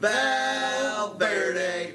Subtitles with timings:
[0.00, 1.94] Valverde.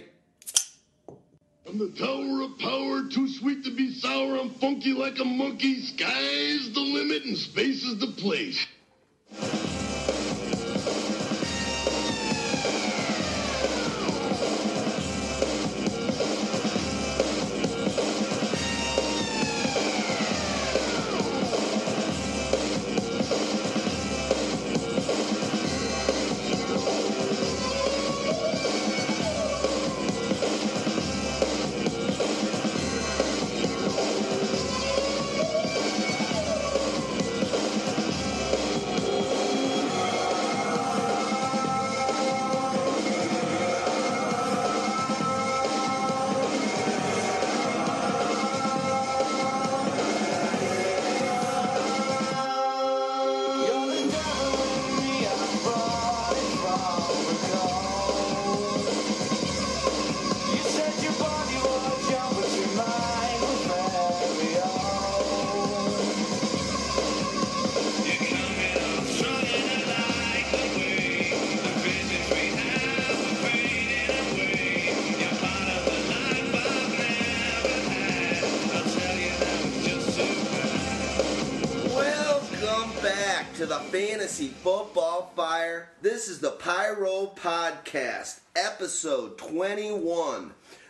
[1.65, 4.37] I'm the tower of power, too sweet to be sour.
[4.37, 5.79] I'm funky like a monkey.
[5.79, 8.68] Sky's the limit and space is the place.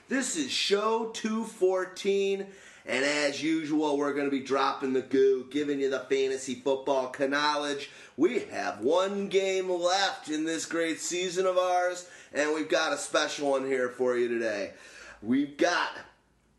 [0.10, 2.46] This is show 214,
[2.86, 7.16] and as usual, we're going to be dropping the goo, giving you the fantasy football
[7.18, 7.90] knowledge.
[8.18, 12.98] We have one game left in this great season of ours, and we've got a
[12.98, 14.74] special one here for you today.
[15.22, 15.92] We've got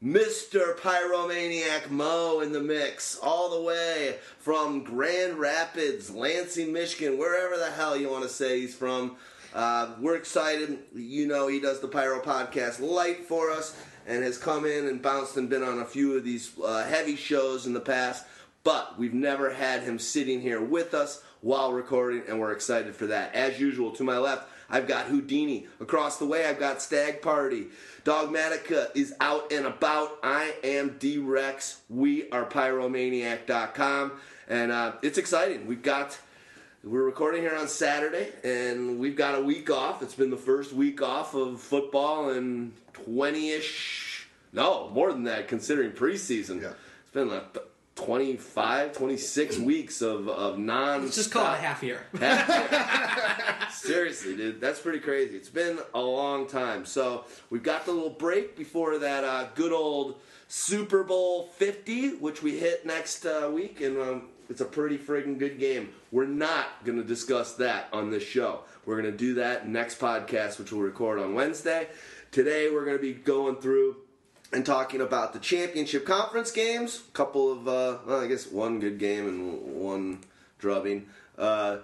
[0.03, 0.79] Mr.
[0.79, 7.71] Pyromaniac Mo in the mix, all the way from Grand Rapids, Lansing, Michigan, wherever the
[7.71, 9.17] hell you want to say he's from.
[9.55, 10.79] Uh, we're excited.
[10.95, 15.01] You know, he does the Pyro Podcast light for us and has come in and
[15.01, 18.27] bounced and been on a few of these uh, heavy shows in the past.
[18.65, 23.07] But we've never had him sitting here with us while recording, and we're excited for
[23.07, 23.35] that.
[23.35, 25.67] As usual, to my left, I've got Houdini.
[25.79, 27.67] Across the way, I've got Stag Party.
[28.05, 30.19] Dogmatica is out and about.
[30.23, 31.83] I am D-Rex.
[31.91, 34.13] We are Pyromaniac.com.
[34.49, 35.67] And uh, it's exciting.
[35.67, 36.19] We've got...
[36.87, 40.03] We're recording here on Saturday, and we've got a week off.
[40.03, 44.29] It's been the first week off of football in 20-ish...
[44.53, 46.61] No, more than that, considering preseason.
[46.61, 46.73] Yeah.
[47.03, 47.57] It's been like
[47.97, 52.03] 25, 26 weeks of, of non Let's just call it a half year.
[53.71, 55.37] Seriously, dude, that's pretty crazy.
[55.39, 56.85] It's been a long time.
[56.85, 60.17] So we've got the little break before that uh, good old
[60.49, 65.39] Super Bowl 50, which we hit next uh, week, and um, it's a pretty friggin'
[65.39, 65.91] good game.
[66.11, 68.61] We're not going to discuss that on this show.
[68.85, 71.89] We're going to do that next podcast, which we'll record on Wednesday.
[72.31, 73.97] Today, we're going to be going through
[74.53, 77.03] and talking about the championship conference games.
[77.09, 80.21] A couple of, uh, well, I guess one good game and one
[80.59, 81.07] drubbing.
[81.37, 81.79] Uh,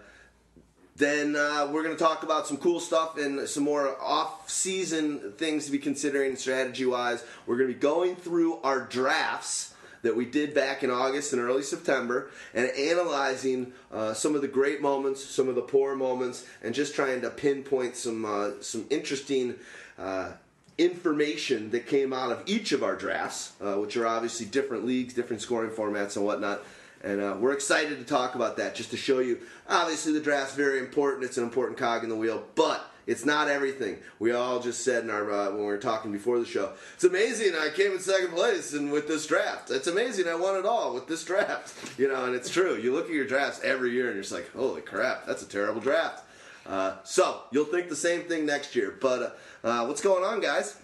[0.97, 5.65] then uh, we're going to talk about some cool stuff and some more off-season things
[5.65, 7.25] to be considering strategy-wise.
[7.47, 9.70] We're going to be going through our drafts
[10.03, 14.49] that we did back in August and early September, and analyzing uh, some of the
[14.49, 18.87] great moments, some of the poor moments, and just trying to pinpoint some uh, some
[18.91, 19.55] interesting.
[19.99, 20.33] Uh,
[20.79, 25.13] information that came out of each of our drafts, uh, which are obviously different leagues,
[25.13, 26.63] different scoring formats, and whatnot.
[27.03, 29.41] And uh, we're excited to talk about that just to show you.
[29.69, 31.25] Obviously, the draft's very important.
[31.25, 33.99] It's an important cog in the wheel, but it's not everything.
[34.21, 36.73] We all just said in our uh, when we were talking before the show.
[36.95, 39.71] It's amazing I came in second place and with this draft.
[39.73, 41.75] It's amazing I won it all with this draft.
[41.99, 42.77] You know, and it's true.
[42.77, 45.47] You look at your drafts every year and you're just like, holy crap, that's a
[45.47, 46.25] terrible draft.
[46.67, 48.97] Uh, so you'll think the same thing next year.
[49.01, 50.79] But uh, uh, what's going on, guys?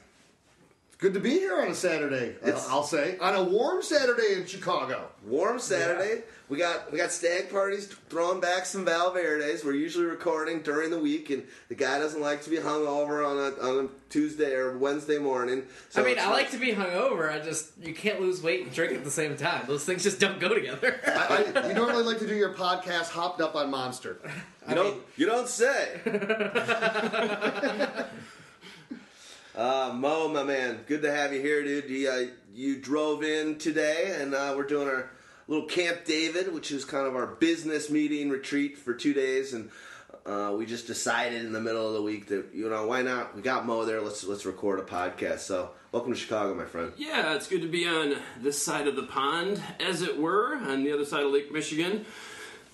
[0.98, 2.34] Good to be here on a Saturday.
[2.44, 5.08] uh, I'll say on a warm Saturday in Chicago.
[5.24, 6.22] Warm Saturday.
[6.48, 9.64] We got we got stag parties throwing back some Valverdes.
[9.64, 13.24] We're usually recording during the week, and the guy doesn't like to be hung over
[13.24, 15.64] on a on a Tuesday or Wednesday morning.
[15.90, 16.32] So I mean, I nice.
[16.32, 17.32] like to be hungover.
[17.32, 19.64] I just you can't lose weight and drink at the same time.
[19.66, 21.00] Those things just don't go together.
[21.06, 24.18] I, I, you normally like to do your podcast hopped up on Monster.
[24.68, 26.00] You don't you don't say.
[29.54, 31.88] Uh, Mo, my man, good to have you here, dude.
[31.88, 35.08] You, uh, you drove in today, and uh, we're doing our
[35.48, 39.70] little Camp David, which is kind of our business meeting retreat for two days, and
[40.24, 43.36] uh, we just decided in the middle of the week that you know why not?
[43.36, 44.00] We got Mo there.
[44.00, 45.40] Let's let's record a podcast.
[45.40, 46.92] So welcome to Chicago, my friend.
[46.96, 50.82] Yeah, it's good to be on this side of the pond, as it were, on
[50.82, 52.04] the other side of Lake Michigan.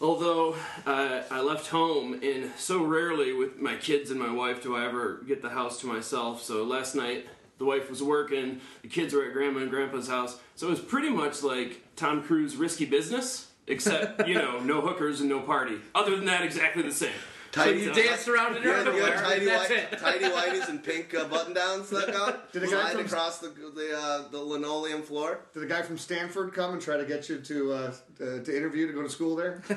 [0.01, 4.75] Although uh, I left home, and so rarely with my kids and my wife do
[4.75, 6.43] I ever get the house to myself.
[6.43, 7.27] So last night,
[7.63, 10.39] the wife was working, the kids were at grandma and grandpa's house.
[10.57, 15.21] So it was pretty much like Tom Cruise risky business, except, you know, no hookers
[15.21, 15.77] and no party.
[15.95, 17.13] Other than that, exactly the same.
[17.53, 19.15] Tidy- So, You danced around in You your had, you underwear.
[19.15, 19.99] had tidy, That's white, it.
[19.99, 20.25] tidy
[20.61, 23.49] whities and pink uh, button downs that got Did a guy slide from- across the
[23.49, 25.41] the, uh, the linoleum floor.
[25.55, 28.57] Did a guy from Stanford come and try to get you to uh, uh, to
[28.57, 29.63] interview to go to school there?
[29.69, 29.77] Yeah,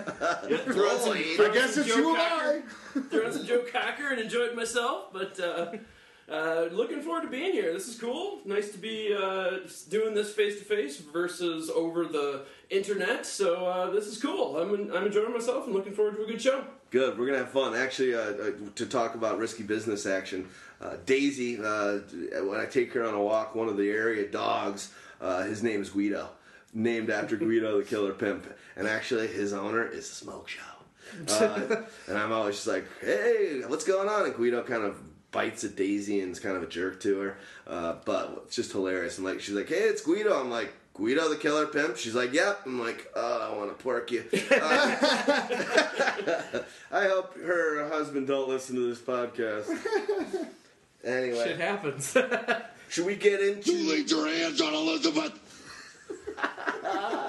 [0.58, 2.64] threw on some- I on guess some it's Joe you and Cocker.
[2.96, 3.00] I.
[3.10, 5.12] threw on some Joe Cocker and enjoyed myself.
[5.12, 5.38] But
[6.30, 7.72] uh, looking forward to being here.
[7.72, 8.40] This is cool.
[8.46, 13.26] Nice to be uh, doing this face to face versus over the internet.
[13.26, 14.58] So uh, this is cool.
[14.58, 16.64] I'm I'm enjoying myself and looking forward to a good show.
[16.90, 17.20] Good.
[17.20, 17.76] We're gonna have fun.
[17.76, 20.48] Actually, uh, uh, to talk about risky business action,
[20.82, 21.60] uh, Daisy.
[21.60, 22.00] Uh,
[22.44, 24.92] when I take her on a walk, one of the area dogs.
[25.22, 26.30] Uh, his name is Guido,
[26.74, 28.46] named after Guido the Killer Pimp,
[28.76, 30.62] and actually his owner is a smoke show.
[31.30, 34.98] Uh, and I'm always just like, "Hey, what's going on?" And Guido kind of
[35.36, 37.38] bites a Daisy and is kind of a jerk to her,
[37.68, 39.18] uh, but it's just hilarious.
[39.18, 40.74] And like, she's like, "Hey, it's Guido." I'm like.
[40.98, 41.98] Guido the Killer Pimp?
[41.98, 42.62] She's like, yep.
[42.66, 44.24] I'm like, oh, I want to pork you.
[44.32, 44.38] I
[46.90, 49.66] hope her husband don't listen to this podcast.
[51.04, 52.16] Anyway, shit happens.
[52.88, 53.74] should we get into?
[53.74, 53.92] You into?
[53.92, 55.34] laid your hands on Elizabeth.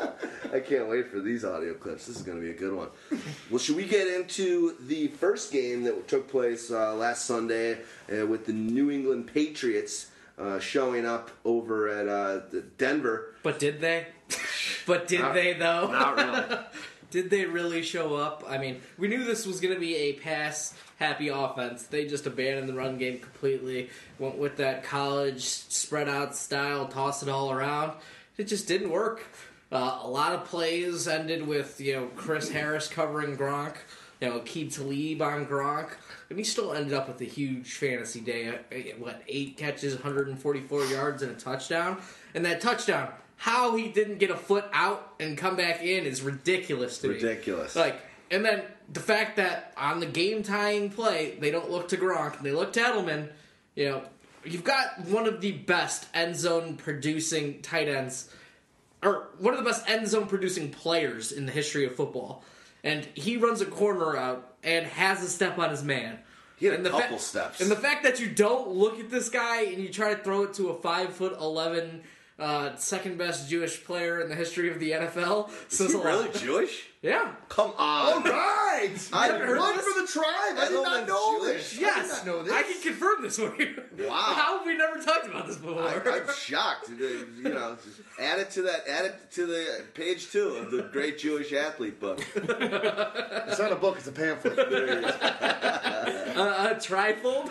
[0.52, 2.06] I can't wait for these audio clips.
[2.06, 2.88] This is going to be a good one.
[3.50, 7.78] Well, should we get into the first game that took place uh, last Sunday
[8.12, 10.08] uh, with the New England Patriots
[10.38, 13.34] uh, showing up over at uh, the Denver?
[13.43, 14.06] but did they?
[14.87, 15.88] But did Not- they though?
[15.93, 16.58] Not really.
[17.10, 18.44] Did they really show up?
[18.48, 21.84] I mean, we knew this was going to be a pass happy offense.
[21.84, 23.90] They just abandoned the run game completely.
[24.19, 27.93] Went with that college spread out style, toss it all around.
[28.37, 29.25] It just didn't work.
[29.72, 33.76] Uh, a lot of plays ended with you know Chris Harris covering Gronk,
[34.20, 35.90] you know Aqib Talib on Gronk,
[36.30, 38.48] and he still ended up with a huge fantasy day.
[38.48, 41.98] Uh, What eight catches, 144 yards, and a touchdown.
[42.34, 46.22] And that touchdown, how he didn't get a foot out and come back in is
[46.22, 47.14] ridiculous to me.
[47.14, 47.74] Ridiculous.
[47.74, 48.62] Like, and then
[48.92, 52.72] the fact that on the game tying play they don't look to Gronk, they look
[52.74, 53.30] to Edelman.
[53.74, 54.02] You know,
[54.44, 58.30] you've got one of the best end zone producing tight ends,
[59.02, 62.43] or one of the best end zone producing players in the history of football,
[62.84, 66.19] and he runs a corner out and has a step on his man.
[66.56, 67.60] He had a And the couple fa- steps.
[67.60, 70.44] And the fact that you don't look at this guy and you try to throw
[70.44, 72.02] it to a five foot eleven,
[72.38, 76.31] uh, second best Jewish player in the history of the NFL says Is he really.
[76.38, 76.87] Jewish?
[77.06, 77.31] Yeah.
[77.49, 78.25] Come on.
[78.25, 78.91] right.
[79.12, 80.26] I haven't heard Run of for the tribe.
[80.58, 81.70] I did not know Jewish?
[81.70, 81.81] this.
[81.81, 82.53] Yes, I did not know this.
[82.53, 83.82] I can confirm this for you.
[83.97, 84.12] Wow.
[84.12, 85.82] How have we never talked about this before?
[85.82, 86.91] I, I'm shocked.
[86.91, 87.76] You know,
[88.20, 88.87] add it to that.
[88.88, 92.20] Add it to the page two of the Great Jewish Athlete book.
[92.37, 93.97] It's not a book.
[93.97, 94.58] It's a pamphlet.
[94.58, 94.62] uh,
[96.70, 97.49] a trifold.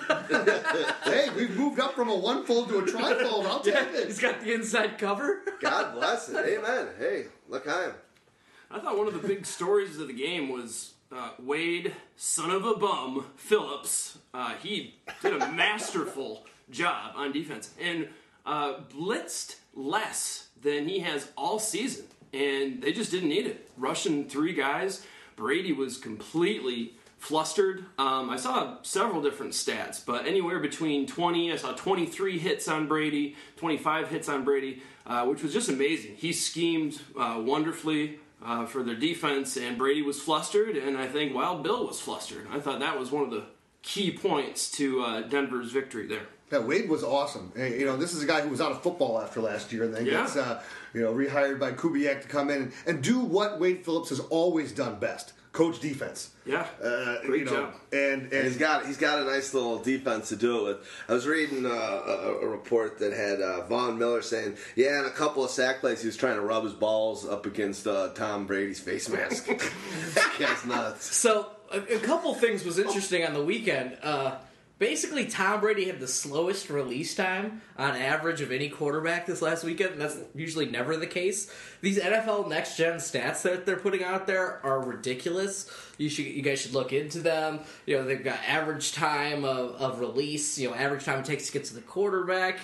[1.06, 3.46] hey, we've moved up from a one fold to a trifold.
[3.46, 4.08] I'll take He's it.
[4.08, 5.42] He's got the inside cover.
[5.62, 6.36] God bless it.
[6.46, 6.90] Amen.
[7.00, 7.94] Hey, look, I am.
[8.72, 12.66] I thought one of the big stories of the game was uh, Wade, son of
[12.66, 14.18] a bum, Phillips.
[14.34, 18.08] Uh, he did a masterful job on defense and
[18.46, 23.70] uh, blitzed less than he has all season, and they just didn't need it.
[23.78, 27.86] Rushing three guys, Brady was completely flustered.
[27.98, 32.88] Um, I saw several different stats, but anywhere between 20, I saw 23 hits on
[32.88, 36.16] Brady, 25 hits on Brady, uh, which was just amazing.
[36.16, 41.34] He schemed uh, wonderfully uh, for their defense, and Brady was flustered, and I think
[41.34, 42.48] Wild Bill was flustered.
[42.52, 43.44] I thought that was one of the
[43.82, 46.28] key points to uh, Denver's victory there.
[46.52, 47.52] Yeah, Wade was awesome.
[47.58, 49.94] You know, this is a guy who was out of football after last year, and
[49.94, 50.22] then Yeah.
[50.22, 50.62] gets uh,
[50.94, 54.20] you know rehired by Kubiak to come in and, and do what Wade Phillips has
[54.20, 56.32] always done best: coach defense.
[56.46, 57.74] Yeah, Uh, great you know, job.
[57.92, 60.78] And And and he's got he's got a nice little defense to do it with.
[61.10, 65.06] I was reading uh, a, a report that had uh, Von Miller saying, yeah, in
[65.06, 68.10] a couple of sack plays, he was trying to rub his balls up against uh,
[68.10, 69.48] Tom Brady's face mask.
[70.14, 71.16] that guy's nuts.
[71.16, 73.98] So a, a couple things was interesting on the weekend.
[74.04, 74.36] Uh,
[74.78, 79.64] basically, Tom Brady had the slowest release time on average of any quarterback this last
[79.64, 79.94] weekend.
[79.94, 81.52] And that's usually never the case.
[81.82, 85.70] These NFL next gen stats that they're putting out there are ridiculous.
[85.98, 87.62] You should, you guys should look into them.
[87.86, 90.58] You know, they've got average time of, of release.
[90.58, 92.60] You know, average time it takes to get to the quarterback.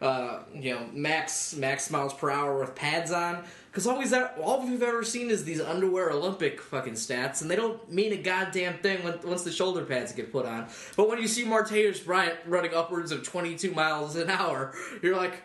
[0.00, 3.42] Uh, you know, max max miles per hour with pads on.
[3.76, 7.50] Because all, we've ever- all we've ever seen is these underwear Olympic fucking stats, and
[7.50, 10.66] they don't mean a goddamn thing when, once the shoulder pads get put on.
[10.96, 15.42] But when you see Martavis Bryant running upwards of 22 miles an hour, you're like,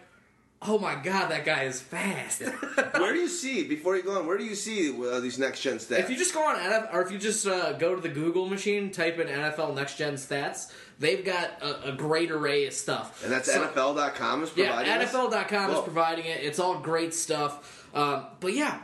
[0.62, 2.42] oh my god, that guy is fast.
[2.94, 4.26] Where do you see before you go on?
[4.26, 6.00] Where do you see uh, these next gen stats?
[6.00, 8.48] If you just go on NFL, or if you just uh, go to the Google
[8.48, 13.24] machine, type in NFL Next Gen Stats, they've got a, a great array of stuff.
[13.26, 15.00] and that's So- NFL.com is Yeah, providing.
[15.00, 15.12] this?
[15.12, 16.42] NFL.com is providing it.
[16.46, 17.81] It's all great stuff.
[17.94, 18.80] Um, but yeah,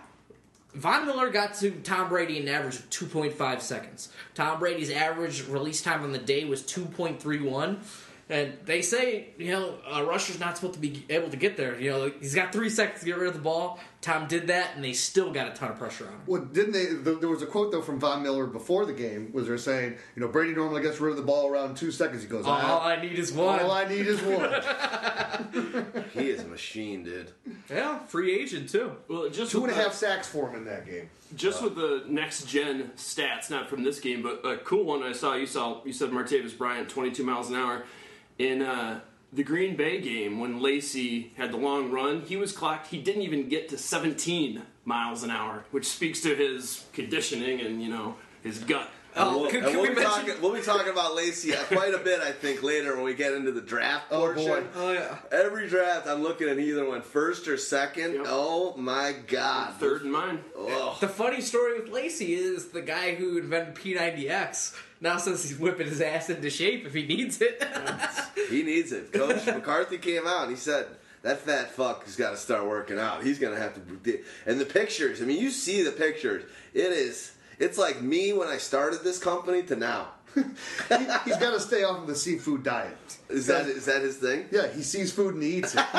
[0.74, 4.10] Von Miller got to Tom Brady an average of 2.5 seconds.
[4.36, 7.78] Tom Brady's average release time on the day was 2.31.
[8.30, 11.80] And they say, you know, a rusher's not supposed to be able to get there.
[11.80, 13.80] You know, he's got three seconds to get rid of the ball.
[14.02, 16.20] Tom did that, and they still got a ton of pressure on him.
[16.28, 16.88] Well, didn't they?
[16.88, 19.96] th- There was a quote though from Von Miller before the game, was they're saying,
[20.16, 22.22] you know, Brady normally gets rid of the ball around two seconds.
[22.22, 23.62] He goes, All "Ah, I need is one.
[23.62, 24.52] all I need is one.
[26.14, 27.32] He is a machine, dude.
[27.70, 28.92] yeah, free agent, too.
[29.08, 31.10] Well, just Two with and a the- sacks for him in that game.
[31.36, 35.12] Just with the next gen stats, not from this game, but a cool one I
[35.12, 35.36] saw.
[35.36, 37.84] You saw you said Martavis Bryant, 22 miles an hour
[38.40, 39.00] in uh,
[39.34, 42.22] the Green Bay game when Lacy had the long run.
[42.22, 42.88] He was clocked.
[42.88, 47.82] He didn't even get to 17 miles an hour, which speaks to his conditioning and
[47.82, 48.90] you know his gut.
[49.20, 51.64] Oh, we'll, can- and can we'll we be talking, we'll be talking about Lacy uh,
[51.64, 54.46] quite a bit, I think, later when we get into the draft Oh, portion.
[54.46, 54.64] boy.
[54.76, 55.18] Oh, yeah.
[55.32, 58.14] Every draft, I'm looking at either one, first or second.
[58.14, 58.26] Yep.
[58.28, 59.74] Oh my god!
[59.80, 60.44] Third and mine.
[60.56, 60.96] Oh.
[61.00, 65.88] The funny story with Lacy is the guy who invented P90X now since he's whipping
[65.88, 67.64] his ass into shape if he needs it.
[68.50, 69.12] He needs it.
[69.12, 70.88] Coach McCarthy came out and he said
[71.22, 73.22] that fat fuck has got to start working out.
[73.22, 74.20] He's gonna have to.
[74.46, 75.22] And the pictures.
[75.22, 76.46] I mean, you see the pictures.
[76.74, 77.34] It is.
[77.60, 80.08] It's like me when I started this company to now.
[80.36, 80.44] He,
[81.26, 82.96] he's got to stay off of the seafood diet.
[83.28, 84.46] Is that is that his thing?
[84.52, 85.84] Yeah, he sees food and he eats it.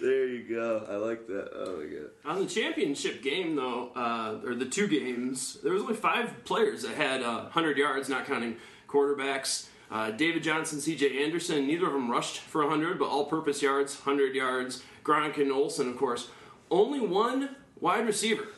[0.00, 0.86] There you go.
[0.90, 1.50] I like that.
[1.54, 2.10] Oh my god.
[2.24, 6.82] On the championship game, though, uh, or the two games, there was only five players
[6.82, 8.56] that had uh, 100 yards, not counting
[8.88, 9.66] quarterbacks.
[9.90, 11.22] Uh, David Johnson, C.J.
[11.22, 14.82] Anderson, neither of them rushed for 100, but all-purpose yards, 100 yards.
[15.04, 16.30] Gronk and Olsen, of course.
[16.70, 18.48] Only one wide receiver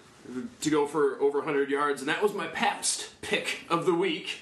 [0.60, 4.38] to go for over 100 yards, and that was my Pabst pick of the week.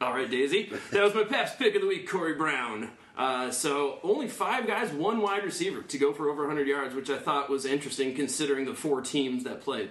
[0.00, 0.72] All right, Daisy.
[0.90, 2.90] That was my Pabst pick of the week, Corey Brown.
[3.16, 7.10] Uh, so only five guys, one wide receiver to go for over 100 yards, which
[7.10, 9.90] I thought was interesting considering the four teams that played.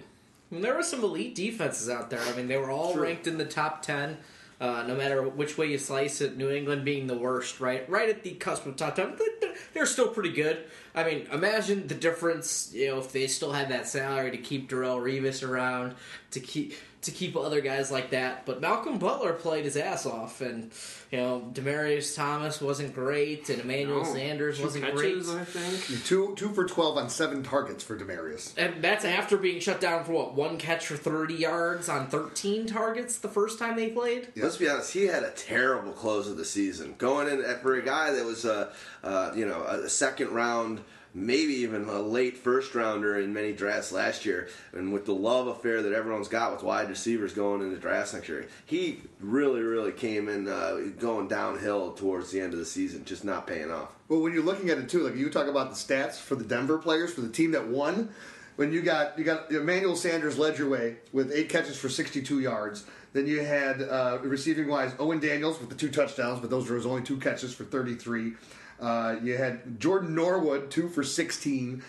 [0.49, 2.19] And there were some elite defenses out there.
[2.21, 4.17] I mean, they were all ranked in the top ten.
[4.59, 8.09] Uh, no matter which way you slice it, New England being the worst, right, right
[8.09, 10.57] at the cusp of top ten, but they're- they're still pretty good.
[10.93, 14.69] I mean, imagine the difference, you know, if they still had that salary to keep
[14.69, 15.95] Darrelle Revis around,
[16.31, 18.45] to keep to keep other guys like that.
[18.45, 20.71] But Malcolm Butler played his ass off, and
[21.11, 25.41] you know, Demaryius Thomas wasn't great, and Emmanuel No, Sanders two wasn't catches, great.
[25.41, 26.05] I think.
[26.05, 28.53] two two for twelve on seven targets for Demaryius.
[28.57, 32.67] And that's after being shut down for what one catch for thirty yards on thirteen
[32.67, 34.27] targets the first time they played.
[34.35, 34.93] Let's be honest.
[34.93, 36.95] He had a terrible close of the season.
[36.97, 38.71] Going in for a guy that was a,
[39.03, 40.81] uh, you know, a second round,
[41.13, 45.47] maybe even a late first rounder in many drafts last year, and with the love
[45.47, 49.91] affair that everyone's got with wide receivers going into drafts next year, he really, really
[49.91, 53.89] came in uh, going downhill towards the end of the season, just not paying off.
[54.07, 56.43] Well, when you're looking at it too, like you talk about the stats for the
[56.43, 58.09] Denver players for the team that won.
[58.57, 62.41] When you got you got Emmanuel Sanders led your way with eight catches for 62
[62.41, 62.85] yards.
[63.13, 66.75] Then you had uh, receiving wise Owen Daniels with the two touchdowns, but those were
[66.75, 68.33] his only two catches for 33.
[68.81, 71.83] Uh, you had Jordan Norwood two for 16.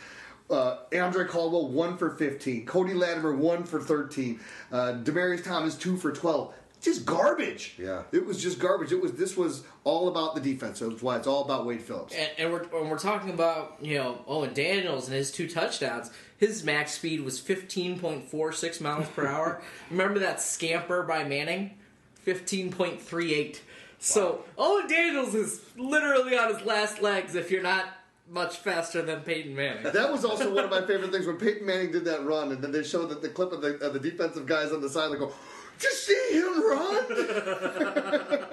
[0.51, 2.67] Uh, Andre Caldwell one for 15.
[2.67, 4.39] Cody Latimer one for 13.
[4.71, 6.53] Uh, Demaryius Thomas two for 12.
[6.83, 7.77] Just garbage.
[7.79, 8.03] Yeah.
[8.11, 8.91] It was just garbage.
[8.91, 10.81] It was this was all about the defense.
[10.81, 12.13] That's why it's all about Wade Phillips.
[12.13, 16.11] And, and we're and we're talking about you know Owen Daniels and his two touchdowns.
[16.39, 19.63] His max speed was fifteen point four six miles per hour.
[19.91, 21.79] Remember that scamper by Manning,
[22.17, 23.63] fifteen point three eight.
[24.03, 27.37] So Owen Daniels is literally on his last legs.
[27.37, 27.87] If you're not
[28.29, 29.85] much faster than Peyton Manning.
[29.85, 32.63] That was also one of my favorite things when Peyton Manning did that run, and
[32.63, 35.11] then they showed that the clip of the, of the defensive guys on the side,
[35.11, 35.33] like, go,
[35.79, 37.07] "Did you see him run?"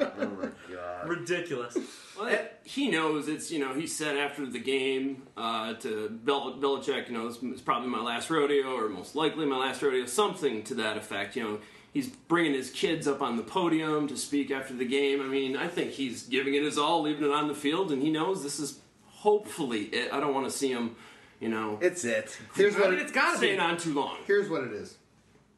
[0.21, 1.07] Oh my god.
[1.07, 1.77] Ridiculous.
[2.19, 7.07] Well, he knows it's you know he said after the game uh, to Bel- Belichick
[7.07, 10.63] you know it's, is probably my last rodeo or most likely my last rodeo something
[10.63, 11.59] to that effect you know
[11.93, 15.55] he's bringing his kids up on the podium to speak after the game I mean
[15.57, 18.43] I think he's giving it his all leaving it on the field and he knows
[18.43, 20.95] this is hopefully it I don't want to see him
[21.39, 22.37] you know It's it.
[22.55, 23.57] Here's I what mean, it, it's gotta be.
[23.57, 24.97] on too long here's what it is.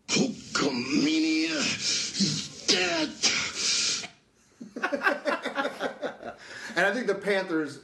[0.07, 3.09] Hulkamania is dead.
[6.73, 7.79] And I think the Panthers,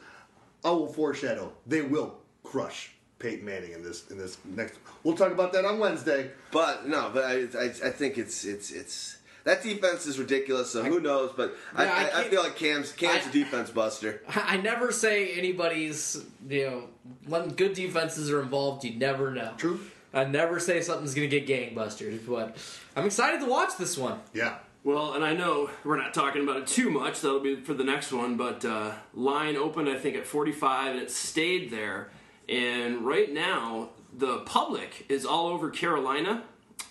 [0.63, 4.75] I will foreshadow, they will crush Peyton Manning in this in this next.
[5.03, 6.31] We'll talk about that on Wednesday.
[6.51, 10.71] But no, but I, I, I think it's it's it's that defense is ridiculous.
[10.71, 11.31] So who knows?
[11.35, 14.21] But I, Yeah, I I, I, feel like Cam's Cam's I- a defense buster.
[14.35, 16.83] I never say anybody's, you know,
[17.25, 19.53] when good defenses are involved, you never know.
[19.57, 19.79] True.
[20.13, 22.57] I never say something's going to get gangbusters, but
[22.95, 24.19] I'm excited to watch this one.
[24.33, 24.57] Yeah.
[24.83, 27.21] Well, and I know we're not talking about it too much.
[27.21, 28.37] That'll be for the next one.
[28.37, 32.09] But uh, line opened, I think, at 45, and it stayed there.
[32.49, 36.43] And right now, the public is all over Carolina,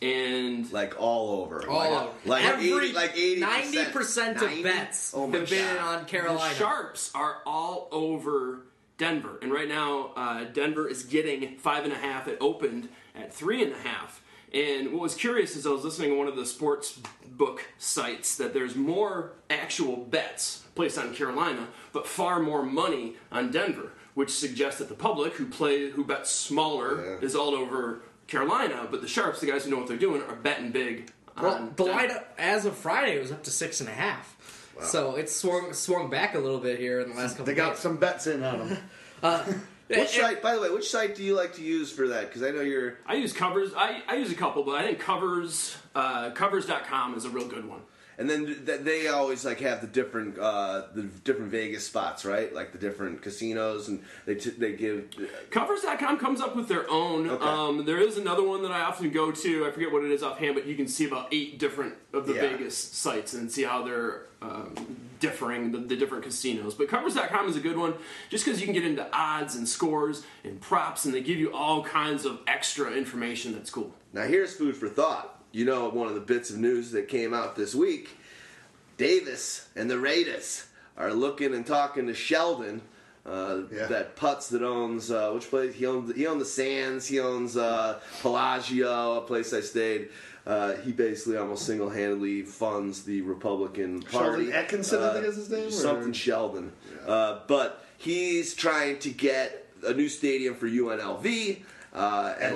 [0.03, 1.67] and Like all over.
[1.69, 2.11] All like, over.
[2.27, 6.01] like Every, 80, like 80 90% of bets Oh have been God.
[6.01, 6.49] on Carolina.
[6.51, 8.61] the Sharps are all over
[8.99, 9.39] Denver.
[9.43, 12.29] And right now, uh, Denver is getting five and a half.
[12.29, 14.23] It opened at three and a half.
[14.53, 18.37] And what was curious is I was listening to one of the sports book sites
[18.37, 24.31] that there's more actual bets placed on Carolina, but far more money on Denver, which
[24.31, 27.27] suggests that the public who play who bets smaller Yeah.
[27.27, 30.35] is all over Carolina, but the Sharps, the guys who know what they're doing, are
[30.35, 31.11] betting big.
[31.41, 31.93] Well, the Denver.
[31.93, 34.73] line up as of Friday was up to six and a half.
[34.77, 34.83] wow.
[34.85, 37.45] So it's swung swung back a little bit here in the last couple.
[37.47, 37.79] They got days.
[37.81, 38.79] some bets in on them.
[39.89, 42.27] Which And- site, by the way, which site do you like to use for that?
[42.29, 42.99] Because I know you're.
[43.07, 43.73] I use covers.
[43.77, 47.69] I, I use a couple, but I think covers uh, covers.com is a real good
[47.69, 47.83] one.
[48.19, 52.55] And then th- they always like have the different uh, the different Vegas spots, right?
[52.55, 55.11] Like the different casinos, and they t- they give.
[55.51, 57.29] Covers.com comes up with their own.
[57.29, 57.45] Okay.
[57.45, 59.67] Um, there is another one that I often go to.
[59.67, 62.35] I forget what it is offhand, but you can see about eight different of the
[62.35, 62.41] Yeah.
[62.53, 64.75] Vegas sites and see how they're um,
[65.21, 66.75] differing, the, the different casinos.
[66.75, 67.95] But Covers.com is a good one
[68.31, 71.53] just because you can get into odds and scores and props, and they give you
[71.53, 73.93] all kinds of extra information that's cool.
[74.13, 75.36] Now here's food for thought.
[75.57, 78.11] You know, one of the bits of news that came out this week,
[78.99, 80.67] Davis and the Raiders
[80.99, 82.83] are looking and talking to Sheldon.
[83.25, 83.87] Uh, Yeah.
[83.87, 87.57] That Putz that owns uh, which place he owns he owned the Sands he owns
[87.57, 90.11] uh, Pelagio a place I stayed.
[90.47, 94.45] Uh, he basically almost single handedly funds the Republican Party.
[94.45, 96.71] Sheldon Atkinson, I think is his name, or- something Sheldon.
[97.07, 101.63] Uh, but he's trying to get a new stadium for UNLV
[101.97, 102.55] uh, and,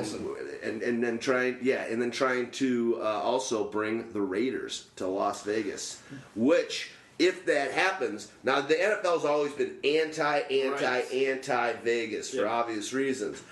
[0.63, 5.07] and and then trying yeah and then trying to uh, also bring the Raiders to
[5.07, 6.01] Las Vegas
[6.37, 11.13] which if that happens now the NFL's always been anti anti Right.
[11.13, 12.53] anti Vegas for Yeah.
[12.53, 13.43] obvious reasons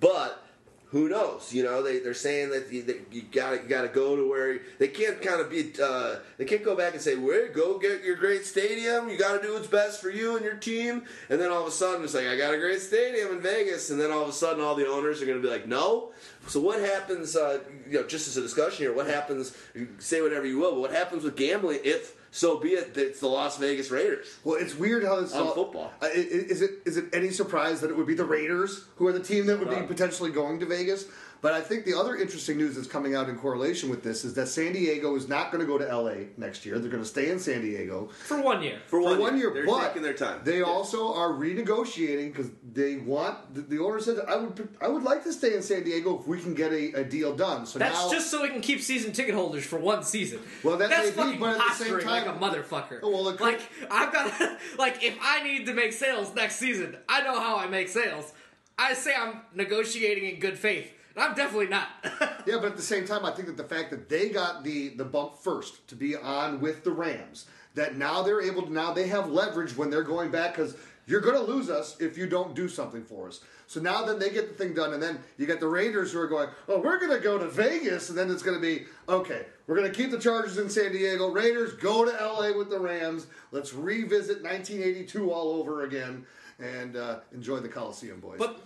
[0.00, 0.44] but
[0.90, 1.52] who knows?
[1.52, 4.58] You know, they they're saying that you, that you gotta you gotta go to where
[4.78, 8.02] they can't kind of be uh, they can't go back and say, "Where go get
[8.02, 9.10] your great stadium?
[9.10, 11.68] You got to do what's best for you and your team." And then all of
[11.68, 14.28] a sudden, it's like, "I got a great stadium in Vegas," and then all of
[14.30, 16.12] a sudden, all the owners are to be like, "No."
[16.46, 17.36] So what happens?
[17.36, 19.54] Uh, you know, just as a discussion here, what happens?
[19.98, 23.26] Say whatever you will, but what happens with gambling if so be it it's the
[23.28, 24.26] Las Vegas Raiders?
[24.44, 25.92] Well, it's weird how this On all- football.
[26.02, 29.12] Uh, Is it is it any surprise that it would be the Raiders who are
[29.12, 31.06] the team that would be potentially going to Vegas?
[31.40, 34.34] But I think the other interesting news that's coming out in correlation with this is
[34.34, 36.78] that San Diego is not going to go to LA next year.
[36.78, 38.80] They're going to stay in San Diego for one year.
[38.86, 39.52] For for one year.
[39.54, 40.40] they're but taking their time.
[40.44, 45.04] They also are renegotiating because they want the, the owner said I would I would
[45.04, 47.66] like to stay in San Diego if we can get a, a deal done.
[47.66, 50.40] So That's now, just so we can keep season ticket holders for one season.
[50.64, 53.00] Well, that that's may be, fucking but at the same posturing like a motherfucker.
[53.02, 56.96] Oh, well, it like I've got like if I need to make sales next season,
[57.08, 58.32] I know how I make sales.
[58.76, 60.92] I say I'm negotiating in good faith.
[61.18, 61.88] I'm definitely not.
[62.46, 64.88] Yeah, but at the same time, I think that the fact that they got the
[64.90, 68.94] the bump first to be on with the Rams, that now they're able to now
[68.94, 70.74] they have leverage when they're going back because
[71.06, 73.40] you're going to lose us if you don't do something for us.
[73.66, 76.20] So now then they get the thing done, and then you get the Raiders who
[76.20, 78.86] are going, oh, we're going to go to Vegas, and then it's going to be
[79.10, 79.44] okay.
[79.66, 81.28] We're going to keep the Chargers in San Diego.
[81.28, 83.26] Raiders go to LA with the Rams.
[83.52, 86.24] Let's revisit 1982 all over again
[86.58, 88.38] and uh, enjoy the Coliseum, boys.
[88.38, 88.62] but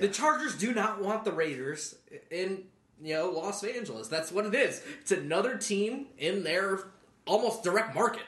[0.00, 1.96] the Chargers do not want the Raiders
[2.30, 2.64] in
[3.02, 4.08] you know Los Angeles.
[4.08, 4.82] That's what it is.
[5.00, 6.80] It's another team in their
[7.26, 8.22] almost direct market.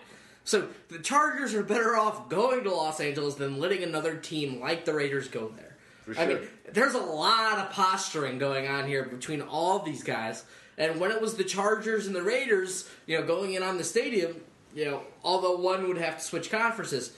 [0.45, 4.85] So the Chargers are better off going to Los Angeles than letting another team like
[4.85, 5.77] the Raiders go there.
[6.05, 6.39] For I mean,
[6.73, 10.45] there's a lot of posturing going on here between all these guys.
[10.79, 13.83] And when it was the Chargers and the Raiders, you know, going in on the
[13.83, 14.41] stadium,
[14.73, 17.13] you know, although one would have to switch conferences,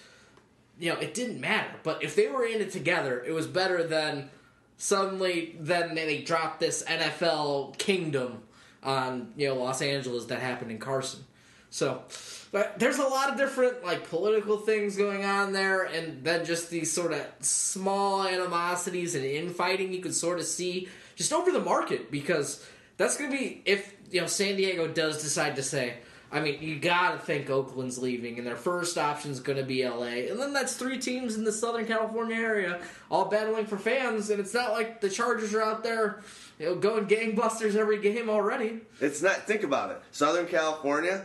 [0.78, 1.74] you know, it didn't matter.
[1.82, 4.30] But if they were in it together, it was better than
[4.76, 8.42] suddenly then they dropped this NFL kingdom
[8.82, 11.24] on you know Los Angeles that happened in Carson.
[11.70, 12.02] So
[12.50, 16.70] but there's a lot of different like political things going on there, and then just
[16.70, 21.60] these sort of small animosities and infighting you could sort of see just over the
[21.60, 22.64] market because
[22.96, 25.98] that's going to be if you know San Diego does decide to say,
[26.30, 29.86] I mean, you gotta think Oakland's leaving, and their first option is going to be
[29.88, 34.28] LA, and then that's three teams in the Southern California area all battling for fans,
[34.28, 36.20] and it's not like the Chargers are out there,
[36.58, 38.80] you know, going gangbusters every game already.
[39.00, 39.46] It's not.
[39.46, 40.02] Think about it.
[40.12, 41.24] Southern California,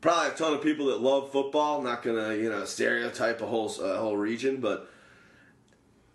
[0.00, 1.82] probably a ton of people that love football.
[1.82, 4.88] Not gonna you know stereotype a whole a whole region, but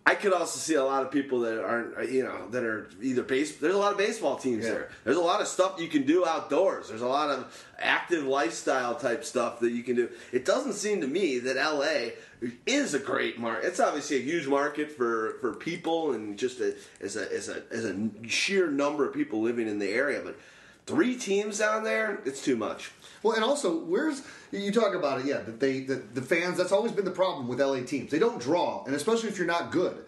[0.04, 2.88] I could also see a lot of people that aren't uh, you know that are
[3.00, 3.56] either base.
[3.56, 4.70] There's a lot of baseball teams Yeah.
[4.72, 4.88] there.
[5.04, 6.88] There's a lot of stuff you can do outdoors.
[6.88, 10.08] There's a lot of active lifestyle type stuff that you can do.
[10.32, 12.10] It doesn't seem to me that LA
[12.66, 13.64] is a great market.
[13.68, 17.62] It's obviously a huge market for, for people and just a, as a as a
[17.70, 20.36] as a sheer number of people living in the area, but.
[20.84, 22.90] Three teams down there, it's too much.
[23.22, 24.22] Well, and also, where's
[24.58, 25.26] you talk about it?
[25.26, 26.58] Yeah, that they the, the fans.
[26.58, 28.10] That's always been the problem with LA teams.
[28.10, 30.04] They don't draw, and especially if you're not good.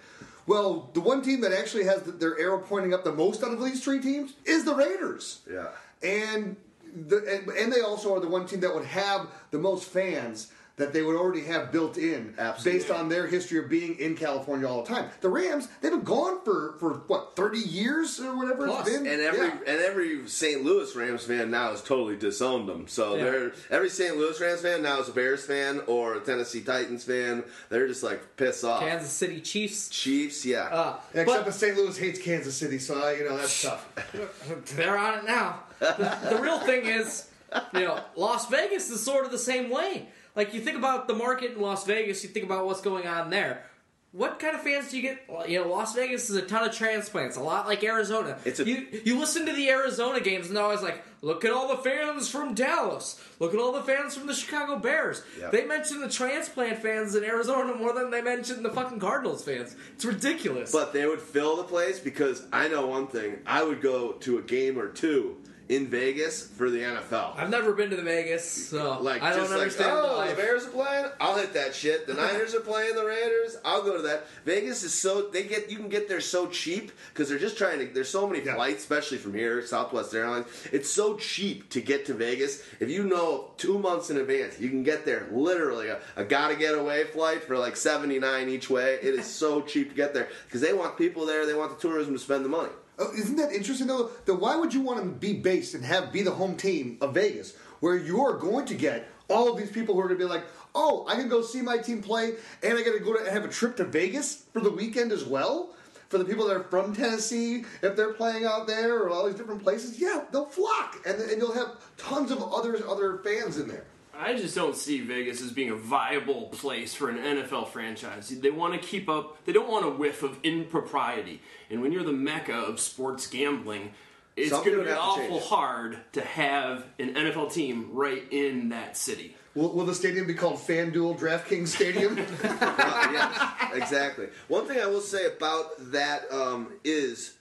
[0.46, 3.52] Well, the one team that actually has the, their arrow pointing up the most out
[3.52, 5.40] of these three teams is the Raiders.
[5.50, 5.68] Yeah.
[6.02, 6.56] and
[6.94, 10.52] the and, and they also are the one team that would have the most fans
[10.76, 12.80] that they would already have built in Absolutely.
[12.80, 15.08] based on their history of being in California all the time.
[15.20, 19.06] The Rams, they've been gone for for what thirty years or whatever Plus, it's been,
[19.06, 19.58] And every Yeah.
[19.68, 20.64] and every St.
[20.64, 22.88] Louis Rams fan now has totally disowned them.
[22.88, 23.22] So Yeah.
[23.24, 24.16] they're every St.
[24.16, 27.44] Louis Rams fan now is a Bears fan or a Tennessee Titans fan.
[27.68, 28.80] They're just like piss off.
[28.80, 29.88] Kansas City Chiefs.
[29.90, 30.62] Chiefs, yeah.
[30.64, 31.76] Uh, Except but- that St.
[31.76, 33.86] Louis hates Kansas City, so I, you know that's tough.
[34.74, 35.60] They're on it now.
[35.78, 37.28] The, the real thing is,
[37.74, 40.08] you know, Las Vegas is sort of the same way.
[40.36, 43.30] Like you think about the market in Las Vegas, you think about what's going on
[43.30, 43.64] there.
[44.12, 45.22] What kind of fans do you get?
[45.28, 48.38] Well, You know, Las Vegas is a ton of transplants, a lot like Arizona.
[48.44, 51.50] It's a- you you listen to the Arizona games, and they're always like, "Look at
[51.52, 53.20] all the fans from Dallas.
[53.40, 55.50] Look at all the fans from the Chicago Bears." Yep.
[55.50, 59.74] They mention the transplant fans in Arizona more than they mention the fucking Cardinals fans.
[59.96, 60.70] It's ridiculous.
[60.70, 63.40] But they would fill the place because I know one thing.
[63.46, 67.36] I would go to a game or two in Vegas for the NFL.
[67.38, 70.16] I've never been to the Vegas, so Like I don't understand like, the oh, the
[70.18, 70.36] life.
[70.36, 71.06] Bears are playing.
[71.20, 72.06] I'll hit that shit.
[72.06, 73.56] The Niners are playing the Raiders.
[73.64, 74.26] I'll go to that.
[74.44, 77.78] Vegas is so they get you can get there so cheap because they're just trying
[77.78, 77.86] to.
[77.86, 78.56] There's so many Yeah.
[78.56, 80.46] flights, especially from here, Southwest Airlines.
[80.70, 82.62] It's so cheap to get to Vegas.
[82.80, 86.56] If you know two months in advance, you can get there literally a, a gotta
[86.56, 88.98] get away flight for like seventy nine each way.
[89.02, 91.46] It is so cheap to get there because they want people there.
[91.46, 92.68] They want the tourism to spend the money.
[92.98, 94.10] Oh, isn't that interesting though?
[94.24, 97.14] Then why would you want to be based and have be the home team of
[97.14, 100.30] Vegas, where you're going to get all of these people who are going to be
[100.30, 103.30] like, oh, I can go see my team play, and I got to go to
[103.30, 105.70] have a trip to Vegas for the weekend as well.
[106.10, 109.34] For the people that are from Tennessee, if they're playing out there or all these
[109.34, 113.66] different places, yeah, they'll flock, and, and you'll have tons of others, other fans in
[113.66, 113.84] there.
[114.18, 118.28] I just don't see Vegas as being a viable place for an NFL franchise.
[118.28, 121.40] They want to keep up, they don't want a whiff of impropriety.
[121.70, 123.92] And when you're the mecca of sports gambling,
[124.36, 128.96] it's going to be to awful hard to have an NFL team right in that
[128.96, 129.36] city.
[129.54, 132.18] Will, will the stadium be called FanDuel DraftKings Stadium?
[132.44, 134.28] Uh, yeah, exactly.
[134.48, 137.34] One thing I will say about that um, is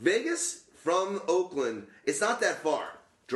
[0.00, 1.86] Vegas from Oakland.
[2.04, 2.84] It's not that far.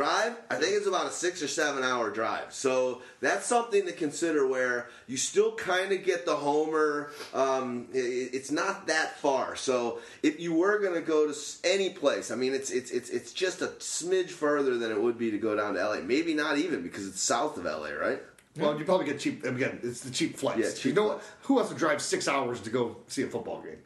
[0.00, 2.52] Drive, I think it's about a six or seven hour drive.
[2.52, 7.12] So that's something to consider where you still kind of get the homer.
[7.32, 9.56] Um, i- i- it's not that far.
[9.56, 13.08] So if you were going to go to any place, I mean, it's, it's, it's,
[13.08, 16.00] it's just a smidge further than it would be to go down to LA.
[16.02, 18.20] Maybe not even because it's south of LA, right?
[18.58, 19.44] well, you probably get cheap.
[19.46, 20.58] Again, it's the cheap flights.
[20.60, 21.26] Yeah, cheap you know flights.
[21.44, 23.78] Who wants to drive six hours to go see a football game?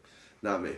[0.42, 0.73] Not me.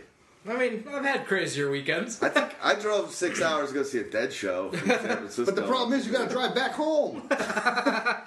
[0.47, 2.21] I mean, I've had crazier weekends.
[2.21, 5.45] I think I drove six hours to go see a Dead show from San Francisco.
[5.45, 7.29] But the problem is, you got to drive back home.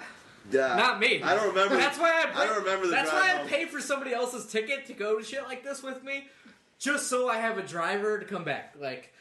[0.49, 0.75] Yeah.
[0.77, 1.21] Not me.
[1.21, 1.75] I don't remember.
[1.75, 2.43] That's why I.
[2.43, 5.19] I don't remember the That's drive why I pay for somebody else's ticket to go
[5.19, 6.27] to shit like this with me,
[6.79, 8.75] just so I have a driver to come back.
[8.79, 9.13] Like,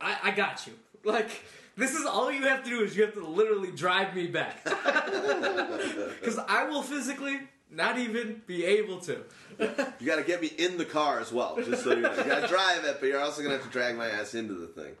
[0.00, 0.72] I, I got you.
[1.04, 1.30] Like,
[1.76, 4.64] this is all you have to do is you have to literally drive me back,
[4.64, 9.22] because I will physically not even be able to.
[9.58, 12.14] You got to get me in the car as well, just so you know.
[12.14, 14.54] You got to drive it, but you're also gonna have to drag my ass into
[14.54, 14.92] the thing.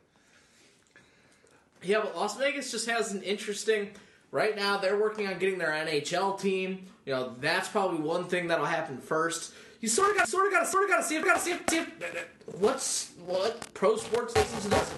[1.82, 3.90] Yeah, but Las Vegas just has an interesting.
[4.32, 6.86] Right now, they're working on getting their NHL team.
[7.04, 9.54] You know, that's probably one thing that'll happen first.
[9.80, 11.36] You sort of got, sort of got, to sort of got to see if, got
[11.36, 12.28] to see if, see if,
[12.60, 14.92] what's what pro sports license does.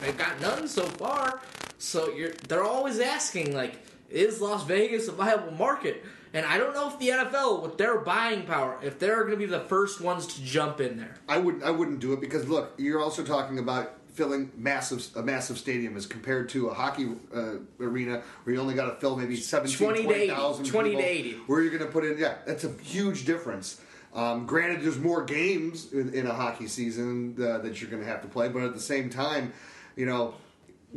[0.00, 1.40] They've got none so far.
[1.78, 3.78] So you're, they're always asking like,
[4.10, 6.04] is Las Vegas a viable market?
[6.32, 9.36] And I don't know if the NFL, with their buying power, if they're going to
[9.36, 11.14] be the first ones to jump in there.
[11.28, 11.62] I wouldn't.
[11.62, 15.96] I wouldn't do it because look, you're also talking about filling massive a massive stadium
[15.96, 19.78] as compared to a hockey uh, arena where you only got to fill maybe 17,
[19.78, 21.32] 20 to 80, 20,000 20 to 80.
[21.46, 22.18] Where you're going to put in?
[22.18, 23.80] Yeah, that's a huge difference.
[24.14, 28.08] Um, granted, there's more games in, in a hockey season uh, that you're going to
[28.08, 29.52] have to play, but at the same time,
[29.96, 30.34] you know.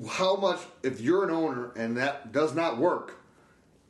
[0.09, 3.20] how much if you're an owner and that does not work,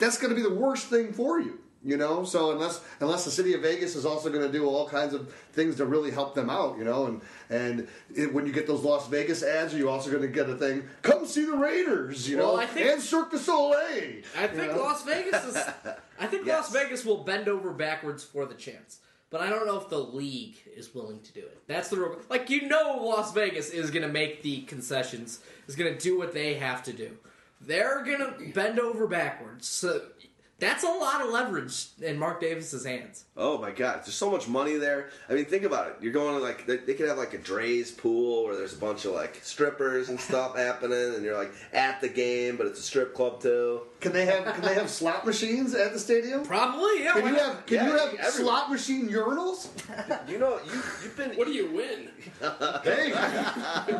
[0.02, 1.60] that's going to be the worst thing for you.
[1.84, 4.88] You know, so unless unless the city of Vegas is also going to do all
[4.88, 8.54] kinds of things to really help them out, you know, and and it, when you
[8.54, 10.84] get those Las Vegas ads, are you also going to get a thing?
[11.02, 14.22] Come see the Raiders, you Well, know, I think- and Cirque du Soleil.
[14.38, 14.84] I think know?
[14.84, 15.58] Las Vegas is.
[16.20, 16.72] I think Yes.
[16.72, 19.00] Las Vegas will bend over backwards for the chance,
[19.32, 21.64] but I don't know if the league is willing to do it.
[21.66, 25.76] That's the real, like you know Las Vegas is going to make the concessions, is
[25.76, 27.18] going to do what they have to do.
[27.66, 29.68] They're to bend over backwards.
[29.68, 30.02] So
[30.62, 33.26] that's a lot of leverage in Mark Davis's hands.
[33.36, 35.10] Oh my god, there's so much money there.
[35.28, 35.96] I mean, think about it.
[36.02, 38.78] You're going to like they, they could have like a Drai's pool where there's a
[38.78, 42.80] bunch of like strippers and stuff happening, and you're like at the game, but it's
[42.80, 43.82] a strip club too.
[44.02, 46.44] Can they have can they have slot machines at the stadium?
[46.44, 47.14] Probably, yeah.
[47.14, 48.32] Can you have can Yeah, you have everywhere.
[48.32, 49.68] slot machine urinals?
[50.28, 52.10] You know, you you've been What do you win?
[52.84, 53.12] Hey,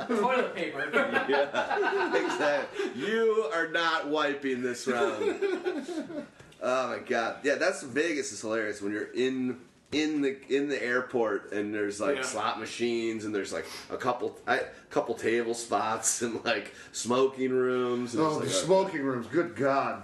[0.08, 0.82] toilet paper?
[2.16, 2.92] exactly.
[2.96, 5.36] You are not wiping this round.
[6.64, 9.58] Oh my god, yeah, that's Vegas is hilarious when you're in
[9.92, 12.22] in the in the airport and there's like Yeah.
[12.24, 18.14] slot machines and there's like a couple a couple table spots and like smoking rooms.
[18.14, 19.28] And oh, the it's like, smoking rooms.
[19.28, 20.04] Good God,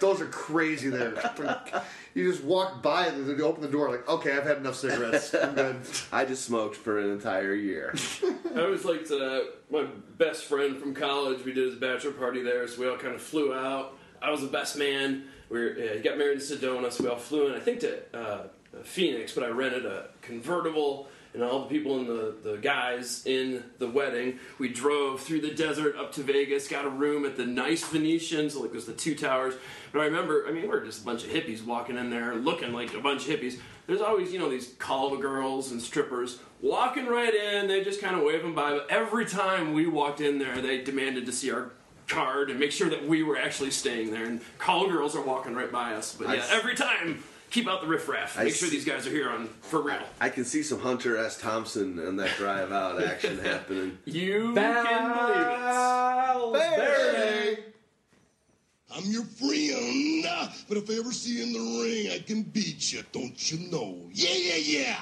[0.00, 0.88] those are crazy.
[0.88, 1.14] There,
[2.14, 5.34] you just walk by and they open the door like, okay, I've had enough cigarettes.
[5.34, 5.76] I'm good.
[6.12, 7.94] I just smoked for an entire year.
[8.54, 9.84] I always liked uh, my
[10.16, 11.44] best friend from college.
[11.44, 13.96] We did his bachelor party there, so we all kind of flew out.
[14.22, 15.24] I was the best man.
[15.48, 17.54] We were, uh, he got married in Sedona, so we all flew in.
[17.54, 18.42] I think to uh,
[18.82, 21.08] Phoenix, but I rented a convertible.
[21.34, 25.50] And all the people and the, the guys in the wedding, we drove through the
[25.50, 28.94] desert up to Vegas, got a room at the nice Venetian, so like there's the
[28.94, 29.54] two towers.
[29.92, 32.72] But I remember, I mean, we're just a bunch of hippies walking in there, looking
[32.72, 33.60] like a bunch of hippies.
[33.86, 37.68] There's always, you know, these call girls and strippers walking right in.
[37.68, 38.72] They just kind of wave them by.
[38.72, 41.72] But every time we walked in there, they demanded to see our
[42.06, 44.24] card and make sure that we were actually staying there.
[44.24, 46.16] And call girls are walking right by us.
[46.18, 48.38] But yeah, every time, keep out the riffraff.
[48.38, 50.00] I Make sure s- these guys are here on for real.
[50.20, 51.38] I can see some Hunter S.
[51.40, 53.98] Thompson and that drive out action happening.
[54.04, 57.16] You can believe it.
[57.16, 57.64] Hey.
[58.94, 60.24] I'm your friend,
[60.68, 63.70] but if I ever see you in the ring, I can beat you, don't you
[63.70, 64.08] know?
[64.12, 65.00] Yeah, yeah, yeah.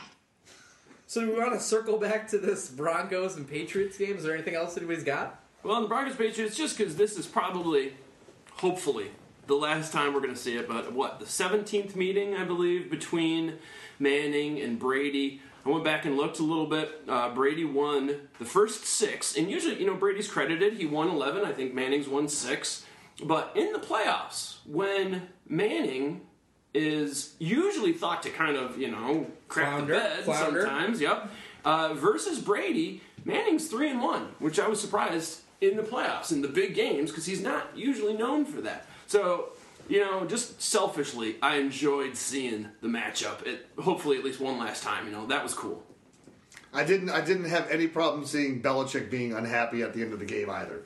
[1.06, 4.16] So do we want to circle back to this Broncos and Patriots game?
[4.16, 5.40] Is there anything else anybody's got?
[5.62, 7.94] Well, in the Broncos Patriots, just because this is probably,
[8.54, 9.12] hopefully,
[9.46, 12.90] the last time we're going to see it, but what, the 17th meeting, I believe,
[12.90, 13.54] between
[13.98, 15.40] Manning and Brady.
[15.64, 17.02] I went back and looked a little bit.
[17.09, 20.74] Uh, Brady won the first six, and usually, you know, Brady's credited.
[20.74, 21.44] He won 11.
[21.44, 22.85] I think Manning's won six.
[23.24, 26.20] But in the playoffs, when Manning
[26.74, 30.62] is usually thought to kind of, you know, crap Flounder, the bed flounder.
[30.62, 31.30] sometimes, yep.
[31.64, 36.42] Uh, versus Brady, Manning's three and one, which I was surprised in the playoffs in
[36.42, 38.87] the big games because he's not usually known for that.
[39.07, 39.51] So,
[39.88, 43.47] you know, just selfishly, I enjoyed seeing the matchup.
[43.47, 45.07] It hopefully at least one last time.
[45.07, 45.83] You know, that was cool.
[46.75, 47.11] I didn't.
[47.11, 50.51] I didn't have any problem seeing Belichick being unhappy at the end of the game
[50.51, 50.83] either.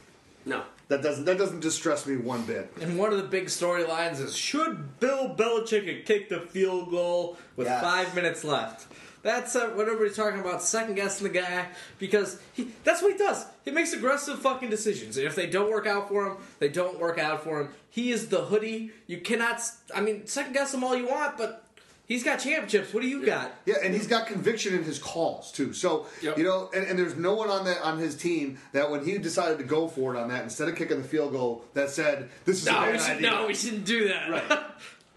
[0.47, 1.25] No, That doesn't.
[1.25, 2.73] That doesn't distress me one bit.
[2.81, 7.37] And one of the big storylines is should Bill Belichick have kicked the field goal
[7.57, 7.83] with Yes.
[7.83, 8.87] five minutes left?
[9.23, 11.67] That's uh, what everybody's talking about, second guessing the guy
[11.99, 13.45] because he, that's what he does.
[13.65, 16.99] He makes aggressive fucking decisions, and if they don't work out for him, they don't
[16.99, 17.69] work out for him.
[17.91, 18.93] He is the hoodie.
[19.07, 19.61] You cannot.
[19.95, 21.65] I mean, second guess him all you want, but
[22.07, 22.95] he's got championships.
[22.95, 23.53] What do you got?
[23.67, 25.73] Yeah, and he's got conviction in his calls too.
[25.75, 26.39] So Yep.
[26.39, 29.19] you know, and, and there's no one on that on his team that when he
[29.19, 32.31] decided to go for it on that instead of kicking the field goal, that said
[32.47, 33.31] this is a No, bad we should, idea.
[33.31, 34.31] no, we shouldn't do that.
[34.31, 34.61] Right.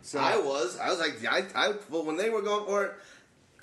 [0.06, 0.78] So I was.
[0.80, 2.94] I was like, I, I, well, when they were going for it,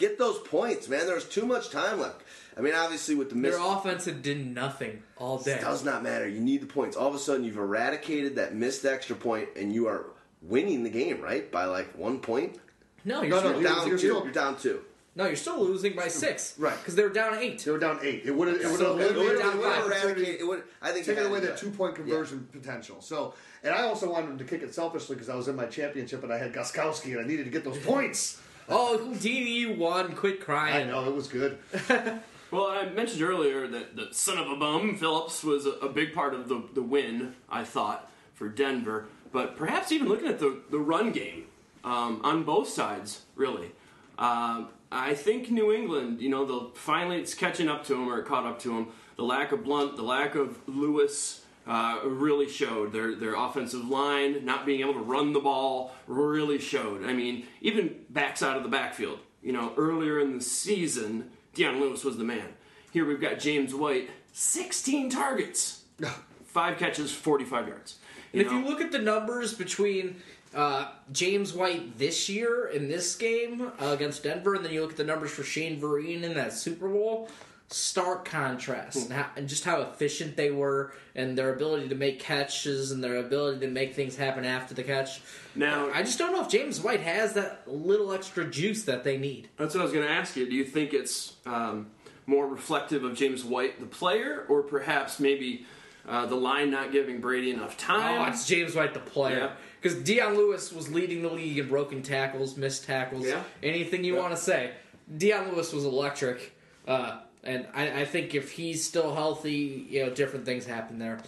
[0.01, 1.07] get those points, man.
[1.07, 2.23] There's too much time left.
[2.57, 5.53] I mean, obviously with the miss, Their offense had did nothing all day.
[5.53, 6.27] it does not matter.
[6.29, 6.97] You need the points.
[6.97, 10.07] All of a sudden, you've eradicated that missed extra point, and you are
[10.43, 11.51] winning the game, right?
[11.53, 12.59] By like one point.
[13.05, 14.81] No, you're No, still, no, You're you're- down you're 2 still- you're down two.
[15.17, 16.55] no, you're still losing by six.
[16.59, 16.77] Right.
[16.79, 17.61] because they were down eight.
[17.65, 18.23] they were down eight.
[18.25, 18.61] It would have.
[18.61, 20.19] It would So have they were eliminated down five.
[20.19, 20.63] It would.
[20.83, 23.01] I think taking away to that two point conversion potential.
[23.01, 25.67] So, and I also wanted him to kick it selfishly because I was in my
[25.67, 28.39] championship and I had Gostkowski and I needed to get those points.
[28.73, 30.13] Oh, Houdini, you won.
[30.15, 30.89] Quit crying.
[30.89, 30.91] I crying.
[30.91, 31.59] know it was good.
[32.51, 36.13] Well, I mentioned earlier that the son of a bum, Phillips, was a, a big
[36.13, 39.07] part of the, the win, I thought, for Denver.
[39.33, 41.45] But perhaps even looking at the, the run game
[41.85, 43.71] um, on both sides, really.
[44.19, 48.19] Um, I think New England, you know, they'll finally it's catching up to them or
[48.19, 48.89] it caught up to them.
[49.17, 52.93] The lack of Blount, the lack of Lewis uh, really showed.
[52.93, 57.05] Their their offensive line not being able to run the ball really showed.
[57.05, 59.21] I mean, even backs out of the backfield.
[59.41, 62.49] You know, earlier in the season, Dion Lewis was the man.
[62.93, 65.85] Here we've got James White, 16 targets,
[66.45, 67.99] five catches, 45 yards.
[68.33, 70.17] And if you look at the numbers between
[70.55, 74.91] uh, James White this year in this game uh, against Denver, and then you look
[74.91, 77.29] at the numbers for Shane Vereen in that Super Bowl,
[77.73, 82.19] stark contrast and, how, and just how efficient they were and their ability to make
[82.19, 85.21] catches and their ability to make things happen after the catch.
[85.55, 89.17] Now- I just don't know if James White has that little extra juice that they
[89.19, 89.49] need.
[89.57, 90.49] That's what I was going to ask you.
[90.49, 91.87] Do you think it's um,
[92.27, 95.65] more reflective of James White, the player, or perhaps maybe
[96.09, 98.33] uh, the line not giving Brady enough Oh, time?
[98.33, 99.53] it's James White, the player.
[99.81, 103.43] Because Dion Lewis was leading the league in broken tackles, missed tackles, Yeah.
[103.63, 104.21] anything you Yeah.
[104.23, 104.73] want to say.
[105.17, 106.53] Dion Lewis was electric.
[106.89, 111.21] Uh, and I, I think if he's still healthy, you know, different things happen there.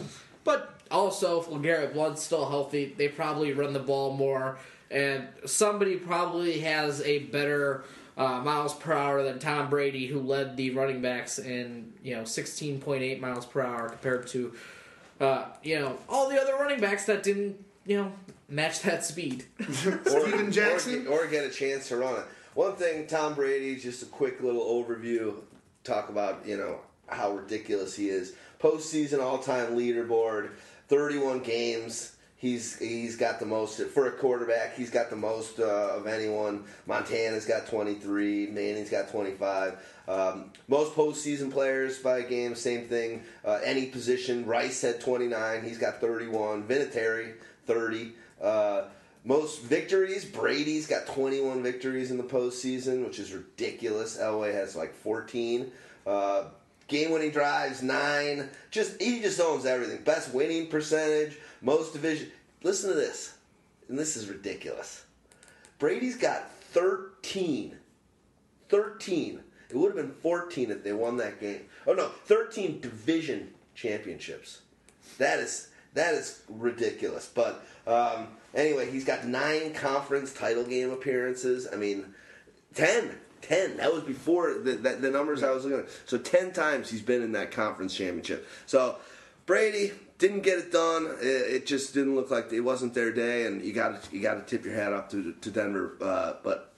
[0.45, 4.59] But also, if LeGarrette Blount's still healthy, they probably run the ball more.
[4.91, 7.85] And somebody probably has a better
[8.17, 12.23] uh, miles per hour than Tom Brady, who led the running backs in, you know,
[12.23, 14.53] 16.8 miles per hour compared to
[15.23, 18.13] uh, you know, all the other running backs that didn't, you know,
[18.49, 19.45] match that speed.
[19.71, 21.07] Steven Jackson?
[21.07, 22.25] or, or get a chance to run it.
[22.55, 25.37] One thing, Tom Brady, just a quick little overview.
[25.85, 28.35] Talk about you know how ridiculous he is.
[28.61, 30.51] Postseason all-time leaderboard,
[30.89, 32.17] 31 games.
[32.37, 34.75] He's he's got the most for a quarterback.
[34.75, 36.65] He's got the most uh, of anyone.
[36.87, 38.49] Montana's got 23.
[38.49, 39.77] Manning's got 25.
[40.09, 43.23] Um, most postseason players by game, same thing.
[43.45, 44.45] Uh, any position.
[44.45, 45.63] Rice had 29.
[45.63, 46.65] He's got 31.
[46.65, 47.35] Vinatieri
[47.67, 48.13] 30.
[48.41, 48.83] Uh,
[49.25, 54.19] most victories, Brady's got 21 victories in the postseason, which is ridiculous.
[54.19, 55.71] Elway has like 14.
[56.07, 56.45] Uh,
[56.89, 58.49] game-winning drives, nine.
[58.71, 60.03] Just he just owns everything.
[60.03, 62.31] Best winning percentage, most division.
[62.63, 63.35] Listen to this,
[63.89, 65.05] and this is ridiculous.
[65.79, 67.77] Brady's got 13.
[68.69, 69.41] 13.
[69.69, 71.63] It would have been 14 if they won that game.
[71.87, 74.63] Oh no, 13 division championships.
[75.19, 77.31] That is that is ridiculous.
[77.33, 81.69] But um, anyway, he's got nine conference title game appearances.
[81.73, 82.15] I mean,
[82.75, 83.11] 10.
[83.43, 83.77] 10.
[83.79, 85.89] That was before the, the, the numbers I was looking at.
[86.07, 88.47] So 10 times he's been in that conference championship.
[88.67, 88.97] So
[89.47, 91.07] Brady didn't get it done.
[91.21, 94.23] It, it just didn't look like it wasn't their day, and you got to you
[94.23, 95.97] got to tip your hat up to to Denver.
[96.01, 96.73] Uh, but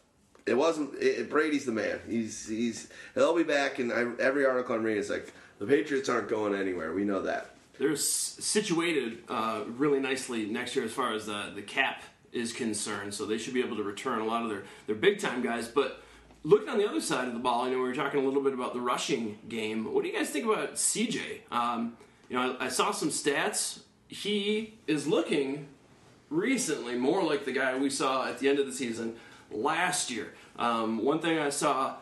[0.46, 0.94] it wasn't.
[0.94, 2.00] It, Brady's the man.
[2.08, 3.78] He's he's he'll be back.
[3.78, 6.92] And I, every article I'm reading is like the Patriots aren't going anywhere.
[6.94, 7.53] We know that.
[7.78, 13.14] They're situated uh, really nicely next year as far as the, the cap is concerned,
[13.14, 15.68] so they should be able to return a lot of their, their big time guys.
[15.68, 16.02] But
[16.42, 18.42] looking on the other side of the ball, you know, we were talking a little
[18.42, 19.92] bit about the rushing game.
[19.92, 21.50] What do you guys think about CJ?
[21.50, 21.96] Um,
[22.28, 23.80] you know, I, I saw some stats.
[24.08, 25.68] He is looking
[26.30, 29.16] recently more like the guy we saw at the end of the season
[29.50, 30.34] last year.
[30.58, 31.96] Um, one thing I saw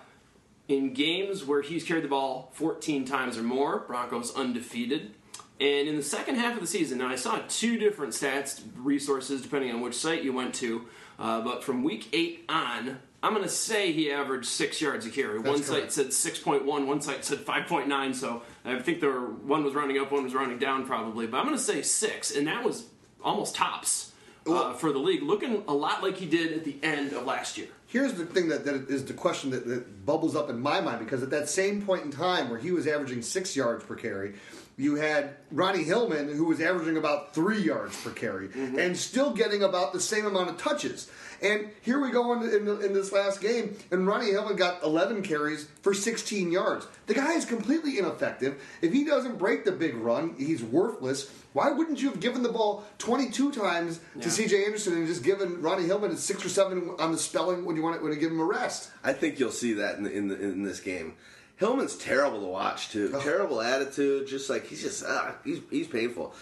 [0.69, 5.15] in games where he's carried the ball 14 times or more, Broncos undefeated.
[5.61, 9.43] And in the second half of the season, now I saw two different stats resources
[9.43, 10.87] depending on which site you went to,
[11.19, 15.11] uh, but from week eight on, I'm going to say he averaged six yards a
[15.11, 15.39] carry.
[15.39, 15.93] one correct.
[15.93, 19.99] site said 6.1, one site said 5.9, so I think there were, one was rounding
[19.99, 22.87] up, one was rounding down probably, but I'm going to say six, and that was
[23.23, 24.13] almost tops
[24.47, 27.57] uh, for the league, looking a lot like he did at the end of last
[27.57, 27.69] year.
[27.87, 30.99] Here's the thing that, that is the question that, that bubbles up in my mind
[30.99, 34.35] because at that same point in time where he was averaging six yards per carry,
[34.83, 38.79] you had Ronnie Hillman who was averaging about three yards per carry mm-hmm.
[38.79, 41.09] and still getting about the same amount of touches.
[41.41, 45.23] And here we go in, in, in this last game, and Ronnie Hillman got 11
[45.23, 46.87] carries for 16 yards.
[47.07, 48.63] The guy is completely ineffective.
[48.81, 51.33] If he doesn't break the big run, he's worthless.
[51.53, 54.29] Why wouldn't you have given the ball 22 times to Yeah.
[54.29, 54.65] C.J.
[54.65, 57.97] Anderson and just given Ronnie Hillman six or seven on the spelling when you want
[57.97, 58.91] to, when you give him a rest?
[59.03, 61.15] I think you'll see that in the, in, the, in this game.
[61.63, 63.17] Hillman's terrible to watch too.
[63.23, 64.27] Terrible attitude.
[64.27, 66.35] Just like he's just ah, he's he's painful.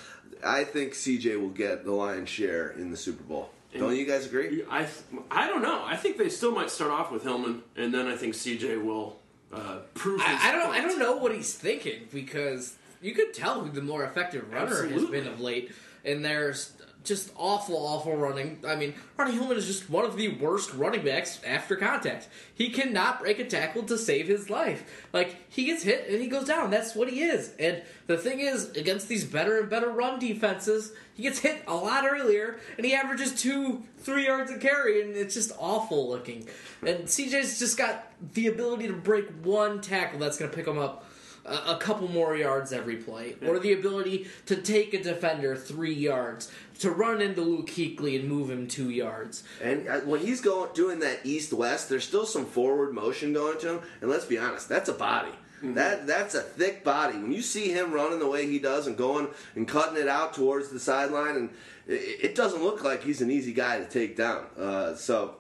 [0.42, 3.50] I think CJ will get the lion's share in the Super Bowl.
[3.76, 4.64] Don't you guys agree?
[4.70, 4.88] I
[5.30, 5.84] I don't know.
[5.84, 9.18] I think they still might start off with Hillman, and then I think CJ will
[9.52, 10.22] uh, prove.
[10.22, 10.70] His I, I don't.
[10.70, 14.88] I don't know what he's thinking because you could tell who the more effective runner
[14.88, 15.70] has been of late,
[16.02, 16.72] and there's
[17.04, 18.58] just awful, awful running.
[18.66, 22.28] I mean, Ronnie Hillman is just one of the worst running backs after contact.
[22.54, 24.84] He cannot break a tackle to save his life.
[25.12, 26.70] Like he gets hit and he goes down.
[26.70, 27.54] That's what he is.
[27.58, 31.74] And the thing is, against these better and better run defenses, he gets hit a
[31.74, 36.48] lot earlier, and he averages two, three yards a carry, and it's just awful looking.
[36.80, 40.78] And CJ's just got the ability to break one tackle that's going to pick him
[40.78, 41.04] up
[41.44, 45.94] a, a couple more yards every play, or the ability to take a defender three
[45.94, 49.42] yards, to run into Luke Kuechly and move him two yards.
[49.62, 53.58] And uh, when he's going doing that east west, there's still some forward motion going
[53.60, 53.80] to him.
[54.00, 55.32] And let's be honest, that's a body.
[55.62, 57.18] That that's a thick body.
[57.18, 60.32] When you see him running the way he does and going and cutting it out
[60.32, 61.50] towards the sideline, and
[61.86, 64.46] it, it doesn't look like he's an easy guy to take down.
[64.58, 65.36] Uh, so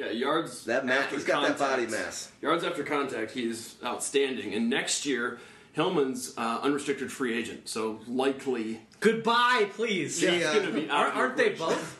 [0.00, 0.64] Yeah, yards.
[0.64, 2.32] that mass, after he's got that body mass.
[2.40, 4.54] Yards after contact, he's outstanding.
[4.54, 5.38] And next year,
[5.74, 10.18] Hillman's uh, unrestricted free agent, so likely Goodbye, please.
[10.20, 11.14] he's going to be out.
[11.14, 11.98] Aren't, they both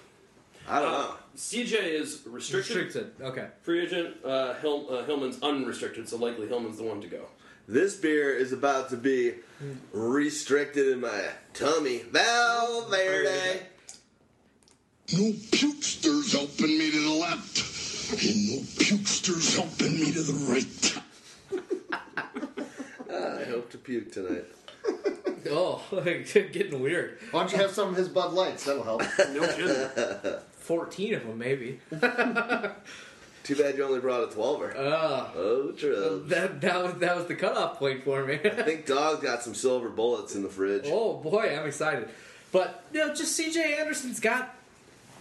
[0.66, 1.14] I don't Uh, know.
[1.36, 3.12] CJ is restricted, restricted?
[3.20, 3.46] Okay.
[3.62, 4.16] free agent.
[4.24, 7.26] Uh, Hill, uh, Hillman's unrestricted, so likely Hillman's the one to go.
[7.68, 9.34] This beer is about to be
[9.92, 11.22] restricted in my
[11.55, 11.98] tummy.
[12.11, 13.61] Valverde.
[15.12, 17.59] No pukesters helping me to the left,
[18.13, 20.99] and no pukesters helping me to the right.
[23.13, 24.45] I hope to puke tonight.
[25.49, 25.83] Oh,
[26.35, 27.19] getting weird.
[27.31, 28.65] Why don't you have some of his Bud Lights?
[28.65, 29.03] That'll help.
[29.33, 30.39] No kidding.
[30.53, 31.81] Fourteen of them, maybe.
[33.43, 34.77] Too bad you only brought a twelver.
[34.77, 36.23] Uh, oh, true.
[36.27, 38.35] that that was that was the cutoff point for me.
[38.45, 40.85] I think Dog's got some silver bullets in the fridge.
[40.87, 42.09] oh boy, I'm excited.
[42.53, 43.79] But you know, just C.J.
[43.79, 44.57] Anderson's got.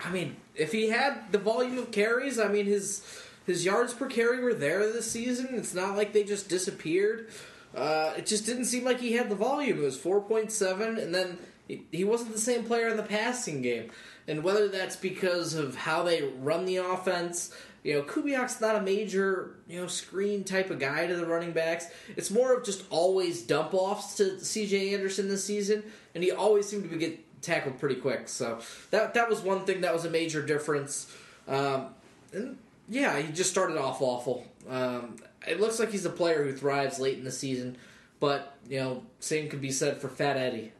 [0.03, 3.03] I mean, if he had the volume of carries, I mean his
[3.45, 5.49] his yards per carry were there this season.
[5.53, 7.29] It's not like they just disappeared.
[7.75, 9.79] Uh, it just didn't seem like he had the volume.
[9.79, 11.37] It was 4.7, and then
[11.67, 13.91] he, he wasn't the same player in the passing game.
[14.27, 18.81] And whether that's because of how they run the offense, you know, Kubiak's not a
[18.81, 21.87] major, you know, screen type of guy to the running backs.
[22.15, 24.93] It's more of just always dump offs to C.J.
[24.93, 25.83] Anderson this season,
[26.13, 28.27] and he always seemed to be get tackled pretty quick.
[28.29, 28.59] So
[28.91, 31.13] that that was one thing that was a major difference.
[31.47, 31.87] Um,
[32.33, 34.45] and yeah, he just started off awful.
[34.69, 35.15] Um,
[35.47, 37.77] it looks like he's a player who thrives late in the season,
[38.19, 40.71] but you know, same could be said for Fat Eddie.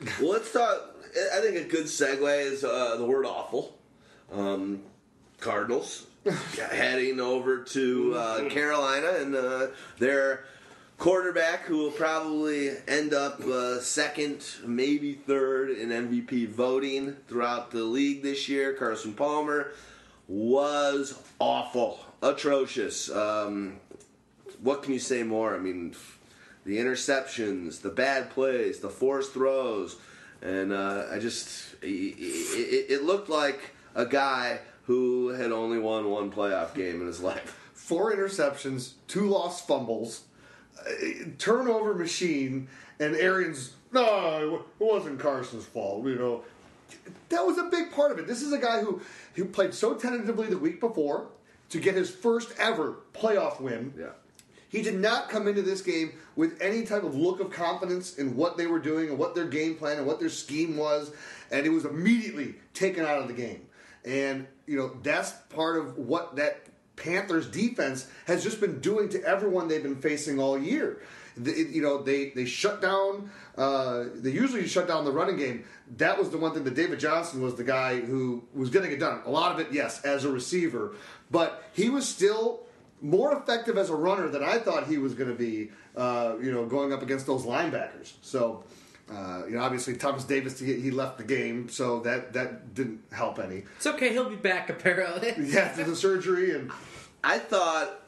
[0.20, 0.94] Well, let's talk.
[1.34, 3.76] I think a good segue is uh, the word awful.
[4.32, 4.82] Um,
[5.40, 6.06] Cardinals
[6.70, 9.66] heading over to uh, Carolina and uh,
[9.98, 10.44] their
[10.98, 17.84] quarterback, who will probably end up uh, second, maybe third in MVP voting throughout the
[17.84, 19.72] league this year, Carson Palmer,
[20.26, 23.10] was awful, atrocious.
[23.10, 23.76] Um,
[24.60, 25.54] what can you say more?
[25.54, 25.94] I mean,
[26.66, 29.96] the interceptions, the bad plays, the forced throws,
[30.42, 36.10] and uh, I just it, it, it looked like a guy who had only won
[36.10, 37.70] one playoff game in his life.
[37.72, 40.22] Four interceptions, two lost fumbles,
[40.86, 40.92] Uh,
[41.38, 42.68] turnover machine,
[43.00, 43.74] and Arians.
[43.92, 46.04] No, it wasn't Carson's fault.
[46.06, 46.44] You know,
[47.30, 48.26] that was a big part of it.
[48.26, 49.00] This is a guy who
[49.34, 51.28] who played so tentatively the week before
[51.70, 53.92] to get his first ever playoff win.
[53.98, 54.10] Yeah.
[54.68, 58.36] He did not come into this game with any type of look of confidence in
[58.36, 61.10] what they were doing and what their game plan and what their scheme was,
[61.50, 63.66] and it was immediately taken out of the game.
[64.04, 66.66] And you know that's part of what that
[66.98, 71.00] Panthers defense has just been doing to everyone they've been facing all year.
[71.36, 73.30] It- you know they they shut down.
[73.56, 75.64] Uh, they usually shut down the running game.
[75.96, 78.98] That was the one thing that David Johnson was the guy who was getting it
[79.00, 79.20] done.
[79.24, 80.94] A lot of it, yes, as a receiver,
[81.30, 82.60] but he was still
[83.00, 85.70] more effective as a runner than I thought he was going to be.
[85.96, 88.12] Uh, you know, going up against those linebackers.
[88.22, 88.62] So,
[89.10, 93.00] uh, you know, obviously Thomas Davis he, he left the game, so that that didn't
[93.10, 93.64] help any.
[93.78, 95.34] It's okay, he'll be back apparently.
[95.52, 96.70] Yeah, after the surgery and
[97.24, 98.00] I thought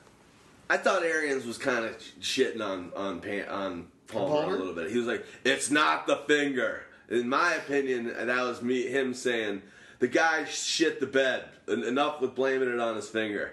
[0.68, 4.54] I thought Arians was kind of shitting on on Pan, on Palmer, Palmer?
[4.54, 4.90] a little bit.
[4.90, 9.62] He was like, "It's not the finger." In my opinion, that was me him saying
[9.98, 11.44] the guy shit the bed.
[11.68, 13.52] Enough with blaming it on his finger.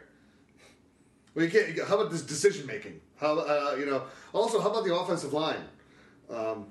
[1.36, 1.88] well, you can't.
[1.88, 2.99] How about this decision making?
[3.20, 4.03] How uh, you know?
[4.34, 5.64] Also, how about the offensive line?
[6.30, 6.68] Um,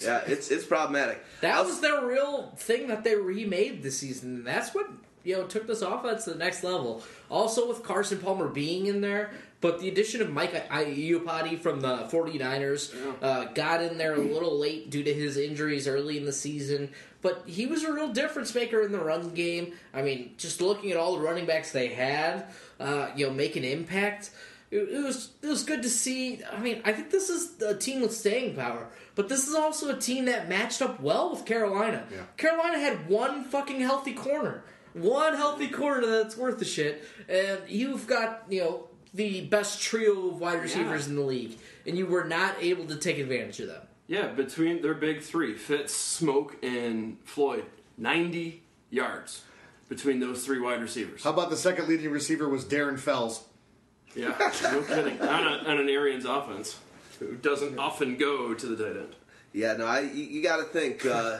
[0.00, 1.24] Yeah, it's it's problematic.
[1.40, 4.44] That I'll- was their real thing that they remade this season.
[4.44, 4.88] That's what
[5.26, 7.02] you know took this offense to the next level.
[7.28, 12.08] Also with Carson Palmer being in there, but the addition of Mike Iupati from the
[12.10, 16.32] 49ers uh, got in there a little late due to his injuries early in the
[16.32, 16.90] season.
[17.22, 19.72] But he was a real difference maker in the run game.
[19.92, 22.46] I mean, just looking at all the running backs they had,
[22.78, 24.30] uh, you know, make an impact.
[24.70, 26.40] It, it was it was good to see.
[26.44, 29.88] I mean, I think this is a team with staying power, but this is also
[29.90, 32.04] a team that matched up well with Carolina.
[32.10, 32.22] Yeah.
[32.36, 34.62] Carolina had one fucking healthy corner,
[35.02, 40.28] one healthy corner that's worth the shit, and you've got you know the best trio
[40.28, 41.10] of wide receivers Yeah.
[41.10, 43.82] in the league, and you were not able to take advantage of them.
[44.08, 47.64] Yeah, between their big three, Fitz, Smoke, and Floyd,
[47.98, 49.42] 90 yards
[49.88, 51.22] between those three wide receivers.
[51.24, 53.44] how about the second leading receiver was Darren Fells?
[54.14, 55.20] Yeah, no kidding.
[55.20, 56.76] On, a, on an Arians offense,
[57.18, 59.16] who doesn't often go to the tight end.
[59.52, 61.04] Yeah, no, I you, you got to think.
[61.06, 61.38] Uh,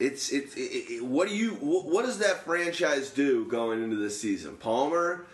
[0.00, 4.56] it's it, it, what do you what, does that franchise do going into this season?
[4.56, 5.26] Palmer,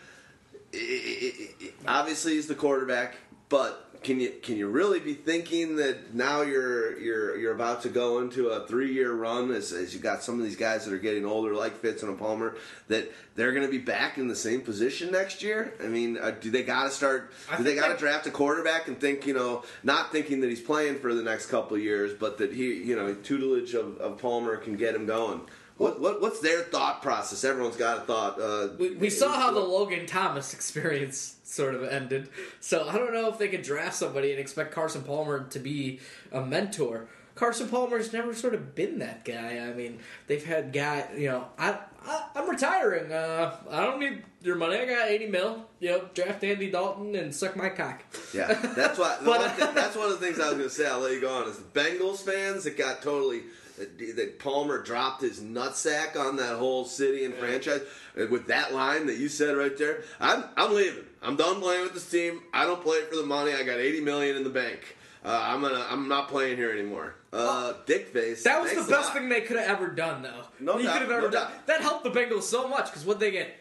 [0.72, 3.16] i i i obviously, is the quarterback,
[3.48, 7.88] but can you can you really be thinking that now you're you're you're about to
[7.88, 10.92] go into a three year run as, as you got some of these guys that
[10.92, 12.56] are getting older like Fitz and Palmer
[12.88, 15.74] that they're going to be back in the same position next year?
[15.82, 17.32] I mean, uh, do they got to start?
[17.50, 20.50] I Do they got to draft a quarterback and think you know not thinking that
[20.50, 23.96] he's playing for the next couple of years, but that he you know tutelage of,
[23.98, 25.40] of Palmer can get him going?
[25.76, 27.42] What, what what's their thought process?
[27.44, 28.40] Everyone's got a thought.
[28.40, 32.28] Uh, We, we saw how the Logan Thomas experience sort of ended.
[32.60, 36.00] So I don't know if they could draft somebody and expect Carson Palmer to be
[36.32, 37.08] a mentor.
[37.34, 39.58] Carson Palmer's never sort of been that guy.
[39.58, 39.98] I mean,
[40.28, 43.10] they've had guy, you know, I, I I'm retiring.
[43.12, 44.76] Uh, I don't need your money.
[44.78, 45.64] I got 80 mil.
[45.80, 48.04] You know, draft Andy Dalton and suck my cock.
[48.32, 49.18] Yeah, that's why.
[49.24, 50.86] But- one thing- that's one of the things I was going to say.
[50.86, 51.48] I'll let you go on.
[51.48, 53.42] Is the Bengals fans that got totally
[53.76, 57.82] that, Palmer dropped his nutsack on that whole city and franchise
[58.20, 60.04] uh, with that line that you said right there.
[60.20, 61.04] I'm I'm leaving.
[61.22, 62.42] I'm done playing with this team.
[62.52, 63.52] I don't play for the money.
[63.52, 64.96] I got 80 million in the bank.
[65.24, 65.86] Uh, I'm gonna.
[65.88, 67.14] I'm not playing here anymore.
[67.32, 68.44] Uh, dick face.
[68.44, 70.42] That was the best thing they could have ever done, though.
[70.60, 71.32] No you doubt, ever no done.
[71.32, 71.66] doubt.
[71.66, 73.56] That helped the Bengals so much because what they get,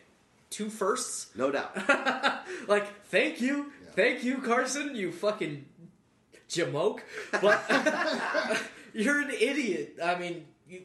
[0.50, 1.36] two firsts.
[1.36, 1.76] No doubt.
[2.68, 5.66] like, thank you, thank you, Carson, you fucking
[6.50, 7.00] jamoke.
[7.32, 7.64] But
[8.94, 9.98] you're an idiot.
[10.04, 10.84] I mean, you,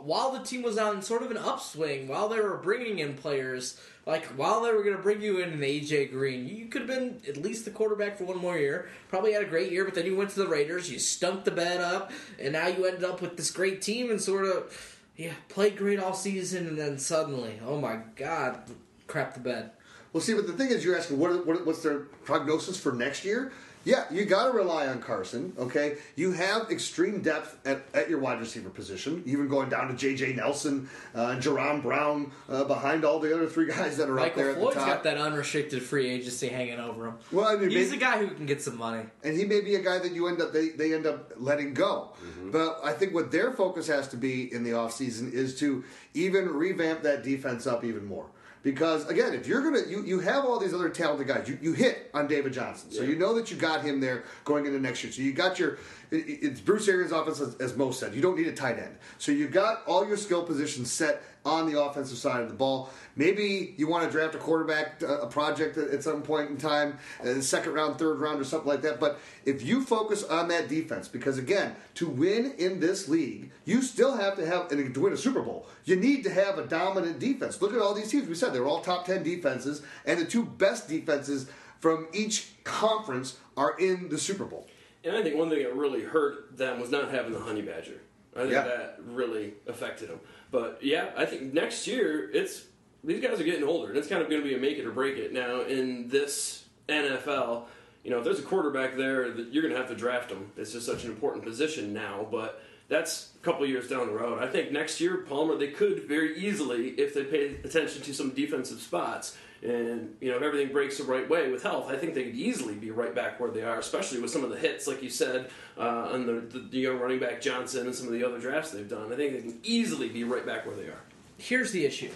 [0.00, 3.80] while the team was on sort of an upswing, while they were bringing in players,
[4.06, 6.88] like while they were going to bring you in an AJ Green, you could have
[6.88, 8.88] been at least the quarterback for one more year.
[9.08, 11.50] Probably had a great year, but then you went to the Raiders, you stunk the
[11.50, 14.94] bed up, and now you ended up with this great team and sort of.
[15.16, 18.60] Yeah, played great all season, and then suddenly, oh my god,
[19.08, 19.72] crap the bed.
[20.12, 23.24] Well, see, but the thing is, you're asking what, what what's their prognosis for next
[23.24, 23.52] year?
[23.88, 25.54] Yeah, you got to rely on Carson.
[25.58, 29.94] Okay, you have extreme depth at, at your wide receiver position, even going down to
[29.94, 30.34] J.J.
[30.34, 34.48] Nelson uh, Jaron Brown uh, behind all the other three guys that are up there
[34.48, 34.88] Michael at Floyd's the top.
[34.88, 37.14] got that unrestricted free agency hanging over him.
[37.32, 39.04] Well, I mean, He's maybe- a guy who can get some money.
[39.24, 41.72] and he may be a guy that you end up they, they end up letting
[41.72, 42.10] go.
[42.52, 45.82] But I think what their focus has to be in the offseason is to
[46.12, 48.26] even revamp that defense up even more.
[48.62, 51.72] Because again, if you're gonna you, you have all these other talented guys, you, you
[51.72, 52.90] hit on David Johnson.
[52.90, 55.12] So you know that you got him there going into next year.
[55.12, 55.78] So you got your
[56.10, 58.96] it's Bruce Arians offense as, as Mo said, you don't need a tight end.
[59.18, 62.90] So you've got all your skill positions set on the offensive side of the ball.
[63.16, 66.98] Maybe you want to draft a quarterback, uh, a project at some point in time,
[67.40, 69.00] second round, third round, or something like that.
[69.00, 73.82] But if you focus on that defense, because again, to win in this league, you
[73.82, 76.66] still have to have, and to win a Super Bowl, you need to have a
[76.66, 77.60] dominant defense.
[77.60, 78.28] Look at all these teams.
[78.28, 81.48] We said they're all top 10 defenses, and the two best defenses
[81.80, 84.66] from each conference are in the Super Bowl.
[85.04, 88.00] And I think one thing that really hurt them was not having the honey badger.
[88.36, 88.64] I think Yeah.
[88.64, 90.20] that really affected them.
[90.50, 92.64] But yeah, I think next year it's
[93.04, 94.84] these guys are getting older, and it's kind of going to be a make it
[94.84, 95.32] or break it.
[95.32, 97.66] Now in this NFL,
[98.04, 100.50] you know, if there's a quarterback there, that you're going to have to draft him.
[100.56, 102.26] It's just such an important position now.
[102.30, 104.42] But that's a couple years down the road.
[104.42, 108.30] I think next year Palmer they could very easily, if they pay attention to some
[108.30, 109.36] defensive spots.
[109.62, 112.36] And you know, if everything breaks the right way with health, I think they could
[112.36, 115.10] easily be right back where they are, especially with some of the hits, like you
[115.10, 118.70] said, uh, on the, the, young running back Johnson and some of the other drafts
[118.70, 119.12] they've done.
[119.12, 121.00] I think they can easily be right back where they are.
[121.38, 122.10] Here's the issue.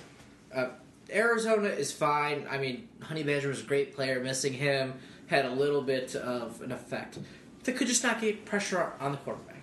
[0.55, 0.69] Uh,
[1.11, 2.47] Arizona is fine.
[2.49, 4.23] I mean, Honey Badger was a great player.
[4.23, 4.95] Missing him
[5.27, 7.19] had a little bit of an effect.
[7.65, 9.63] They could just not get pressure on the quarterback.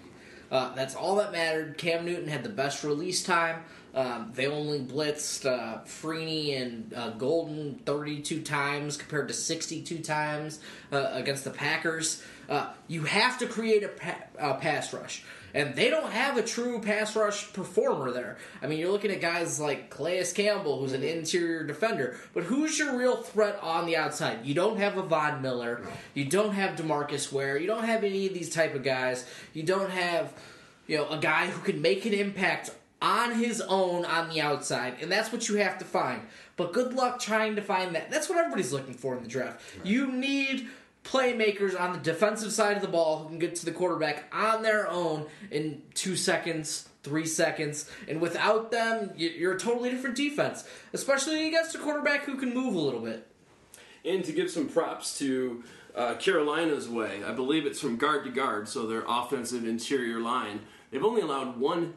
[0.52, 1.78] Uh, that's all that mattered.
[1.78, 3.64] Cam Newton had the best release time.
[3.94, 10.60] Um, they only blitzed uh, Freeney and uh, Golden 32 times compared to 62 times
[10.92, 12.24] uh, against the Packers.
[12.48, 15.24] Uh, you have to create a pa- pass rush.
[15.54, 18.38] And they don't have a true pass rush performer there.
[18.62, 22.78] I mean, you're looking at guys like Calais Campbell, who's an interior defender, but who's
[22.78, 24.46] your real threat on the outside?
[24.46, 25.82] You don't have a Von Miller.
[26.14, 27.58] You don't have DeMarcus Ware.
[27.58, 29.26] You don't have any of these type of guys.
[29.54, 30.34] You don't have,
[30.86, 32.70] you know, a guy who can make an impact
[33.02, 36.22] on his own on the outside, and that's what you have to find.
[36.58, 38.12] But good luck trying to find that.
[38.12, 39.62] That's what everybody's looking for in the draft.
[39.84, 40.68] You need
[41.04, 44.62] playmakers on the defensive side of the ball who can get to the quarterback on
[44.62, 50.68] their own in two seconds, three seconds, and without them, you're a totally different defense,
[50.94, 53.26] especially against a quarterback who can move a little bit.
[54.04, 55.64] And to give some props to
[55.96, 60.62] uh, Carolina's way, I believe it's from guard to guard, so their offensive interior line.
[60.92, 61.96] They've only allowed one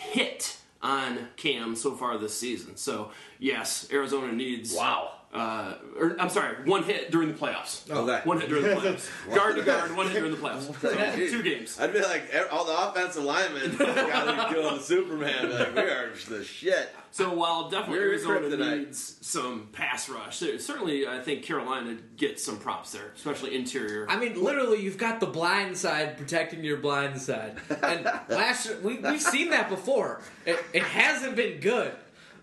[0.00, 2.76] hit on Cam so far this season.
[2.76, 5.12] So yes, Arizona needs Wow.
[5.32, 7.88] Uh, or I'm sorry, one hit during the playoffs.
[7.88, 8.20] Okay.
[8.24, 9.34] One hit during the playoffs.
[9.34, 10.68] guard to guard, one hit during the playoffs.
[10.80, 11.78] So, two games.
[11.78, 15.50] I'd be like, all the offensive linemen got to be killing Superman.
[15.50, 16.90] Like, we are the shit.
[17.12, 22.58] So while definitely We're Arizona needs some pass rush, certainly I think Carolina gets some
[22.58, 24.06] props there, especially interior.
[24.08, 28.78] I mean, literally, you've got the blind side protecting your blind side, and last year,
[28.82, 30.22] we, we've seen that before.
[30.46, 31.92] It, it hasn't been good.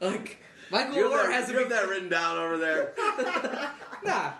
[0.01, 0.39] Like
[0.71, 2.93] Michael You Orr that, hasn't you have that written down over there.
[4.03, 4.31] Nah.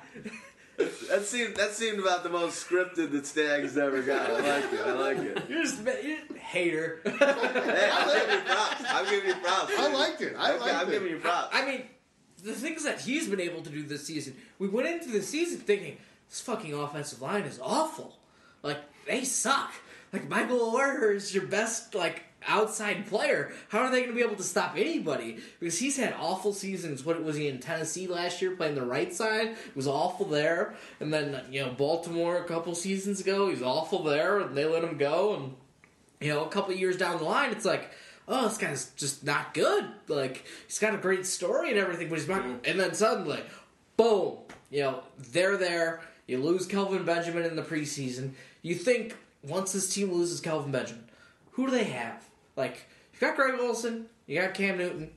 [0.78, 4.30] That seemed that seemed about the most scripted that Stag's ever got.
[4.30, 4.80] I like it.
[4.86, 5.44] I like it.
[5.50, 7.02] You're just you're a hater.
[7.04, 8.84] Hey, I'm giving you props.
[8.88, 9.74] I'm giving you props.
[9.78, 10.36] I liked it.
[10.38, 10.92] I Okay, liked I'm it.
[10.92, 11.50] giving you props.
[11.54, 11.84] I mean,
[12.44, 14.36] the things that he's been able to do this season.
[14.60, 15.98] We went into the season thinking
[16.30, 18.16] this fucking offensive line is awful.
[18.62, 19.74] Like they suck.
[20.14, 23.52] Like Michael Oher is your best like outside player.
[23.70, 25.38] How are they going to be able to stop anybody?
[25.60, 27.04] Because he's had awful seasons.
[27.04, 29.50] What was he in Tennessee last year playing the right side?
[29.50, 30.76] It was awful there.
[31.00, 34.84] And then you know Baltimore a couple seasons ago, he's awful there, and they let
[34.84, 35.36] him go.
[35.36, 35.54] And
[36.20, 37.92] you know, a couple years down the line, it's like,
[38.28, 39.86] oh, this guy's just not good.
[40.08, 42.44] Like, he's got a great story and everything, but he's not.
[42.44, 43.42] And then suddenly,
[43.96, 44.38] boom,
[44.70, 46.02] you know, they're there.
[46.28, 48.32] You lose Kelvin Benjamin in the preseason.
[48.62, 51.06] You think once this team loses Kelvin Benjamin,
[51.52, 52.27] who do they have?
[52.58, 55.12] Like, you got Greg Olsen, you got Cam Newton.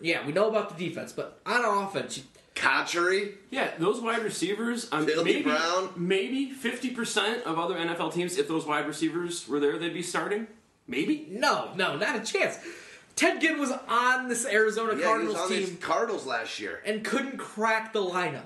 [0.00, 2.24] Yeah, we know about the defense, but on offense, you,
[2.54, 3.34] Cotchery.
[3.50, 4.88] Yeah, those wide receivers.
[4.92, 5.90] Um, Philly maybe, Brown?
[5.96, 10.02] Maybe fifty percent of other NFL teams, if those wide receivers were there, they'd be
[10.02, 10.46] starting.
[10.86, 11.26] Maybe.
[11.30, 12.58] no, no, not a chance.
[13.14, 15.58] Ted Ginn was on this Arizona Yeah, he Cardinals was on team.
[15.60, 16.80] these Cardinals last year.
[16.86, 18.44] and couldn't crack the lineup.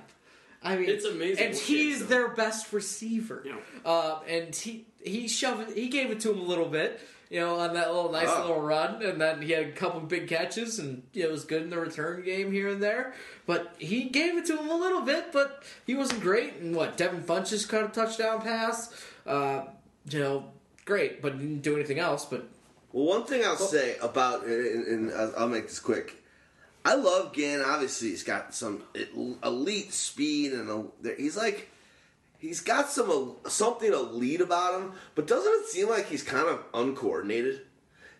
[0.62, 3.44] I mean, It's amazing and he's has their best receiver.
[3.46, 3.56] Yeah.
[3.84, 7.58] Uh, and he he shoved he gave it to him a little bit, you know,
[7.58, 8.40] on that little nice Oh.
[8.42, 11.44] little run, and then he had a couple big catches, and you know, it was
[11.44, 13.14] good in the return game here and there.
[13.46, 16.54] But he gave it to him a little bit, but he wasn't great.
[16.56, 18.90] And what Devin Funchess caught a touchdown pass,
[19.26, 19.64] uh,
[20.08, 20.52] you know,
[20.84, 22.24] great, but didn't do anything else.
[22.24, 22.46] But
[22.92, 26.22] Well, one thing I'll say about, and, and I'll I'll make this quick.
[26.86, 27.62] I love Ginn.
[27.62, 28.82] Obviously, he's got some
[29.42, 31.70] elite speed, and a, he's like,
[32.44, 34.92] he's got some something elite about him.
[35.14, 37.62] But doesn't it seem like he's kind of uncoordinated?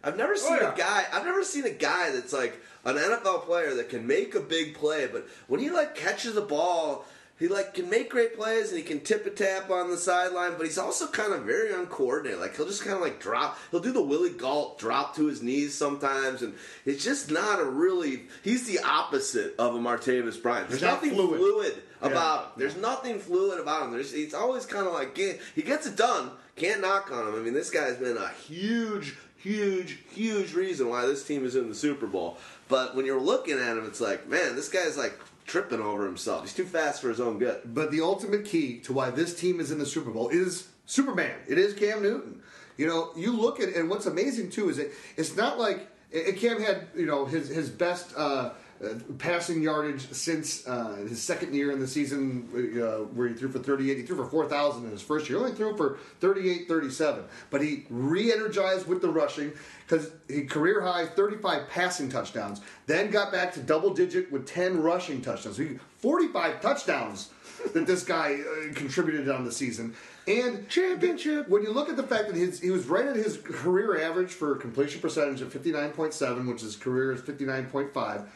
[0.02, 0.74] I've never seen oh, yeah.
[0.74, 1.04] a guy.
[1.12, 4.74] I've never seen a guy that's like an NFL player that can make a big
[4.74, 7.06] play, but when he like catches the ball,
[7.38, 10.54] he like can make great plays and he can tip a tap on the sideline.
[10.56, 12.40] But he's also kind of very uncoordinated.
[12.40, 13.58] Like he'll just kind of like drop.
[13.70, 16.54] He'll do the Willie Galt drop to his knees sometimes, and
[16.84, 18.24] it's just not a really.
[18.42, 20.68] He's the opposite of a Martavis Bryant.
[20.68, 21.38] There's nothing fluid.
[21.38, 22.40] fluid about.
[22.40, 22.50] Yeah.
[22.56, 23.92] There's nothing fluid about him.
[23.92, 26.30] There's, he's always kind of like he gets it done.
[26.56, 27.34] Can't knock on him.
[27.34, 31.68] I mean, this guy's been a huge, huge, huge reason why this team is in
[31.68, 32.38] the Super Bowl.
[32.68, 36.42] But when you're looking at him, it's like, man, this guy's like tripping over himself.
[36.42, 37.60] He's too fast for his own good.
[37.64, 41.34] But the ultimate key to why this team is in the Super Bowl is Superman.
[41.48, 42.40] It is Cam Newton.
[42.76, 46.36] You know, you look at and what's amazing too is that it's not like and
[46.36, 48.50] Cam had you know his his best uh,
[48.82, 53.48] uh, passing yardage since uh, his second year in the season uh, where he threw
[53.48, 53.96] for 38.
[53.96, 55.38] He threw for 4,000 in his first year.
[55.38, 57.24] He only threw for 38, 37.
[57.50, 59.52] But he re-energized with the rushing
[59.86, 62.60] because he career high 35 passing touchdowns.
[62.86, 65.56] Then got back to double digit with 10 rushing touchdowns.
[65.56, 67.30] So he, 45 touchdowns
[67.72, 69.94] that this guy uh, contributed on the season.
[70.26, 71.48] And Championship.
[71.48, 74.30] when you look at the fact that his, he was right at his career average
[74.30, 78.26] for completion percentage at 59.7, which his career is 59.5.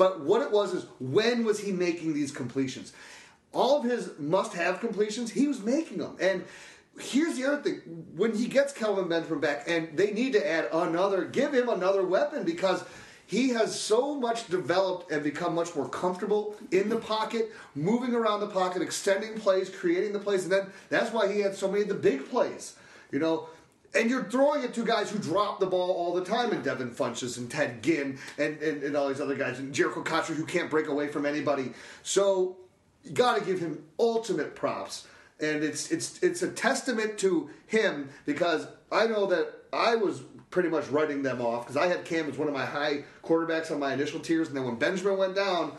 [0.00, 2.94] But what it was is when was he making these completions?
[3.52, 6.16] All of his must-have completions, he was making them.
[6.18, 6.46] And
[6.98, 10.70] here's the other thing: when he gets Kelvin Benjamin back, and they need to add
[10.72, 12.82] another, give him another weapon because
[13.26, 18.40] he has so much developed and become much more comfortable in the pocket, moving around
[18.40, 21.82] the pocket, extending plays, creating the plays, and then that's why he had so many
[21.82, 22.74] of the big plays.
[23.12, 23.50] You know,
[23.94, 26.90] and you're throwing it to guys who drop the ball all the time, and Devin
[26.90, 30.44] Funchess and Ted Ginn and, and, and all these other guys, and Jericho Cotchery who
[30.46, 31.72] can't break away from anybody.
[32.02, 32.56] So
[33.04, 35.06] you got to give him ultimate props,
[35.40, 40.68] and it's it's it's a testament to him because I know that I was pretty
[40.68, 43.78] much writing them off because I had Cam as one of my high quarterbacks on
[43.78, 45.72] my initial tiers, and then when Benjamin went down,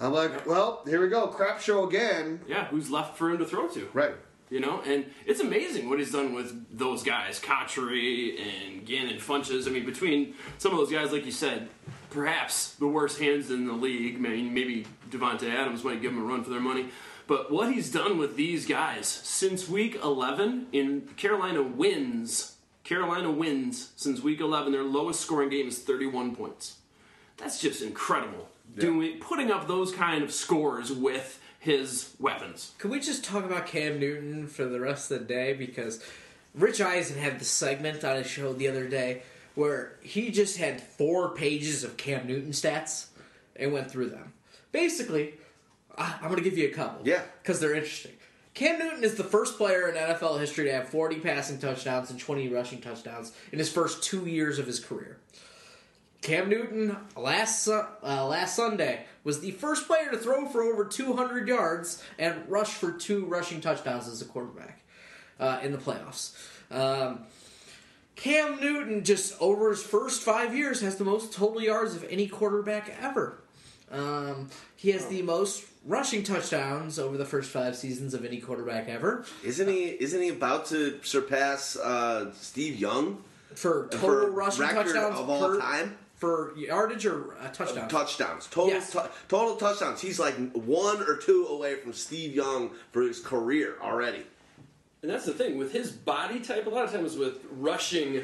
[0.00, 2.40] I'm like, well, here we go, crap show again.
[2.46, 3.88] Yeah, who's left for him to throw to?
[3.92, 4.14] Right.
[4.50, 9.18] You know, and it's amazing what he's done with those guys, Cotchery and Ginn and
[9.20, 9.66] Funchess.
[9.66, 11.68] I mean, between some of those guys, like you said,
[12.10, 14.16] perhaps the worst hands in the league.
[14.16, 16.90] I mean, maybe Davante Adams might give him a run for their money.
[17.26, 23.92] But what he's done with these guys since week 11 in Carolina wins, Carolina wins
[23.96, 24.72] since week 11.
[24.72, 26.76] Their lowest scoring game is 31 points.
[27.38, 28.48] That's just incredible.
[28.78, 32.72] doing putting up those kind of scores with his weapons.
[32.78, 35.54] Can we just talk about Cam Newton for the rest of the day?
[35.54, 36.02] Because
[36.54, 39.22] Rich Eisen had the segment on his show the other day
[39.54, 43.06] where he just had four pages of Cam Newton stats
[43.56, 44.34] and went through them.
[44.72, 45.34] Basically,
[45.96, 47.06] I- I'm going to give you a couple.
[47.08, 47.22] Yeah.
[47.42, 48.12] Because they're interesting.
[48.52, 52.20] Cam Newton is the first player in NFL history to have 40 passing touchdowns and
[52.20, 55.16] 20 rushing touchdowns in his first two years of his career.
[56.20, 61.48] Cam Newton last uh, last Sunday was the first player to throw for over 200
[61.48, 64.80] yards and rush for two rushing touchdowns as a quarterback
[65.40, 66.36] uh, in the playoffs.
[66.70, 67.24] Um,
[68.16, 72.28] Cam Newton just over his first five years has the most total yards of any
[72.28, 73.40] quarterback ever.
[73.90, 78.88] Um, he has the most rushing touchdowns over the first five seasons of any quarterback
[78.88, 79.84] ever Isn't he?
[79.84, 83.22] Isn't he about to surpass uh, Steve Young
[83.54, 85.98] for total for rushing touchdowns of all per, time?
[86.16, 87.90] For yardage or uh, touchdowns.
[87.90, 88.92] Touchdowns, total Yes.
[88.92, 90.00] tou- total touchdowns.
[90.00, 94.24] He's like one or two away from Steve Young for his career already.
[95.02, 96.66] And that's the thing with his body type.
[96.66, 98.22] A lot of times with rushing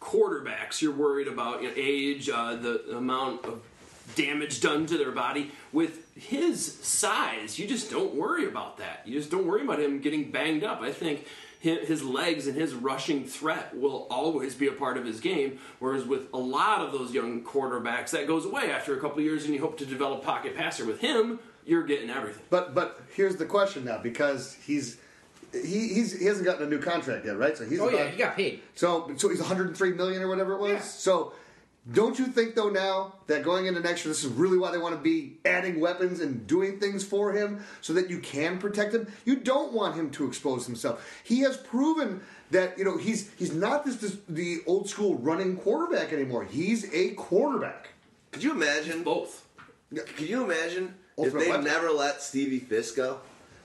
[0.00, 3.62] quarterbacks, you're worried about you know, age, uh, the amount of
[4.14, 5.50] damage done to their body.
[5.72, 9.02] With his size, you just don't worry about that.
[9.06, 10.80] You just don't worry about him getting banged up.
[10.82, 11.24] I think hi-
[11.60, 15.58] his legs and his rushing threat will always be a part of his game.
[15.80, 19.24] Whereas with a lot of those young quarterbacks, that goes away after a couple of
[19.24, 20.84] years, and you hope to develop pocket passer.
[20.84, 22.42] With him, you're getting everything.
[22.50, 24.98] But but here's the question now because he's
[25.52, 27.56] he he's, he hasn't gotten a new contract yet, right?
[27.56, 28.62] So he's Oh yeah, he got paid.
[28.74, 30.70] So so he's 103 million or whatever it was.
[30.70, 30.80] Yeah.
[30.80, 31.32] So
[31.90, 34.78] don't you think though now that going into next year, this is really why they
[34.78, 38.94] want to be adding weapons and doing things for him so that you can protect
[38.94, 39.06] him?
[39.24, 41.04] You don't want him to expose himself.
[41.24, 42.20] He has proven
[42.50, 46.44] that you know he's he's not this, this the old school running quarterback anymore.
[46.44, 47.88] He's a quarterback.
[48.32, 49.02] Could you imagine?
[49.02, 49.46] Both.
[49.94, 51.64] Could you imagine if they weapon.
[51.64, 53.20] never let Stevie Fisk go?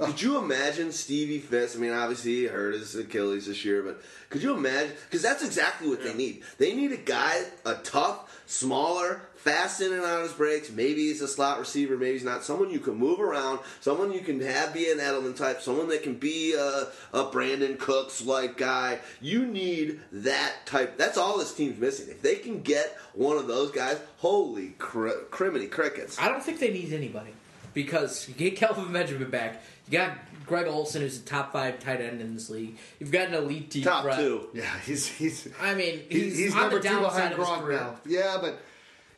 [0.05, 1.77] Could you imagine Stevie Fisk?
[1.77, 4.93] I mean, obviously he hurt his Achilles this year, but could you imagine?
[5.05, 6.43] Because that's exactly what they need.
[6.57, 10.71] They need a guy, a tough, smaller, fast in and out of his breaks.
[10.71, 12.43] Maybe he's a slot receiver, maybe he's not.
[12.43, 13.59] Someone you can move around.
[13.81, 15.61] Someone you can have be an Edelman type.
[15.61, 18.99] Someone that can be a, a Brandin Cooks like guy.
[19.21, 20.97] You need that type.
[20.97, 22.09] That's all this team's missing.
[22.09, 26.19] If they can get one of those guys, holy cr- criminy crickets.
[26.19, 27.33] I don't think they need anybody
[27.73, 29.61] because you get Kelvin Benjamin back.
[29.89, 32.77] You got Greg Olsen, who's a top five tight end in this league.
[32.99, 34.17] You've got an elite deep Top threat.
[34.17, 34.49] two.
[34.53, 37.39] Yeah, he's he's I mean, he- he's, he's, on number the two downside behind of
[37.39, 37.79] his Gronk career.
[37.79, 37.95] now.
[38.05, 38.59] Yeah, but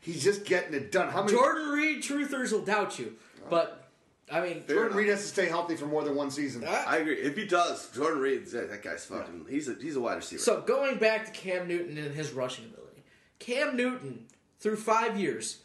[0.02, 1.10] he's just getting it done.
[1.10, 1.34] How many?
[1.34, 3.88] Jordan Reed truthers will doubt you, uh, but
[4.32, 6.64] I mean, Jordan Reed has to stay healthy for more than one season.
[6.64, 7.16] Uh, I agree.
[7.18, 9.46] If he does, Jordan Reed, that that guy's fucking.
[9.50, 10.42] He's a he's a wide receiver.
[10.42, 13.04] So going back to Cam Newton and his rushing ability,
[13.40, 14.26] Cam Newton
[14.60, 15.60] through five years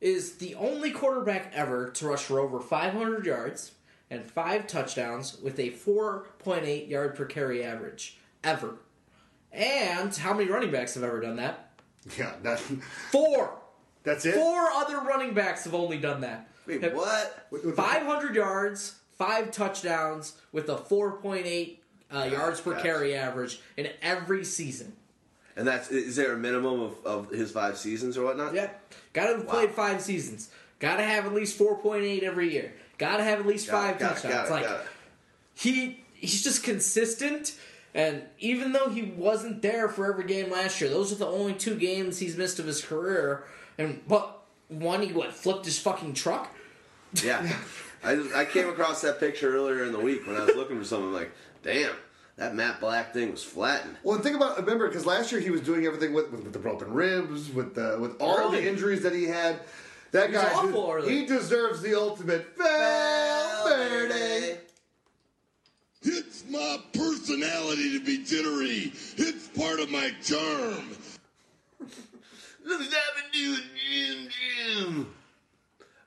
[0.00, 3.72] is the only quarterback ever to rush for over 500 yards
[4.10, 8.76] and five touchdowns with a 4.8 yard per carry average ever.
[9.52, 11.70] And how many running backs have ever done that?
[12.18, 13.56] Yeah, that, Four.
[14.02, 14.34] that's it.
[14.34, 16.48] Four other running backs have only done that.
[16.66, 17.48] Wait, what?
[17.50, 21.78] The- 500 yards, five touchdowns with a 4.8
[22.14, 24.94] uh, yards per carry average in every season.
[25.56, 28.54] And that's is there a minimum of, of his five seasons or whatnot?
[28.54, 28.70] Yeah.
[29.12, 30.50] Got to have played five seasons.
[30.80, 32.72] Got to have at least 4.8 every year.
[32.98, 34.34] Got to have at least Got five it, got it, touchdowns.
[34.34, 34.86] got it, like got it.
[35.54, 37.56] he he's just consistent
[37.94, 41.54] and even though he wasn't there for every game last year, those are the only
[41.54, 43.44] two games he's missed of his career.
[43.78, 46.52] And but one he what flipped his fucking truck?
[47.22, 47.48] Yeah.
[48.04, 50.78] I just, I came across that picture earlier in the week when I was looking
[50.78, 51.32] for something like,
[51.62, 51.94] damn,
[52.36, 53.96] that Matt Black thing was flattened.
[54.02, 56.58] Well, think about remember because last year he was doing everything with, with, with the
[56.58, 58.60] broken ribs, with the with all Early.
[58.60, 59.60] the injuries that he had.
[60.14, 61.12] That was guy, awful early.
[61.12, 64.58] he deserves the ultimate Valverde.
[66.02, 68.92] It's my personality to be jittery.
[69.16, 70.90] It's part of my charm.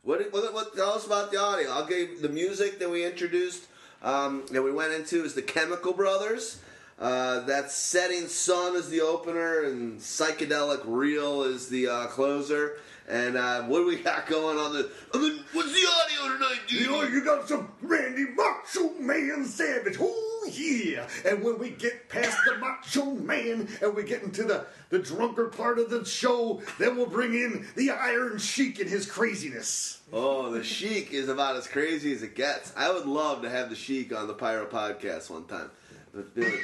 [0.03, 1.69] What, what, what, tell us about the audio.
[1.69, 3.65] I'll give the music that we introduced,
[4.01, 6.61] um, that we went into is the Chemical Brothers.
[6.97, 12.77] Uh, that's Setting Sun is the opener, and Psychedelic Reel is the uh, closer.
[13.09, 14.91] And uh, what do we got going on the?
[15.13, 16.81] I mean, what's the audio tonight, dude?
[16.81, 19.95] You know, you got some Randy Macho Man Savage.
[19.99, 21.07] Oh yeah!
[21.25, 25.47] And when we get past the Macho Man and we get into the the drunker
[25.47, 30.01] part of the show, then we'll bring in the Iron Sheik and his craziness.
[30.11, 32.73] Oh, the Sheik is about as crazy as it gets.
[32.75, 35.69] I would love to have the Sheik on the Pyro podcast one time.
[36.13, 36.59] Let's do it.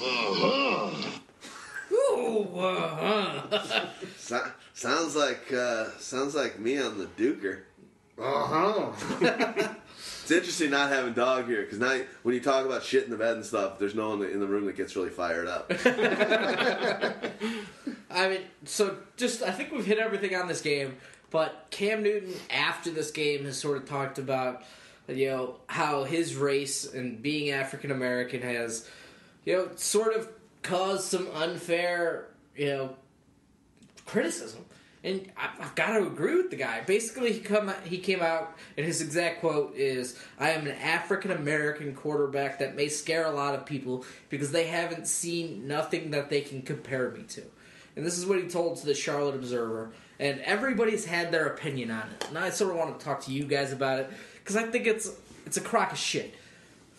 [0.00, 1.18] Uh-huh.
[1.92, 3.60] Ooh, uh,
[4.16, 7.62] So- Sounds like uh, sounds like me on the Duker.
[8.18, 9.74] Uh huh.
[10.22, 13.16] It's interesting not having dog here because now when you talk about shit in the
[13.16, 15.72] bed and stuff, there's no one in the room that gets really fired up.
[18.08, 20.96] I mean, so just I think we've hit everything on this game,
[21.30, 24.62] but Cam Newton after this game has sort of talked about
[25.08, 28.88] you know how his race and being African American has
[29.44, 30.28] you know sort of
[30.62, 32.96] caused some unfair you know
[34.06, 34.64] criticism.
[35.04, 36.82] And I- I've got to agree with the guy.
[36.82, 41.32] Basically, he come he came out and his exact quote is, "I am an African
[41.32, 46.30] American quarterback that may scare a lot of people because they haven't seen nothing that
[46.30, 47.42] they can compare me to."
[47.96, 49.92] And this is what he told to the Charlotte Observer.
[50.20, 52.28] And everybody's had their opinion on it.
[52.28, 54.86] And I sort of want to talk to you guys about it because I think
[54.86, 55.10] it's
[55.46, 56.32] it's a crock of shit.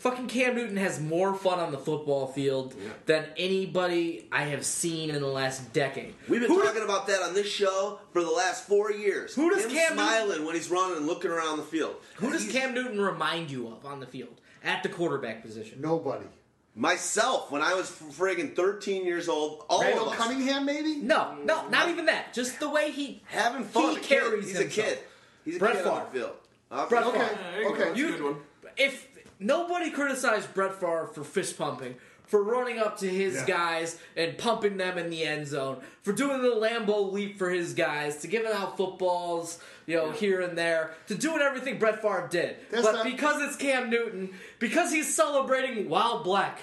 [0.04, 2.76] Fucking Cam Newton has more fun on the football field
[3.06, 6.14] than anybody I have seen in the last decade.
[6.28, 9.34] We've been Who does- talking about that on this show for the last four years.
[9.34, 11.96] Who does Him Cam Newton- smiling when he's running and looking around the field?
[12.16, 15.80] Who does Cam Newton remind you of on the field at the quarterback position?
[15.80, 16.26] Nobody.
[16.76, 20.96] Myself, when I was friggin' 13 years old, all Randall of us Cunningham, maybe?
[20.98, 22.34] No, no, not even that.
[22.34, 23.92] Just the way he having fun.
[23.92, 24.20] He A kid.
[24.20, 24.88] carries He's himself.
[24.88, 25.00] a kid.
[25.46, 26.06] He's a Brett kid on Favre.
[26.12, 26.36] the field.
[26.74, 26.90] Okay.
[26.90, 27.20] Brett Okay.
[27.20, 27.32] Favre.
[27.32, 28.42] Yeah, there you That's a good one.
[28.76, 29.08] if
[29.44, 33.46] nobody criticized Brett Favre for fist pumping, for running up to his Yeah.
[33.46, 37.74] guys and pumping them in the end zone, for doing the Lambeau leap for his
[37.74, 42.28] guys, to giving out footballs, you know, here and there, to doing everything Brett Favre
[42.32, 42.56] did.
[42.72, 46.62] That's but not- because it's Cam Newton, because he's celebrating while black,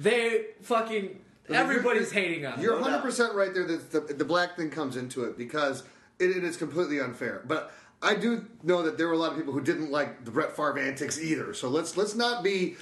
[0.00, 1.20] they fucking
[1.50, 2.62] everybody's You're- hating on him.
[2.62, 3.64] You're 100 percent right there.
[3.66, 5.82] That the, the black thing comes into it because
[6.18, 7.42] it, it is completely unfair.
[7.46, 7.70] But
[8.02, 10.56] I do know that there were a lot of people who didn't like the Brett
[10.56, 11.54] Favre antics either.
[11.54, 12.76] So let's let's not be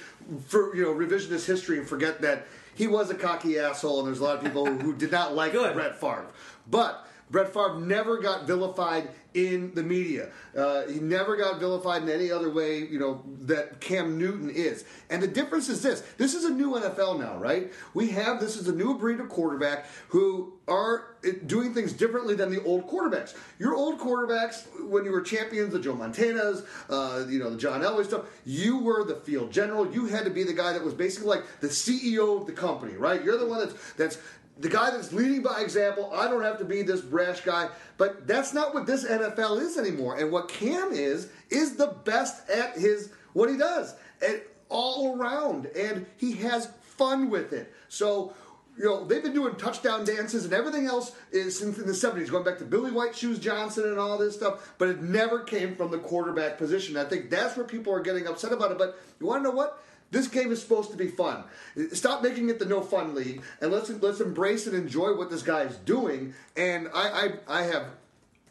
[0.47, 4.19] for you know revisionist history and forget that he was a cocky asshole and there's
[4.19, 6.25] a lot of people who, did not like Brett Favre.
[6.69, 10.29] But Brett Favre never got vilified in the media.
[10.55, 14.83] Uh, he never got vilified in any other way, you know, that Cam Newton is.
[15.09, 17.71] And the difference is this: this is a new NFL now, right?
[17.93, 22.35] We have this is a new breed of quarterback who are eh, doing things differently
[22.35, 23.35] than the old quarterbacks.
[23.57, 27.81] Your old quarterbacks, when you were champions, the Joe Montanas, uh, you know, the John
[27.81, 29.91] Elway stuff, you were the field general.
[29.91, 32.97] You had to be the guy that was basically like the CEO of the company,
[32.97, 33.23] right?
[33.23, 34.17] You're the one that's that's
[34.59, 36.11] the guy that's leading by example.
[36.13, 39.77] I don't have to be this brash guy, but that's not what this NFL is
[39.77, 40.17] anymore.
[40.17, 43.95] And what Cam is is the best at his what he does,
[44.25, 47.73] and all around, and he has fun with it.
[47.89, 48.33] So.
[48.77, 52.31] You know, they've been doing touchdown dances and everything else is since in the 70s,
[52.31, 55.75] going back to Billy White Shoes Johnson and all this stuff, but it never came
[55.75, 56.95] from the quarterback position.
[56.95, 58.77] I think that's where people are getting upset about it.
[58.77, 59.83] But you want to know what?
[60.11, 61.45] This game is supposed to be fun.
[61.93, 65.41] Stop making it the no fun league, and let's let's embrace and enjoy what this
[65.41, 66.33] guy is doing.
[66.55, 67.85] And I I, I have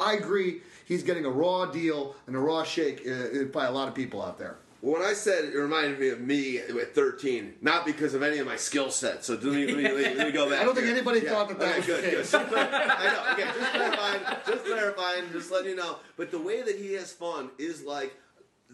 [0.01, 0.63] I agree.
[0.87, 4.23] He's getting a raw deal and a raw shake uh, by a lot of people
[4.23, 4.57] out there.
[4.81, 8.47] When I said it reminded me of me at 13, not because of any of
[8.47, 9.27] my skill sets.
[9.27, 10.61] So let me, let me, let me go back.
[10.63, 10.97] I don't think here.
[10.97, 12.13] anybody thought that that okay, was good, good.
[12.13, 13.33] Just I know.
[13.33, 14.21] Okay, just clarifying.
[14.47, 15.25] Just clarifying.
[15.33, 15.99] Just letting you know.
[16.17, 18.17] But the way that he has fun is like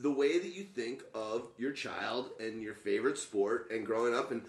[0.01, 4.31] the way that you think of your child and your favorite sport and growing up
[4.31, 4.43] and.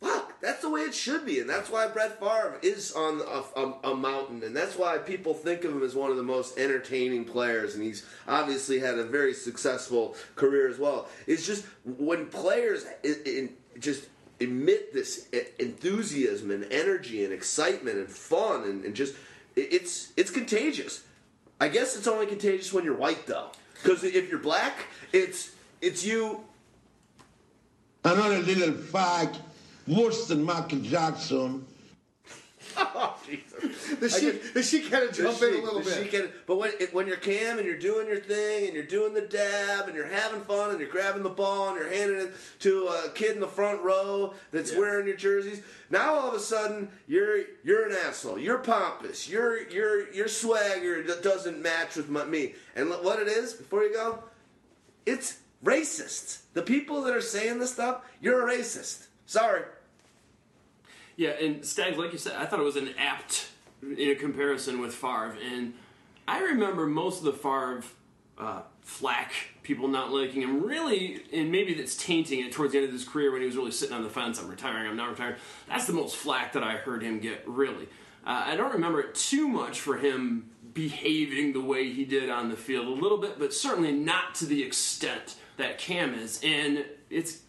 [0.00, 3.60] Fuck, that's the way it should be, and that's why Brett Favre is on a,
[3.60, 6.58] a, a mountain, and that's why people think of him as one of the most
[6.58, 11.08] entertaining players, and he's obviously had a very successful career as well.
[11.28, 14.08] It's just when players in, just
[14.40, 15.28] emit this
[15.60, 19.14] enthusiasm and energy and excitement and fun, and, and just
[19.54, 21.04] it's it's contagious.
[21.60, 23.52] I guess it's only contagious when you're white, though,
[23.82, 26.44] because if you're black, it's it's you
[28.04, 29.36] Another little fag,
[29.86, 31.64] worse than Michael Jackson.
[33.26, 33.94] Jesus.
[34.00, 34.08] The
[34.62, 36.12] sheik, the to The jump in a little bit.
[36.12, 39.14] had- but when it, when you're Cam and you're doing your thing and you're doing
[39.14, 42.32] the dab and you're having fun and you're grabbing the ball and you're handing it
[42.60, 46.40] to a kid in the front row that's wearing your jerseys, now all of a
[46.40, 48.38] sudden you're you're an asshole.
[48.38, 49.28] You're pompous.
[49.28, 52.54] Your your your swagger doesn't match with my, me.
[52.74, 54.22] And what it is before you go,
[55.06, 56.40] it's racists.
[56.54, 59.06] The people that are saying this stuff, you're a racist.
[59.26, 59.62] Sorry.
[61.16, 63.50] Yeah, and Stag, like you said, I thought it was an apt
[63.82, 65.74] in a comparison with Favre, and
[66.26, 67.82] I remember most of the Favre
[68.38, 69.32] uh, flack,
[69.62, 73.04] people not liking him, really, and maybe that's tainting it towards the end of his
[73.06, 74.40] career when he was really sitting on the fence.
[74.40, 74.88] I'm retiring.
[74.88, 75.36] I'm not retiring.
[75.68, 77.42] That's the most flack that I heard him get.
[77.46, 77.88] Really,
[78.24, 82.48] uh, I don't remember it too much for him behaving the way he did on
[82.48, 86.84] the field a little bit, but certainly not to the extent that Cam is, and
[87.10, 87.42] it's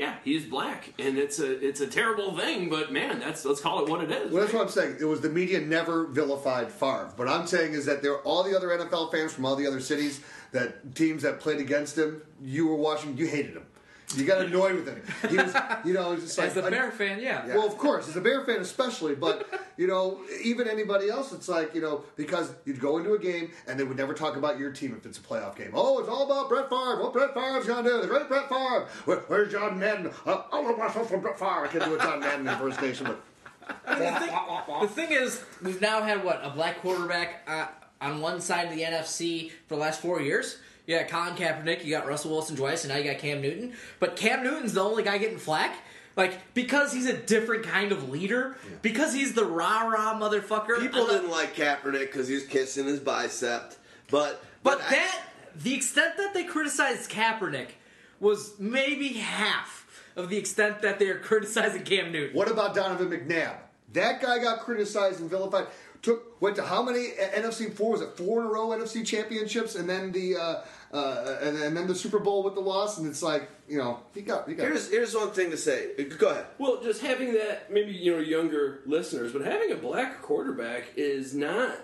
[0.00, 2.70] yeah, he's black, and it's a it's a terrible thing.
[2.70, 4.32] But man, that's let's call it what it is.
[4.32, 4.96] Well, that's what I'm saying.
[4.98, 7.12] It was the media never vilified Favre.
[7.16, 9.66] What I'm saying is that there are all the other NFL fans from all the
[9.66, 10.22] other cities
[10.52, 12.22] that teams that played against him.
[12.42, 13.18] You were watching.
[13.18, 13.66] You hated him.
[14.16, 15.02] You got annoyed with him.
[15.30, 15.54] He was,
[15.84, 17.46] you know, just like As a Bear fan, yeah.
[17.46, 21.48] Well, of course, as a Bear fan especially, but you know, even anybody else, it's
[21.48, 24.58] like you know, because you'd go into a game and they would never talk about
[24.58, 25.70] your team if it's a playoff game.
[25.74, 27.00] Oh, it's all about Brett Favre.
[27.00, 28.00] What Brett Favre's gonna do?
[28.00, 28.88] The great Brett Favre.
[29.04, 30.10] Where, where's John Madden?
[30.26, 31.64] Uh, I want myself from Brett Favre.
[31.64, 33.20] I can't do a John Madden impersonation, but
[33.86, 37.66] the, thing, the thing is, we've now had what a black quarterback uh,
[38.00, 40.58] on one side of the NFC for the last four years.
[40.90, 43.74] You got Colin Kaepernick, you got Russell Wilson twice, and now you got Cam Newton.
[44.00, 45.76] But Cam Newton's the only guy getting flack.
[46.16, 50.80] Like, because he's a different kind of leader, because he's the rah rah motherfucker.
[50.80, 53.74] People didn't like Kaepernick because he was kissing his bicep,
[54.10, 55.20] but But I- that,
[55.62, 57.68] the extent that they criticized Kaepernick
[58.18, 59.86] was maybe half
[60.16, 62.36] of the extent that they're criticizing Cam Newton.
[62.36, 63.54] What about Donovan McNabb?
[63.92, 65.68] That guy got criticized and vilified.
[66.02, 69.74] Took went to how many NFC four was it four in a row NFC championships
[69.74, 70.62] and then the uh,
[70.92, 74.00] uh, and, and then the Super Bowl with the loss and it's like you know
[74.14, 75.94] he got he got here's here's one thing to say.
[76.18, 76.46] Go ahead.
[76.58, 81.34] Well, just having that, maybe you know, younger listeners, but having a black quarterback is
[81.34, 81.78] not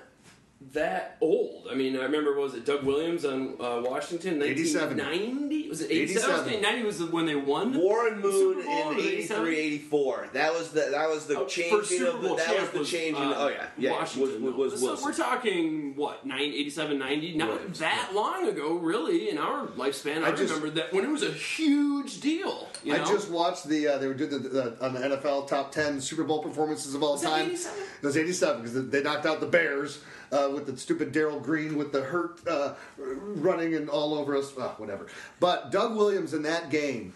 [0.72, 1.68] that old.
[1.70, 4.96] I mean, I remember was it Doug Williams on uh, Washington, 87.
[4.98, 5.68] 1990?
[5.68, 6.30] Was it 87?
[6.46, 6.62] 87.
[6.62, 7.76] 90 was when they won.
[7.76, 9.46] Warren Moon in in 87?
[9.46, 10.28] 83, 84.
[10.32, 13.22] That was the that was the Oh, changing first of the that was the changing.
[13.22, 13.90] uh, oh yeah, yeah.
[13.92, 14.42] Washington.
[14.44, 18.74] was, was, was so we're talking what 9, 87, 90, not Williams, that long ago,
[18.74, 20.24] really, in our lifespan.
[20.24, 22.66] I, I just- remember that when it was a huge deal.
[22.82, 23.04] You I know?
[23.04, 26.24] just watched the uh, they were doing the, the on the NFL top ten Super
[26.24, 27.46] Bowl performances of all Was that time.
[27.48, 27.78] 87?
[28.02, 30.02] It was eighty seven because they knocked out the Bears
[30.32, 34.56] uh, with the stupid Darrell Green with the hurt uh, running and all over us.
[34.56, 35.06] Uh, whatever.
[35.40, 37.12] But Doug Williams in that game,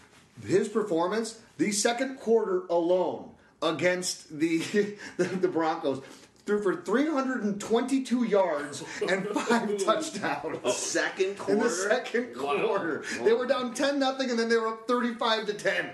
[0.46, 3.30] his performance, the second quarter alone
[3.62, 4.58] against the
[5.16, 6.02] the, the Broncos.
[6.46, 10.74] Threw for 322 yards and five touchdowns.
[10.74, 11.52] second quarter.
[11.52, 11.68] In quarter.
[11.68, 12.66] the second Wow.
[12.66, 15.90] quarter, they were down ten nothing, and then they were up thirty-five to ten.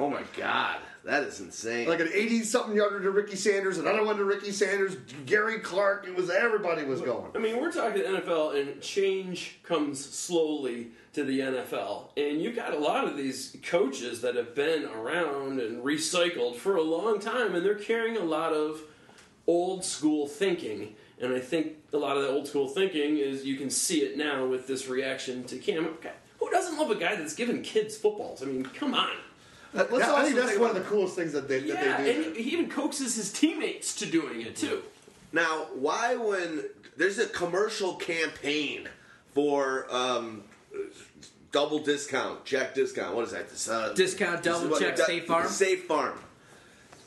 [0.00, 1.88] oh my god, that is insane.
[1.88, 4.96] Like an eighty-something yarder to Ricky Sanders, another one to Ricky Sanders,
[5.26, 6.06] Gary Clark.
[6.06, 7.30] It was everybody was going.
[7.34, 12.10] I mean, we're talking NFL, and change comes slowly to the NFL.
[12.16, 16.76] And you've got a lot of these coaches that have been around and recycled for
[16.76, 18.80] a long time, and they're carrying a lot of
[19.46, 20.94] old school thinking.
[21.20, 24.16] And I think a lot of that old school thinking is you can see it
[24.16, 25.86] now with this reaction to Cam.
[25.86, 28.42] Okay, Who doesn't love a guy that's giving kids footballs?
[28.42, 29.10] I mean, come on.
[29.74, 32.12] Let's Yeah, I think that's one of the coolest things that they, Yeah, that they
[32.14, 32.22] do.
[32.28, 34.82] and he even coaxes his teammates to doing it too.
[35.32, 36.64] Now, why when
[36.96, 38.88] there's a commercial campaign
[39.34, 40.42] for um,
[41.52, 43.48] double discount, check discount, what is that?
[43.48, 45.48] This, uh, Discount, double what- check, du- State Farm?
[45.48, 46.18] State Farm.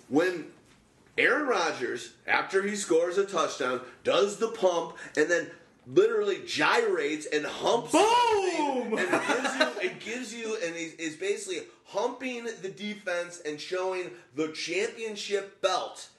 [0.10, 0.46] When
[1.20, 5.52] Aaron Rodgers, after he scores a touchdown, does the pump and then
[5.88, 8.98] literally gyrates and humps Boom!
[8.98, 13.60] and it gives you, it gives you and is is basically humping the defense and
[13.60, 16.10] showing the championship belt.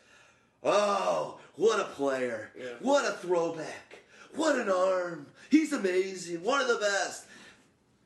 [0.62, 2.51] Oh, what a player.
[2.81, 4.01] What a throwback.
[4.35, 5.27] What an arm.
[5.51, 6.43] He's amazing.
[6.43, 7.25] One of the best.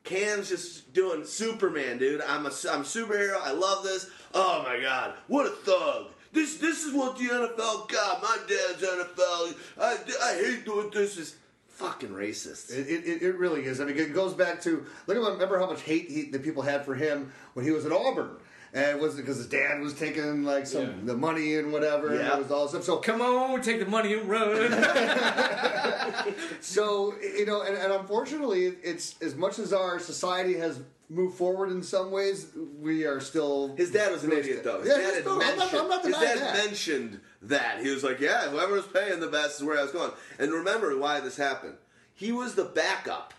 [0.04, 2.22] Cam's just doing Superman, dude.
[2.22, 3.40] I'm a I'm a superhero.
[3.42, 4.08] I love this.
[4.34, 6.06] Oh my god, what a thug.
[6.32, 8.22] This this is what the NFL got.
[8.22, 9.54] My dad's NFL.
[9.78, 11.16] I, I hate doing this.
[11.18, 11.36] Is
[11.80, 12.70] fucking racist.
[12.70, 13.80] It, it, it really is.
[13.80, 16.62] I mean, it goes back to look at remember how much hate he, the people
[16.62, 18.36] had for him when he was at Auburn,
[18.74, 20.92] and it was because his dad was taking like some Yeah.
[21.04, 22.36] the money and whatever, and Yeah.
[22.36, 22.84] it was all stuff.
[22.84, 24.70] So Come on, take the money and run.
[26.60, 30.80] So you know, and, and unfortunately, it's as much as our society has
[31.10, 32.46] moved forward in some ways,
[32.80, 33.74] we are still.
[33.76, 34.78] His dad was an idiot, though.
[34.80, 36.54] His Yeah, dad had still- I'm not- mentioned, I'm not his dad that.
[36.66, 37.80] mentioned that.
[37.82, 40.12] He was like, yeah, whoever was paying the best is where I was going.
[40.38, 41.74] And remember why this happened.
[42.14, 43.34] He was the backup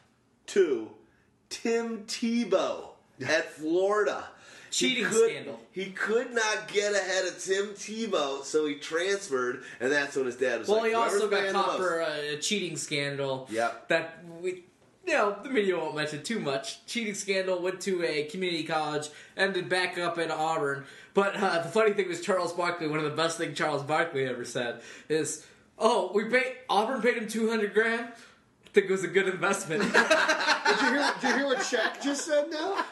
[0.47, 0.91] to
[1.49, 2.89] Tim Tebow
[3.26, 4.26] at Florida.
[4.69, 5.59] He Cheating could- scandal.
[5.72, 10.36] He could not get ahead of Tim Tebow, so he transferred, and that's when his
[10.38, 13.47] dad was well, like, he also "Whoever's got the caught for a, a cheating scandal.
[13.51, 13.89] Yep.
[13.89, 14.63] That we,
[15.06, 16.86] you know, the media won't mention too much.
[16.86, 20.86] Cheating scandal went to a community college, ended back up in Auburn.
[21.14, 22.88] But uh, the funny thing was Charles Barkley.
[22.88, 25.45] One of the best things Charles Barkley ever said is,
[25.78, 29.28] "Oh, we paid Auburn paid him two hundred grand." I think it was a good
[29.28, 29.82] investment.
[29.91, 31.14] Did you hear?
[31.20, 32.49] Did you hear what Shaq just said?
[32.49, 32.86] Now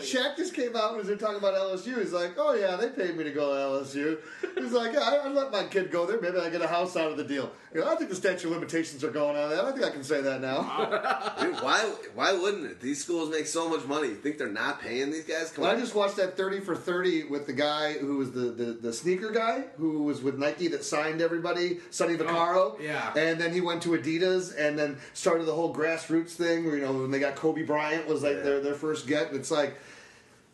[0.00, 1.98] Shaq just came out and was talking about LSU.
[2.00, 4.18] He's like, "Oh yeah, they paid me to go to LSU."
[4.56, 6.20] He's like, yeah, "I, I let my kid go there.
[6.20, 8.46] Maybe I get a house out of the deal." You know, I think the statute
[8.48, 9.58] of limitations are going on that.
[9.58, 11.34] I don't think I can say that now.
[11.40, 11.80] Dude, why
[12.14, 12.80] why wouldn't it?
[12.80, 14.08] These schools make so much money.
[14.08, 15.50] You think they're not paying these guys?
[15.50, 18.50] Come Well, I just watched that 30 for 30 with the guy who was the,
[18.52, 22.80] the, the sneaker guy who was with Nike that signed everybody, Sonny oh, Vaccaro.
[22.80, 23.12] yeah.
[23.14, 26.82] And then he went to Adidas and then started the whole grassroots thing where, you
[26.82, 28.42] know, when they got Kobe Bryant was like Yeah.
[28.42, 29.28] their, their first get.
[29.28, 29.65] And it's like,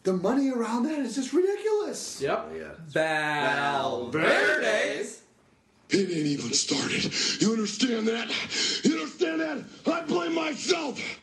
[0.03, 2.21] the money around that is just ridiculous.
[2.21, 2.49] Yep.
[2.51, 2.73] Oh, yeah.
[2.89, 4.27] Valverde.
[5.91, 7.13] It ain't even started.
[7.41, 8.29] You understand that?
[8.83, 9.65] You understand that?
[9.87, 11.21] I blame myself.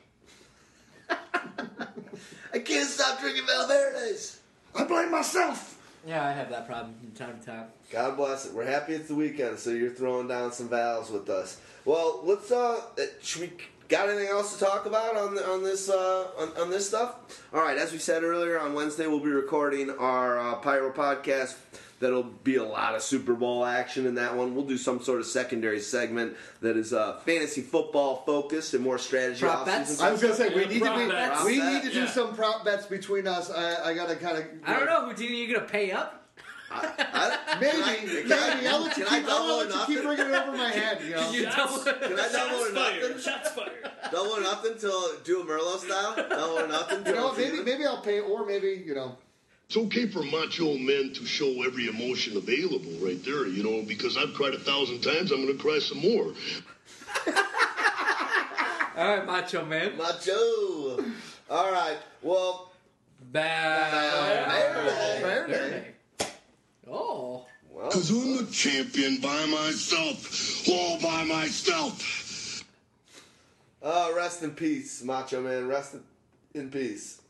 [2.53, 4.39] I can't stop drinking Valverde's.
[4.75, 5.75] I blame myself.
[6.05, 7.65] Yeah, I have that problem from time to time.
[7.91, 8.53] God bless it.
[8.53, 11.59] We're happy it's the weekend, so you're throwing down some valves with us.
[11.83, 12.51] Well, let's.
[12.51, 13.51] Uh, uh, should we
[13.89, 17.15] got anything else to talk about on the, on this uh, on, on this stuff?
[17.53, 17.77] All right.
[17.77, 21.55] As we said earlier, on Wednesday we'll be recording our uh, Pyro podcast.
[21.99, 24.55] That'll be a lot of Super Bowl action in that one.
[24.55, 28.97] We'll do some sort of secondary segment that is uh, fantasy football focused and more
[28.97, 29.99] strategy Prop bets?
[29.99, 32.05] I was gonna say we need to Prop be, we need to do yeah.
[32.05, 33.51] some prop bets between us.
[33.51, 34.45] I, I gotta kind of.
[34.63, 35.41] I don't know, Houdini.
[35.41, 36.18] You gonna pay up?
[36.71, 38.67] I- Maybe, can I, maybe.
[38.67, 39.95] I, I'll let you can keep, double I'll or let you nothing?
[39.95, 41.01] keep bringing it over my head.
[41.03, 41.31] You know.
[41.31, 43.01] You Shots, double- Can I double or shots fired.
[43.01, 43.19] nothing?
[43.21, 43.91] Shots fired.
[44.11, 46.15] Double or nothing till do a Merlot style.
[46.29, 47.05] Double or nothing.
[47.05, 49.17] You know, maybe maybe I'll pay, or maybe you know.
[49.67, 54.17] It's okay for macho men to show every emotion available right there, you know, because
[54.17, 56.33] I've cried a thousand times, I'm going to cry some more.
[58.97, 59.95] All right, Macho Man.
[59.95, 61.03] Macho.
[61.49, 61.97] All right.
[62.23, 62.71] Well,
[63.31, 65.21] Valverde.
[65.21, 65.85] Verde.
[66.91, 67.45] Oh.
[67.71, 67.87] well.
[67.87, 72.63] Because I'm the champion by myself, all by myself.
[73.81, 75.67] Uh, rest in peace, Macho Man.
[75.67, 76.03] Rest in,
[76.61, 77.21] in peace.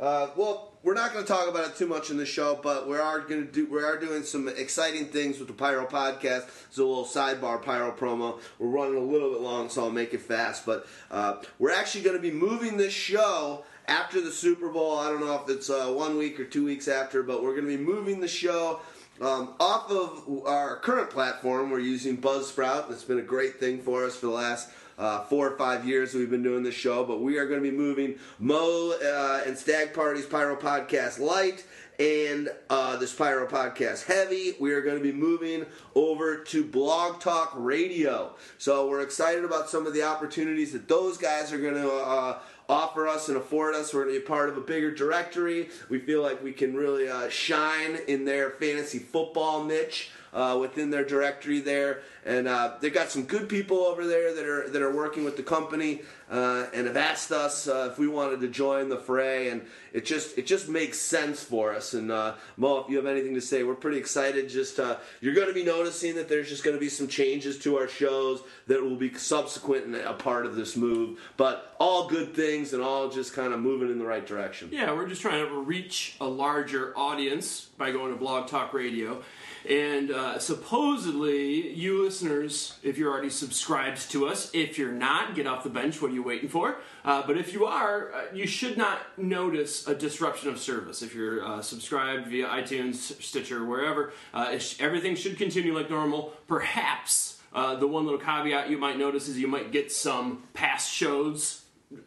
[0.00, 2.88] Uh, well, we're not going to talk about it too much in the show, but
[2.88, 6.48] we are going to do we are doing some exciting things with the Pyro podcast.
[6.66, 8.40] It's a little sidebar Pyro promo.
[8.58, 10.66] We're running a little bit long, so I'll make it fast.
[10.66, 14.98] But uh, we're actually going to be moving this show after the Super Bowl.
[14.98, 17.68] I don't know if it's uh, one week or two weeks after, but we're going
[17.68, 18.80] to be moving the show
[19.22, 21.70] um, off of our current platform.
[21.70, 22.90] We're using Buzzsprout.
[22.90, 26.12] It's been a great thing for us for the last uh, four or five years
[26.12, 27.04] we've been doing this show.
[27.04, 31.64] But we are going to be moving Mo uh, and Stag Party's Pyro Podcast Light
[32.00, 34.54] and uh, this Pyro Podcast Heavy.
[34.58, 38.34] We are going to be moving over to Blog Talk Radio.
[38.58, 42.38] So we're excited about some of the opportunities that those guys are going to.
[42.72, 43.92] Offer us and afford us.
[43.92, 45.68] We're going to be part of a bigger directory.
[45.90, 50.10] We feel like we can really uh, shine in their fantasy football niche.
[50.32, 54.46] Uh, within their directory there, and uh, they've got some good people over there that
[54.46, 58.08] are that are working with the company uh, and have asked us uh, if we
[58.08, 59.60] wanted to join the fray, and
[59.92, 61.92] it just it just makes sense for us.
[61.92, 64.48] And uh, Mo, if you have anything to say, we're pretty excited.
[64.48, 67.58] Just uh, you're going to be noticing that there's just going to be some changes
[67.58, 72.08] to our shows that will be subsequent and a part of this move, but all
[72.08, 74.70] good things and all just kind of moving in the right direction.
[74.72, 79.22] Yeah, we're just trying to reach a larger audience by going to Blog Talk Radio.
[79.68, 85.46] And uh, supposedly, you listeners, if you're already subscribed to us, if you're not, get
[85.46, 86.02] off the bench.
[86.02, 86.78] What are you waiting for?
[87.04, 91.02] Uh, but if you are, uh, you should not notice a disruption of service.
[91.02, 96.32] If you're uh, subscribed via iTunes, Stitcher, wherever, uh, sh- everything should continue like normal.
[96.48, 100.90] Perhaps uh, the one little caveat you might notice is you might get some past
[100.92, 101.61] shows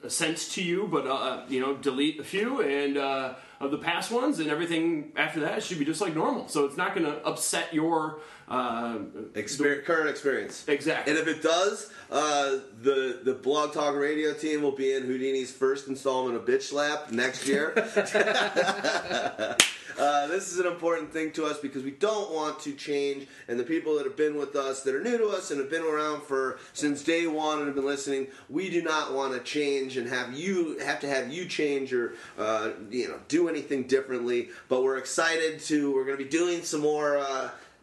[0.08, 4.12] sent to you, but uh, you know, delete a few and uh, of the past
[4.12, 6.48] ones, and everything after that should be just like normal.
[6.48, 8.98] So it's not going to upset your uh,
[9.34, 10.66] Exper- current experience.
[10.68, 11.12] exactly.
[11.12, 15.52] And if it does, uh, the the Blog Talk Radio team will be in Houdini's
[15.52, 17.74] first installment of Bitch Slap next year.
[19.98, 23.60] uh, this is an important thing to us because we don't want to change, and
[23.60, 25.84] the people that have been with us, that are new to us, and have been
[25.84, 29.98] around for since day one and have been listening, we do not want to change
[29.98, 34.50] and have you have to have you change or uh, you know do anything differently.
[34.70, 35.93] But we're excited to.
[35.96, 37.18] We're going to be doing some more.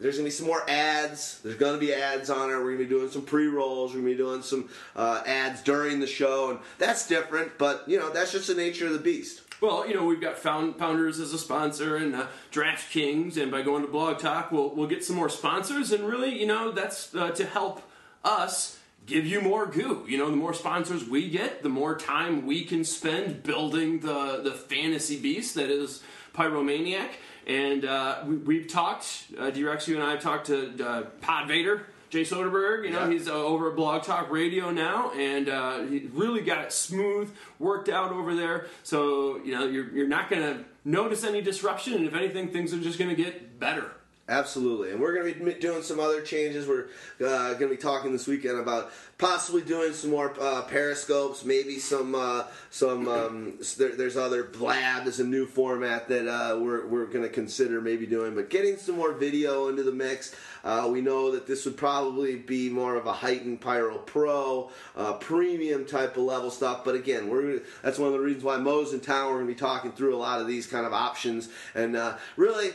[0.03, 1.40] There's gonna be some more ads.
[1.42, 2.57] There's gonna be ads on it.
[2.57, 3.92] We're gonna be doing some pre-rolls.
[3.92, 7.57] We're gonna be doing some uh, ads during the show, and that's different.
[7.57, 9.42] But you know, that's just the nature of the beast.
[9.61, 13.62] Well, you know, we've got Found, Founders as a sponsor and uh, DraftKings, and by
[13.62, 17.14] going to Blog Talk, we'll, we'll get some more sponsors, and really, you know, that's
[17.14, 17.80] uh, to help
[18.24, 20.05] us give you more goo.
[20.09, 24.40] You know, the more sponsors we get, the more time we can spend building the,
[24.43, 26.02] the fantasy beast that is
[26.35, 27.10] Pyromaniac.
[27.47, 31.48] And uh, we, we've talked, uh, D-Rex, you and I have talked to uh, Pod
[31.48, 32.85] Vader, Jay Soderberg.
[32.85, 33.10] You know, Yeah.
[33.10, 37.32] he's uh, over at Blog Talk Radio now, and uh, he really got it smooth,
[37.59, 38.66] worked out over there.
[38.82, 42.73] So you know, you're you're not going to notice any disruption, and if anything, things
[42.73, 43.90] are just going to get better.
[44.32, 46.66] Absolutely, and we're going to be doing some other changes.
[46.66, 46.86] We're
[47.20, 51.78] uh, going to be talking this weekend about possibly doing some more uh, periscopes, maybe
[51.78, 53.09] some uh, some.
[53.09, 57.28] Um, there, there's other blab is a new format that uh, we're we're going to
[57.28, 60.34] consider maybe doing, but getting some more video into the mix.
[60.64, 65.12] Uh, we know that this would probably be more of a heightened Pyro Pro, uh,
[65.14, 66.86] premium type of level stuff.
[66.86, 69.26] But again, we're gonna, that's one of the reasons why Mo's in town.
[69.26, 71.98] We're going to be talking through a lot of these kind of options, and
[72.36, 72.72] really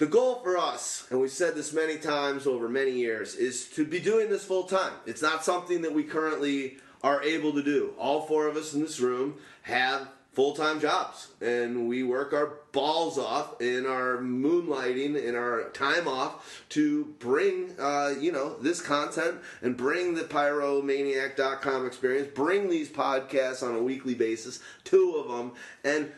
[0.00, 3.84] the goal for us, and we've said this many times over many years, is to
[3.84, 4.94] be doing this full time.
[5.04, 7.92] It's not something that we currently are able to do.
[7.98, 12.60] All four of us in this room have full time jobs, and we work our
[12.72, 18.80] balls off in our moonlighting, in our time off to bring, uh, you know, this
[18.80, 25.28] content and bring the pyromaniac.com experience, bring these podcasts on a weekly basis, two of
[25.28, 25.52] them,
[25.84, 26.10] and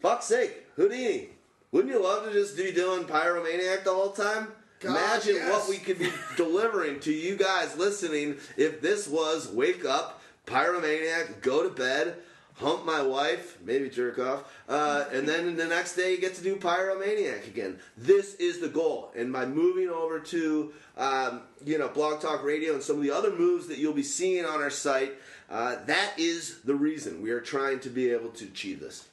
[0.00, 1.30] fuck's sake, Houdini.
[1.76, 4.48] Wouldn't you love to just be doing Pyromaniac the whole time?
[4.80, 5.50] God, Imagine yes.
[5.50, 11.42] what we could be delivering to you guys listening if this was wake up, Pyromaniac,
[11.42, 12.16] go to bed,
[12.54, 16.42] hump my wife, maybe jerk off, uh, and then the next day you get to
[16.42, 17.78] do Pyromaniac again.
[17.94, 19.12] This is the goal.
[19.14, 23.10] And by moving over to um, you know Blog Talk Radio and some of the
[23.10, 25.12] other moves that you'll be seeing on our site,
[25.50, 29.08] uh, that is the reason we are trying to be able to achieve this.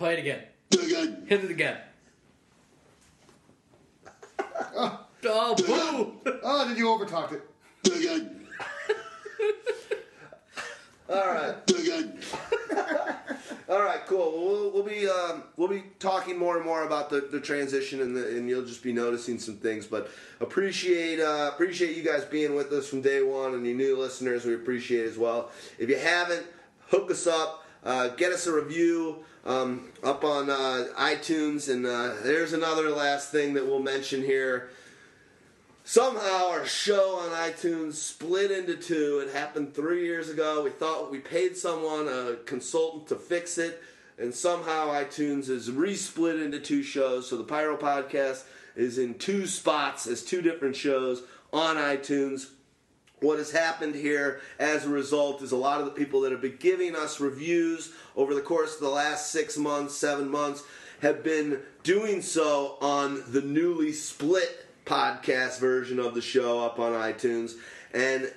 [0.00, 0.40] Play it again.
[1.26, 1.76] Hit it again.
[4.74, 6.14] Oh, boo!
[6.42, 7.42] Oh, did you overtalk it?
[7.84, 8.26] It.
[11.10, 11.54] All right.
[13.68, 14.00] All right.
[14.06, 14.32] cool.
[14.32, 18.00] Well, we'll, we'll be um, we'll be talking more and more about the, the transition,
[18.00, 19.86] and, the, and you'll just be noticing some things.
[19.86, 20.08] But
[20.40, 24.46] appreciate uh, appreciate you guys being with us from day one, and you new listeners,
[24.46, 25.50] we appreciate as well.
[25.78, 26.46] If you haven't,
[26.88, 32.14] hook us up, uh, get us a review um, up on uh, iTunes, and uh,
[32.22, 34.70] there's another last thing that we'll mention here.
[35.84, 39.24] Somehow our show on iTunes split into two.
[39.26, 40.62] It happened three years ago.
[40.62, 43.82] We thought we paid someone, a consultant, to fix it,
[44.18, 47.28] and somehow iTunes is resplit into two shows.
[47.28, 48.44] So the Pyro Podcast
[48.76, 51.22] is in two spots as two different shows
[51.52, 52.50] on iTunes.
[53.20, 56.40] What has happened here as a result is a lot of the people that have
[56.40, 60.62] been giving us reviews over the course of the last six months, seven months,
[61.02, 66.92] have been doing so on the newly split podcast version of the show up on
[66.92, 67.52] iTunes.
[67.92, 68.32] And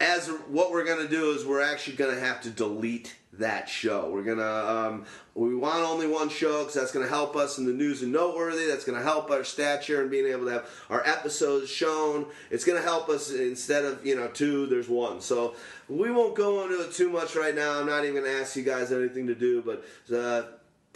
[0.00, 3.68] as what we're going to do is we're actually going to have to delete that
[3.68, 4.10] show.
[4.10, 5.04] We're to um,
[5.34, 8.66] we want only one show because that's to help us in the news and noteworthy.
[8.66, 12.26] That's to help our stature and being able to have our episodes shown.
[12.50, 15.20] It's to help us instead of you know two, there's one.
[15.20, 15.54] So
[15.88, 17.80] we won't go into it too much right now.
[17.80, 19.84] I'm not even to ask you guys anything to do, but.
[20.14, 20.42] Uh,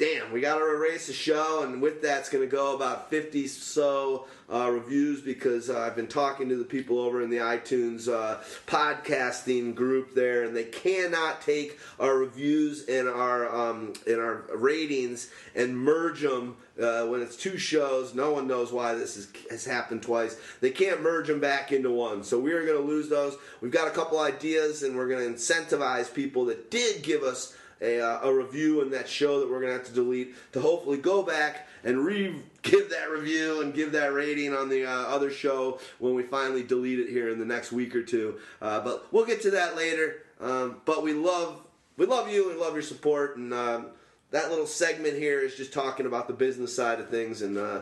[0.01, 3.11] damn, we got to erase the show, and with that, it's going to go about
[3.11, 7.37] 50 so uh, reviews because uh, I've been talking to the people over in the
[7.37, 14.19] iTunes uh, podcasting group there, and they cannot take our reviews and our um, and
[14.19, 16.57] our ratings and merge them.
[16.81, 20.41] Uh, when it's two shows, no one knows why this is, has happened twice.
[20.63, 23.37] They can't merge them back into one, so we are going to lose those.
[23.61, 27.55] We've got a couple ideas, and we're going to incentivize people that did give us
[27.81, 30.61] a, uh, a review in that show that we're going to have to delete to
[30.61, 34.91] hopefully go back and re give that review and give that rating on the uh,
[34.91, 38.39] other show when we finally delete it here in the next week or two.
[38.61, 40.23] Uh, but we'll get to that later.
[40.41, 41.63] Um, but we love
[41.97, 43.87] we love you and love your support and um,
[44.31, 47.81] that little segment here is just talking about the business side of things and uh,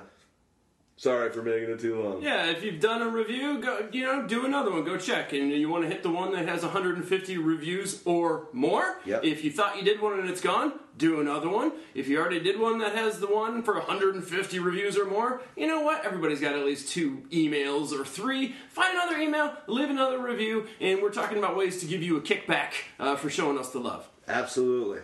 [0.98, 2.20] sorry for making it too long.
[2.22, 4.84] Yeah, if you've done a review, go you know do another one.
[4.84, 8.98] Go check, and you want to hit the one that has 150 reviews or more.
[9.06, 9.24] Yep.
[9.24, 11.72] If you thought you did one and it's gone, do another one.
[11.94, 15.66] If you already did one that has the one for 150 reviews or more, you
[15.66, 16.04] know what?
[16.04, 18.54] Everybody's got at least two emails or three.
[18.70, 22.20] Find another email, leave another review, and we're talking about ways to give you a
[22.20, 24.08] kickback uh, for showing us the love.
[24.26, 25.00] Absolutely.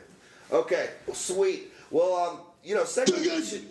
[0.52, 1.72] Okay, well, sweet.
[1.90, 3.44] Well, um, you know, segment Dig it.
[3.44, 3.62] two,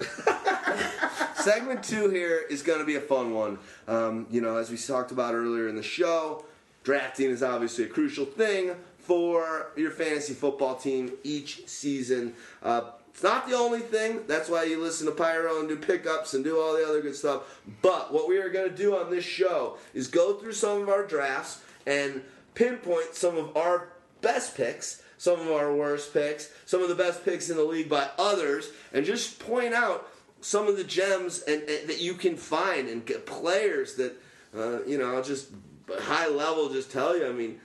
[1.34, 3.58] segment two here is going to be a fun one.
[3.88, 6.44] Um, you know, as we talked about earlier in the show,
[6.84, 12.34] drafting is obviously a crucial thing for your fantasy football team each season.
[12.62, 12.82] Uh,
[13.12, 14.20] it's not the only thing.
[14.26, 17.16] That's why you listen to Pyro and do pickups and do all the other good
[17.16, 17.60] stuff.
[17.82, 20.88] But what we are going to do on this show is go through some of
[20.88, 22.22] our drafts and
[22.54, 23.88] pinpoint some of our
[24.20, 27.90] best picks, some of our worst picks, some of the best picks in the league
[27.90, 30.08] by others, and just point out
[30.40, 34.14] some of the gems and, and that you can find and get players that
[34.56, 35.50] uh, you know I'll just
[35.90, 37.26] high level just tell you.
[37.26, 37.60] I mean,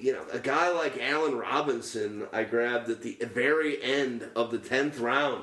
[0.00, 4.58] you know, a guy like Allen Robinson, I grabbed at the very end of the
[4.58, 5.42] tenth round,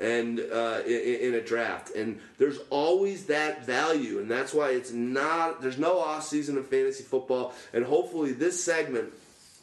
[0.00, 4.92] and uh, in, in a draft, and there's always that value, and that's why it's
[4.92, 5.60] not.
[5.60, 9.12] There's no off season of fantasy football, and hopefully this segment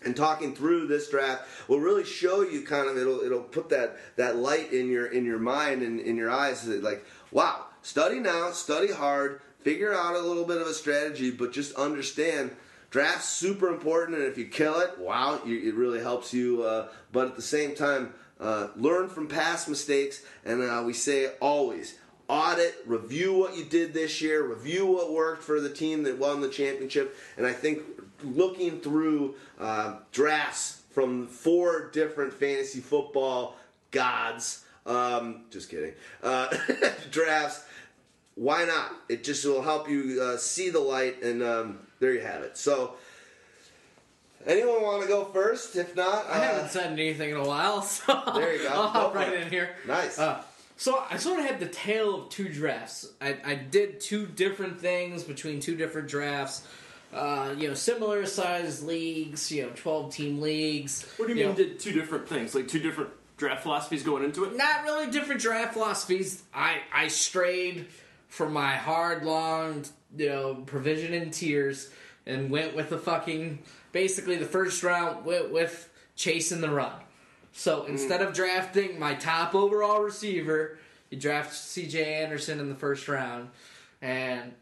[0.05, 3.97] and talking through this draft will really show you kind of it'll it'll put that
[4.15, 8.51] that light in your in your mind and in your eyes like wow study now
[8.51, 12.51] study hard figure out a little bit of a strategy but just understand
[12.89, 16.87] draft's super important and if you kill it wow you, it really helps you uh,
[17.11, 21.97] but at the same time uh, learn from past mistakes and uh, we say always
[22.27, 26.41] audit, review what you did this year, review what worked for the team that won
[26.41, 27.81] the championship, and I think
[28.23, 33.55] looking through uh, drafts from four different fantasy football
[33.91, 36.55] gods, um, just kidding, uh,
[37.11, 37.65] drafts.
[38.35, 38.91] Why not?
[39.09, 42.57] It just will help you uh, see the light, and um, there you have it.
[42.57, 42.95] So,
[44.45, 45.75] anyone want to go first?
[45.75, 48.69] If not, I haven't uh, said anything in a while, so There you go.
[48.69, 49.75] I'll hop right in here.
[49.87, 50.17] Nice.
[50.17, 50.41] Uh,
[50.77, 53.13] so I sort of had the tale of two drafts.
[53.21, 56.67] I, I did two different things between two different drafts.
[57.13, 59.51] Uh, you know, similar sized leagues.
[59.51, 61.05] You know, twelve team leagues.
[61.17, 62.55] What do you mean know, did two different things?
[62.55, 64.55] Like two different draft philosophies going into it?
[64.55, 66.43] not really different draft philosophies.
[66.53, 67.87] I I strayed
[68.27, 69.85] from my hard long
[70.17, 71.91] you know provision and tiers
[72.25, 73.59] and went with the fucking
[73.91, 76.93] basically the first round went with chasing the run.
[77.51, 80.79] So instead of drafting my top overall receiver,
[81.11, 82.23] you draft C.J.
[82.23, 83.49] Anderson in the first round,
[84.01, 84.53] and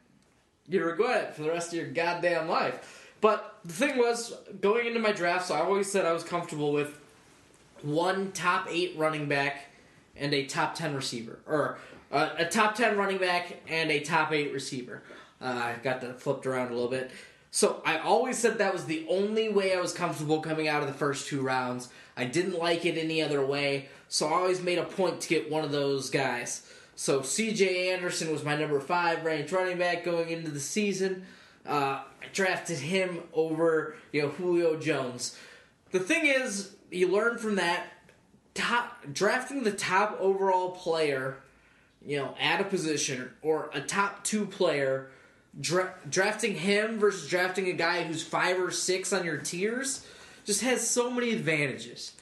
[0.68, 3.08] you regret it for the rest of your goddamn life.
[3.22, 7.00] But the thing was, going into my drafts, I always said I was comfortable with
[7.84, 9.68] one top eight running back
[10.16, 11.78] and a top ten receiver, or
[12.12, 15.04] uh, a top ten running back and a top eight receiver.
[15.40, 17.12] Uh, I got that flipped around a little bit.
[17.52, 20.88] So I always said that was the only way I was comfortable coming out of
[20.88, 21.90] the first two rounds.
[22.16, 25.52] I didn't like it any other way, so I always made a point to get
[25.52, 26.71] one of those guys.
[27.02, 27.92] So C.J.
[27.92, 31.26] Anderson was my number five ranked running back going into the season.
[31.68, 35.36] Uh, I drafted him over you know Julio Jones.
[35.90, 37.88] The thing is, you learn from that.
[38.54, 41.38] Top drafting the top overall player,
[42.06, 45.10] you know, at a position or a top two player,
[45.60, 50.06] dra- drafting him versus drafting a guy who's five or six on your tiers,
[50.46, 52.14] just has so many advantages.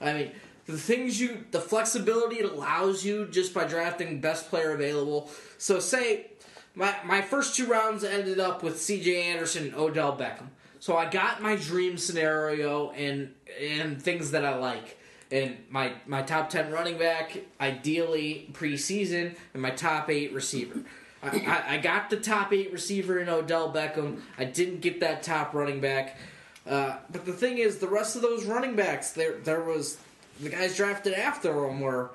[0.00, 0.30] I mean,
[0.68, 5.30] the things you, the flexibility it allows you just by drafting best player available.
[5.56, 6.26] So, say
[6.74, 9.22] my my first two rounds ended up with C.J.
[9.22, 10.48] Anderson and Odell Beckham.
[10.78, 14.96] So I got my dream scenario and and things that I like.
[15.30, 20.80] And my, my top ten running back, ideally preseason, and my top eight receiver.
[21.22, 24.20] I, I, got the top eight receiver in Odell Beckham.
[24.38, 26.16] I didn't get that top running back.
[26.64, 29.98] Uh, but the thing is, the rest of those running backs, there there was
[30.40, 32.10] the guys drafted after them were,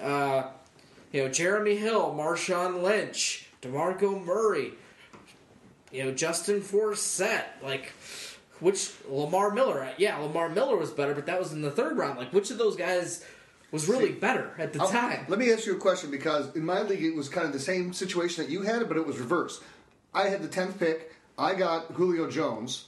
[0.00, 0.44] uh,
[1.12, 4.72] you know, Jeremy Hill, Marshawn Lynch, DeMarco Murray,
[5.90, 7.92] you know, Justin Forsett, like.
[8.60, 9.90] Which Lamar Miller?
[9.98, 12.16] Yeah, Lamar Miller was better, but that was in the third round.
[12.16, 13.24] Like, which of those guys
[13.72, 15.26] was really better at the I'll- time?
[15.28, 17.58] Let me ask you a question because in my league it was kind of the
[17.58, 19.64] same situation that you had, but it was reversed.
[20.14, 21.12] I had the tenth pick.
[21.36, 22.84] I got Julio Jones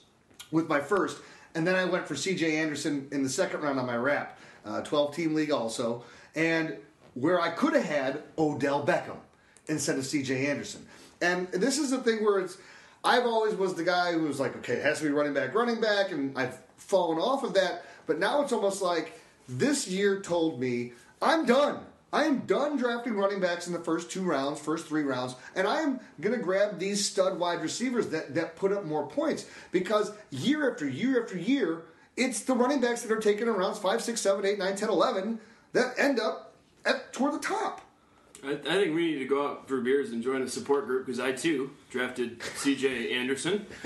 [0.53, 1.19] with my first,
[1.57, 2.57] and then I went for C.J.
[2.57, 4.34] Anderson in the second round on my wrap,
[4.65, 6.05] uh, twelve team league also,
[6.35, 6.77] and
[7.15, 9.19] where I could have had Odell Beckham
[9.67, 10.47] instead of C.J.
[10.47, 10.87] Anderson.
[11.21, 12.59] And this is the thing where it's.
[13.03, 15.55] I've always was the guy who was like, okay, it has to be running back,
[15.55, 17.85] running back, and I've fallen off of that.
[18.07, 21.81] But now it's almost like this year told me I'm done.
[22.15, 25.67] I am done drafting running backs in the first two rounds, first three rounds, and
[25.67, 29.47] I am going to grab these stud wide receivers that, that put up more points
[29.73, 31.83] because year after year after year,
[32.17, 34.89] it's the running backs that are taken in rounds 5, 6, 7, 8, 9, 10,
[34.89, 35.41] 11
[35.73, 36.55] that end up
[36.85, 37.81] at toward the top.
[38.45, 41.07] I, I think we need to go out for beers and join a support group
[41.07, 43.11] because I too drafted C.J.
[43.15, 43.65] Anderson.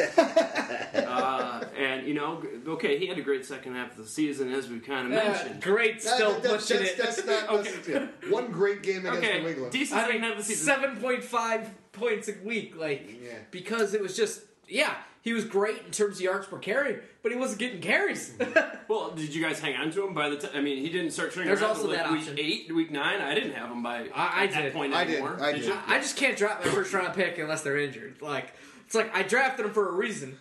[0.94, 4.68] uh, and you know, okay, he had a great second half of the season, as
[4.68, 5.62] we kind of Uh, mentioned.
[5.62, 6.98] great, still That- that- pushing that's, it.
[6.98, 7.70] That's not, Okay.
[7.70, 7.88] that's-
[8.24, 8.30] yeah.
[8.32, 9.72] One great game against New Okay, England.
[9.72, 10.66] decent I second mean, half of the season.
[10.66, 13.34] seven point five points a week, like Yeah.
[13.50, 17.32] because it was just yeah, he was great in terms of yards per carry, but
[17.32, 18.34] he wasn't getting carries.
[18.88, 20.52] Well, did you guys hang on to him by the time?
[20.54, 22.38] I mean, he didn't start turning There's around also until like that week option.
[22.38, 23.20] eight, week nine.
[23.20, 24.72] I didn't have him by I- I at that did.
[24.72, 25.16] point I did.
[25.16, 25.36] anymore.
[25.42, 25.66] I did.
[25.66, 25.76] you?
[25.86, 28.22] I just can't drop my first round pick unless they're injured.
[28.22, 28.54] Like
[28.86, 30.38] it's like I drafted him for a reason.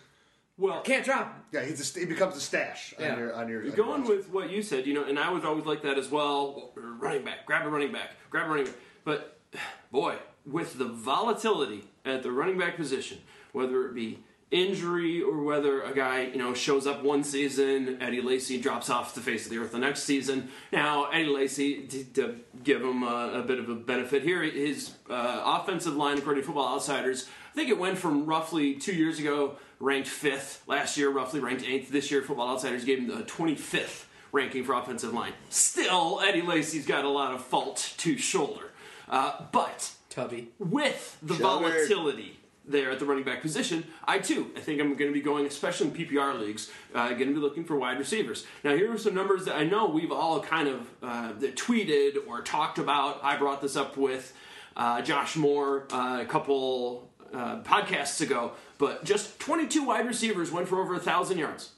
[0.56, 1.42] Well, Can't drop him.
[1.52, 3.12] Yeah, he's a, st- he becomes a stash Yeah.
[3.12, 3.60] on your on your.
[3.60, 4.16] on your Going roster.
[4.16, 6.72] with what you said, you know, and I was always like that as well.
[6.74, 8.74] Running back, grab a running back, grab a running back.
[9.04, 9.38] But
[9.92, 13.18] boy, with the volatility at the running back position,
[13.52, 18.22] whether it be injury or whether a guy you know shows up one season, Eddie
[18.22, 20.48] Lacy drops off the face of the earth the next season.
[20.72, 24.94] Now Eddie Lacy, to, to give him a, a, bit of a benefit here, his
[25.10, 29.18] uh, offensive line, according to Football Outsiders, I think it went from roughly two years
[29.18, 32.22] ago ranked fifth last year, roughly ranked eighth this year.
[32.22, 35.32] Football Outsiders gave him the 25th ranking for offensive line.
[35.50, 38.70] Still, Eddie Lacy's got a lot of fault to shoulder,
[39.08, 40.48] uh, but Tubby.
[40.58, 41.42] with the Sugar.
[41.42, 42.37] volatility
[42.68, 45.46] there at the running back position, I too, I think I'm going to be going,
[45.46, 48.46] especially in PPR leagues, uh, going to be looking for wide receivers.
[48.62, 52.42] Now, here are some numbers that I know we've all kind of uh, tweeted or
[52.42, 53.20] talked about.
[53.22, 54.34] I brought this up with
[54.76, 60.68] uh, Josh Moore uh, a couple uh, podcasts ago, but just 22 wide receivers went
[60.68, 61.72] for over a thousand yards.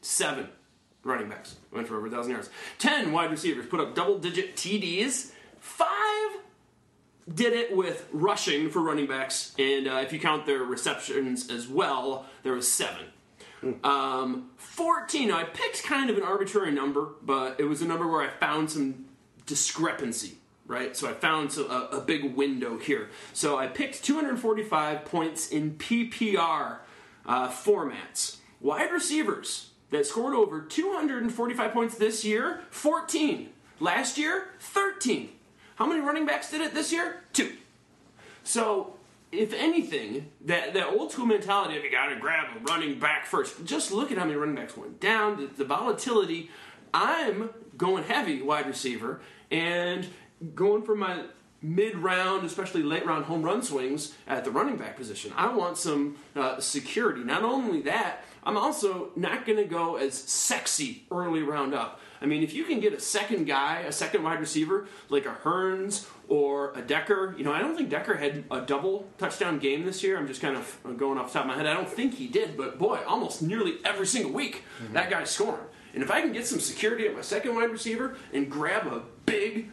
[0.00, 0.48] Seven
[1.02, 2.50] running backs went for over a thousand yards.
[2.78, 5.32] Ten wide receivers put up double-digit TDs.
[5.58, 6.40] Five
[7.32, 11.68] did it with rushing for running backs, and uh, if you count their receptions as
[11.68, 13.06] well, there was seven.
[13.84, 18.06] Um, 14, now I picked kind of an arbitrary number, but it was a number
[18.06, 19.06] where I found some
[19.46, 20.96] discrepancy, right?
[20.96, 23.10] So I found a, a big window here.
[23.34, 26.78] So I picked 245 points in PPR
[27.26, 28.38] uh, formats.
[28.60, 33.50] Wide receivers that scored over 245 points this year, 14.
[33.78, 35.30] Last year, 13.
[35.80, 37.22] How many running backs did it this year?
[37.32, 37.54] Two.
[38.44, 38.98] So,
[39.32, 43.24] if anything, that, that old school mentality of you got to grab a running back
[43.24, 46.50] first, just look at how many running backs went down, the, the volatility.
[46.92, 47.48] I'm
[47.78, 50.06] going heavy wide receiver and
[50.54, 51.24] going for my
[51.62, 55.32] mid round, especially late round home run swings at the running back position.
[55.34, 57.24] I want some uh, security.
[57.24, 61.99] Not only that, I'm also not going to go as sexy early round up.
[62.22, 65.34] I mean, if you can get a second guy, a second wide receiver, like a
[65.42, 69.86] Hurns or a Decker, you know, I don't think Decker had a double touchdown game
[69.86, 70.18] this year.
[70.18, 71.66] I'm just kind of going off the top of my head.
[71.66, 74.92] I don't think he did, but boy, almost nearly every single week, mm-hmm.
[74.94, 75.64] that guy's scoring.
[75.94, 79.02] And if I can get some security at my second wide receiver and grab a
[79.26, 79.70] big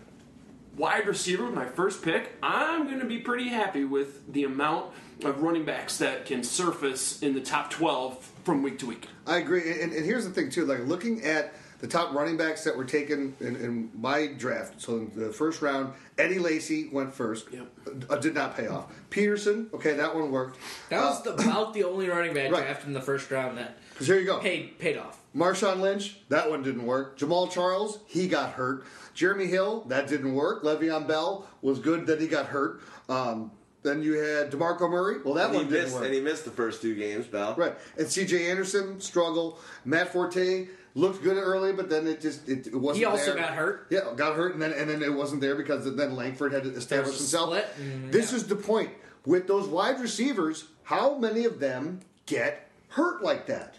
[0.76, 4.94] wide receiver with my first pick, I'm going to be pretty happy with the amount
[5.24, 9.08] of running backs that can surface in the top 12 from week to week.
[9.26, 10.66] I agree, and, and here's the thing too.
[10.66, 14.82] Like looking at the top running backs that were taken in, in my draft.
[14.82, 17.48] So in the first round, Eddie Lacy went first.
[17.52, 17.68] Yep.
[18.10, 18.92] Uh, did not pay off.
[19.10, 20.58] Peterson, okay, that one worked.
[20.90, 22.64] That was the, about the only running back Right.
[22.64, 24.40] drafted in the first round that So here you go.
[24.40, 25.20] paid paid off.
[25.36, 27.20] Marshawn Lynch, that one didn't work.
[27.20, 28.84] Jamaal Charles, he got hurt.
[29.14, 30.64] Jeremy Hill, that didn't work.
[30.64, 32.82] Le'Veon Bell was good, then he got hurt.
[33.08, 33.52] Um,
[33.84, 35.20] then you had DeMarco Murray.
[35.24, 36.06] Well, that And one didn't missed, work.
[36.06, 37.54] and he missed the first two games, Bell.
[37.56, 37.76] Right.
[37.98, 38.50] And C.J.
[38.50, 39.60] Anderson struggle.
[39.86, 40.68] Matt Forte
[40.98, 42.98] looked good early, but then it just it, it wasn't.
[43.00, 43.44] He also there.
[43.44, 43.88] got hurt.
[43.90, 46.74] Yeah, got hurt, and then and then it wasn't there because then Langford had to
[46.74, 47.56] establish himself.
[47.80, 48.90] and- this is the point
[49.26, 50.66] with those wide receivers.
[50.84, 53.76] How many of them get hurt like that?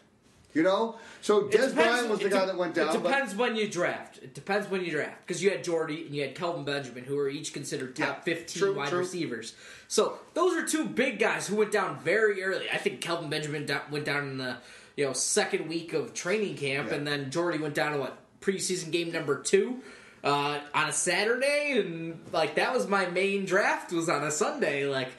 [0.55, 0.97] You know.
[1.21, 2.89] So Dez Bryant was the guy de- that went down.
[2.95, 4.19] It depends when you draft.
[4.23, 7.19] It depends when you draft because you had Jordy and you had Kelvin Benjamin, who
[7.19, 8.99] are each considered top Yeah, fifteen true, wide true.
[9.01, 9.55] receivers.
[9.89, 12.67] So those are two big guys who went down very early.
[12.73, 14.57] I think Kelvin Benjamin went down in the
[14.99, 16.97] you know second week of training camp, Yeah.
[16.97, 19.81] and then Jordy went down to what preseason game number two.
[20.25, 24.85] Uh, on a Saturday, and like that was my main draft was on a Sunday.
[24.85, 25.11] Like,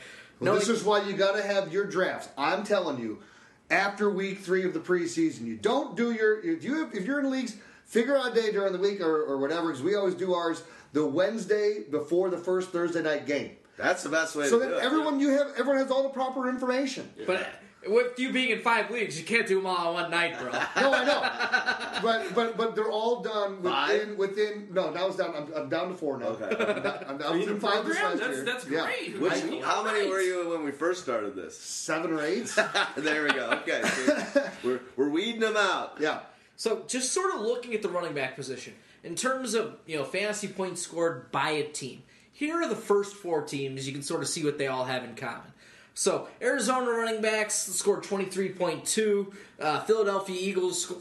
[0.41, 2.27] Well, no, this is why you got to have your drafts.
[2.37, 3.19] I'm telling you,
[3.71, 7.21] after week three of the preseason, you don't do your if you have, if you're
[7.21, 9.67] in leagues, figure out a day during the week or, or whatever.
[9.67, 10.61] Because we always do ours
[10.91, 14.71] the Wednesday before the first Thursday night game, That's the best way so to do
[14.71, 14.83] that it.
[14.83, 17.09] everyone you have everyone has all the proper information.
[17.25, 17.47] but
[17.87, 20.51] with you being in five leagues, you can't do them all in one night, bro.
[20.51, 23.71] No, I know, but but but they're all done within
[24.09, 24.17] Five?
[24.17, 24.67] within.
[24.71, 25.33] No, now it's down.
[25.35, 26.27] I'm, I'm down to four now.
[26.27, 26.45] Okay.
[26.63, 28.45] I'm, down, I'm, I was In in five this last That's, year.
[28.45, 28.83] that's Yeah.
[28.85, 29.19] great.
[29.19, 30.09] Which, I how many right.
[30.09, 31.57] were you when we first started this?
[31.57, 32.53] Seven or eight.
[32.97, 33.49] there we go.
[33.61, 35.97] Okay, so we're, we're weeding them out.
[35.99, 36.19] yeah.
[36.57, 38.73] So just sort of looking at the running back position
[39.03, 42.03] in terms of you know fantasy points scored by a team.
[42.33, 43.85] Here are the first four teams.
[43.87, 45.51] You can sort of see what they all have in common.
[45.99, 49.33] So Arizona running backs scored twenty three point two.
[49.59, 50.95] Uh, Philadelphia Eagles uh,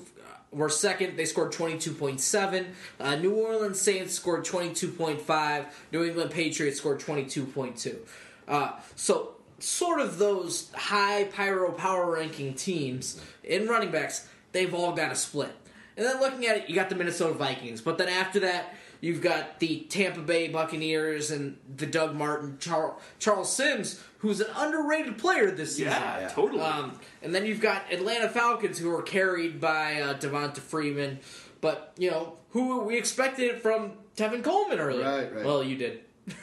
[0.51, 1.17] were second.
[1.17, 2.75] They scored twenty two point seven.
[2.99, 5.67] Uh, New Orleans Saints scored twenty two point five.
[5.93, 8.01] New England Patriots scored twenty two point two.
[8.49, 14.95] Uh, so sort of those high pyro power ranking teams in running backs, they've all
[14.95, 15.55] got a split.
[15.97, 19.23] And then looking at it, you got the Minnesota Vikings, but then after that, you've
[19.23, 25.19] got the Tampa Bay Buccaneers and the Doug Martin, Charles, Charles Sims, who's an underrated
[25.19, 25.93] player this season.
[25.93, 26.61] Yeah, totally.
[26.61, 31.21] Um, and then you've got Atlanta Falcons, who are carried by uh, Devonta Freeman,
[31.61, 35.05] but you know who we expected it from Tevin Coleman earlier.
[35.05, 35.45] Right, right.
[35.45, 36.01] Well, you did.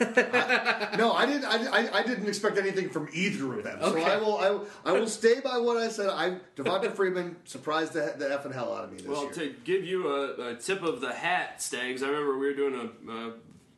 [0.96, 1.44] No, I didn't.
[1.44, 3.78] I, I, I didn't expect anything from either of them.
[3.82, 4.02] Okay.
[4.04, 4.38] So I will.
[4.38, 6.08] I, will- I will stay by what I said.
[6.08, 9.32] I Devonta Freeman surprised the, the effing hell out of me this Well, year.
[9.34, 12.74] to give you a, a tip of the hat, Stags, I remember we were doing
[13.08, 13.32] a, a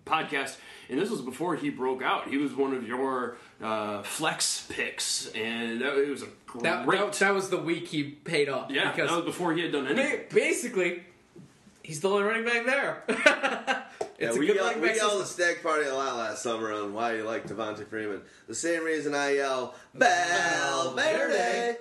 [0.06, 0.56] podcast,
[0.88, 2.28] and this was before he broke out.
[2.28, 6.62] He was one of your uh, flex picks, and that, it was a great.
[6.64, 8.70] That, that, that was the week he paid off.
[8.70, 10.20] yeah, because that was before he had done anything.
[10.32, 11.02] basically,
[11.82, 13.84] he's the only running back there.
[14.18, 15.28] Yeah, it's a we good yelled, running we yelled at.
[15.28, 18.20] Stag Party a lot last summer on why you like Devonta Freeman.
[18.48, 21.76] The same reason I yell Valverde.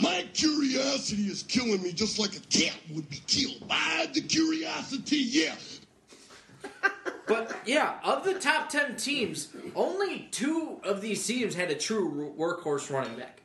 [0.00, 5.16] My curiosity is killing me just like a cat would be killed by the curiosity,
[5.16, 5.54] yeah.
[7.26, 12.34] But yeah, of the top 10 teams, only two of these teams had a true
[12.38, 13.40] workhorse running back.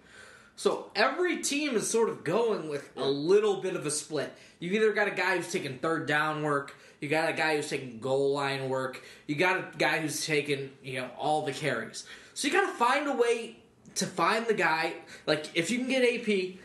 [0.57, 4.35] So every team is sort of going with a little bit of a split.
[4.59, 7.69] You've either got a guy who's taking third down work, you got a guy who's
[7.69, 12.05] taking goal line work, you got a guy who's taking, you know, all the carries.
[12.33, 13.57] So you got to find a way
[13.95, 14.93] to find the guy.
[15.25, 16.59] Like if you can get AP,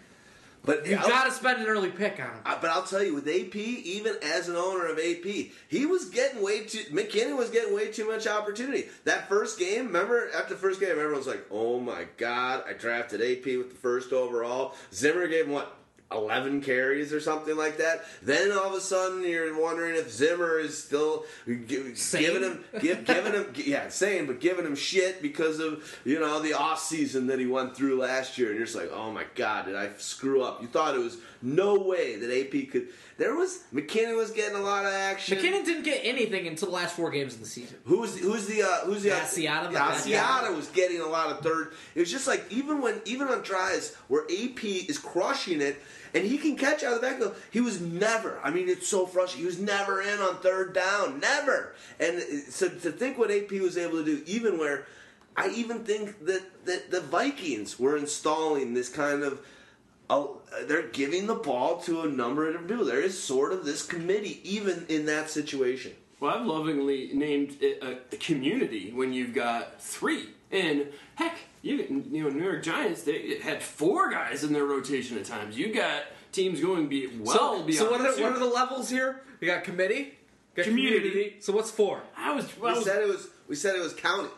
[0.64, 2.40] But you got to spend an early pick on him.
[2.44, 6.42] But I'll tell you, with AP, even as an owner of AP, he was getting
[6.42, 6.84] way too.
[6.90, 8.84] McKinnon was getting way too much opportunity.
[9.04, 12.72] That first game, remember after the first game, everyone was like, "Oh my god, I
[12.72, 15.76] drafted AP with the first overall." Zimmer gave him what.
[16.12, 18.04] 11 carries or something like that.
[18.22, 23.32] Then all of a sudden you're wondering if Zimmer is still giving him give, giving
[23.32, 27.38] him yeah, sane, but giving him shit because of, you know, the off season that
[27.38, 30.42] he went through last year and you're just like, "Oh my god, did I screw
[30.42, 32.88] up?" You thought it was no way that AP could
[33.18, 35.36] There was McKinnon was getting a lot of action.
[35.36, 37.76] McKinnon didn't get anything until the last four games of the season.
[37.84, 41.30] Who's who's the uh, who's the Asiata, the Yeah, best Asiata was getting a lot
[41.30, 41.72] of third.
[41.94, 45.76] It was just like even when even on tries where AP is crushing it
[46.14, 48.40] and he can catch out of the backfield, he was never.
[48.42, 49.42] I mean, it's so frustrating.
[49.42, 51.74] He was never in on third down, never.
[52.00, 54.86] And so to think what AP was able to do, even where
[55.36, 59.40] I even think that that the Vikings were installing this kind of.
[60.10, 62.84] Oh, they're giving the ball to a number of people.
[62.84, 65.92] There is sort of this committee, even in that situation.
[66.20, 70.28] Well, I've lovingly named it a, a community when you've got three.
[70.50, 75.18] And heck, you you know New York Giants they had four guys in their rotation
[75.18, 75.58] at times.
[75.58, 77.74] You got teams going be well so, beyond.
[77.74, 78.22] so what are, two.
[78.22, 79.22] what are the levels here?
[79.40, 80.14] We got committee,
[80.54, 81.36] got Community.
[81.40, 82.02] So what's four?
[82.16, 83.28] I was, I We was said it was.
[83.48, 84.28] We said it was county.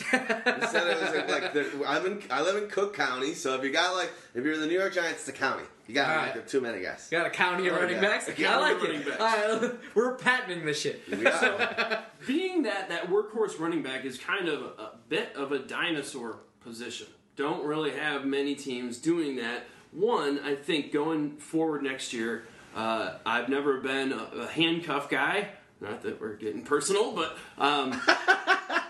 [0.00, 2.22] We said it was like the, I'm in.
[2.30, 4.92] I live in Cook County, so if you got like if you're the New York
[4.94, 5.62] Giants, it's the county.
[5.86, 6.48] You got All like right.
[6.48, 7.08] too many guys.
[7.12, 8.00] You Got a county of Oh, running yeah.
[8.00, 8.26] backs.
[8.28, 9.18] A I county like running it.
[9.18, 9.74] backs.
[9.94, 11.02] We're patenting this shit.
[11.10, 15.52] We got being that that workhorse running back is kind of a, a bit of
[15.52, 17.06] a dinosaur position.
[17.36, 19.64] Don't really have many teams doing that.
[19.92, 25.48] One, I think going forward next year, uh, I've never been a, a handcuff guy.
[25.80, 28.00] Not that we're getting personal, but um,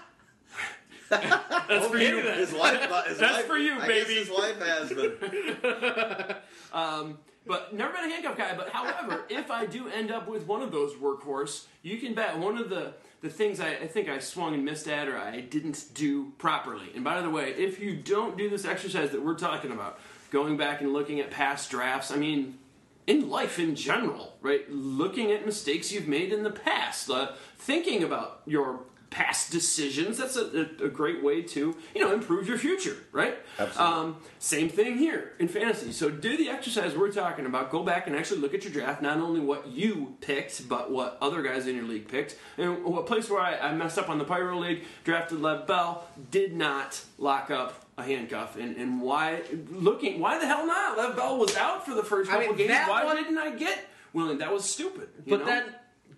[1.69, 2.21] that's for you.
[2.21, 3.07] his wife.
[3.09, 4.15] His That's for you, I baby.
[4.15, 6.37] Guess his wife has been.
[6.73, 8.57] Um, but never been a handcuff guy.
[8.57, 12.37] But however, if I do end up with one of those workhorse, you can bet
[12.39, 15.41] one of the the things I, I think I swung and missed at or I
[15.41, 16.91] didn't do properly.
[16.95, 19.99] And by the way, if you don't do this exercise that we're talking about,
[20.31, 22.59] going back and looking at past drafts, I mean,
[23.07, 24.71] in life in general, right?
[24.71, 28.81] Looking at mistakes you've made in the past, uh, thinking about your
[29.15, 30.19] past decisions.
[30.19, 33.39] That's a, a, a great way to you know improve your future, right?
[33.61, 33.95] Absolutely.
[33.97, 35.93] Um, same thing here in fantasy.
[35.93, 37.71] So do the exercise we're talking about.
[37.71, 41.17] Go back and actually look at your draft, not only what you picked, but what
[41.21, 42.37] other guys in your league picked.
[42.59, 46.05] And a place where I, I messed up on the Pyro League, drafted Lev Bell,
[46.33, 48.57] did not lock up a handcuff.
[48.57, 50.99] And, and why looking why the hell not?
[50.99, 52.89] Lev Bell was out for the first I couple mean, games.
[52.89, 53.79] Why one- didn't I get
[54.13, 54.39] William?
[54.39, 55.09] That was stupid.
[55.25, 55.47] you But know?
[55.47, 55.75] then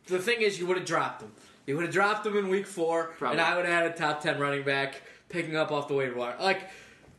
[0.06, 1.32] the thing is, you would have dropped him.
[1.66, 3.38] You would have dropped him in week four, Probably.
[3.38, 6.16] and I would have had a top ten running back picking up off the waiver
[6.16, 6.36] wire.
[6.40, 6.60] Like,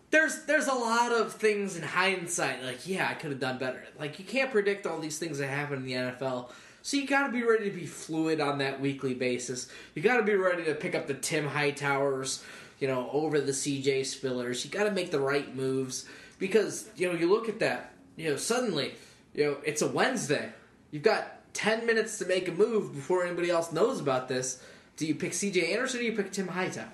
[0.09, 2.63] there's there's a lot of things in hindsight.
[2.63, 3.83] Like, yeah, I could have done better.
[3.99, 6.49] Like, you can't predict all these things that happen in the NFL.
[6.81, 9.67] So you got to be ready to be fluid on that weekly basis.
[9.93, 12.41] You got to be ready to pick up the Tim Hightowers,
[12.79, 14.63] you know, over the CJ Spillers.
[14.63, 16.05] You got to make the right moves
[16.39, 17.93] because you know you look at that.
[18.15, 18.95] You know, suddenly,
[19.33, 20.53] you know, it's a Wednesday.
[20.91, 24.61] You've got ten minutes to make a move before anybody else knows about this.
[24.95, 26.91] Do you pick CJ Anderson or do you pick Tim Hightower?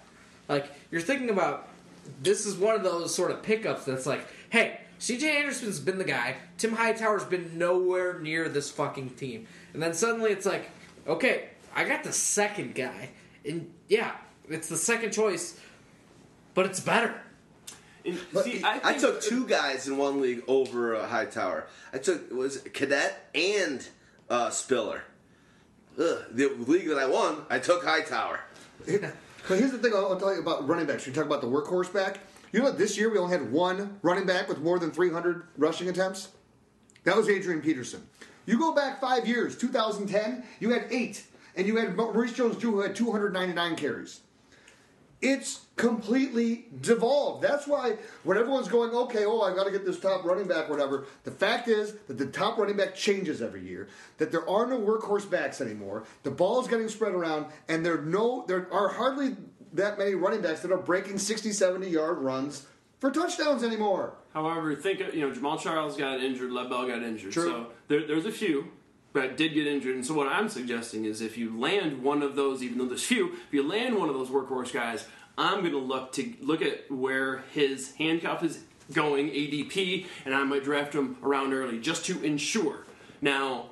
[0.48, 1.68] Like you're thinking about
[2.22, 6.06] this is one of those sort of pickups that's like, hey, CJ Anderson's been the
[6.06, 6.38] guy.
[6.58, 9.48] Tim Hightower's been nowhere near this fucking team.
[9.74, 10.72] And then suddenly it's like,
[11.08, 13.10] okay, I got the second guy.
[13.46, 14.16] And yeah,
[14.48, 15.60] it's the second choice,
[16.54, 17.14] but it's better.
[18.06, 21.68] And see, I, I, took two guys in one league over uh, a Hightower.
[21.94, 23.86] I took it was Cadet and
[24.34, 25.04] uh, Spiller.
[26.00, 28.40] Ugh, the league that I won, I took Hightower.
[29.48, 31.06] But here's the thing I'll, tell you about running backs.
[31.06, 32.20] You talk about the workhorse back.
[32.52, 32.72] You know?
[32.72, 36.30] This year we only had one running back with more than 300 rushing attempts.
[37.04, 38.08] That was Adrian Peterson.
[38.46, 42.80] You go back five years, 2010, you had eight, and you had Maurice Jones-Drew who
[42.82, 44.22] had 299 carries.
[45.22, 47.44] It's completely devolved.
[47.44, 50.70] That's why when everyone's going, okay, oh, I got to get this top running back,
[50.70, 51.06] whatever.
[51.24, 53.88] The fact is that the top running back changes every year.
[54.18, 56.04] That there are no workhorse backs anymore.
[56.24, 59.36] The ball's getting spread around, and there no there are hardly
[59.74, 62.68] that many running backs that are breaking 60, 70 yard runs
[63.00, 64.14] for touchdowns anymore.
[64.34, 67.44] However, think you know Jamaal Charles got injured, Lev Bell got injured, True.
[67.46, 68.72] so there, there's a few
[69.14, 69.96] that did get injured.
[69.96, 73.06] And so what I'm suggesting is if you land one of those, even though there's
[73.06, 75.06] few, if you land one of those workhorse guys,
[75.38, 80.44] I'm going to look to look at where his handcuff is going ADP, and I
[80.44, 82.86] might draft him around early just to ensure.
[83.22, 83.70] Now,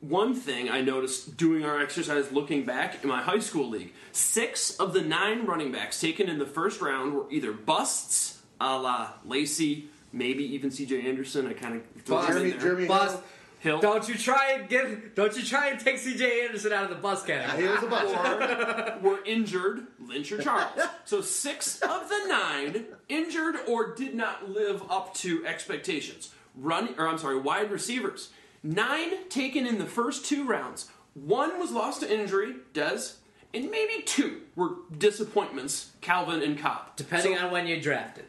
[0.00, 4.76] one thing I noticed doing our exercise looking back in my high school league, six
[4.76, 9.12] of the nine running backs taken in the first round were either busts, a la
[9.24, 11.46] Lacy, maybe even CJ Anderson.
[11.46, 12.52] I kind of Jeremy.
[12.52, 13.18] Jeremy Bust.
[13.62, 13.80] Hill, Hill.
[13.80, 15.14] Don't you try and get.
[15.14, 16.46] Don't you try and take C.J.
[16.46, 19.00] Anderson out of the bus he was a bust.
[19.02, 20.72] were injured, Lynch or Charles.
[21.04, 26.32] So six of the nine injured or did not live up to expectations.
[26.56, 28.30] Run, or I'm sorry, wide receivers.
[28.62, 30.90] Nine taken in the first two rounds.
[31.14, 33.16] One was lost to injury, Dez,
[33.52, 36.96] and maybe two were disappointments, Calvin and Cobb.
[36.96, 38.28] Depending So- on when you draft it.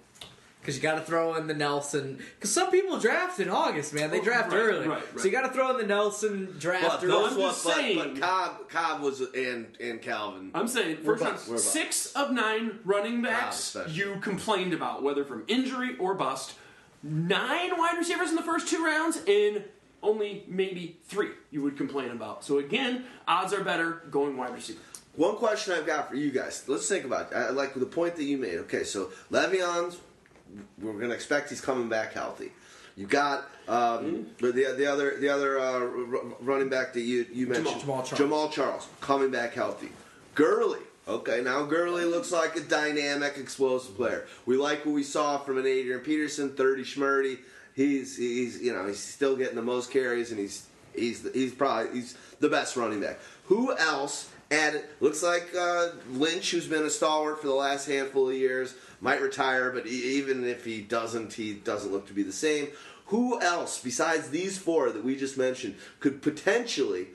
[0.64, 2.20] Because you got to throw in the Nelson.
[2.36, 4.12] Because some people draft in August, man.
[4.12, 4.88] They oh, draft Right, early.
[4.88, 7.12] right, So you got to throw in the Nelson draft But early.
[7.12, 7.98] those I'm just but, saying.
[7.98, 10.52] but Cobb, Cobb was and and Calvin.
[10.56, 15.26] I'm saying first round, about- we're six of nine running backs you complained about, whether
[15.26, 16.54] from injury or bust.
[17.04, 19.66] Nine wide receivers in the first two rounds, and
[20.02, 22.46] only maybe three you would complain about.
[22.46, 24.80] So again, odds are better going wide receiver.
[25.18, 26.64] One question I've got for you guys.
[26.68, 27.36] Let's think about it.
[27.36, 28.60] I like the point that you made.
[28.60, 29.98] Okay, so Le'Veon's,
[30.82, 32.52] we're going to expect he's coming back healthy.
[32.96, 35.80] You got um, the the other the other uh,
[36.42, 38.12] running back that you you mentioned Jamaal Charles.
[38.12, 39.90] Jamaal Charles coming back healthy.
[40.36, 40.80] Gurley.
[41.08, 44.26] Okay, now Gurley looks like a dynamic, explosive player.
[44.46, 47.40] We like what we saw from an Adrian Peterson, thirty schmurdy.
[47.76, 52.00] He's he's you know he's still getting the most carries, and he's he's he's probably
[52.00, 53.18] he's the best running back.
[53.46, 54.30] Who else?
[54.54, 54.84] added?
[55.00, 59.22] looks like uh, Lynch, who's been a stalwart for the last handful of years, might
[59.22, 62.70] retire, but even if he doesn't, he doesn't look to be the same.
[63.08, 67.08] Who else besides these four that we just mentioned could potentially?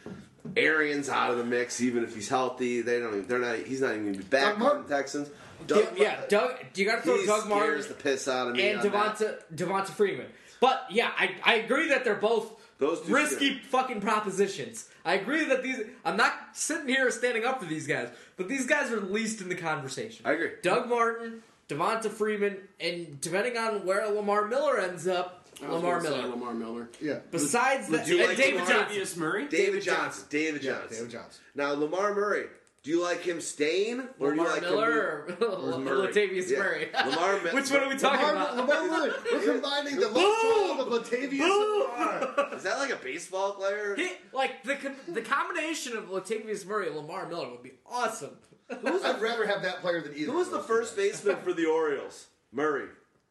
[0.56, 2.81] Arians out of the mix, even if he's healthy.
[2.81, 3.15] They don't.
[3.15, 3.59] Even, they're not.
[3.59, 5.28] He's not even going to be back Doug on the Texans.
[5.69, 6.55] yeah, yeah, Doug.
[6.74, 8.69] You got to throw Doug Martin the piss out of me.
[8.69, 8.81] and.
[8.81, 10.27] Devonta Devonta Freeman.
[10.60, 14.89] But yeah, I, I agree that they're both Those risky fucking propositions.
[15.05, 15.81] I agree that these.
[16.05, 19.40] I'm not sitting here standing up for these guys, but these guys are at least
[19.40, 20.24] in the conversation.
[20.24, 20.52] I agree.
[20.62, 26.16] Doug Martin, Devonta Freeman, and depending on where Lamar Miller ends up, Lamar gonna say
[26.23, 26.28] Miller.
[26.28, 26.89] Lamar Miller.
[27.01, 27.19] Yeah.
[27.31, 28.97] Besides that, Would you and like David Lamar- Johnson.
[29.01, 29.49] Latavius Murray.
[29.49, 30.03] David, David Johnson.
[30.07, 30.27] Johnson.
[30.31, 30.90] David Yeah, Johnson.
[30.97, 31.40] David Johnson.
[31.55, 32.47] Now Lamar Murray.
[32.85, 35.36] Do you like him staying or Lamar do you like Miller him?
[35.43, 36.12] or, Murray?
[36.12, 36.59] Latavius Yeah.
[36.59, 36.89] Murray?
[36.95, 38.57] Lamar Mi- Which one are we talking Lamar, about?
[38.57, 39.12] Lamar Murray.
[39.32, 42.55] We're combining the love child of Latavius and Lamar.
[42.57, 43.97] Is that like a baseball player?
[43.97, 44.77] He, like the
[45.09, 48.31] the combination of Latavius Murray and Lamar Miller would be awesome.
[48.70, 50.31] I'd rather have that player than either.
[50.32, 52.27] Who was the first baseman for the Orioles?
[52.53, 52.86] Murray.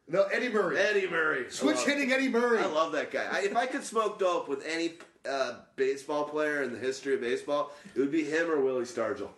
[0.08, 0.78] No, Eddie Murray.
[0.78, 1.46] Eddie Murray.
[1.46, 2.58] I Switch love- hitting Eddie Murray.
[2.60, 3.28] I love that guy.
[3.30, 4.94] I, if I could smoke dope with any
[5.28, 9.28] uh, baseball player in the history of baseball, it would be him or Willie Stargell.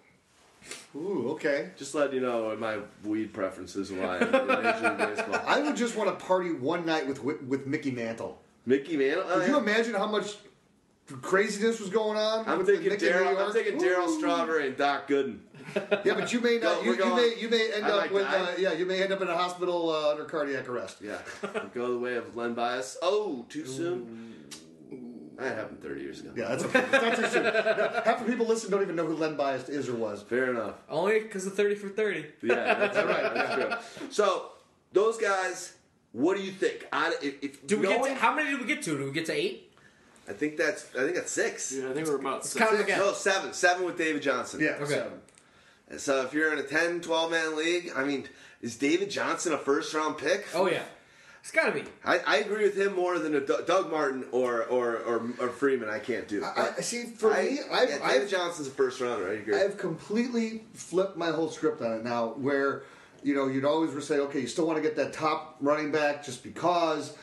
[0.95, 1.71] Ooh, okay.
[1.77, 5.43] Just letting you know my weed preferences lie in Major League Baseball.
[5.47, 8.39] I would just want to party one night with with, with Mickey Mantle.
[8.67, 9.25] Mickey Mantle.
[9.27, 10.37] Oh, Could you imagine how much
[11.23, 12.47] craziness was going on?
[12.47, 13.27] I'm with the thinking in New Darryl.
[13.29, 13.53] I'm York?
[13.55, 14.19] thinking Darryl Ooh.
[14.19, 15.39] Strawberry and Doc Gooden.
[16.05, 16.77] Yeah, but you may not.
[16.77, 18.73] Go- you, you may you may end I up with uh, yeah.
[18.73, 20.99] You may end up in a hospital uh, under cardiac arrest.
[21.03, 21.19] Yeah,
[21.75, 22.97] go the way of Len Bias.
[23.03, 24.35] Oh, too soon.
[25.39, 26.33] That happened 30 years ago.
[26.37, 26.85] Yeah, that's okay.
[26.91, 27.45] That's too soon.
[27.45, 30.21] Yeah, half the people listening don't even know who Len Bias is or was.
[30.23, 30.75] Fair enough.
[30.91, 32.27] Only because of thirty for thirty.
[32.43, 33.35] Yeah, that's right.
[33.35, 34.09] That's true.
[34.11, 34.51] So
[34.93, 35.73] those guys,
[36.13, 36.87] what do you think?
[36.93, 38.99] I, if, if Do we get to, how many did we get to?
[38.99, 39.73] Do we get to eight?
[40.29, 40.95] I think that's.
[40.95, 41.73] I think that's six.
[41.73, 42.65] Yeah, I think we're about It's six.
[42.65, 42.99] kind again.
[42.99, 43.53] No, seven.
[43.55, 44.61] Seven with David Johnson.
[44.61, 44.73] Yeah.
[44.81, 44.93] Okay.
[44.93, 45.13] seven.
[45.97, 48.29] So if you're in a 10, 12 man league, I mean,
[48.61, 50.47] is David Johnson a first round pick?
[50.55, 50.83] Oh yeah,
[51.41, 51.85] it's got to be.
[52.05, 55.49] I, I agree with him more than a D- Doug Martin or or, or or
[55.49, 55.89] Freeman.
[55.89, 56.45] I can't do.
[56.45, 57.05] I, I see.
[57.05, 59.31] For I- me, I've, David I've Johnson's a first rounder.
[59.31, 59.61] I agree.
[59.61, 62.29] I've completely flipped my whole script on it now.
[62.29, 62.83] Where
[63.23, 66.25] you know you'd always say, okay, you still want to get that top running back
[66.25, 67.17] just because.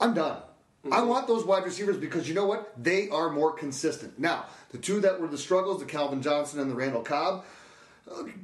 [0.00, 0.38] I'm done.
[0.84, 1.08] I mm-hmm.
[1.08, 2.72] want those wide receivers because you know what?
[2.82, 4.18] They are more consistent.
[4.18, 7.44] Now, the two that were the struggles, the Calvin Johnson and the Randall Cobb.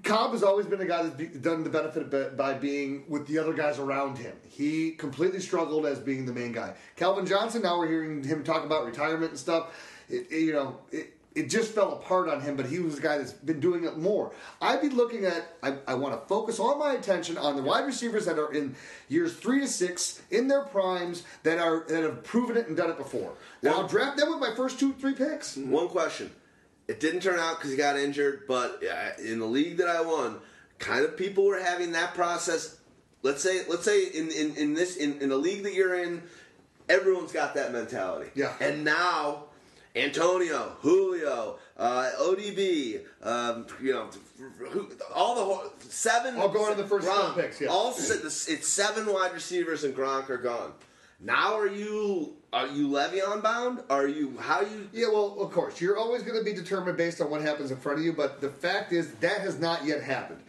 [0.04, 3.26] Cobb has always been a guy that's be, done the benefit by- by being with
[3.26, 4.34] the other guys around him.
[4.48, 6.74] He completely struggled as being the main guy.
[6.96, 9.68] Calvin Johnson, now we're hearing him talk about retirement and stuff.
[10.08, 13.02] It, it- you know, it, it just fell apart on him, but he was the
[13.02, 14.32] guy that's been doing it more.
[14.60, 17.86] I'd be looking at, I, I want to focus all my attention on the wide
[17.86, 18.74] receivers that are in
[19.08, 22.90] years three to six, in their primes, that are that have proven it and done
[22.90, 23.34] it before.
[23.62, 25.56] Now, I'll draft them with my first two, three picks.
[25.56, 26.32] One question.
[26.90, 28.82] It didn't turn out because he got injured, but
[29.24, 30.40] in the league that I won,
[30.80, 32.78] kind of people were having that process.
[33.22, 36.20] Let's say, let's say in, in, in this in, in the league that you're in,
[36.88, 38.30] everyone's got that mentality.
[38.34, 38.52] Yeah.
[38.58, 39.44] And now,
[39.94, 44.10] Antonio, Julio, uh, ODB, um, you know,
[45.14, 46.38] all the whole- seven.
[46.38, 47.68] All going in the first Gronk, picks, yeah.
[47.68, 50.72] All it's seven wide receivers and Gronk are gone.
[51.20, 53.82] Now are you are you Le'Veon bound?
[53.90, 57.20] Are you how you Yeah, well, of course, you're always going to be determined based
[57.20, 58.12] on what happens in front of you.
[58.12, 60.40] But the fact is that has not yet happened.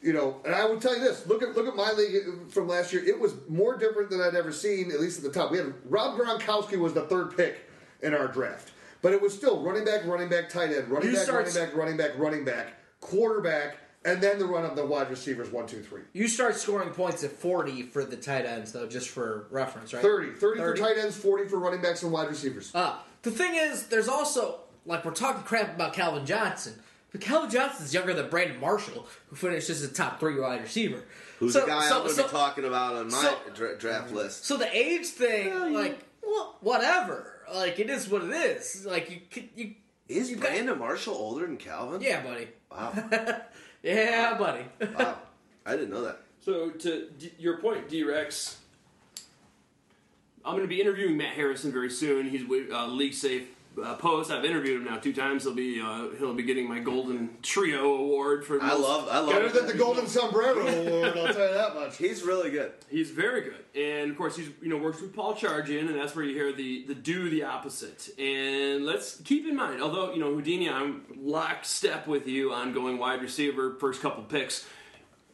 [0.00, 2.50] You know, and I would tell you this: look at look at my league uh,
[2.50, 3.04] from last year.
[3.04, 5.50] It was more different than I'd ever seen, at least at the top.
[5.50, 7.68] We had Rob Gronkowski was the third pick
[8.02, 11.14] in our draft, but it was still running back, running back, tight end, running You
[11.14, 12.66] back, start- running back, running back, running back,
[13.00, 16.02] quarterback, and then the run of the wide receivers one, two, three.
[16.12, 20.02] You start scoring points at 40 for the tight ends, though, just for reference, right?
[20.02, 20.32] 30.
[20.32, 20.58] 30, 30.
[20.60, 22.70] for tight ends, 40 for running backs and wide receivers.
[22.74, 26.74] Uh, the thing is, there's also, like, we're talking crap about Calvin Johnson,
[27.12, 31.04] but Calvin Johnson's younger than Brandon Marshall, who finished as a top three wide receiver.
[31.38, 33.38] Who's So- the guy so- I'm going to so- be talking about on my so-
[33.54, 34.44] dra- draft list?
[34.44, 37.28] So the age thing, like, well, whatever.
[37.54, 38.86] Like, it is what it is.
[38.86, 39.74] Like, you, you,
[40.08, 42.00] Is you got- Brandon Marshall older than Calvin?
[42.00, 42.48] yeah, buddy.
[42.70, 42.92] Wow.
[43.82, 44.64] Yeah, buddy.
[44.96, 45.18] wow.
[45.66, 46.22] I didn't know that.
[46.44, 48.58] So to D- your point, D-Rex,
[50.44, 52.28] I'm going to be interviewing Matt Harrison very soon.
[52.30, 53.46] He's with uh, League Safe
[53.82, 54.30] uh, Post.
[54.30, 55.44] I've interviewed him now two times.
[55.44, 58.60] He'll be uh, he'll be getting my Golden Trio Award for.
[58.60, 61.74] I most- love I Better love than the Golden Sombrero Award, I'll tell you that
[61.74, 61.96] much.
[61.96, 62.72] He's really good.
[62.90, 66.14] He's very good, and of course he's you know works with Paul Charchian, and that's
[66.14, 68.08] where you hear the the do the opposite.
[68.18, 72.98] And let's keep in mind, although you know Houdini, I'm lockstep with you on going
[72.98, 74.66] wide receiver first couple picks.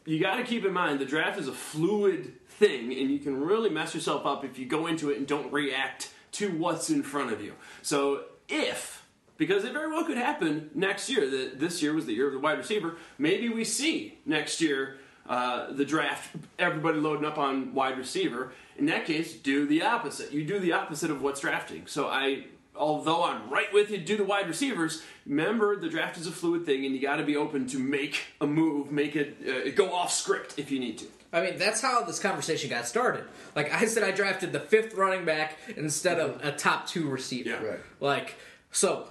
[0.05, 3.39] You got to keep in mind the draft is a fluid thing, and you can
[3.41, 7.03] really mess yourself up if you go into it and don't react to what's in
[7.03, 7.53] front of you.
[7.81, 8.99] So if
[9.39, 11.27] because it very well could happen next year.
[11.27, 12.97] That this year was the year of the wide receiver.
[13.17, 14.97] Maybe we see next year
[15.27, 18.51] uh, the draft, everybody loading up on wide receiver.
[18.77, 20.31] In that case, do the opposite.
[20.31, 21.87] You do the opposite of what's drafting.
[21.87, 22.45] So I,
[22.75, 25.03] although I'm right with you, do the wide receivers.
[25.25, 28.23] Remember, the draft is a fluid thing, and you got to be open to make
[28.41, 31.05] a move, make it uh, go off script if you need to.
[31.31, 33.23] I mean, that's how this conversation got started.
[33.55, 37.49] Like I said, I drafted the fifth running back instead of a top two receiver.
[37.49, 37.63] Yeah.
[37.63, 37.79] Right.
[37.99, 38.35] Like,
[38.71, 39.07] so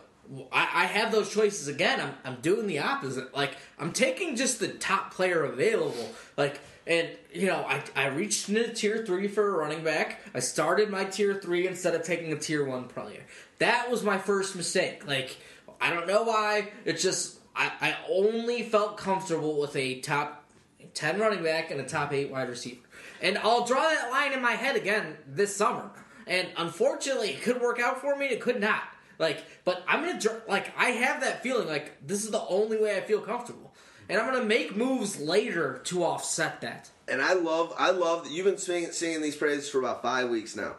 [0.52, 2.00] I, I have those choices again.
[2.00, 3.34] I'm, I'm doing the opposite.
[3.34, 6.08] Like, I'm taking just the top player available.
[6.36, 10.20] Like, and you know, I, I reached into tier three for a running back.
[10.34, 13.22] I started my tier three instead of taking a tier one player.
[13.58, 15.06] That was my first mistake.
[15.06, 15.36] Like,
[15.80, 16.72] I don't know why.
[16.84, 20.44] It's just I, I only felt comfortable with a top
[20.94, 22.80] 10 running back and a top 8 wide receiver.
[23.20, 25.90] And I'll draw that line in my head again this summer.
[26.26, 28.82] And unfortunately, it could work out for me, it could not.
[29.18, 32.96] Like, but I'm gonna, like, I have that feeling, like, this is the only way
[32.96, 33.74] I feel comfortable.
[34.08, 36.90] And I'm gonna make moves later to offset that.
[37.08, 40.30] And I love I love that you've been singing, singing these praises for about five
[40.30, 40.76] weeks now.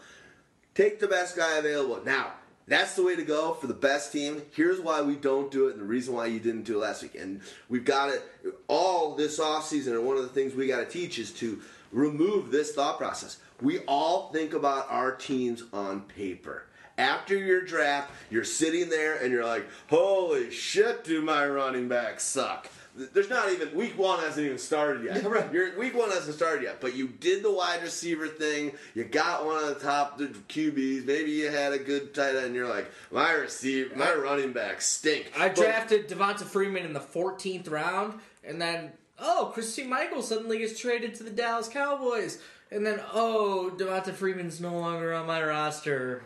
[0.74, 2.02] Take the best guy available.
[2.06, 2.34] Now,
[2.70, 4.42] that's the way to go for the best team.
[4.56, 7.02] Here's why we don't do it and the reason why you didn't do it last
[7.02, 7.16] week.
[7.16, 8.24] And we've got it
[8.68, 11.60] all this offseason, and one of the things we got to teach is to
[11.92, 13.40] remove this thought process.
[13.62, 16.66] We all think about our teams on paper.
[16.98, 22.24] After your draft, you're sitting there and you're like, holy shit, do my running backs
[22.24, 22.70] suck.
[23.14, 25.24] There's not even week one hasn't even started yet.
[25.24, 25.54] Yeah, right.
[25.54, 28.74] Your week one hasn't started yet, but you did the wide receiver thing.
[28.94, 31.06] You got one of the top the QBs.
[31.06, 32.56] Maybe you had a good tight end.
[32.56, 35.32] You're like, my receiver, my running back stink.
[35.38, 40.58] I But- drafted Devonta Freeman in the 14th round, and then, oh, Christine Michael suddenly
[40.60, 42.40] gets traded to the Dallas Cowboys.
[42.72, 46.22] And then, oh, Devonta Freeman's no longer on my roster.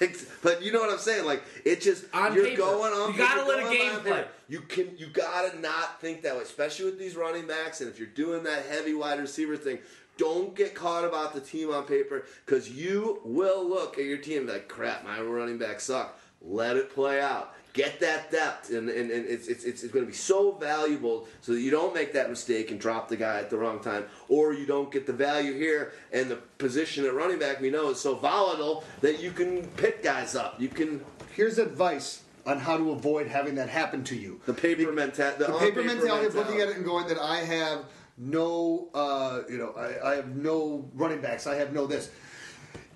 [0.42, 1.24] but you know what I'm saying?
[1.24, 2.58] Like it just On you're paper.
[2.62, 3.12] going on.
[3.12, 4.12] You gotta let a game play.
[4.12, 4.28] paper.
[4.48, 7.80] You can you gotta not think that way, especially with these running backs.
[7.80, 9.78] And if you're doing that heavy wide receiver thing,
[10.16, 14.38] don't get caught about the team on paper because you will look at your team
[14.38, 16.18] and be like, crap, my running backs suck.
[16.42, 17.54] Let it play out.
[17.74, 21.52] Get that depth, and, and, and it's, it's, it's, going to be so valuable so
[21.52, 24.54] that you don't make that mistake and drop the guy at the wrong time, or
[24.54, 28.00] you don't get the value here, and the position at running back we know is
[28.00, 30.60] so volatile that you can pick guys up.
[30.60, 34.40] You can Here's advice on how to avoid having that happen to you.
[34.46, 35.44] The paper mentality.
[35.44, 37.86] the paper mentality of looking at it and going that I have
[38.16, 41.48] no, uh, you know, I, I have no running backs.
[41.48, 42.10] I have no this.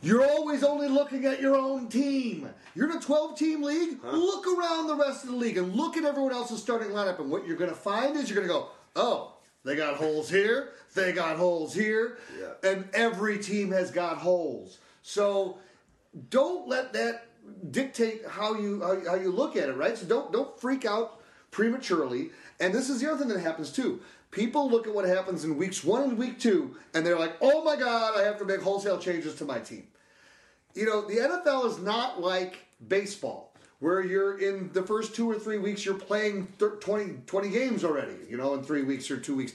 [0.02, 2.48] You're always only looking at your own team.
[2.74, 3.98] You're in a 12 team league.
[4.04, 7.18] Look around the rest of the league and look at everyone else's starting lineup.
[7.18, 9.34] And what you're going to find is you're going to go, oh,
[9.64, 10.70] they got holes here.
[10.94, 12.18] They got holes here.
[12.40, 12.70] Yeah.
[12.70, 14.78] And every team has got holes.
[15.02, 15.58] So
[16.30, 17.26] don't let that
[17.70, 19.96] dictate how you how, how you look at it, right?
[19.96, 21.20] So don't don't freak out
[21.50, 22.30] prematurely.
[22.60, 24.00] And this is the other thing that happens too.
[24.30, 27.64] People look at what happens in weeks one and week two, and they're like, "Oh
[27.64, 29.86] my God, I have to make wholesale changes to my team."
[30.74, 35.38] You know, the NFL is not like baseball, where you're in the first two or
[35.38, 38.16] three weeks, you're playing thir- 20, 20 games already.
[38.28, 39.52] You know, in three weeks or two weeks.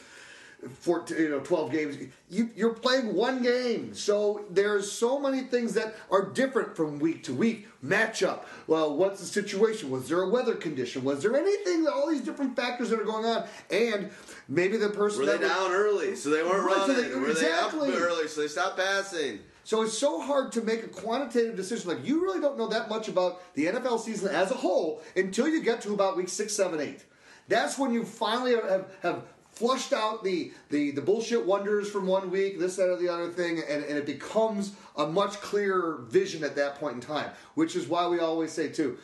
[0.70, 1.98] 14, you know, 12 games.
[2.30, 3.94] You, you're playing one game.
[3.94, 7.68] So there's so many things that are different from week to week.
[7.86, 8.44] Matchup.
[8.68, 9.90] Well, what's the situation?
[9.90, 11.04] Was there a weather condition?
[11.04, 13.46] Was there anything, all these different factors that are going on?
[13.70, 14.10] And
[14.48, 17.30] maybe the person Were they was- down early, so they weren't Right, so they- Were
[17.30, 17.92] exactly.
[17.92, 19.40] they up early, so they stopped passing?
[19.66, 21.90] So it's so hard to make a quantitative decision.
[21.90, 25.48] Like you really don't know that much about the NFL season as a whole until
[25.48, 27.06] you get to about week six, seven, eight.
[27.48, 29.24] That's when you finally have, have
[29.54, 33.30] flushed out the, the, the bullshit wonders from one week, this, that, or the other
[33.30, 37.30] thing, and, and it becomes a much clearer vision at that point in time.
[37.56, 38.98] Which is why we always say too,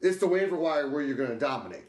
[0.00, 1.84] it's the waiver wire where you're going to dominate.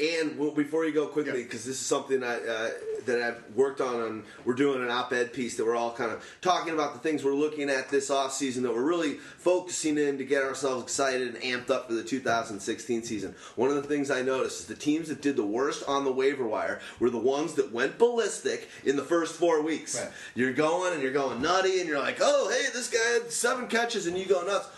[0.00, 1.44] And well, before you go quickly, Yeah.
[1.44, 2.70] because this is something I, uh,
[3.06, 6.24] that I've worked on, and we're doing an op-ed piece that we're all kind of
[6.40, 10.24] talking about the things we're looking at this off-season that we're really focusing in to
[10.24, 13.34] get ourselves excited and amped up for the 2016 season.
[13.56, 16.12] One of the things I noticed is the teams that did the worst on the
[16.12, 19.98] waiver wire were the ones that went ballistic in the first four weeks.
[19.98, 20.10] Right.
[20.36, 23.66] You're going and you're going nutty, and you're like, oh, hey, this guy had seven
[23.66, 24.68] catches, and you go nuts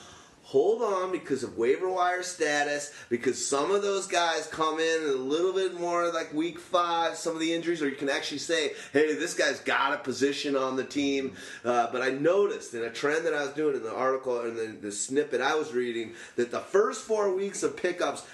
[0.50, 5.12] hold on because of waiver wire status, because some of those guys come in a
[5.12, 8.72] little bit more like week five, some of the injuries, or you can actually say,
[8.92, 11.34] hey, this guy's got a position on the team.
[11.64, 14.56] Uh, but I noticed in a trend that I was doing in the article and
[14.56, 18.26] the, the snippet I was reading that the first four weeks of pickups,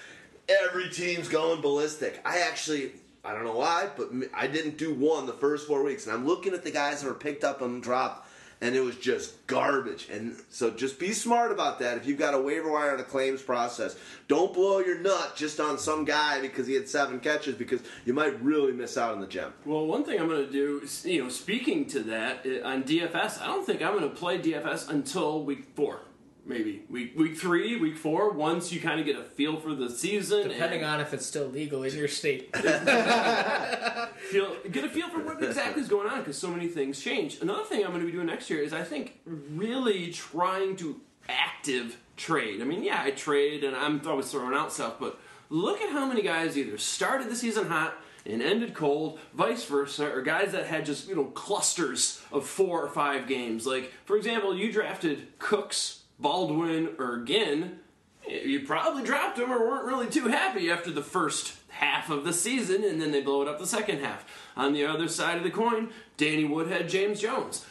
[0.49, 2.19] every team's going ballistic.
[2.25, 2.93] I actually.
[3.25, 6.07] I don't know why, but I didn't do one the first four weeks.
[6.07, 8.26] And I'm looking at the guys that were picked up and dropped
[8.61, 10.09] and it was just garbage.
[10.09, 11.97] And so just be smart about that.
[11.97, 13.95] If you've got a waiver wire and a claims process,
[14.27, 18.13] don't blow your nut just on some guy because he had seven catches because you
[18.13, 19.53] might really miss out on the gem.
[19.65, 23.41] Well, one thing I'm going to do, you know, speaking to that uh, on DFS,
[23.41, 26.01] I don't think I'm going to play DFS until week four,
[26.47, 28.31] maybe week week three, week four.
[28.31, 31.47] Once you kind of get a feel for the season, Depending on if it's still
[31.47, 32.49] legal in your state.
[32.55, 37.41] feel get a feel for what exactly is going on because so many things change.
[37.41, 40.99] Another thing I'm going to be doing next year is I think really trying to
[41.29, 42.61] active trade.
[42.61, 45.19] I mean, yeah, I trade and I'm always throwing out stuff, but
[45.49, 47.95] look at how many guys either started the season hot
[48.25, 52.83] and ended cold, vice versa, or guys that had just you know clusters of four
[52.83, 53.65] or five games.
[53.65, 57.79] Like for example, you drafted Cooks, Baldwin, or Ginn.
[58.27, 62.33] You probably dropped them or weren't really too happy after the first half of the
[62.33, 64.25] season, and then they blow it up the second half.
[64.57, 67.65] On the other side of the coin, Danny Woodhead, James Jones.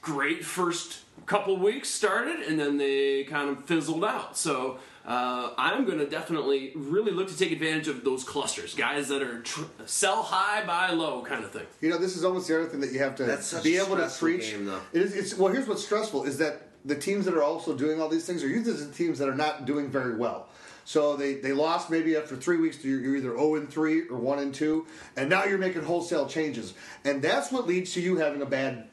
[0.00, 4.36] Great first couple weeks started, and then they kind of fizzled out.
[4.36, 9.06] So uh, I'm going to definitely really look to take advantage of those clusters, guys
[9.08, 11.66] that are tr- sell high, buy low kind of thing.
[11.80, 13.76] You know, this is almost the other thing that you have to That's such be
[13.76, 14.50] a able to preach.
[14.50, 14.80] game, though.
[14.92, 18.00] It is, it's, well, here's what's stressful is that the teams that are also doing
[18.00, 20.48] all these things are usually the teams that are not doing very well.
[20.84, 22.84] So they, they lost maybe after three weeks.
[22.84, 24.86] You're, you're either 0 and 3 or 1 and 2,
[25.16, 26.74] and now you're making wholesale changes.
[27.04, 28.88] And that's what leads to you having a bad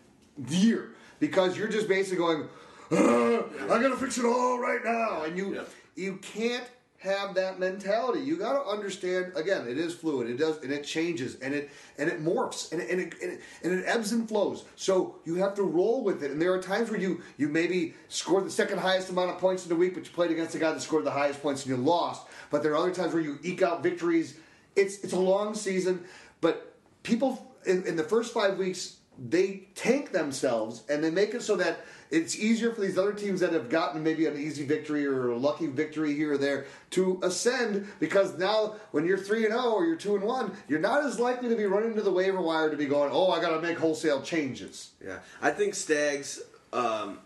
[0.49, 2.47] year because you're just basically going,
[2.91, 5.23] "Ugh, I gotta fix it all right now.
[5.23, 5.63] And you, Yeah.
[5.95, 6.63] you can't
[6.99, 8.19] have that mentality.
[8.19, 9.31] You got to understand.
[9.35, 10.29] Again, it is fluid.
[10.29, 13.31] It does, and it changes, and it and it morphs, and it, and it, and
[13.33, 14.65] it, and it ebbs and flows.
[14.75, 16.31] So you have to roll with it.
[16.31, 19.63] And there are times where you you maybe scored the second highest amount of points
[19.63, 21.75] in the week, but you played against a guy that scored the highest points and
[21.75, 22.27] you lost.
[22.49, 24.37] But there are other times where you eke out victories.
[24.75, 26.03] It's it's a long season,
[26.41, 28.97] but people in, in the first five weeks
[29.27, 31.79] they tank themselves and they make it so that
[32.11, 35.37] it's easier for these other teams that have gotten maybe an easy victory or a
[35.37, 39.85] lucky victory here or there to ascend because now when you're 3 and 0 or
[39.85, 42.69] you're 2 and 1 you're not as likely to be running to the waiver wire
[42.69, 46.41] to be going oh I got to make wholesale changes Yeah, I think Stag's
[46.71, 47.19] um,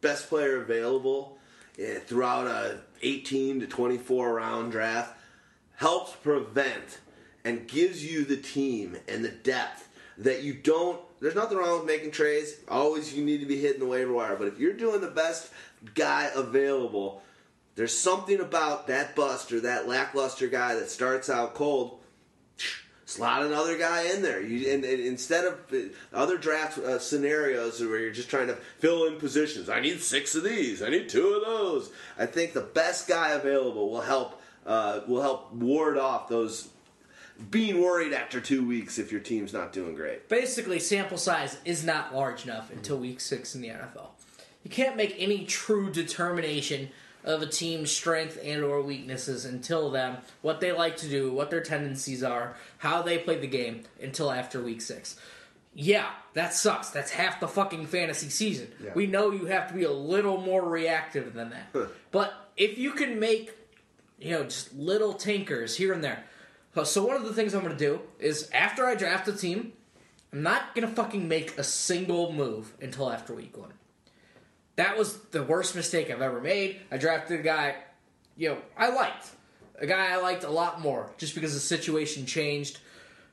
[0.00, 1.38] best player available
[1.78, 5.16] eh, throughout a 18 to 24 round draft
[5.76, 7.00] helps prevent
[7.44, 9.88] and gives you the team and the depth
[10.18, 11.00] that you don't.
[11.22, 12.52] There's nothing wrong with making trades.
[12.68, 14.34] Always, you need to be hitting the waiver wire.
[14.34, 15.52] But if you're doing the best
[15.94, 17.22] guy available,
[17.74, 22.00] There's something about that bust or that lackluster guy that starts out cold.
[23.06, 24.40] Slot another guy in there.
[24.40, 25.58] You, and, and instead of
[26.12, 30.34] other draft uh, scenarios where you're just trying to fill in positions, I need six
[30.34, 30.82] of these.
[30.82, 31.90] I need two of those.
[32.18, 34.40] I think the best guy available will help.
[34.64, 36.68] Uh, will help ward off those
[37.50, 40.28] being worried after two weeks if your team's not doing great.
[40.28, 44.08] Basically, sample size is not large enough until week six in the NFL.
[44.62, 46.90] You can't make any true determination
[47.24, 51.50] of a team's strength and or weaknesses until them what they like to do, what
[51.50, 55.16] their tendencies are, how they play the game until after week six.
[55.74, 56.90] Yeah, that sucks.
[56.90, 58.68] That's half the fucking fantasy season.
[58.82, 58.90] Yeah.
[58.94, 61.88] We know you have to be a little more reactive than that.
[62.10, 63.52] but if you can make,
[64.18, 66.24] you know, just little tinkers here and there.
[66.84, 69.72] So- one of the things I'm going to do is after I draft a team,
[70.32, 73.72] I'm not going to fucking make a single move until after week one.
[74.76, 76.80] That was the worst mistake I've ever made.
[76.90, 77.74] I drafted a guy,
[78.36, 79.26] you know, I liked.
[79.78, 82.78] A guy I liked a lot more just because the situation changed.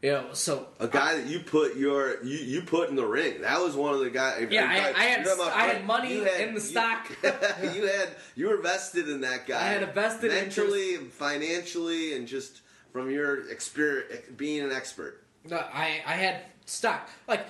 [0.02, 3.42] You know, so A guy that you put your you, you put in the ring.
[3.42, 4.48] That was one of the guys.
[4.50, 7.10] Yeah, I- in I had- I had money had- in the you- stock.
[7.24, 9.60] you had you were vested in that guy.
[9.62, 10.58] I had a vested interest.
[10.58, 12.62] mentally, financially, and just
[13.00, 15.24] from your experience being an expert.
[15.50, 17.10] No, I I had stock.
[17.28, 17.46] Like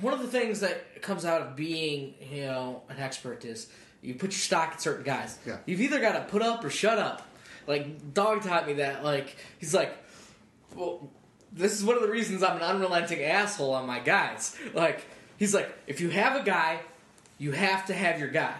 [0.00, 3.68] one of the things that comes out of being you know an expert is
[4.00, 5.38] you put your stock in certain guys.
[5.46, 5.58] Yeah.
[5.66, 7.26] You've either got to put up or shut up.
[7.66, 9.02] Like dog taught me that.
[9.02, 9.92] Like he's like,
[10.76, 11.10] well,
[11.52, 14.56] this is one of the reasons I'm an unrelenting asshole on my guys.
[14.72, 15.04] Like
[15.36, 16.80] he's like, if you have a guy,
[17.38, 18.54] you have to have your guy.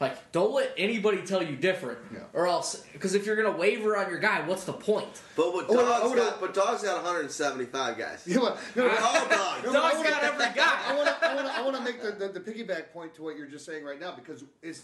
[0.00, 2.20] Like, don't let anybody tell you different, Yeah.
[2.32, 2.82] or else.
[2.94, 5.20] Because if you're gonna waver on your guy, what's the point?
[5.36, 6.40] But what I wanna- I dogs wanna- got?
[6.40, 8.22] But dogs got 175 guys.
[8.26, 8.58] You know what?
[8.74, 9.00] You know what?
[9.02, 9.64] All dogs.
[9.66, 10.78] No, Dog's wanna- got every guy.
[10.86, 11.26] I want to.
[11.28, 11.54] I want to.
[11.54, 14.00] I want to make the, the, the piggyback point to what you're just saying right
[14.00, 14.82] now because it's.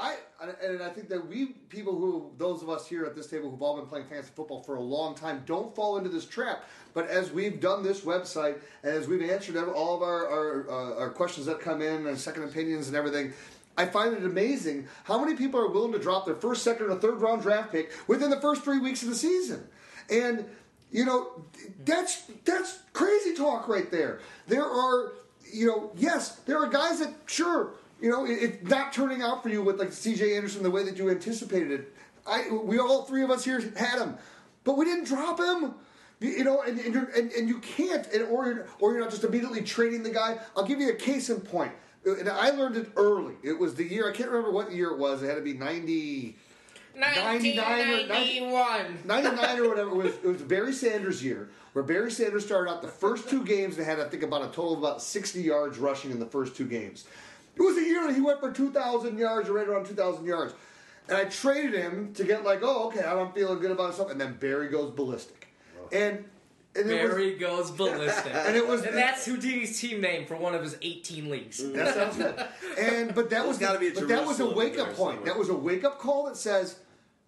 [0.00, 0.14] I
[0.62, 3.60] and I think that we people who those of us here at this table who've
[3.60, 6.64] all been playing fantasy football for a long time don't fall into this trap.
[6.94, 11.00] But as we've done this website and as we've answered all of our our, uh,
[11.00, 13.32] our questions that come in and second opinions and everything,
[13.78, 16.96] I find it amazing how many people are willing to drop their first, second, or
[16.96, 19.66] third round draft pick within the first three weeks of the season.
[20.10, 20.44] And
[20.90, 21.44] you know,
[21.84, 24.20] that's that's crazy talk right there.
[24.48, 25.12] There are,
[25.52, 29.42] you know, yes, there are guys that sure, you know, it, it's not turning out
[29.42, 30.36] for you with like C.J.
[30.36, 31.94] Anderson the way that you anticipated it.
[32.26, 34.16] I we all three of us here had him,
[34.64, 35.74] but we didn't drop him.
[36.20, 39.22] You, know, and and, and and you can't, and, or you're, or you're not just
[39.22, 40.38] immediately trading the guy.
[40.56, 41.70] I'll give you a case in point.
[42.04, 43.34] And I learned it early.
[43.42, 45.22] It was the year I can't remember what year it was.
[45.22, 46.36] It had to be ninety.
[46.98, 48.98] 1991.
[49.04, 52.82] 99 or whatever it was, it was Barry Sanders' year, where Barry Sanders started out
[52.82, 55.78] the first two games and had, I think, about a total of about 60 yards
[55.78, 57.04] rushing in the first two games.
[57.54, 60.54] It was a year that he went for 2,000 yards or right around 2,000 yards.
[61.08, 64.10] And I traded him to get like, oh, okay, I'm feeling good about myself.
[64.10, 65.48] And then Barry goes ballistic.
[65.92, 66.24] And,
[66.76, 68.32] and it was, goes ballistic.
[68.34, 71.60] and it was, and that's Houdini's team name for one of his 18 leagues.
[71.62, 71.74] Mm.
[71.74, 72.46] That sounds good.
[72.78, 75.24] And but that was There's gotta be a but that was a wake up point.
[75.24, 76.78] That was a wake up call that says,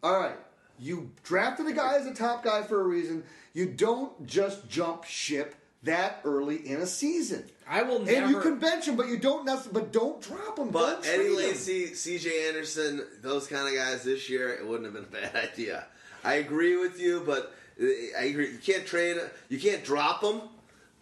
[0.02, 0.36] all right,
[0.78, 3.24] you drafted a guy as a top guy for a reason.
[3.52, 7.44] You don't just jump ship that early in a season.
[7.68, 8.26] I will never.
[8.26, 9.46] And you can bench him, but you don't.
[9.46, 10.70] necess- But don't drop him.
[10.70, 11.30] But Eddie.
[11.30, 12.48] Lacy, C.J.
[12.48, 15.86] Anderson, those kind of guys this year, it wouldn't have been a bad idea.
[16.22, 18.50] I agree with you, but I agree.
[18.50, 19.16] You can't trade.
[19.48, 20.42] You can't drop them.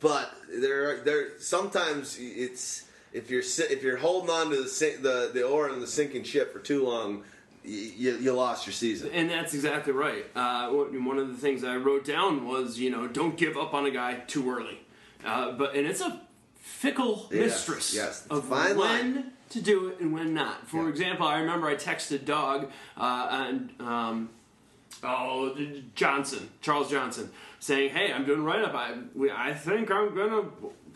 [0.01, 1.39] But there, there.
[1.41, 5.87] Sometimes it's if you're if you're holding on to the the the oar in the
[5.89, 7.25] sinking ship for too long,
[7.65, 9.11] you, you lost your season.
[9.13, 10.25] And that's exactly right.
[10.37, 13.87] Uh, one of the things I wrote down was, you know, don't give up on
[13.87, 14.79] a guy too early.
[15.27, 16.21] Uh, but and it's a
[16.55, 18.27] fickle Yes, mistress yes.
[18.31, 19.33] Of when line.
[19.51, 20.69] to do it and when not.
[20.69, 20.91] For Yeah.
[20.91, 24.31] example, I remember I texted Dog uh, and um,
[25.03, 25.57] oh
[25.95, 27.31] Johnson, Charles Johnson,
[27.61, 28.75] saying, "Hey, I'm doing right up.
[28.75, 28.95] I
[29.35, 30.45] I think I'm gonna."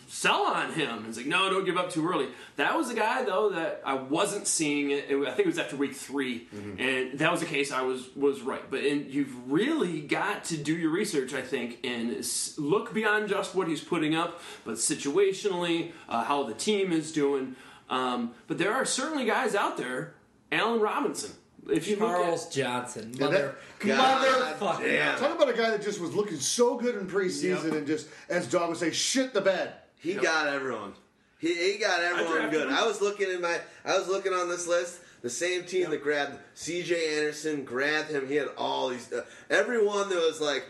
[0.08, 0.98] Sell on him.
[0.98, 2.26] And It's like, no, don't give up too early.
[2.56, 5.04] That was a guy though that I wasn't seeing it.
[5.06, 6.48] I think it was after week 3
[6.78, 8.62] and that was a case I was was right.
[8.70, 12.14] But in, you've really got to do your research, I think, and
[12.58, 17.56] look beyond just what he's putting up, but situationally, uh, how the team is doing.
[17.88, 20.12] Um, but there are certainly guys out there,
[20.50, 21.30] Allen Robinson.
[21.70, 23.12] If you look at- Charles Johnson.
[23.14, 24.84] Yeah, Mother, God motherfucker.
[24.84, 25.18] damn.
[25.18, 28.46] Talk about a guy that just was looking so good in preseason and just, as
[28.48, 29.74] Dog would say, shit the bed.
[29.98, 30.94] He got everyone.
[31.38, 32.68] He, he got everyone drafted good.
[32.68, 32.74] him.
[32.74, 33.60] I was looking in my.
[33.84, 35.00] I was looking on this list.
[35.22, 37.16] The same team that grabbed C.J.
[37.18, 38.26] Anderson grabbed him.
[38.26, 39.12] He had all these.
[39.12, 40.64] Uh, everyone that was like,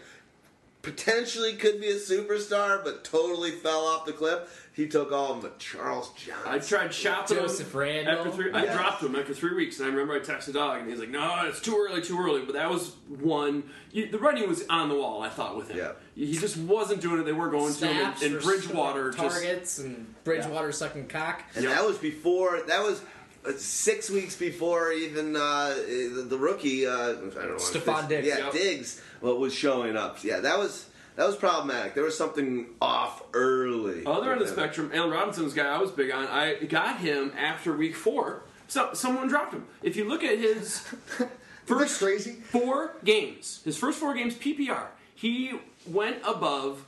[0.83, 4.62] potentially could be a superstar, but totally fell off the cliff.
[4.75, 6.47] He took all of them, but Charles Johnson.
[6.47, 8.17] I tried shopping Joseph Randall.
[8.21, 8.53] after three.
[8.53, 8.73] I Yeah.
[8.75, 11.43] dropped him after three weeks, and I remember I texted Dog, and he's like, "No,
[11.47, 13.65] it's too early, too early." But that was one.
[13.91, 15.21] You, the writing was on the wall.
[15.23, 15.77] I thought with him.
[15.77, 15.93] Yeah.
[16.15, 17.25] He just wasn't doing it.
[17.25, 21.09] They were going to him, Snaps and, and for Bridgewater just targets and Bridgewater sucking
[21.09, 21.43] cock.
[21.55, 22.63] And that was before.
[22.67, 23.03] That was
[23.47, 26.87] uh, six weeks before even uh, the, the rookie.
[26.87, 27.57] Uh, I don't know.
[27.57, 28.27] Stefon Diggs.
[28.27, 28.53] Yeah, Yep.
[28.55, 29.03] Diggs.
[29.21, 30.25] What was showing up?
[30.25, 30.87] Yeah, that was
[31.17, 31.95] that was problematic.
[31.95, 34.05] There was something off early.
[34.07, 36.27] Oh, other end of the spectrum, Allen Robinson's guy I was big on.
[36.27, 38.43] I got him after week four.
[38.69, 39.67] So someone dropped him.
[39.83, 40.87] If you look at his
[41.67, 42.33] First crazy.
[42.33, 45.53] four games, his first four games PPR, he
[45.87, 46.85] went above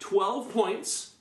[0.00, 1.12] 12 points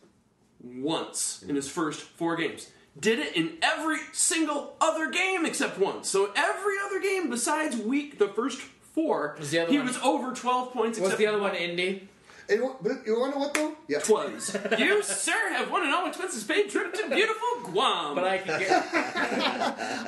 [0.64, 2.72] once in his first four games.
[3.00, 6.04] Did it in every single other game except one.
[6.04, 8.60] So every other game besides week the first
[8.98, 10.98] four, Was the other he one- was over 12 points.
[11.00, 12.10] Was except the other one Indy?
[12.50, 13.76] And what- but you want to know what though?
[13.88, 14.00] Yeah.
[14.10, 14.58] was.
[14.80, 18.16] you, sir, have won an all expenses paid trip to beautiful Guam.
[18.16, 18.72] But I can get.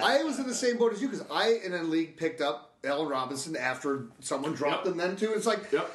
[0.01, 2.73] I was in the same boat as you because I in a league picked up
[2.83, 4.93] Allen Robinson after someone dropped Yep.
[4.93, 5.33] him then too.
[5.33, 5.91] It's like, Yep.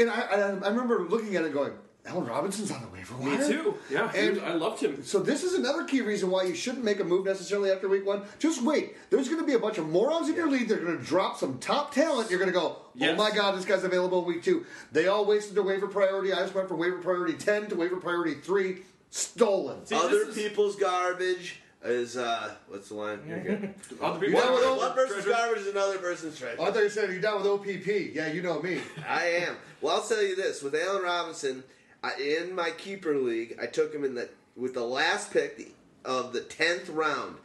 [0.00, 1.72] and I, I, I remember looking at it going,
[2.06, 3.76] Allen Robinson's on the waiver Me too.
[3.90, 5.02] Yeah, And- I loved him.
[5.04, 8.04] So this is another key reason why you shouldn't make a move necessarily after week
[8.04, 8.22] one.
[8.38, 8.94] Just wait.
[9.08, 10.68] There's going to be a bunch of morons in your league.
[10.68, 12.28] They're going to drop some top talent.
[12.28, 13.16] You're going to go, oh Yes.
[13.16, 14.66] my god, this guy's available in week two.
[14.92, 16.32] They all wasted their waiver priority.
[16.32, 18.82] I just went from waiver priority ten to waiver priority three.
[19.10, 19.86] Stolen.
[19.86, 23.20] See, Other is- people's garbage is uh, what's the line?
[23.28, 23.74] You're good.
[24.02, 24.40] Other people.
[24.40, 26.56] Yeah, well, one person's garbage is another person's treasure.
[26.58, 27.86] Oh, I thought you said you're down with OPP.
[28.14, 28.80] Yeah, you know me.
[29.08, 29.56] I am.
[29.80, 31.62] Well, I'll tell you this: with Allen Robinson,
[32.04, 35.68] I, in my keeper league, I took him in the with the last pick the,
[36.04, 37.36] of the tenth round.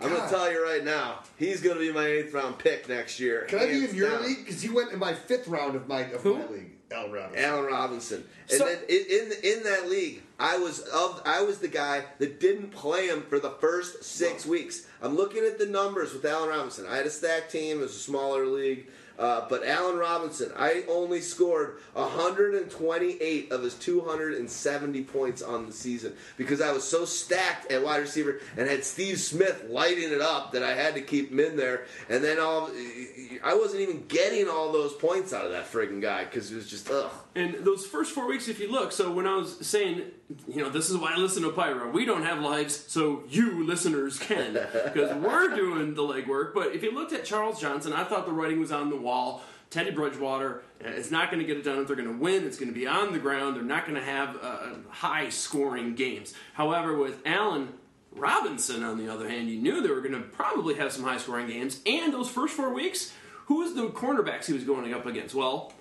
[0.00, 3.20] I'm gonna tell you right now, he's going to be my eighth round pick next
[3.20, 3.46] year.
[3.48, 4.22] Can I be in your down.
[4.24, 4.44] league?
[4.44, 6.34] Because he went in my fifth round of my of Who?
[6.38, 6.70] my league.
[6.92, 7.44] Allen Robinson.
[7.44, 11.58] Allen Robinson, and So- then in, in in that league, I was of I was
[11.58, 14.86] the guy that didn't play him for the first six weeks.
[15.02, 16.86] I'm looking at the numbers with Allen Robinson.
[16.86, 18.86] I had a stack team; it was a smaller league.
[19.18, 26.14] Uh, but Allen Robinson, I only scored 128 of his 270 points on the season
[26.36, 30.52] because I was so stacked at wide receiver and had Steve Smith lighting it up
[30.52, 31.86] that I had to keep him in there.
[32.08, 32.70] And then all
[33.42, 36.68] I wasn't even getting all those points out of that friggin' guy because it was
[36.68, 37.10] just ugh.
[37.36, 40.02] And those first four weeks, if you look, so when I was saying,
[40.46, 41.90] you know, this is why I listen to Pyro.
[41.90, 46.54] We don't have lives, so you listeners can, because we're doing the legwork.
[46.54, 49.42] But if you looked at Charles Johnson, I thought the writing was on the wall.
[49.70, 52.46] Teddy Bridgewater uh, is not going to get it done if they're going to win.
[52.46, 53.56] It's going to be on the ground.
[53.56, 56.34] They're not going to have uh, high scoring games.
[56.52, 57.70] However, with Allen
[58.12, 61.18] Robinson, on the other hand, you knew they were going to probably have some high
[61.18, 61.80] scoring games.
[61.84, 63.12] And those first four weeks,
[63.46, 65.34] who was the cornerbacks he was going up against?
[65.34, 65.72] Well,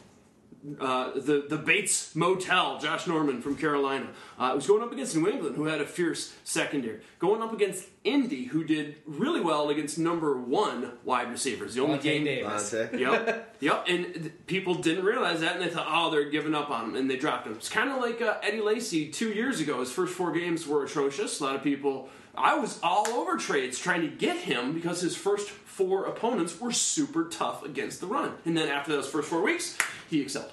[0.79, 4.07] uh, the the Bates Motel, Josh Norman from Carolina,
[4.39, 7.01] uh, was going up against New England, who had a fierce secondary.
[7.19, 11.75] Going up against Indy, who did really well against number one wide receivers.
[11.75, 12.23] The only Vontae game.
[12.25, 12.73] Davis.
[12.73, 12.99] Vontae.
[12.99, 13.85] Yep, yep.
[13.87, 16.95] And th- people didn't realize that, and they thought, oh, they're giving up on him,
[16.95, 17.53] and they dropped him.
[17.53, 19.79] It's kind of like uh, Eddie Lacy two years ago.
[19.81, 21.39] His first four games were atrocious.
[21.39, 22.09] A lot of people.
[22.35, 26.71] I was all over trades trying to get him because his first four opponents were
[26.71, 29.77] super tough against the run, and then after those first four weeks,
[30.09, 30.51] he excelled.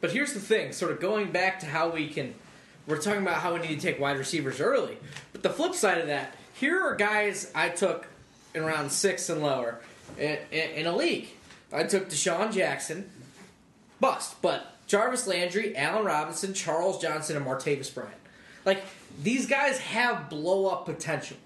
[0.00, 2.34] But here's the thing, sort of going back to how we can.
[2.86, 4.98] We're talking about how we need to take wide receivers early.
[5.32, 8.06] But the flip side of that, here are guys I took
[8.54, 9.80] in round six and lower
[10.18, 11.28] in, in, in a league.
[11.72, 13.10] I took DeSean Jackson,
[14.00, 18.14] bust, but Jarvis Landry, Allen Robinson, Charles Johnson, and Martavis Bryant.
[18.64, 18.82] Like,
[19.22, 21.36] these guys have blow up potential.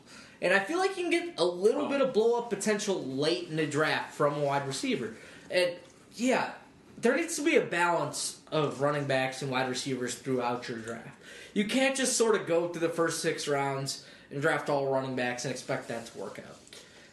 [0.41, 1.89] And I feel like you can get a little Oh.
[1.89, 5.15] bit of blow up potential late in the draft from a wide receiver.
[5.51, 5.73] And
[6.15, 6.53] yeah,
[6.97, 11.09] there needs to be a balance of running backs and wide receivers throughout your draft.
[11.55, 15.17] You can't just sort of go through the first six rounds and draft all running
[15.17, 16.57] backs and expect that to work out.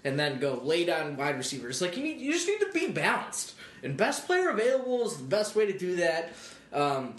[0.04, 1.82] And then go late on wide receivers.
[1.82, 3.54] Like you need, you just need to be balanced.
[3.82, 6.34] And best player available is the best way to do that.
[6.72, 7.16] Um,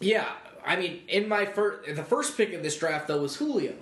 [0.00, 0.32] yeah,
[0.64, 3.74] I mean, in my first, the first pick in this draft though was Julio.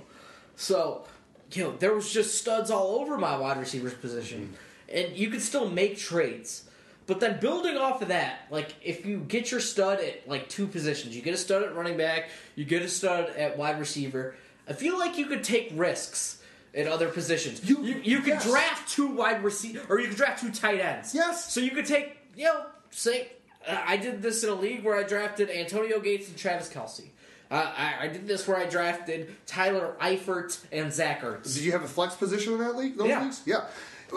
[0.57, 1.05] So,
[1.53, 4.55] you know, there was just studs all over my wide receivers position,
[4.89, 6.65] and you could still make trades.
[7.07, 10.66] But then building off of that, like if you get your stud at like two
[10.66, 14.35] positions, you get a stud at running back, you get a stud at wide receiver.
[14.69, 16.43] I feel like you could take risks
[16.74, 17.69] at other positions.
[17.69, 18.44] You- you, you could yes.
[18.44, 21.15] draft two wide receiver, or you could draft two tight ends.
[21.15, 21.53] Yes.
[21.53, 23.28] So you could take, you know, say
[23.68, 27.06] I did this in a league where I drafted Antonio Gates and Travis Kelce.
[27.51, 31.55] Uh, I, I did this where I drafted Tyler Eifert and Zach Ertz.
[31.55, 32.97] Did you have a flex position in that league?
[32.97, 33.22] Those Yeah.
[33.22, 33.43] leagues?
[33.47, 33.64] Yeah.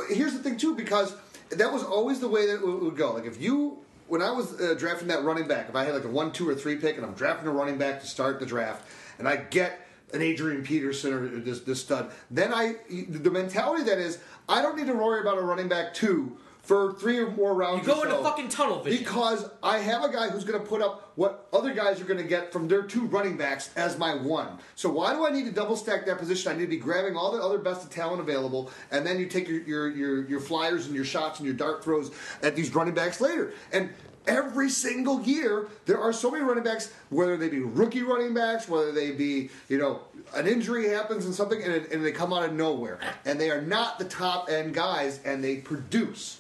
[0.10, 1.14] Here's the thing too, because
[1.52, 3.14] that was always the way that it would go.
[3.14, 6.04] Like if you when I was uh, drafting that running back, if I had like
[6.06, 8.46] a one, two, or three pick, and I'm drafting a running back to start the
[8.48, 8.88] draft,
[9.20, 14.00] and I get an Adrian Peterson or this, this stud, then I the mentality that
[14.00, 14.18] is
[14.48, 16.36] I don't need to worry about a running back two
[16.70, 17.88] for three or more rounds.
[17.88, 19.00] You go into so fucking tunnel vision.
[19.00, 22.22] because I have a guy who's going to put up what other guys are going
[22.22, 24.60] to get from their two running backs as my one.
[24.76, 26.52] So why do I need to double stack that position?
[26.52, 29.26] I need to be grabbing all the other best of talent available, and then you
[29.26, 32.12] take your your your, your flyers and your shots and your dart throws
[32.44, 33.52] at these running backs later.
[33.74, 33.90] And
[34.28, 38.70] every single year, there are so many running backs, whether they be rookie running backs,
[38.70, 40.02] whether they be you know
[40.36, 43.50] an injury happens and something, and, it, and they come out of nowhere, and they
[43.50, 46.39] are not the top end guys, and they produce.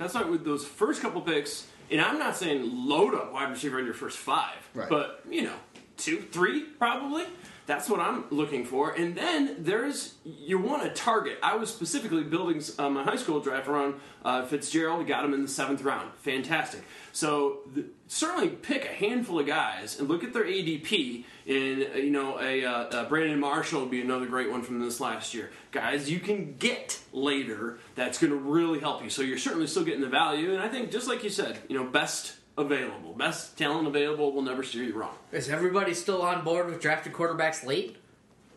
[0.00, 3.78] That's why with those first couple picks, and I'm not saying load up wide receiver
[3.78, 4.88] in your first five, Right.
[4.88, 5.52] but you know,
[5.98, 7.24] two, three probably.
[7.66, 8.92] That's what I'm looking for.
[8.92, 11.38] And then there's you want a target.
[11.42, 15.06] I was specifically building uh, my high school draft around uh, Fitzgerald.
[15.06, 16.12] Got him in the seventh round.
[16.16, 16.82] Fantastic.
[17.12, 21.24] So the, certainly pick a handful of guys and look at their ADP.
[21.46, 24.80] And uh, you know, a uh, uh, Brandon Marshall would be another great one from
[24.80, 25.50] this last year.
[25.70, 27.78] Guys, you can get later.
[27.94, 29.10] That's going to really help you.
[29.10, 30.52] So you're certainly still getting the value.
[30.52, 34.42] And I think just like you said, you know, best available, best talent available will
[34.42, 35.14] never steer you wrong.
[35.32, 37.96] Is everybody still on board with drafting quarterbacks late?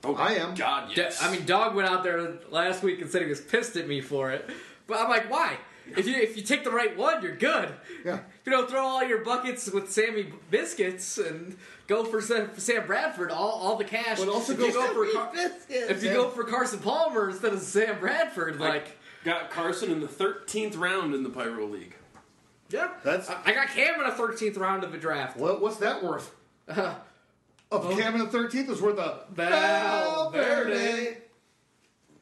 [0.03, 0.53] Oh, I am.
[0.55, 1.21] God, yes.
[1.23, 4.01] I mean, Dog went out there last week and said he was pissed at me
[4.01, 4.49] for it.
[4.85, 5.57] But I'm like, why?
[5.97, 7.69] If you if you take the right one, you're good.
[8.05, 8.15] Yeah.
[8.15, 11.57] If you don't throw all your buckets with Sammy biscuits and
[11.87, 14.17] go for Sam, Sam Bradford, all, all the cash.
[14.19, 15.65] But also if go you go for Car- Biscuits.
[15.69, 16.15] if you Yeah.
[16.15, 21.13] go for Carson Palmer instead of Sam Bradford, like Got Carson in the 13th round
[21.15, 21.95] in the Pyro League.
[22.73, 25.37] Yeah, That's- I I got Cam in a 13th round of a draft.
[25.37, 26.33] What, what's that worth?
[26.67, 26.95] Uh,
[27.71, 31.17] Of Cam in the 13th is worth a Valverde.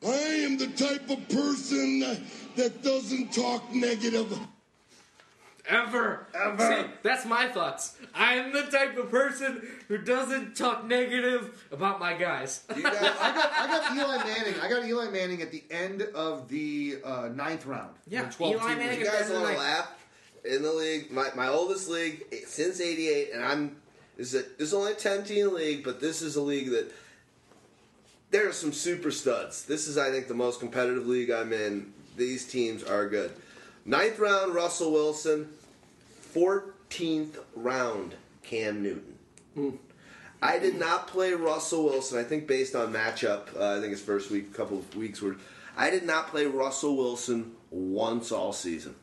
[0.01, 1.99] I am the type of person
[2.55, 4.39] that doesn't talk negative.
[5.67, 6.25] Ever.
[6.33, 6.83] Ever.
[6.83, 7.97] See, that's my thoughts.
[8.15, 12.63] I'm the type of person who doesn't talk negative about my guys.
[12.75, 14.59] You guys, I got I got Eli Manning.
[14.61, 17.93] I got Eli Manning at the end of the uh, ninth round.
[18.07, 18.99] Yeah, The 12 Eli team Manning league.
[18.99, 19.91] you guys Better than want to laugh
[20.45, 21.11] in the league?
[21.11, 23.75] My, my oldest league eh, since '88, and I'm
[24.17, 26.69] this is a, this is only a 10 team league, but this is a league
[26.69, 26.91] that
[28.29, 29.65] there are some super studs.
[29.65, 31.91] This is, I think, the most competitive league I'm in.
[32.15, 33.31] These teams are good.
[33.85, 35.49] Ninth round, Russell Wilson.
[36.33, 39.79] 14th round, Cam Newton.
[40.41, 42.19] I did not play Russell Wilson.
[42.19, 45.35] I think based on matchup, uh, I think his first week, couple of weeks were.
[45.75, 48.95] I did not play Russell Wilson once all season.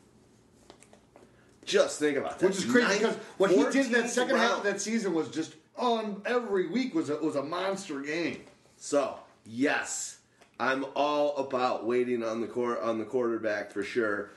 [1.68, 2.46] Just think about that.
[2.46, 5.12] Which is crazy because what he did in 14th that second half of that season
[5.12, 8.40] was just on every week was a, was a monster game.
[8.78, 10.18] So yes,
[10.58, 14.30] I'm all about waiting on the court on the quarterback for sure.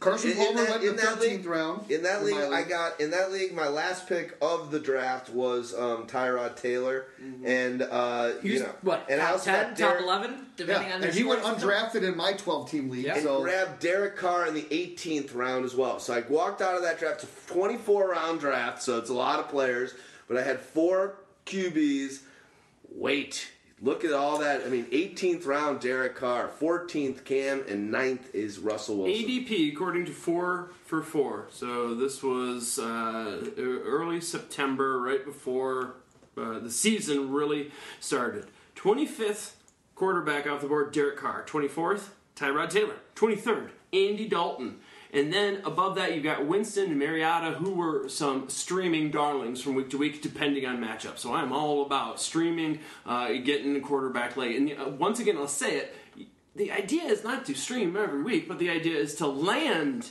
[0.00, 1.90] Carson In- in Palmer that- went in in the that 13th league- round.
[1.90, 3.54] In that in league, I got in that league.
[3.54, 7.06] My last pick of the draft was um, Tyrod Taylor,
[7.44, 10.88] and uh, He you know, what, and I top also 10, got top 11, depending
[10.88, 11.62] Yeah, on and your he went scores?
[11.62, 13.04] undrafted in my 12 team league.
[13.06, 13.14] Yeah.
[13.14, 15.98] and So grabbed Derek Carr in the 18th round as well.
[16.00, 19.38] So I walked out of that draft to 24 round draft, so it's a lot
[19.38, 19.94] of players.
[20.28, 21.14] But I had four
[21.46, 22.20] QBs.
[22.92, 24.64] Wait, look at all that.
[24.64, 29.24] I mean, 18th round Derek Carr, 14th Cam, and 9th is Russell Wilson.
[29.24, 31.46] ADP according to four for four.
[31.50, 35.94] So this was uh, early September, right before
[36.36, 37.70] uh, the season really
[38.00, 38.46] started.
[38.76, 39.52] 25th
[39.94, 41.44] quarterback off the board, Derek Carr.
[41.44, 42.96] 24th, Tyrod Taylor.
[43.16, 44.78] 23rd, Andy Dalton.
[45.12, 49.74] And then above that, you've got Winston and Mariota, who were some streaming darlings from
[49.74, 51.18] week to week, depending on matchup.
[51.18, 54.56] So I'm all about streaming, uh, getting a quarterback late.
[54.56, 55.94] And uh, once again, I'll say it
[56.56, 60.08] the idea is not to stream every week, but the idea is to land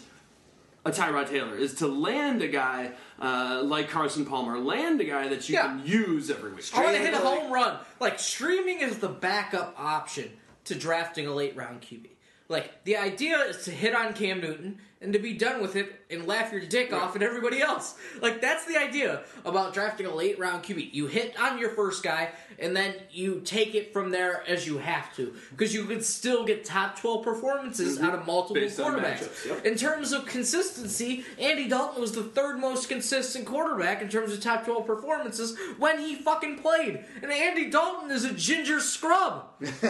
[0.85, 5.27] a Tyrod Taylor, is to land a guy uh, like Carson Palmer, land a guy
[5.27, 5.63] that you Yeah.
[5.63, 6.65] can use every week.
[6.73, 7.77] I want to hit a home run.
[7.99, 10.31] Like streaming is the backup option
[10.65, 12.07] to drafting a late round QB.
[12.47, 15.93] Like the idea is to hit on Cam Newton and to be done with it
[16.09, 17.95] and laugh your dick off at everybody else.
[18.21, 20.93] Like that's the idea about drafting a late round QB.
[20.93, 24.77] You hit on your first guy and then you take it from there as you
[24.79, 28.65] have to because you could still get top 12 performances out of multiple Mm-hmm.
[28.65, 29.45] Based quarterbacks.
[29.47, 29.65] yep.
[29.65, 34.41] In terms of consistency, Andy Dalton was the third most consistent quarterback in terms of
[34.41, 37.05] top 12 performances when he fucking played.
[37.21, 39.45] And Andy Dalton is a ginger scrub.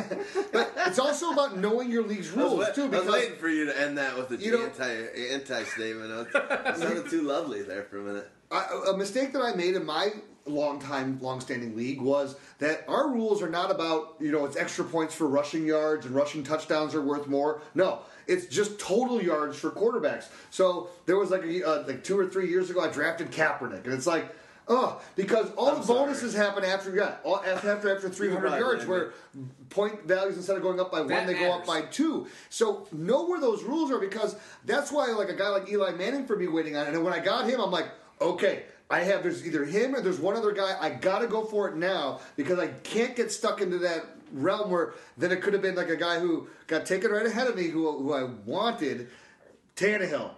[0.52, 2.84] but it's also about knowing your league's rules wait- too.
[2.86, 4.65] I was waiting for you to end that with a You know-
[5.00, 6.28] anti anti statement.
[6.34, 8.30] It sounded too lovely there for a minute.
[8.52, 10.10] I, a mistake that I made in my
[10.46, 14.58] long time, long standing league was that our rules are not about you know it's
[14.58, 17.62] extra points for rushing yards and rushing touchdowns are worth more.
[17.76, 20.28] No, it's just total yards for quarterbacks.
[20.50, 23.86] So there was like a, uh, like two or three years ago, I drafted Kaepernick,
[23.86, 24.36] and it's like.
[24.72, 28.44] Oh, because all I'm the bonuses happen after you got all, after after after 300
[28.44, 29.14] right, yards, where
[29.72, 32.28] point values instead of going up by one, That they go up by two.
[32.52, 34.36] So know where those rules are because
[34.66, 36.94] that's why like a guy like Eli Manning for me waiting on it.
[36.94, 37.88] And when I got him, I'm like,
[38.22, 40.78] okay, I have there's either him or there's one other guy.
[40.80, 44.94] I gotta go for it now because I can't get stuck into that realm where
[45.18, 47.70] then it could have been like a guy who got taken right ahead of me
[47.70, 49.10] who who I wanted,
[49.76, 50.30] Tannehill.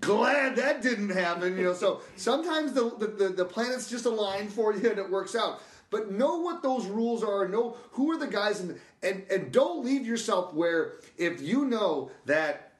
[0.00, 1.74] Glad that didn't happen, you know.
[1.74, 5.60] So sometimes the, the, the, planets just align for you and it works out.
[5.90, 7.46] But know what those rules are.
[7.46, 12.10] Know who are the guys, and and and don't leave yourself where if you know
[12.26, 12.72] that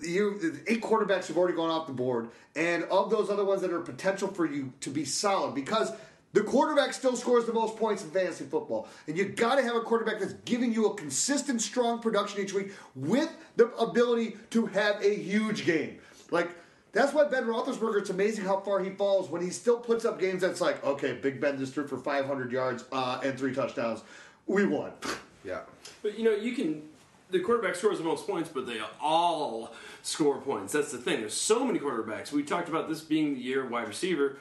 [0.00, 3.70] you eight quarterbacks have already gone off the board, and of those other ones that
[3.70, 5.92] are potential for you to be solid, because
[6.32, 9.76] the quarterback still scores the most points in fantasy football, and you got to have
[9.76, 14.66] a quarterback that's giving you a consistent, strong production each week with the ability to
[14.66, 15.98] have a huge game.
[16.32, 16.50] Like
[16.92, 18.00] that's why Ben Roethlisberger.
[18.00, 21.14] It's amazing how far he falls when he still puts up games that's like, okay,
[21.14, 24.02] Big Ben just threw for 500 yards uh, and three touchdowns.
[24.46, 24.92] We won.
[25.44, 25.62] Yeah.
[26.04, 26.82] But you know, you can.
[27.32, 30.72] The quarterback scores the most points, but they all score points.
[30.72, 31.18] That's the thing.
[31.18, 32.30] There's so many quarterbacks.
[32.30, 34.36] We talked about this being the year of wide receiver.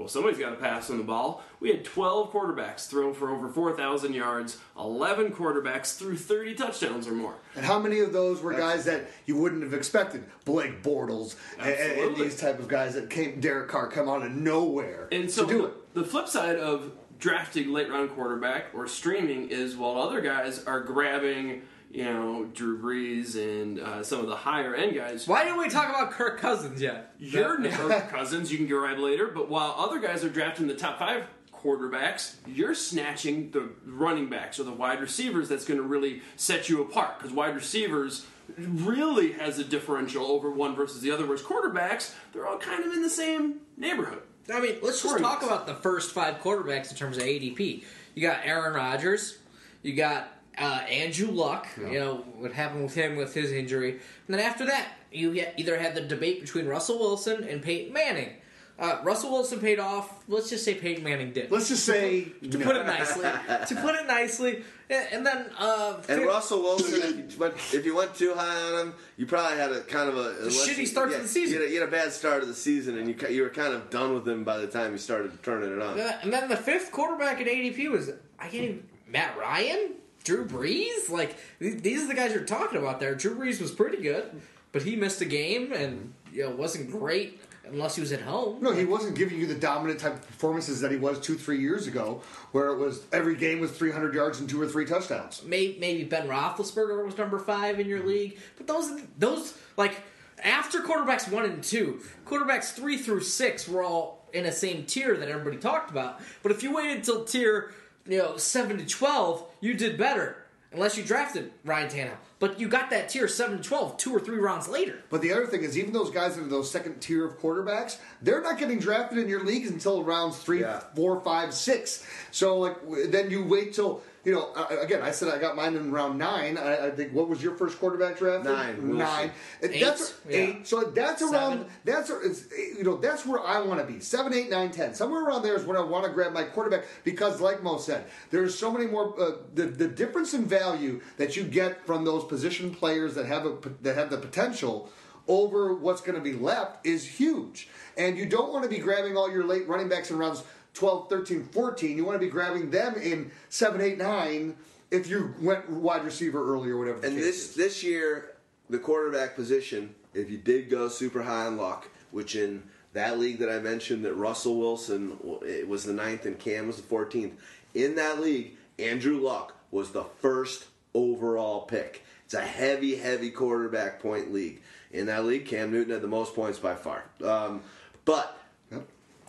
[0.00, 1.44] Well, somebody's got to pass on the ball.
[1.60, 4.56] We had 12 quarterbacks thrown for over 4,000 yards.
[4.78, 7.34] 11 quarterbacks threw 30 touchdowns or more.
[7.54, 10.24] And how many of those were guys that you wouldn't have expected?
[10.46, 13.40] Blake Bortles and, and- these type of guys that came.
[13.40, 15.92] Derek Carr come out of nowhere And so to do it.
[15.94, 20.80] the flip side of drafting late round quarterback or streaming is while other guys are
[20.80, 21.60] grabbing,
[21.90, 25.26] you know, Drew Brees and uh, some of the higher end guys.
[25.26, 27.14] Why didn't we talk about Kirk Cousins yet?
[27.18, 30.98] Your Kirk Cousins you can grab later, but while other guys are drafting the top
[30.98, 35.48] five quarterbacks, you're snatching the running backs or the wide receivers.
[35.48, 38.26] That's going to really set you apart because wide receivers
[38.56, 41.24] really has a differential over one versus the other.
[41.26, 44.22] Whereas quarterbacks, they're all kind of in the same neighborhood.
[44.52, 47.84] I mean, let's just talk about the first five quarterbacks in terms of ADP.
[48.14, 49.38] You got Aaron Rodgers,
[49.82, 51.66] you got uh, Andrew Luck.
[51.78, 55.78] You know what happened with him with his injury, and then after that, you either
[55.78, 58.34] had the debate between Russell Wilson and Peyton Manning.
[58.78, 60.24] Uh, Russell Wilson paid off.
[60.26, 61.50] Let's just say Peyton Manning did.
[61.50, 66.24] Let's just say to put it nicely, to put it nicely, and, then uh, And
[66.24, 69.70] Russell Wilson, if you, went, if you went too high on him, you probably had
[69.70, 71.56] a kind of a, unless shitty you- start to the season.
[71.56, 73.50] You had, a, you had a bad start of the season, and you you were
[73.50, 75.98] kind of done with him by the time you started turning it on.
[76.00, 79.90] And then the fifth quarterback at ADP was I can't even Matt Ryan,
[80.24, 81.10] Drew Brees.
[81.10, 83.14] Like these are the guys you're talking about there.
[83.14, 84.40] Drew Brees was pretty good,
[84.72, 87.40] but he missed a game and you know wasn't great
[87.72, 88.58] unless he was at home.
[88.60, 91.60] No, he wasn't giving you the dominant type of performances that he was two, three
[91.60, 92.22] years ago,
[92.52, 95.42] where it was every game was 300 yards and two or three touchdowns.
[95.44, 98.08] Maybe, maybe Ben Roethlisberger was number five in your mm-hmm.
[98.08, 100.02] league, but those those like
[100.42, 105.16] after quarterbacks one and two, quarterbacks three through six were all in the same tier
[105.16, 106.20] that everybody talked about.
[106.42, 107.72] But if you waited until tier
[108.10, 110.36] you know seven to twelve, you did better
[110.72, 112.16] unless you drafted Ryan Tannehill.
[112.38, 115.00] But you got that tier seven to 12 two or three rounds later.
[115.10, 117.98] But the other thing is, even those guys that are those second tier of quarterbacks,
[118.22, 120.80] they're not getting drafted in your leagues until rounds three, Yeah.
[120.94, 122.06] four, five, six.
[122.30, 122.76] So like,
[123.10, 124.52] then you wait till you know.
[124.80, 126.58] Again, I said I got mine in round nine.
[126.58, 128.44] I, I think what was your first quarterback draft?
[128.44, 129.30] Nine, Nine.
[129.62, 130.36] Eight, That's yeah.
[130.36, 130.66] eight.
[130.66, 131.66] So that's around.
[131.84, 134.00] That's you know that's where I want to be.
[134.00, 134.94] Seven, eight, nine, ten.
[134.94, 138.04] Somewhere around there is when I want to grab my quarterback because, like Mo said,
[138.30, 139.18] there's so many more.
[139.20, 143.46] Uh, the the difference in value that you get from those position players that have
[143.46, 144.90] a that have the potential
[145.28, 147.68] over what's going to be left is huge.
[147.96, 150.42] And you don't want to be grabbing all your late running backs and rounds
[150.74, 151.96] 12, 13, 14.
[151.96, 154.56] You want to be grabbing them in 7, 8, 9
[154.90, 157.00] if you went wide receiver early or whatever.
[157.00, 157.54] the And case this is.
[157.54, 158.32] this year,
[158.68, 163.38] the quarterback position, if you did go super high on luck, which in that league
[163.38, 167.34] that I mentioned, that Russell Wilson it was the ninth and Cam was the fourteenth.
[167.74, 172.04] In that league, Andrew Luck was the first overall pick.
[172.24, 174.60] It's a heavy, heavy quarterback point league.
[174.90, 177.04] In that league, Cam Newton had the most points by far.
[177.24, 177.62] Um,
[178.04, 178.36] but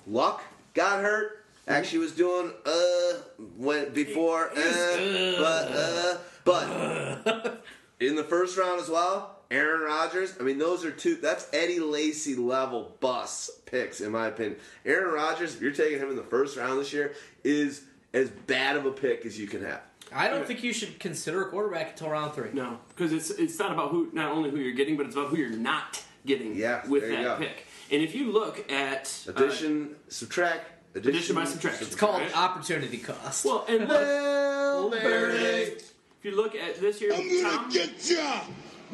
[0.08, 0.42] Luck
[0.74, 1.38] got hurt.
[1.68, 3.14] Actually, was doing uh
[3.58, 7.64] when before uh, but uh but
[8.00, 9.38] in the first round as well.
[9.52, 10.36] Aaron Rodgers.
[10.40, 11.16] I mean, those are two.
[11.18, 14.56] That's Eddie Lacy level bus picks, in my opinion.
[14.86, 17.84] Aaron Rodgers, if you're taking him in the first round this year, is
[18.14, 19.82] as bad of a pick as you can have.
[20.14, 22.50] I don't think you should consider a quarterback until round three.
[22.54, 25.28] No, because it's it's not about who not only who you're getting, but it's about
[25.30, 27.46] who you're not getting Yeah, with there you that go.
[27.46, 27.66] pick.
[27.92, 30.66] And if you look at uh, Addition, subtract.
[30.96, 32.38] addition by subtraction, It's called right?
[32.38, 33.44] opportunity cost.
[33.46, 35.44] well, and look, Well, there it Barry.
[35.64, 35.84] is.
[36.20, 38.42] If you look at this year, I'm gonna Tom, get ya!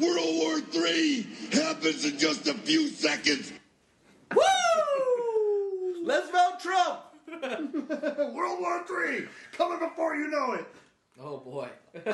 [0.00, 3.52] World War III happens in just a few seconds.
[4.34, 4.42] Woo!
[6.04, 7.00] Let's vote Trump.
[8.34, 10.66] World War III coming before you know it.
[11.20, 11.68] oh boy.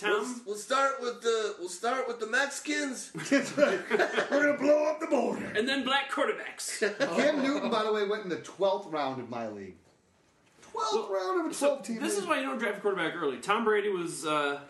[0.00, 3.10] Tom, We'll start with the we'll start with the Mexicans.
[3.30, 5.44] We're gonna blow up the border.
[5.56, 6.80] and then black quarterbacks.
[7.16, 9.74] Cam Newton, by the way, went in the twelfth round of my league.
[10.62, 12.00] Twelfth round of a So twelve team.
[12.00, 12.22] this league.
[12.22, 13.38] is why you don't draft a quarterback early.
[13.38, 14.60] Tom Brady was uh,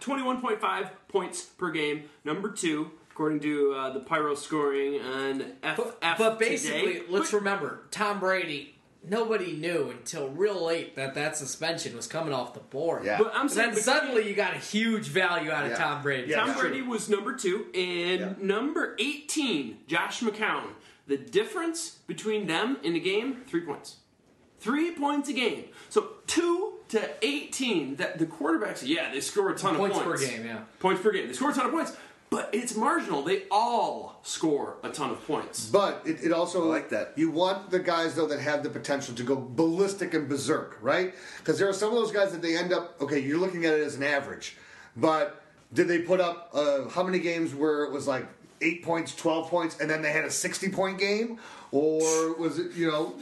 [0.00, 6.00] 21.5 points per game, number two, according to uh, the Pyro scoring on FF But,
[6.18, 7.04] but basically, today.
[7.08, 8.74] let's But- remember Tom Brady.
[9.08, 13.04] Nobody knew until real late that that suspension was coming off the board.
[13.04, 13.18] Yeah.
[13.18, 15.76] But I'm And saying then but suddenly you got a huge value out of Yeah.
[15.78, 16.30] Tom Brady.
[16.30, 16.40] Yeah.
[16.40, 16.60] Tom Yeah.
[16.60, 18.32] Brady was number two, and Yeah.
[18.40, 20.70] number 18, Josh McCown.
[21.06, 23.96] The difference between them in a game, three points.
[24.60, 25.64] Three points a game.
[25.88, 27.96] So two to 18.
[27.96, 30.60] That the quarterbacks, yeah, they score a ton of Points of per game, yeah.
[30.80, 31.28] Points per game.
[31.28, 31.92] They score a ton of points,
[32.30, 33.22] but it's marginal.
[33.22, 35.68] They all score a ton of points.
[35.68, 37.12] But it, it also I like that.
[37.16, 41.14] You want the guys though that have the potential to go ballistic and berserk, right?
[41.38, 43.00] Because there are some of those guys that they end up.
[43.00, 44.56] Okay, you're looking at it as an average,
[44.96, 45.42] but
[45.72, 48.26] did they put up uh, how many games where it was like
[48.60, 51.38] eight points, twelve points, and then they had a sixty point game,
[51.70, 53.14] or was it you know?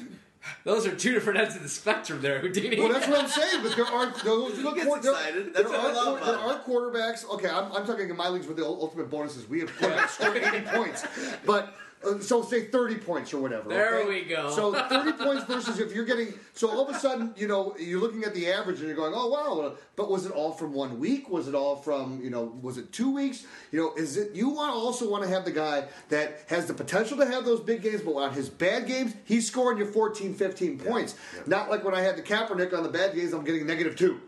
[0.65, 2.79] Those are two different ends of the spectrum there, Houdini.
[2.81, 3.63] Well, that's what I'm saying.
[3.63, 4.57] But there are those.
[4.57, 5.55] He gets there- excited.
[5.55, 7.29] That's there what I are, love there are quarterbacks.
[7.31, 9.49] Okay, I'm, I'm talking in my leagues with the ultimate bonuses.
[9.49, 11.07] We have quarterbacks scoring 80 points,
[11.45, 11.75] but.
[12.07, 13.69] Uh, so say 30 points or whatever.
[13.69, 14.09] There okay?
[14.09, 14.51] we go.
[14.51, 18.01] So 30 points versus if you're getting so all of a sudden you know you're
[18.01, 20.99] looking at the average and you're going oh wow but was it all from one
[20.99, 21.29] week?
[21.29, 23.45] Was it all from you know was it two weeks?
[23.73, 26.75] You know is it you want also want to have the guy that has the
[26.75, 30.35] potential to have those big games but on his bad games he's scoring you 14
[30.35, 31.17] 15 points.
[31.47, 34.21] not like when I had the Kaepernick on the bad games I'm getting negative two.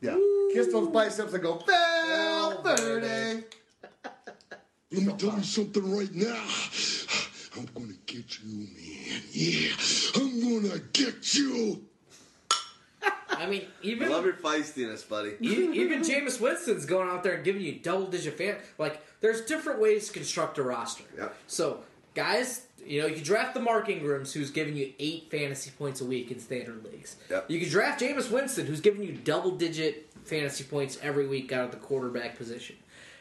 [0.00, 0.16] Yeah.
[0.52, 3.44] Kiss those biceps and go Valverde
[4.90, 6.44] Let me tell you something right now.
[7.56, 9.22] I'm gonna get you, man.
[9.32, 9.72] Yeah,
[10.16, 11.84] I'm gonna get you.
[13.30, 15.34] I mean, even Love your feistiness, buddy.
[15.40, 18.56] E- even Jameis Winston's going out there and giving you double digit fan.
[18.78, 21.04] Like, there's different ways to construct a roster.
[21.16, 21.28] Yeah.
[21.46, 21.80] So,
[22.14, 26.00] guys, you know, you can draft the Mark Ingrams, who's giving you eight fantasy points
[26.00, 27.16] a week in standard leagues.
[27.30, 27.50] Yep.
[27.50, 31.64] You can draft Jameis Winston, who's giving you double digit fantasy points every week out
[31.64, 32.76] of the quarterback position.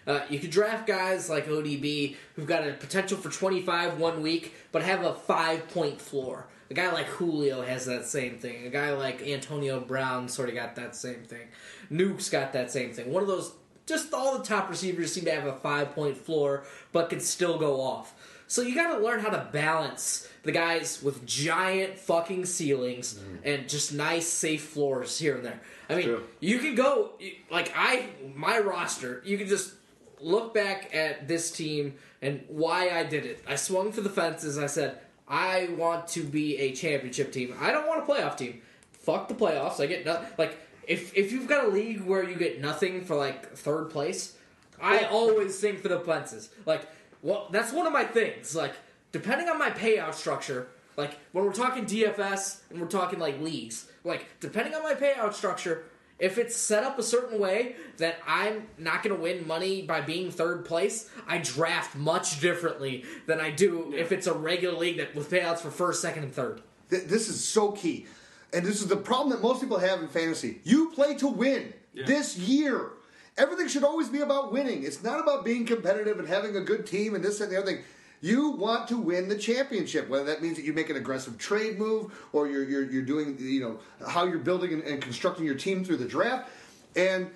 [0.08, 4.56] Uh, you could draft guys like ODB who've got a potential for 25 one week,
[4.72, 6.48] but have a five point floor.
[6.70, 8.66] A guy like Julio has that same thing.
[8.66, 11.48] A guy like Antonio Brown sort of got that same thing.
[11.90, 13.12] Nuke's got that same thing.
[13.12, 13.54] One of those,
[13.86, 17.58] just all the top receivers seem to have a five point floor, but can still
[17.58, 18.14] go off.
[18.48, 23.68] So you got to learn how to balance the guys with giant fucking ceilings and
[23.68, 25.60] just nice safe floors here and there.
[25.90, 26.24] I mean, True.
[26.40, 27.12] you can go
[27.52, 29.22] like I my roster.
[29.26, 29.74] You can just
[30.20, 33.44] look back at this team and why I did it.
[33.48, 34.58] I swung for the fences.
[34.58, 37.54] I said I want to be a championship team.
[37.60, 38.62] I don't want a playoff team.
[38.92, 39.80] Fuck the playoffs.
[39.80, 40.30] I get nothing.
[40.38, 40.58] like
[40.88, 44.38] if if you've got a league where you get nothing for like third place,
[44.82, 46.50] I always think for the fences.
[46.66, 46.88] Like,
[47.22, 48.56] well, that's one of my things.
[48.56, 48.74] Like,
[49.12, 53.90] depending on my payout structure, like when we're talking DFS and we're talking like leagues,
[54.04, 55.86] like depending on my payout structure,
[56.20, 60.02] if it's set up a certain way that I'm not going to win money by
[60.02, 64.98] being third place, I draft much differently than I do if it's a regular league
[64.98, 66.62] that with payouts for first, second, and third.
[66.90, 68.08] Th- this is so key.
[68.54, 70.62] And this is the problem that most people have in fantasy.
[70.64, 72.92] You play to win this year.
[73.38, 74.84] Everything should always be about winning.
[74.84, 77.68] It's not about being competitive and having a good team and this and the other
[77.68, 77.84] thing.
[78.22, 81.78] You want to win the championship, whether that means that you make an aggressive trade
[81.78, 85.56] move or you're, you're, you're doing, you know, how you're building and, and constructing your
[85.56, 86.50] team through the draft.
[86.96, 87.30] And,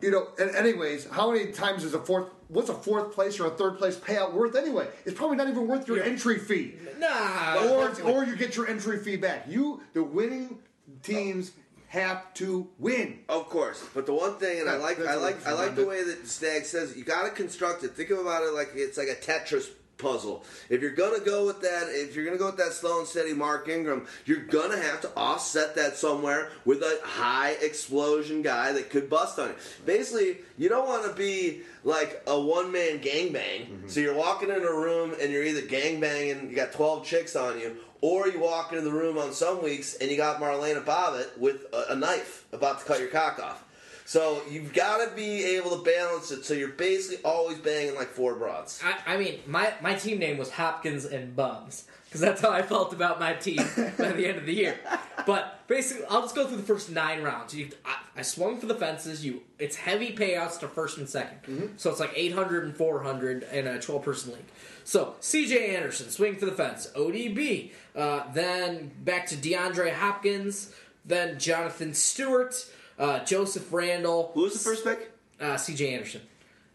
[0.00, 3.46] you know, and anyways, how many times is a fourth, what's a fourth place or
[3.46, 4.88] a third place payout worth anyway?
[5.04, 8.98] It's probably not even worth your entry fee Nah, or or you get your entry
[8.98, 9.46] fee back.
[9.48, 10.58] You the winning
[11.02, 11.52] teams
[11.88, 13.20] have to win.
[13.28, 16.02] Of course, but the one thing, and I like, I like, I like the way
[16.02, 17.92] that Stag says you got to construct it.
[17.92, 19.68] Think about it like it's like a Tetris
[19.98, 20.44] puzzle.
[20.68, 23.34] If you're gonna go with that, if you're gonna go with that slow and steady
[23.34, 28.90] Mark Ingram, you're gonna have to offset that somewhere with a high explosion guy that
[28.90, 29.54] could bust on you.
[29.86, 33.66] Basically, you don't want to be like a one man gangbang.
[33.66, 33.88] Mm-hmm.
[33.88, 37.58] So you're walking in a room and you're either gangbanging, you got 12 chicks on
[37.60, 41.38] you, or you walk into the room on some weeks and you got Marlena Bobbitt
[41.38, 43.63] with a, a knife about to cut your cock off.
[44.04, 46.44] So you've got to be able to balance it.
[46.44, 48.80] So you're basically always banging like four broads.
[48.84, 52.62] I, I mean, my, my team name was Hopkins and Bums because that's how I
[52.62, 53.56] felt about my team
[53.98, 54.78] by the end of the year.
[55.26, 57.54] But basically, I'll just go through the first nine rounds.
[57.54, 59.24] You, I, I swung for the fences.
[59.24, 63.66] You, it's heavy payouts to first and 2nd so it's like 800 and 400 in
[63.66, 64.44] a 12 person league.
[64.84, 65.74] So C.J.
[65.74, 66.90] Anderson, swing for the fence.
[66.94, 70.72] ODB, uh, then back to DeAndre Hopkins,
[71.04, 72.54] then Jonathan Stewart,
[72.98, 74.30] uh, Joseph Randle.
[74.34, 75.10] Who was the first pick?
[75.40, 75.94] Uh, C.J.
[75.94, 76.20] Anderson.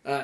[0.06, 0.24] Uh,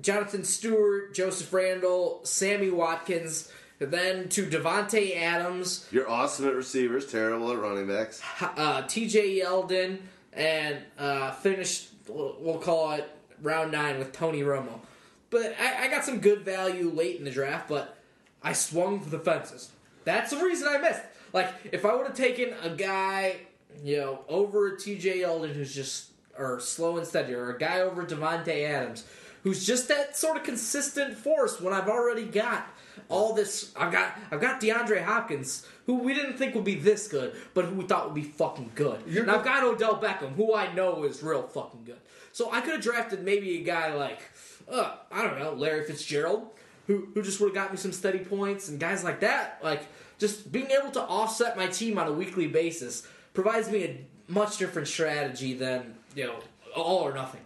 [0.00, 3.50] Jonathan Stewart, Joseph Randle, Sammy Watkins,
[3.80, 8.20] then to Davante Adams, You're awesome at receivers, terrible at running backs.
[8.40, 9.40] uh, T.J.
[9.40, 9.98] Yeldon,
[10.32, 11.88] and uh, finished.
[12.08, 13.08] We'll we'll call it
[13.42, 14.80] round nine with Tony Romo.
[15.30, 17.98] But I, I got some good value late in the draft, but
[18.42, 19.70] I swung for the fences.
[20.04, 21.02] That's the reason I missed.
[21.34, 23.36] Like, if I would have taken a guy,
[23.82, 25.18] you know, over T.J.
[25.18, 29.04] Yeldon, who's just or slow and steady, or a guy over Davante Adams,
[29.42, 32.66] who's just that sort of consistent force when I've already got
[33.08, 33.72] all this.
[33.76, 37.64] I've got I've got DeAndre Hopkins, who we didn't think would be this good, but
[37.64, 39.02] who we thought would be fucking good.
[39.06, 42.00] You're and I've got Odell Beckham, who I know is real fucking good.
[42.32, 44.20] So I could have drafted maybe a guy like,
[44.70, 46.48] uh, I don't know, Larry Fitzgerald,
[46.86, 49.60] who who just would have got me some steady points and guys like that.
[49.62, 49.86] Like
[50.18, 53.06] just being able to offset my team on a weekly basis
[53.38, 56.40] provides me a much different strategy than you know
[56.74, 57.40] all or nothing.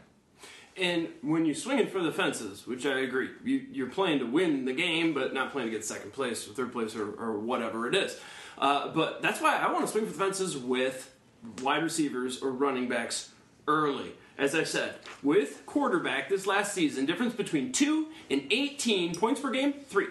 [0.74, 4.64] And when you're swinging for the fences, which I agree, you, you're playing to win
[4.64, 7.86] the game, but not playing to get second place or third place or, or whatever
[7.86, 8.18] it is.
[8.56, 11.14] Uh, but that's why I want to swing for the fences with
[11.60, 13.30] wide receivers or running backs
[13.68, 14.12] early.
[14.38, 19.50] As I said, with quarterback this last season, difference between 2 and 18 points per
[19.50, 20.06] game, 3.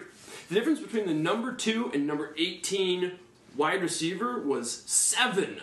[0.48, 3.18] The difference between the number 2 and number 18
[3.56, 5.60] wide receiver was 7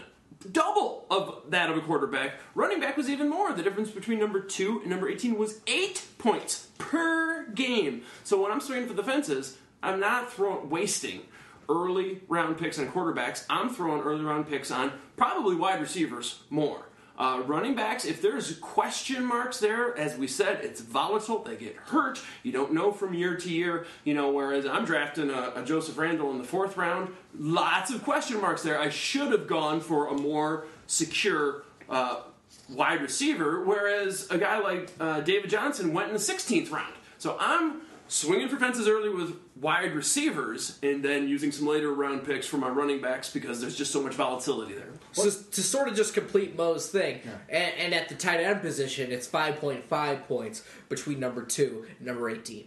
[0.51, 2.33] double of that of a quarterback.
[2.55, 3.53] Running back was even more.
[3.53, 8.03] The difference between number two and number 18 was eight points per game.
[8.23, 11.21] So when I'm swinging for the fences, I'm not throwing wasting
[11.69, 13.45] early round picks on quarterbacks.
[13.49, 16.88] I'm throwing early round picks on probably wide receivers more.
[17.19, 21.43] Uh, running backs, if there's question marks there, as we said, it's volatile.
[21.43, 22.21] They get hurt.
[22.43, 23.85] You don't know from year to year.
[24.05, 28.05] You know, whereas I'm drafting a, a Joseph Randle in the fourth round, lots of
[28.05, 28.79] question marks there.
[28.79, 32.21] I should have gone for a more secure uh,
[32.69, 36.93] wide receiver, whereas a guy like uh, David Johnson went in the 16th round.
[37.17, 42.25] So I'm swinging for fences early with wide receivers and then using some later round
[42.25, 44.89] picks for my running backs because there's just so much volatility there.
[45.13, 49.11] So to sort of just complete Mo's thing, and, and at the tight end position,
[49.11, 52.65] it's 5.5 points between number two and number 18.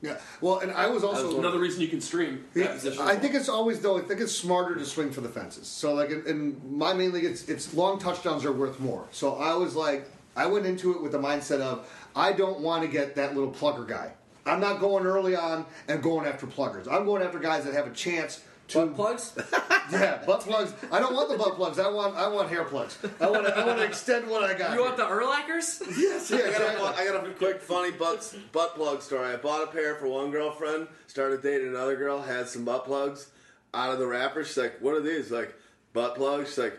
[0.00, 0.16] Yeah.
[0.40, 3.02] Well, and I was also Another reason you can stream that Yeah, position.
[3.02, 3.98] I think it's always though.
[3.98, 5.66] I think it's smarter to swing for the fences.
[5.66, 9.06] So like in, in my main league, it's it's long touchdowns are worth more.
[9.10, 12.84] So I was like, I went into it with the mindset of I don't want
[12.84, 14.12] to get that little plugger guy.
[14.48, 16.88] I'm not going early on and going after pluggers.
[16.90, 19.38] I'm going after guys that have a chance to Butt plugs?
[19.90, 20.74] yeah butt plugs.
[20.92, 21.78] I don't want the butt plugs.
[21.78, 22.98] I want I want hair plugs.
[23.20, 24.74] I want to, I want to extend what I got.
[24.74, 25.80] you want the Urlachers?
[25.98, 26.86] yes, yeah, I got, a, exactly.
[26.86, 29.32] I got a quick funny butt, butt plug story.
[29.32, 33.30] I bought a pair for one girlfriend, started dating another girl, had some butt plugs
[33.72, 34.44] out of the wrapper.
[34.44, 35.30] She's like, What are these?
[35.30, 35.54] Like,
[35.92, 36.50] butt plugs?
[36.50, 36.78] She's like,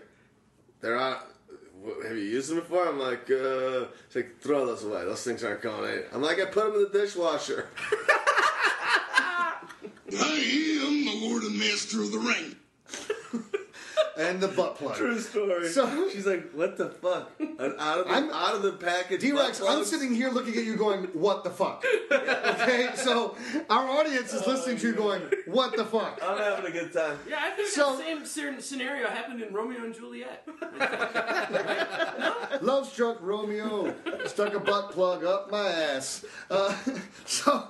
[0.82, 1.26] They're not.
[1.82, 2.88] "What, Have you used them before?
[2.88, 5.06] I'm like, uh, she's like, throw those away.
[5.06, 6.04] Those things aren't going in.
[6.14, 7.70] I'm like, I put them in the dishwasher.
[10.12, 12.56] I am the Lord and Master of the Ring.
[14.18, 14.96] and the butt plug.
[14.96, 15.70] True story.
[15.70, 17.32] So- she's like, what the fuck?
[17.40, 19.22] And out of the, I'm- out of the package.
[19.22, 21.84] D-Rex, I'm sitting here looking at you going, what the fuck?
[22.12, 23.36] Okay, so
[23.70, 26.20] our audience is listening to you going, what the fuck?
[26.22, 27.18] I'm having a good time.
[27.28, 30.46] yeah, I think So- that same scenario happened in Romeo and Juliet.
[32.62, 33.94] Love struck Romeo,
[34.26, 36.26] stuck a butt plug up my ass.
[36.50, 36.76] Uh,
[37.26, 37.68] so,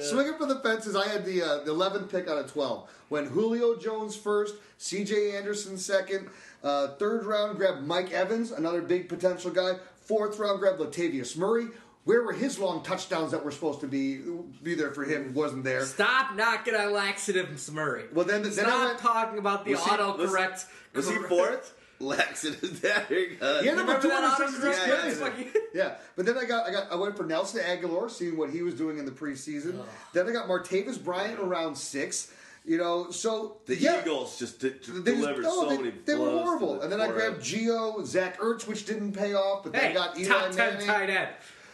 [0.00, 2.88] swinging for the fences, I had the, uh, the 11th pick out of 12.
[3.08, 5.36] When Julio Jones first, C.J.
[5.36, 6.28] Anderson second,
[6.62, 9.74] uh, third round grabbed Mike Evans, another big potential guy.
[10.04, 11.68] Fourth round grabbed Latavius Murray.
[12.04, 14.22] Where were his long touchdowns that were supposed to be
[14.62, 15.34] be there for him?
[15.34, 15.84] Wasn't there.
[15.84, 18.04] Stop knocking on laxatives, Murray.
[18.14, 20.64] Well, then, then I Stop went, talking about the Was he- autocorrect.
[20.94, 21.74] Was he correct- fourth?
[22.00, 22.80] Laxative.
[22.80, 23.62] There uh, you go.
[23.62, 24.88] He ended up Remember with that 266 autocorrect?
[24.88, 25.64] Yeah, yeah, plays.
[25.74, 25.94] yeah.
[26.16, 28.74] But then I got I got I went for Nelson Agholor, seeing what he was
[28.74, 29.82] doing in the preseason.
[30.12, 32.32] Then I got Martavis Bryant around six.
[32.62, 35.78] You know, so The yeah, Eagles just d- d- They, just, delivered no, so they,
[35.78, 36.74] many they were horrible.
[36.74, 37.30] the And then I forehead.
[37.32, 40.56] grabbed Geo, Zach Ertz, which didn't pay off, but then Hey, got Eli top 10
[40.56, 40.86] Manning.
[40.86, 41.28] tight end.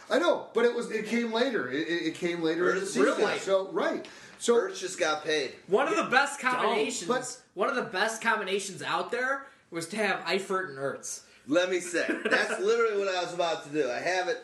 [0.09, 1.69] I know, but it was it came later.
[1.69, 3.03] It, it, it came later in the Ertz season.
[3.03, 3.37] real.
[3.39, 4.07] So right,
[4.39, 5.51] so Ertz just got paid.
[5.67, 7.07] One of the best combinations.
[7.09, 11.69] but- one of the best combinations out there was to have Eifert and Ertz Let
[11.69, 13.89] me say, that's literally what I was about to do.
[13.89, 14.37] I have it.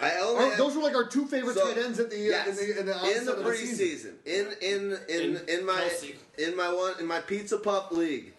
[0.00, 2.16] I only Oh, have- those were like our two favorite So, tight ends at the
[2.16, 4.12] uh, yes, in the in the, in the onset of the season.
[4.24, 6.14] preseason, in in in In in my Kelce.
[6.38, 8.32] in my one in my pizza pup league,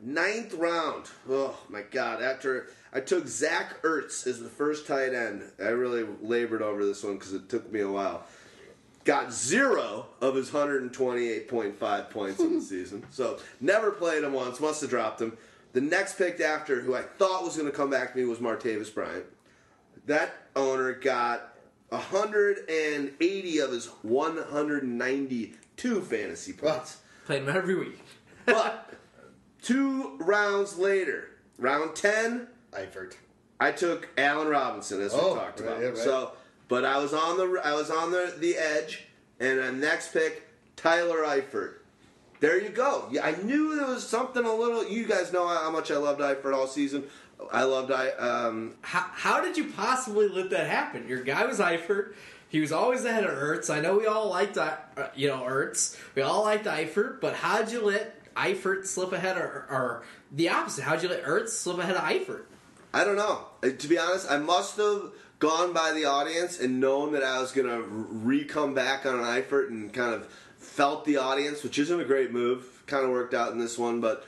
[0.00, 1.06] ninth round.
[1.28, 2.22] Oh my god!
[2.22, 7.02] After I took Zach Ertz as the first tight end, I really labored over this
[7.02, 8.24] one because it took me a while.
[9.04, 14.60] Got zero of his 128.5 points in the season, so never played him once.
[14.60, 15.36] Must have dropped him.
[15.76, 18.38] The next pick after, who I thought was going to come back to me, was
[18.38, 19.26] Martavis Bryant
[20.06, 21.52] that owner got
[21.90, 27.00] 180 of his 192 fantasy points.
[27.26, 28.00] Played him every week.
[28.46, 28.94] but
[29.60, 31.28] two rounds later,
[31.58, 33.16] round 10, Eifert.
[33.60, 35.82] I took Allen Robinson as we Oh, talked right, about.
[35.82, 35.98] yeah, right.
[35.98, 36.32] So,
[36.68, 39.08] but I was on the I was on the the edge,
[39.40, 41.80] and the next pick, Tyler Eifert.
[42.40, 43.10] There you go.
[43.22, 44.86] I knew there was something a little.
[44.86, 47.04] You guys know how much I loved Eifert all season.
[47.52, 51.06] I loved I um, How, how did you possibly let that happen?
[51.08, 52.14] Your guy was Eifert.
[52.48, 53.68] He was always ahead of Ertz.
[53.74, 54.76] I know we all liked, uh,
[55.14, 55.98] you know, Ertz.
[56.14, 60.82] We all liked Eifert, but how'd you let Eifert slip ahead, or, or the opposite?
[60.82, 62.44] How'd you let Ertz slip ahead of Eifert?
[62.94, 63.46] I don't know.
[63.62, 67.40] Uh, To be honest, I must have gone by the audience and known that I
[67.40, 70.32] was going to re come back on an Eifert and kind of
[70.76, 72.82] felt the audience, which isn't a great move.
[72.86, 74.24] Kind of worked out in this one, but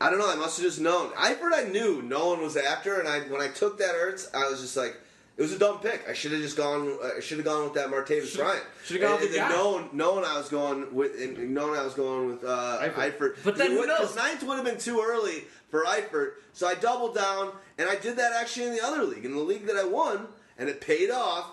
[0.00, 0.30] I don't know.
[0.30, 1.10] I must have just known.
[1.10, 4.48] Eifert, I knew no one was after, and I when I took that Ertz, I
[4.50, 4.96] was just like,
[5.36, 6.04] it was a dumb pick.
[6.08, 6.96] I should have just gone.
[7.16, 8.64] I should have gone with that Martavis Bryant.
[8.84, 9.54] should've gone And- with the and.
[9.54, 12.94] Knowing, knowing I was going with, and knowing I was going with uh, Eifert.
[13.18, 13.36] Eifert.
[13.44, 14.16] But then who Because knows?
[14.16, 18.16] ninth would have been too early for Eifert, so I doubled down, and I did
[18.16, 20.26] that actually in the other league, in the league that I won,
[20.56, 21.50] and it paid off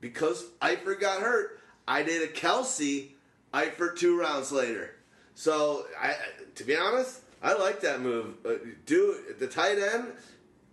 [0.00, 1.58] because Eifert got hurt.
[1.88, 3.08] I did a Kelce
[3.52, 4.94] Eifert two rounds later.
[5.34, 6.16] So, I, I-
[6.56, 8.34] to be honest, I like that move.
[8.44, 8.54] Uh,
[8.86, 10.08] do the tight end.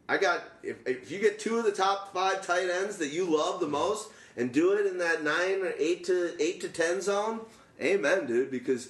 [0.09, 3.25] I got if, if you get two of the top five tight ends that you
[3.25, 7.01] love the most, and do it in that nine or eight to eight to ten
[7.01, 7.41] zone.
[7.81, 8.51] Amen, dude.
[8.51, 8.89] Because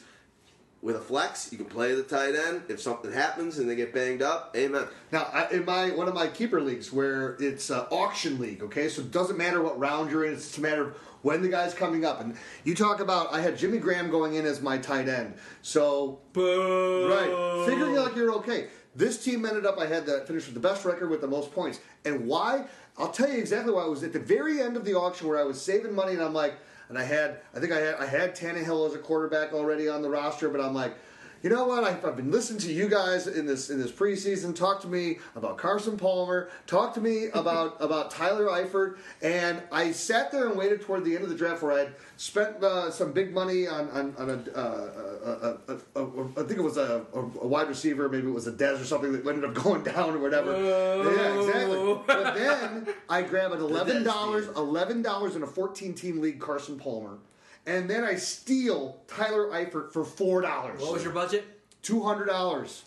[0.82, 2.64] with a flex, you can play the tight end.
[2.70, 4.86] If something happens and they get banged up, amen.
[5.12, 9.02] Now, in my one of my keeper leagues where it's uh, auction league, okay, so
[9.02, 10.98] it doesn't matter what round you're in; it's just a matter of
[11.28, 12.22] when the guy's coming up.
[12.22, 16.20] And you talk about, I had Jimmy Graham going in as my tight end, so
[16.32, 17.10] Boo!
[17.10, 18.70] right, figuring like you're okay.
[18.96, 21.52] This team ended up, I had the finished with the best record with the most
[21.54, 22.68] points, and why?
[22.98, 23.84] I'll tell you exactly why.
[23.84, 26.22] I was at the very end of the auction where I was saving money, and
[26.22, 26.56] I'm like,
[26.88, 30.02] and I had, I think I had, I had Tannehill as a quarterback already on
[30.02, 30.96] the roster, but I'm like.
[31.44, 31.84] You know what?
[31.84, 34.56] I've, I've been listening to you guys in this in this preseason.
[34.56, 36.50] Talk to me about Carson Palmer.
[36.66, 38.98] Talk to me about about Tyler Eifert.
[39.22, 42.64] And I sat there and waited toward the end of the draft where I'd spent
[42.64, 44.90] uh, some big money on on, on a, uh,
[45.24, 48.10] a, a, a, a, I think it was a wide receiver.
[48.10, 50.52] Maybe it was a Dez or something that ended up going down or whatever.
[50.52, 52.00] Yeah, exactly.
[52.08, 56.40] But then I grabbed an eleven dollars eleven dollars in a fourteen team league.
[56.40, 57.18] Carson Palmer.
[57.68, 60.82] And then I steal Tyler Eifert for four dollars.
[60.82, 61.46] What was your budget?
[61.88, 62.84] two hundred dollars.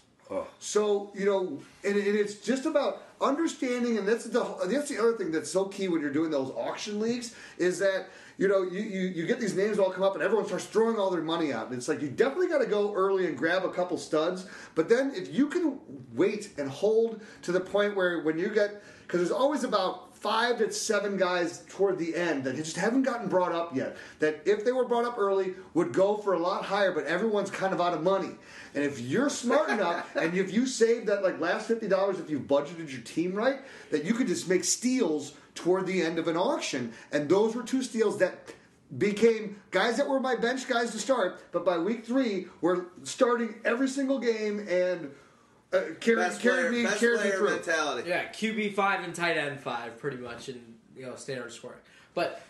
[0.61, 5.15] So you know, and, and it's just about understanding, and that's the that's the other
[5.15, 8.81] thing that's so key when you're doing those auction leagues is that you know you,
[8.81, 11.53] you, you get these names all come up and everyone starts throwing all their money
[11.53, 14.47] out, and it's like you definitely got to go early and grab a couple studs,
[14.77, 15.81] but then if you can
[16.15, 20.59] wait and hold to the point where when you get because there's always about five
[20.59, 23.97] to seven guys toward the end that just haven't gotten brought up yet.
[24.19, 27.51] That if they were brought up early, would go for a lot higher, but everyone's
[27.51, 28.33] kind of out of money.
[28.75, 32.31] And if you're smart enough, and if you save that like last fifty dollars, if
[32.31, 33.61] you've budgeted your team right,
[33.91, 36.93] that you could just make steals toward the end of an auction.
[37.13, 38.55] And those were two steals that
[38.97, 43.55] became guys that were my bench guys to start, but by week three, were starting
[43.65, 45.13] every single game and
[45.73, 47.51] uh, carried, Best carried player, me, best carried me player through.
[47.51, 48.09] mentality.
[48.09, 50.61] Yeah, QB five and tight end five, pretty much in
[50.97, 51.79] you know standard scoring.
[52.15, 52.43] But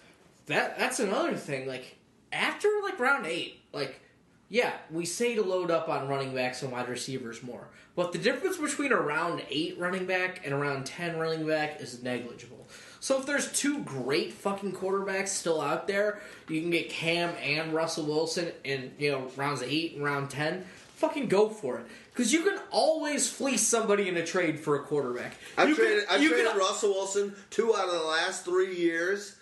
[0.46, 1.66] that that's another thing.
[1.68, 1.96] Like
[2.32, 4.00] after like round eight, like
[4.48, 8.18] yeah, we say to load up on running backs and wide receivers more, but the
[8.18, 12.66] difference between a round eight running back and a round ten running back is negligible.
[13.02, 17.72] So if there's two great fucking quarterbacks still out there, you can get Cam and
[17.72, 20.64] Russell Wilson in you know rounds eight and round ten.
[20.96, 21.86] Fucking go for it,
[22.20, 25.32] because you can always fleece somebody in a trade for a quarterback.
[25.56, 28.44] I've You can- traded, I've you traded can- Russell Wilson two out of the last
[28.44, 29.36] three years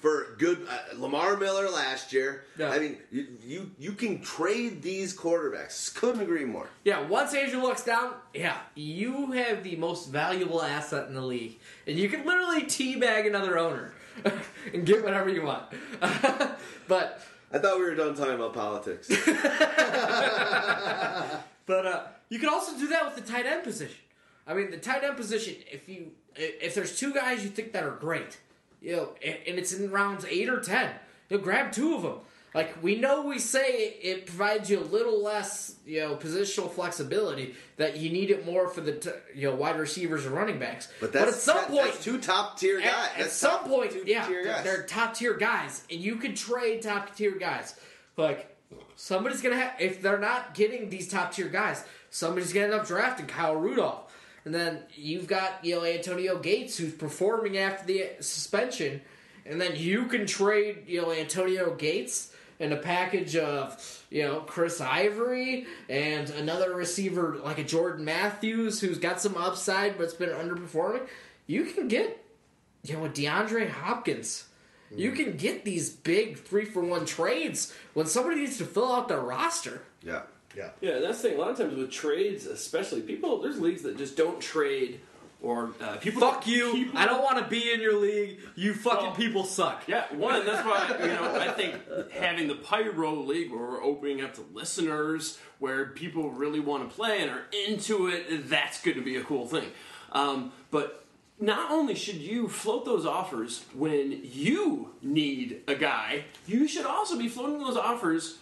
[0.00, 2.42] for good uh, Lamar Miller last year.
[2.58, 2.70] Yeah.
[2.70, 5.94] I mean, you, you you can trade these quarterbacks.
[5.94, 6.66] Couldn't agree more.
[6.82, 11.60] Yeah, once Andrew Luck's down, yeah, you have the most valuable asset in the league,
[11.86, 13.92] and you can literally teabag another owner
[14.74, 15.66] and get whatever you want.
[16.88, 17.22] but
[17.52, 19.08] I thought we were done talking about politics.
[21.66, 23.96] but uh, you can also do that with the tight end position.
[24.46, 25.54] I mean, the tight end position.
[25.70, 28.38] If you if there's two guys you think that are great,
[28.80, 30.90] you know, and, it's in rounds eight or ten,
[31.28, 32.18] you'll grab two of them.
[32.54, 37.54] Like we know, we say it provides you a little less, you know, positional flexibility.
[37.78, 40.88] That you need it more for the, t- you know, wide receivers and running backs.
[41.00, 43.08] But that's at some that- point, two top tier guys.
[43.16, 44.62] at, at some top point, yeah, guys.
[44.62, 47.74] they're top tier guys, and you can trade top tier guys.
[48.16, 48.56] Like
[48.94, 51.84] somebody's gonna have if they're not getting these top tier guys,
[52.14, 56.76] somebody's gonna end up drafting Kyle Rudolph, and then you've got you know Antonio Gates
[56.76, 59.00] who's performing after the suspension,
[59.44, 64.40] and then you can trade you know Antonio Gates and a package of you know
[64.40, 70.30] Chris Ivory and another receiver like a Jordan Matthews who's got some upside but's been
[70.30, 71.06] underperforming.
[71.46, 72.20] You can get
[72.84, 74.44] you know, DeAndre Hopkins.
[74.94, 75.16] You Mm.
[75.16, 79.20] can get these big three for one trades when somebody needs to fill out their
[79.20, 79.80] roster.
[80.02, 80.20] yeah.
[80.56, 80.68] Yeah.
[80.80, 81.38] Yeah, that's the thing.
[81.38, 85.00] A lot of times with trades, especially people, there's leagues that just don't trade,
[85.42, 86.20] or uh, people.
[86.20, 86.72] Fuck you!
[86.72, 88.38] people- I don't want to be in your league.
[88.54, 89.82] You fucking Well, people suck.
[89.86, 90.44] Yeah, one.
[90.46, 91.74] That's why you know I think
[92.12, 96.94] having the Pyro League, where we're opening up to listeners, where people really want to
[96.94, 99.66] play and are into it, that's going to be a cool thing.
[100.12, 101.04] Um, but
[101.40, 107.18] not only should you float those offers when you need a guy, you should also
[107.18, 108.38] be floating those offers.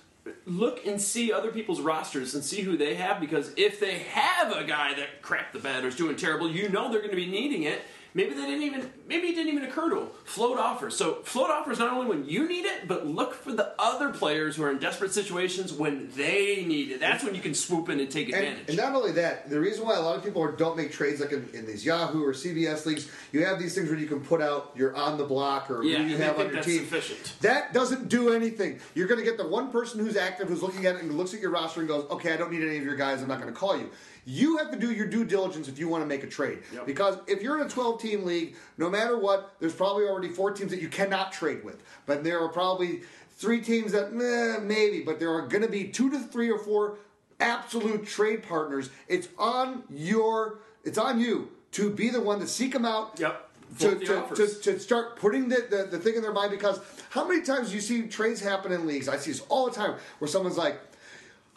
[0.46, 4.52] Look and see other people's rosters and see who they have because if they have
[4.52, 7.16] a guy that crapped the bed or is doing terrible, you know they're going to
[7.16, 7.82] be needing it.
[8.14, 8.90] Maybe they didn't even.
[9.08, 10.08] Maybe it didn't even occur to them.
[10.24, 10.96] Float offers.
[10.96, 14.56] So float offers not only when you need it, but look for the other players
[14.56, 17.00] who are in desperate situations when they need it.
[17.00, 18.68] That's when you can swoop in and take advantage.
[18.68, 21.20] and not only that, the reason why a lot of people are, don't make trades
[21.20, 24.20] like in, in these Yahoo or CBS leagues, you have these things where you can
[24.20, 26.80] put out your on the block or Yeah, who you have on your team.
[26.80, 27.34] sufficient.
[27.40, 28.78] That doesn't do anything.
[28.94, 31.34] You're going to get the one person who's active, who's looking at it and looks
[31.34, 33.20] at your roster and goes, "Okay, I don't need any of your guys.
[33.22, 33.90] I'm not going to call you."
[34.24, 36.60] You have to do your due diligence if you want to make a trade.
[36.72, 36.86] Yep.
[36.86, 40.52] Because if you're in a 12 team league, no matter what, there's probably already four
[40.52, 41.82] teams that you cannot trade with.
[42.06, 43.00] But there are probably
[43.36, 46.58] three teams that meh, maybe, but there are going to be two to three or
[46.58, 46.98] four
[47.40, 48.90] absolute trade partners.
[49.08, 53.18] It's on your, it's on you to be the one to seek them out.
[53.18, 53.48] Yep.
[53.78, 56.78] To, to, to, to start putting the, the, the thing in their mind because
[57.08, 59.08] how many times do you see trades happen in leagues?
[59.08, 60.78] I see this all the time where someone's like,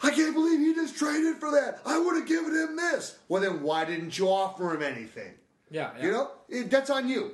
[0.02, 1.80] I can't believe you just traded for that.
[1.86, 3.18] I would have given him this.
[3.28, 5.32] Well, then why didn't you offer him anything?
[5.70, 7.32] Yeah, You know, it, that's on you.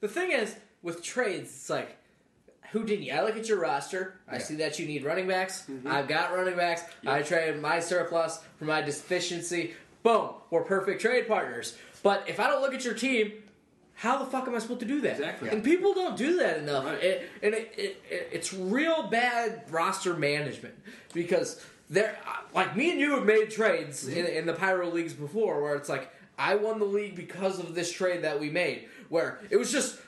[0.00, 1.96] The thing is, with trades, it's like,
[2.70, 3.12] who didn't you?
[3.12, 4.20] I look at your roster.
[4.28, 5.64] I see that you need running backs.
[5.70, 5.88] Mm-hmm.
[5.88, 6.82] I've got running backs.
[7.06, 9.74] I traded my surplus for my deficiency.
[10.02, 11.76] Boom, we're perfect trade partners.
[12.02, 13.32] But if I don't look at your team,
[14.02, 15.12] how the fuck am I supposed to do that?
[15.12, 15.48] Exactly.
[15.48, 16.84] And people don't do that enough.
[16.86, 17.00] Right.
[17.00, 20.74] It, and it, it, it, it's real bad roster management
[21.14, 22.18] because there,
[22.52, 24.36] like me and you have made trades in, mm-hmm.
[24.38, 27.92] in the Pyro leagues before, where it's like I won the league because of this
[27.92, 30.00] trade that we made, where it was just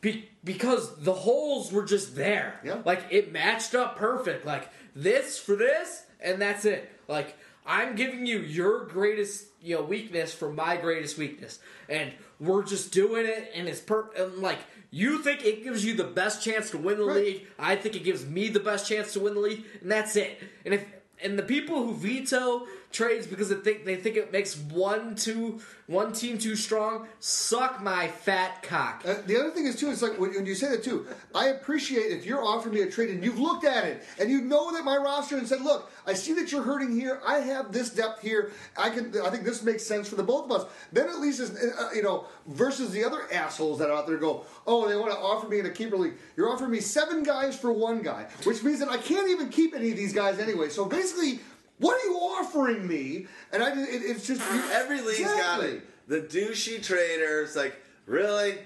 [0.00, 2.60] be, because the holes were just there.
[2.62, 2.78] Yeah.
[2.84, 4.46] Like it matched up perfect.
[4.46, 6.88] Like this for this, and that's it.
[7.08, 11.58] Like I'm giving you your greatest, you know, weakness for my greatest weakness,
[11.88, 14.10] and we're just doing it, and it's per.
[14.16, 14.58] And like
[14.90, 17.16] you think it gives you the best chance to win the Right.
[17.24, 20.16] league, I think it gives me the best chance to win the league, and that's
[20.16, 20.38] it.
[20.64, 20.84] And if
[21.22, 25.60] and the people who veto trades because they think they think it makes one too
[25.86, 29.02] one team too strong suck my fat cock.
[29.06, 31.06] Uh, the other thing is too, it's like when, when you say that too.
[31.34, 34.40] I appreciate if you're offering me a trade and you've looked at it and you
[34.40, 37.20] know that my roster and said, "Look, I see that you're hurting here.
[37.26, 38.52] I have this depth here.
[38.76, 39.12] I can.
[39.24, 41.90] I think this makes sense for the both of us." Then at least, is uh,
[41.94, 45.18] you know, versus the other assholes that are out there go, "Oh, they want to
[45.18, 46.14] offer me in a keeper league.
[46.36, 49.74] You're offering me seven guys for one guy, which means that I can't even keep
[49.74, 51.40] any of these guys anyway." So basically.
[51.78, 53.26] What are you offering me?
[53.52, 54.40] And I, it, it's just
[54.72, 55.82] Every league's got it.
[56.08, 57.76] The douchey traders, like,
[58.06, 58.58] really?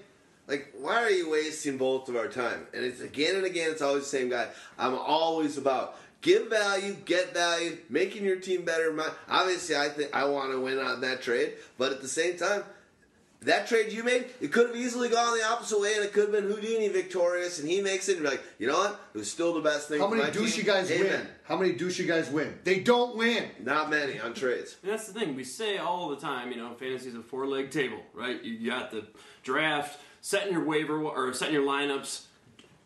[0.49, 2.67] Like, why are you wasting both of our time?
[2.73, 4.49] And it's again and again, it's always the same guy.
[4.79, 8.93] I'm always about give value, get value, making your team better.
[8.93, 12.37] My, obviously, I think I want to win on that trade, but at the same
[12.37, 12.63] time,
[13.43, 16.25] that trade you made, it could have easily gone the opposite way, and it could
[16.25, 18.17] have been Houdini victorious, and he makes it.
[18.17, 19.01] And you're like, you know what?
[19.15, 20.01] It was still the best thing.
[20.01, 20.43] How many my team.
[20.43, 21.07] douchey guys Amen.
[21.07, 21.27] win?
[21.45, 22.59] How many douchey guys win?
[22.65, 23.51] They don't win.
[23.63, 24.77] Not many on trades.
[24.83, 26.51] And that's the thing we say all the time.
[26.51, 28.43] You know, fantasy's a four-leg table, right?
[28.43, 29.07] You got the
[29.43, 32.25] draft, setting your waiver or setting your lineups,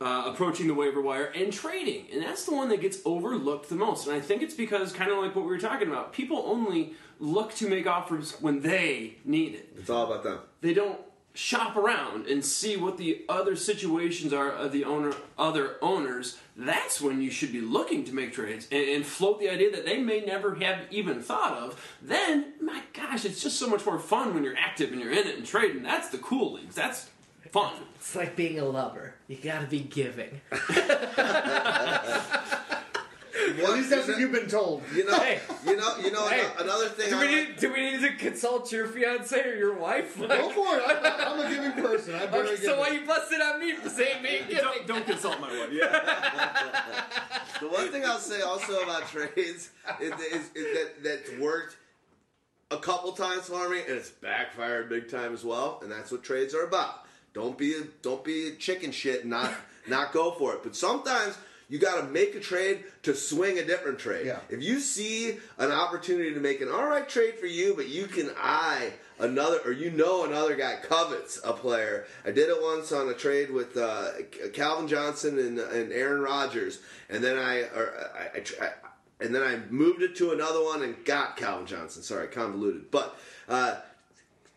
[0.01, 2.07] uh, approaching the waiver wire, and trading.
[2.13, 4.07] And that's the one that gets overlooked the most.
[4.07, 6.95] And I think it's because, kind of like what we were talking about, people only
[7.21, 9.73] look to make offers when they need it.
[9.79, 10.41] It's all about them.
[10.61, 10.99] They don't
[11.33, 17.01] shop around and see what the other situations are of the owner other owners that's
[17.01, 19.97] when you should be looking to make trades and, and float the idea that they
[19.97, 24.35] may never have even thought of then my gosh it's just so much more fun
[24.35, 27.09] when you're active and you're in it and trading that's the cool leagues that's
[27.53, 29.15] fun It's like being a lover.
[29.29, 30.41] You gotta be giving.
[33.35, 34.83] At least that's what you've been told.
[34.95, 35.41] You know, Hey.
[35.67, 36.27] you know, you know.
[36.29, 36.45] Hey.
[36.59, 37.11] another thing.
[37.11, 40.19] Do I we like- need, do we need to consult your fiance or your wife?
[40.19, 40.83] Go for it.
[40.87, 42.15] I'm, I'm a giving person.
[42.15, 42.79] I'm Okay, so giving.
[42.79, 44.57] why you busted on me for saying being giving?
[44.65, 47.05] don't, don't consult my wife yeah
[47.61, 51.77] The one thing I'll say also about trades is, is, is that that's worked
[52.71, 55.79] a couple times for me, and it's backfired big time as well.
[55.83, 57.05] And that's what trades are about.
[57.35, 59.53] Don't be a, don't be a chicken shit and not
[59.89, 60.63] not go for it.
[60.63, 61.37] But sometimes
[61.71, 64.27] you got to make a trade to swing a different trade.
[64.27, 64.41] Yeah.
[64.49, 68.07] If you see an opportunity to make an all right trade for you, but you
[68.07, 72.07] can eye another, or you know another guy covets a player.
[72.25, 74.09] I did it once on a trade with uh,
[74.53, 78.71] Calvin Johnson and, and Aaron Rodgers, and then I, or I, I, I
[79.21, 82.03] and then I moved it to another one and got Calvin Johnson.
[82.03, 83.17] Sorry, convoluted, but.
[83.49, 83.77] Uh,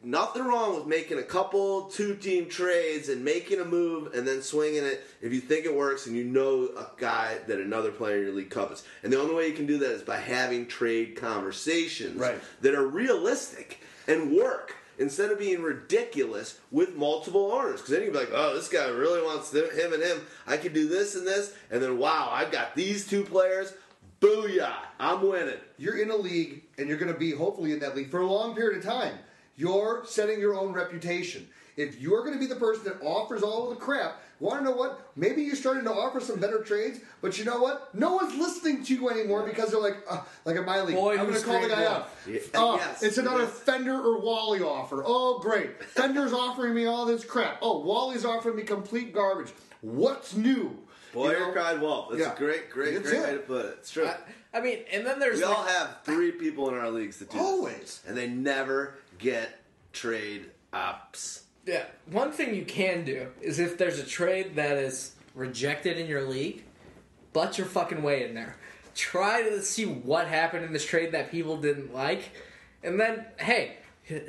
[0.06, 4.42] Nothing wrong with making a couple two team trades and making a move and then
[4.42, 8.18] swinging it if you think it works and you know a guy that another player
[8.18, 8.84] in your league covets.
[9.02, 12.38] And the only way you can do that is by having trade conversations Right.
[12.62, 17.80] that are realistic and work instead of being ridiculous with multiple owners.
[17.80, 20.22] Because then you'd be like, oh, this guy really wants them, him and him.
[20.46, 21.54] I could do this and this.
[21.72, 23.74] And then, wow, I've got these two players.
[24.20, 25.56] Booyah, I'm winning.
[25.78, 28.26] you're in a league and you're going to be hopefully in that league for a
[28.28, 29.18] long period of time.
[29.56, 31.48] You're setting your own reputation.
[31.76, 34.64] If you're going to be the person that offers all of the crap, want to
[34.64, 35.10] know what?
[35.16, 37.94] Maybe you're starting to offer some better trades, but you know what?
[37.96, 41.18] No one's listening to you anymore because they're like, uh, like in my league, Boy,
[41.18, 42.16] I'm going to call the guy up.
[42.28, 43.52] Yeah, Oh, yes, it's another yes.
[43.60, 45.04] Fender or Wally offer.
[45.06, 45.84] Oh, great.
[45.96, 47.58] Fender's offering me all this crap.
[47.64, 49.52] Oh, Wally's offering me complete garbage.
[49.82, 50.78] What's new?
[51.12, 51.52] Boy, You you know?
[51.54, 52.10] cried wolf.
[52.12, 52.34] That's Yeah.
[52.34, 53.26] a great, great, That's great it.
[53.26, 53.76] way to put it.
[53.80, 54.06] It's true.
[54.08, 54.16] I,
[54.56, 57.32] I mean, and then there's we like, all have three people in our leagues that
[57.32, 57.46] do this.
[57.48, 58.02] Always.
[58.08, 59.60] and they never get
[59.92, 61.44] trade ups.
[61.66, 66.08] Yeah, one thing you can do is if there's a trade that is rejected in
[66.08, 66.64] your league,
[67.32, 68.58] butt your fucking way in there.
[68.96, 72.32] Try to see what happened in this trade that people didn't like,
[72.84, 73.78] and then hey,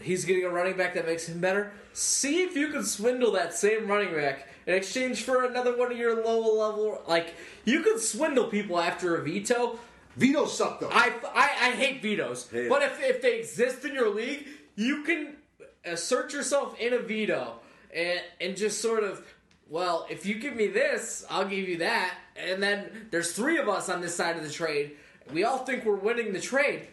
[0.03, 1.73] he's getting a running back that makes him better.
[1.93, 5.99] See if you can swindle that same running back in exchange for another one of
[5.99, 7.03] your low level.
[7.07, 9.79] Like you can swindle people after a veto.
[10.17, 10.91] Vito sucked though.
[10.93, 12.49] I, I, I hate vetoes.
[12.51, 12.93] Hate but it.
[12.93, 14.47] if, if they exist in your league,
[14.77, 17.61] you can uh, assert yourself in a veto
[17.95, 19.25] and, and just sort of,
[19.69, 22.15] well, if you give me this, I'll give you that.
[22.37, 24.93] And then there's three of us on this side of the trade.
[25.33, 26.89] We all think we're winning the trade.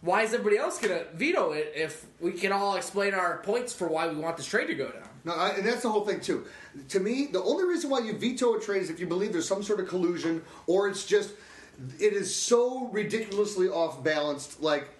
[0.00, 3.72] Why is everybody else going to veto it if we can all explain our points
[3.72, 5.08] for why we want this trade to go down?
[5.24, 6.44] No, I, and that's the whole thing too.
[6.90, 9.48] To me, the only reason why you veto a trade is if you believe there's
[9.48, 11.30] some sort of collusion, or it's just
[11.98, 14.60] it is so ridiculously off balanced.
[14.60, 14.90] Like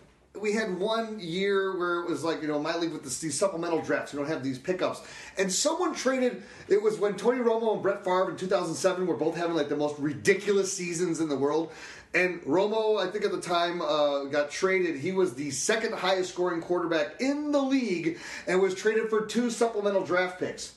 [0.41, 3.39] we had one year where it was like you know my league with this, these
[3.39, 4.13] supplemental drafts.
[4.13, 5.03] We don't have these pickups,
[5.39, 6.43] and someone traded.
[6.69, 9.77] It was when Tony Romo and Brett Favre in 2007 were both having like the
[9.77, 11.73] most ridiculous seasons in the world.
[12.15, 14.97] And Romo, I think at the time, uh, got traded.
[14.97, 19.51] He was the second highest scoring quarterback in the league and was traded for two
[19.51, 20.75] supplemental draft picks.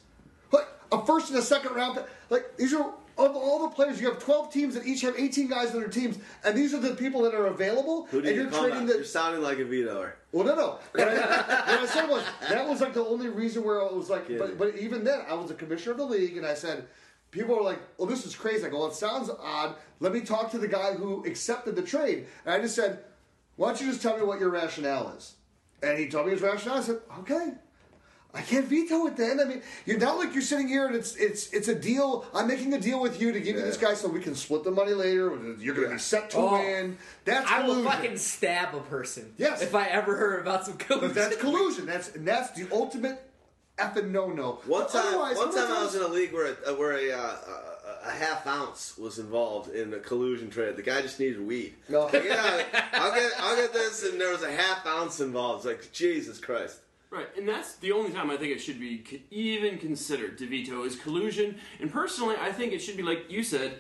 [0.52, 2.06] Like a first and a second round pick.
[2.30, 5.48] Like these are of all the players, you have 12 teams that each have 18
[5.48, 8.06] guys on their teams, and these are the people that are available.
[8.12, 8.94] Who do and you you're call trading that?
[8.94, 10.14] the You're sounding like a vetoer.
[10.32, 10.80] well, no, no.
[10.94, 11.14] What I,
[11.72, 14.58] what I said was that was like the only reason where I was like, but,
[14.58, 16.88] but even then, I was a commissioner of the league, and I said,
[17.32, 20.22] people are like, "Oh, this is crazy." I go, "Well, "It sounds odd." Let me
[20.22, 23.00] talk to the guy who accepted the trade, and I just said,
[23.56, 25.36] "Why don't you just tell me what your rationale is?"
[25.82, 26.78] And he told me his rationale.
[26.78, 27.54] I said, "Okay."
[28.38, 29.40] I can't veto it then.
[29.40, 32.26] I mean, you're not like you're sitting here and it's it's it's a deal.
[32.36, 34.64] I'm making a deal with you to give you this guy so we can split
[34.64, 35.36] the money later.
[35.60, 36.54] You're going to be set to Oh.
[36.54, 36.98] win.
[37.26, 39.34] That's I will fucking stab a person.
[39.38, 39.62] Yes.
[39.64, 41.08] If I ever heard about some collusion.
[41.08, 41.86] But that's collusion.
[41.88, 43.20] That's and that's the ultimate
[43.80, 44.60] effing no no.
[44.66, 47.36] One time, Otherwise, one time I was in a league where a, where a, uh,
[48.06, 50.76] a, a half ounce was involved in a collusion trade.
[50.76, 51.74] The guy just needed weed.
[51.90, 52.06] No.
[52.06, 55.66] Like, yeah, I'll get I'll get this, and there was a half ounce involved.
[55.66, 56.78] It's like Jesus Christ.
[57.10, 60.84] Right, and that's the only time I think it should be even considered to veto
[60.84, 61.58] is collusion.
[61.80, 63.80] And personally, I think it should be like you said.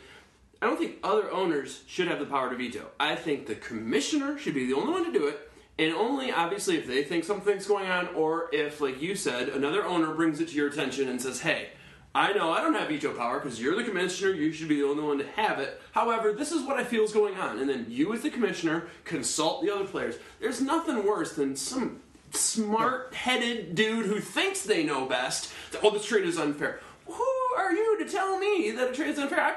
[0.62, 2.88] I don't think other owners should have the power to veto.
[3.00, 6.78] I think the commissioner should be the only one to do it, and only obviously
[6.78, 10.48] if they think something's going on, or if, like you said, another owner brings it
[10.48, 11.70] to your attention and says, "Hey,
[12.16, 14.32] I know I don't have veto power because you're the commissioner.
[14.32, 15.80] You should be the only one to have it.
[15.92, 18.88] However, this is what I feel is going on." And then you, as the commissioner,
[19.04, 20.16] consult the other players.
[20.40, 25.52] There's nothing worse than some smart-headed dude who thinks they know best.
[25.72, 26.80] that, Oh, this trade is unfair.
[27.06, 27.26] Who
[27.58, 29.56] are you to tell me that a trade is unfair?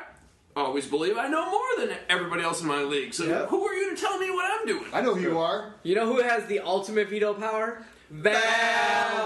[0.57, 3.15] I always believe I know more than everybody else in my league.
[3.15, 3.47] So Yeah.
[3.47, 4.86] who are you to tell me what I'm doing?
[4.92, 5.74] I know who you are.
[5.84, 7.84] You know who has the ultimate veto power?
[8.10, 9.16] Valverde.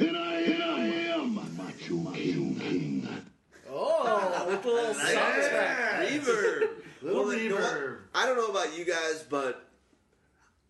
[0.00, 0.78] And I, and I
[1.14, 3.08] am Macho King King.
[3.70, 6.10] Oh, with a little sound effect.
[6.10, 6.68] Reverb.
[7.02, 7.96] Little Well, know reverb.
[8.14, 9.67] I don't know about you guys, but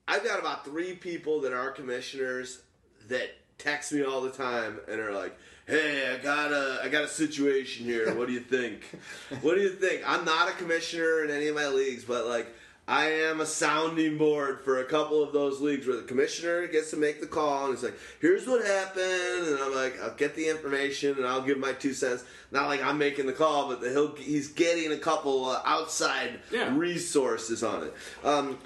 [0.09, 2.63] I've got about three people that are commissioners
[3.09, 7.05] that text me all the time and are like, "Hey, I got a, I got
[7.05, 8.15] a situation here.
[8.15, 8.83] What do you think?
[9.43, 12.49] what do you think?" I'm not a commissioner in any of my leagues, but like.
[12.91, 16.89] I am a sounding board for a couple of those leagues where the commissioner gets
[16.93, 20.35] to make the call and it's like, here's what happened, and I'm like, I'll get
[20.35, 22.25] the information and I'll give my two cents.
[22.51, 26.75] Not like I'm making the call, but he'll he's getting a couple uh, outside Yeah.
[26.75, 27.95] resources on it.
[28.25, 28.57] Um,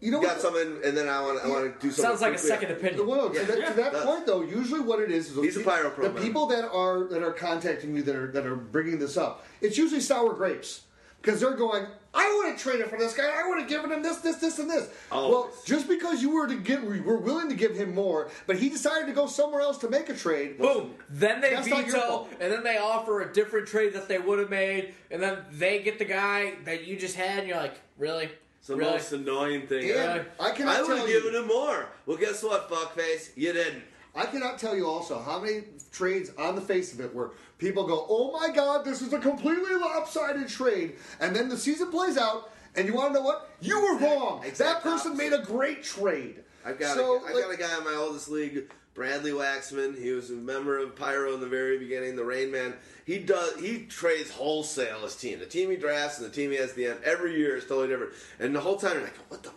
[0.00, 0.40] You know got what?
[0.40, 2.04] something, and then I want I want to do something.
[2.04, 2.48] Sounds like a quickly.
[2.48, 3.06] second opinion.
[3.06, 4.04] Well, to, that, to that Yeah.
[4.04, 7.04] point though, usually what it is is He's a pyro pro the people that are
[7.08, 9.44] that are contacting you that are that are bringing this up.
[9.60, 10.82] It's usually sour grapes
[11.20, 11.86] because they're going.
[12.14, 13.24] I would have traded for this guy.
[13.28, 14.88] I would have given him this, this, this, and this.
[15.12, 15.30] Always.
[15.32, 18.70] Well, just because you were to get, were willing to give him more, but he
[18.70, 20.58] decided to go somewhere else to make a trade.
[20.58, 20.94] Boom.
[21.10, 24.18] Then they That's not your veto, and then they offer a different trade that they
[24.18, 27.58] would have made, and then they get the guy that you just had, and you're
[27.58, 28.30] like, really?
[28.68, 28.92] It's the really?
[28.98, 29.84] most annoying thing.
[29.90, 30.26] And ever.
[30.38, 31.22] I cannot I would tell have you.
[31.22, 31.86] given him more.
[32.04, 33.30] Well, guess what, fuckface?
[33.34, 33.82] You didn't.
[34.14, 37.86] I cannot tell you also how many trades on the face of it where people
[37.86, 42.18] go, "Oh my God, this is a completely lopsided trade," and then the season plays
[42.18, 43.48] out, and you want to know what?
[43.62, 44.42] You were wrong.
[44.44, 45.30] exact that person opposite.
[45.30, 46.42] made a great trade.
[46.62, 49.96] I've got So, a, I've like- got a guy in my oldest league, Bradley Waxman.
[49.96, 52.74] He was a member of Pyro in the very beginning, the Rain Man.
[53.06, 55.38] He does he trades wholesale his team.
[55.38, 57.62] The team he drafts and the team he has at the end every year is
[57.62, 58.12] totally different.
[58.40, 59.52] And the whole time you're like, what the?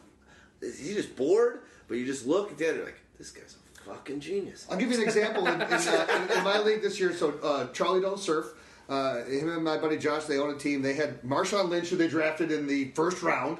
[0.62, 1.62] Is he just bored?
[1.88, 4.68] But you just look at the end, you're like, this guy's a fucking genius.
[4.70, 7.12] I'll give you an example in, in, uh, in, in my league this year.
[7.12, 8.54] So uh, Charlie Don't Surf,
[8.90, 10.84] uh, him and my buddy Josh, they own a team.
[10.84, 13.58] They had Marshawn Lynch, who they drafted in the first round,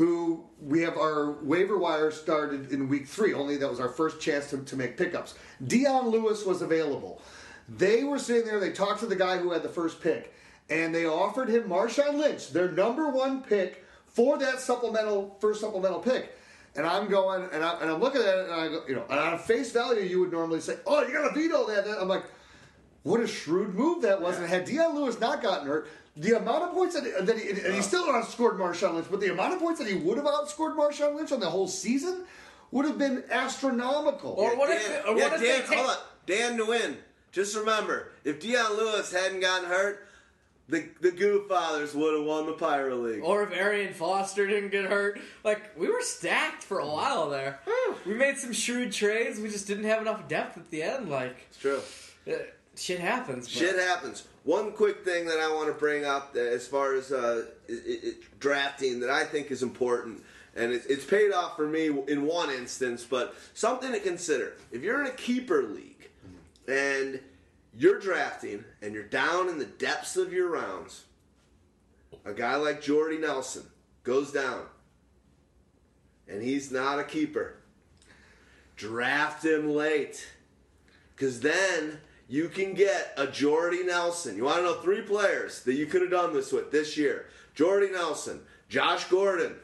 [0.00, 3.34] who we have our waiver wire started in week three.
[3.34, 5.34] Only that was our first chance to, to make pickups.
[5.66, 7.20] Dion Lewis was available.
[7.68, 8.58] They were sitting there.
[8.58, 10.32] They talked to the guy who had the first pick,
[10.70, 16.00] and they offered him Marshawn Lynch, their number one pick for that supplemental first supplemental
[16.00, 16.34] pick.
[16.76, 19.04] And I'm going, and, I, and I'm looking at it, and I go, you know,
[19.10, 22.08] and on face value, you would normally say, "Oh, you got to veto that." I'm
[22.08, 22.24] like,
[23.02, 24.38] what a shrewd move that was.
[24.38, 27.74] And had Dion Lewis not gotten hurt, the amount of points that, that he, and
[27.74, 30.76] he still outscored Marshawn Lynch, but the amount of points that he would have outscored
[30.76, 32.24] Marshawn Lynch on the whole season
[32.72, 34.30] would have been astronomical.
[34.32, 35.96] Or what Dan, if, or yeah, if Dan, they take, hold on.
[36.26, 36.96] Dan Nguyen.
[37.32, 40.06] Just remember, if Dion Lewis hadn't gotten hurt,
[40.68, 43.22] the the Goo Fathers would have won the Pyro League.
[43.24, 45.20] or if Arian Foster didn't get hurt?
[45.44, 47.58] Like, we were stacked for a while there.
[48.06, 51.08] We made some shrewd trades, we just didn't have enough depth at the end.
[51.10, 51.80] Like, It's true.
[52.28, 52.32] uh,
[52.76, 53.46] shit happens.
[53.46, 54.24] but- Shit happens.
[54.44, 57.72] One quick thing that I want to bring up uh, as far as uh, i
[57.72, 60.22] i drafting that I think is important,
[60.56, 64.54] and it, it's paid off for me in one instance, but something to consider.
[64.72, 66.08] If you're in a keeper league
[66.66, 67.20] and
[67.76, 71.04] you're drafting and you're down in the depths of your rounds,
[72.24, 73.64] a guy like Jordy Nelson
[74.02, 74.62] goes down
[76.28, 77.56] and he's not a keeper.
[78.76, 80.26] Draft him late.
[81.14, 81.98] Because then
[82.30, 84.36] you can get a Jordy Nelson.
[84.36, 87.26] You want to know three players that you could have done this with this year
[87.54, 89.56] Jordy Nelson, Josh Gordon,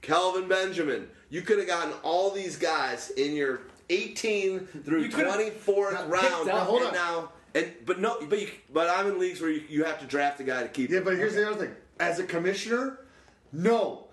[0.00, 1.08] Kelvin Benjamin.
[1.28, 6.12] You could have gotten all these guys in your 18 through You 24th round.
[6.12, 6.68] picked up.
[6.68, 6.94] Hold and on.
[6.94, 10.06] now, and but no, but you, but I'm in leagues where you, you have to
[10.06, 10.90] draft a guy to keep.
[10.90, 11.04] Yeah, him.
[11.04, 11.74] but here's the other thing.
[11.98, 13.00] As a commissioner,
[13.52, 14.03] no.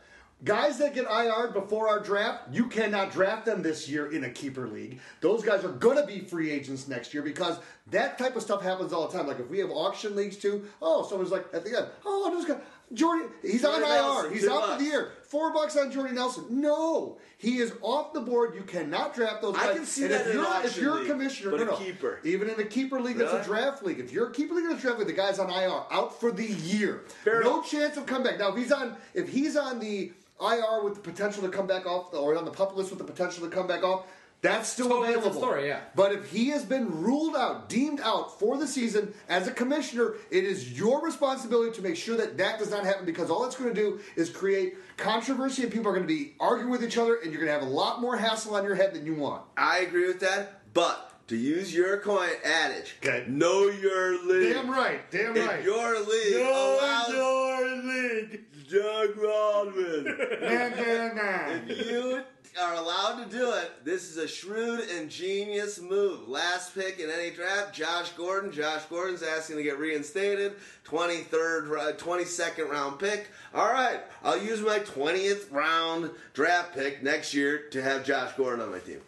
[0.44, 4.30] Guys that get IR'd before our draft, you cannot draft them this year in a
[4.30, 5.00] keeper league.
[5.20, 7.60] Those guys are going to be free agents next year because
[7.92, 9.28] that type of stuff happens all the time.
[9.28, 12.34] Like if we have auction leagues too, oh, someone's like at the end, oh, I'm
[12.38, 12.66] just going to.
[12.94, 14.34] Jordy, he's on Nelson, IR.
[14.36, 15.11] He's out for the year.
[15.24, 16.44] Four bucks on Jordy Nelson.
[16.50, 18.53] No, he is off the board.
[18.53, 19.76] You cannot draft those I guys.
[19.78, 22.20] can see and that if in you're if you're a commissioner, no, keeper.
[22.26, 23.44] even in a keeper league that's Really?
[23.44, 25.50] a draft league, if you're a keeper league that's a draft league, the guy's on
[25.50, 27.03] IR, out for the year.
[27.24, 27.72] Fair no enough.
[27.72, 28.38] chance of comeback.
[28.40, 30.11] Now if he's on if he's on the
[30.42, 33.06] IR with the potential to come back off or on the pup list with the
[33.06, 34.06] potential to come back off,
[34.42, 35.42] that's still Totally different available.
[35.50, 35.82] story, yeah.
[35.95, 40.16] But if he has been ruled out, deemed out for the season as a commissioner,
[40.32, 43.56] it is your responsibility to make sure that that does not happen because all it's
[43.56, 46.98] going to do is create controversy and people are going to be arguing with each
[46.98, 49.14] other and you're going to have a lot more hassle on your head than you
[49.14, 49.44] want.
[49.56, 53.26] I agree with that, but to use your coin adage, Okay.
[53.30, 54.53] know your league.
[54.56, 55.00] Damn right.
[55.11, 55.64] Damn If right.
[55.64, 58.42] your league Know allows your league.
[58.72, 61.59] Doug Rodman, Nah, nah, nah.
[61.67, 62.24] if you
[62.58, 66.30] are allowed to do it, this is a shrewd and genius move.
[66.30, 68.50] Last pick in any draft, Josh Gordon.
[68.50, 70.53] Josh Gordon's asking to get reinstated.
[70.85, 73.30] 23rd, 22nd round pick.
[73.53, 78.61] All right, I'll use my 20th round draft pick next year to have Josh Gordon
[78.61, 79.01] on my team.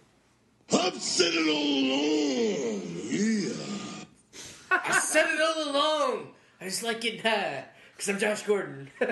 [0.74, 2.82] I've said it all along.
[3.10, 4.78] Yeah.
[4.90, 6.28] I said it all along.
[6.60, 7.62] I just like getting high uh,
[7.96, 8.90] because I'm Josh Gordon.
[9.00, 9.12] Any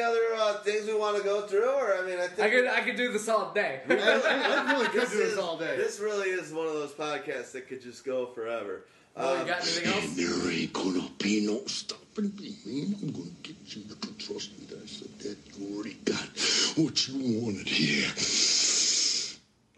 [0.00, 1.68] other uh, things we want to go through?
[1.68, 3.80] Or I mean, I think I could I could do this all day.
[3.88, 3.96] I, I,
[4.66, 5.76] I really could do is- this all day.
[5.76, 8.84] This really is one of those podcasts that could just go forever.
[9.16, 10.14] Oh, you Um, got anything else?
[10.14, 12.94] There ain't gonna be no stopping me, man.
[13.02, 13.82] I'm gonna get you.
[13.88, 14.66] You can trust me.
[14.70, 16.28] I said that you already got
[16.76, 18.06] what you wanted here.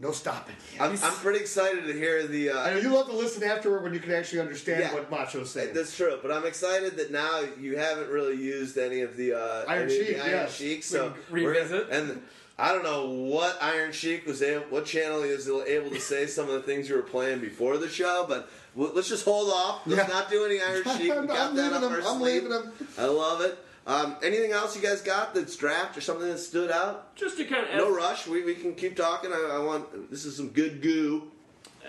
[0.02, 0.56] No stopping.
[0.80, 2.50] I'm, I'm pretty excited to hear the.
[2.50, 4.92] Uh, I know you love to listen afterward when you can actually understand Yeah.
[4.94, 5.74] what Macho's saying.
[5.74, 9.64] That's true, but I'm excited that now you haven't really used any of the uh,
[9.68, 10.56] Iron Sheik, the Iron yes.
[10.56, 11.90] Sheik, so We can we're gonna- revisit.
[11.90, 12.22] and
[12.58, 16.26] I don't know what Iron Sheik was able, what channel he was able to say
[16.26, 19.82] some of the things you were playing before the show, but let's just hold off.
[19.86, 20.12] Let's Yeah.
[20.12, 20.98] not do any Iron Sheik.
[21.00, 21.92] We I'm, got I'm that leaving up them.
[21.92, 22.42] our I'm sleeve.
[22.42, 22.72] leaving them.
[22.98, 23.56] I love it.
[23.86, 27.16] Um, anything else you guys got that's draft or something that stood out?
[27.16, 28.26] Just to kind of No rush.
[28.28, 29.32] We, we can keep talking.
[29.32, 31.30] I, I want this is some good goo.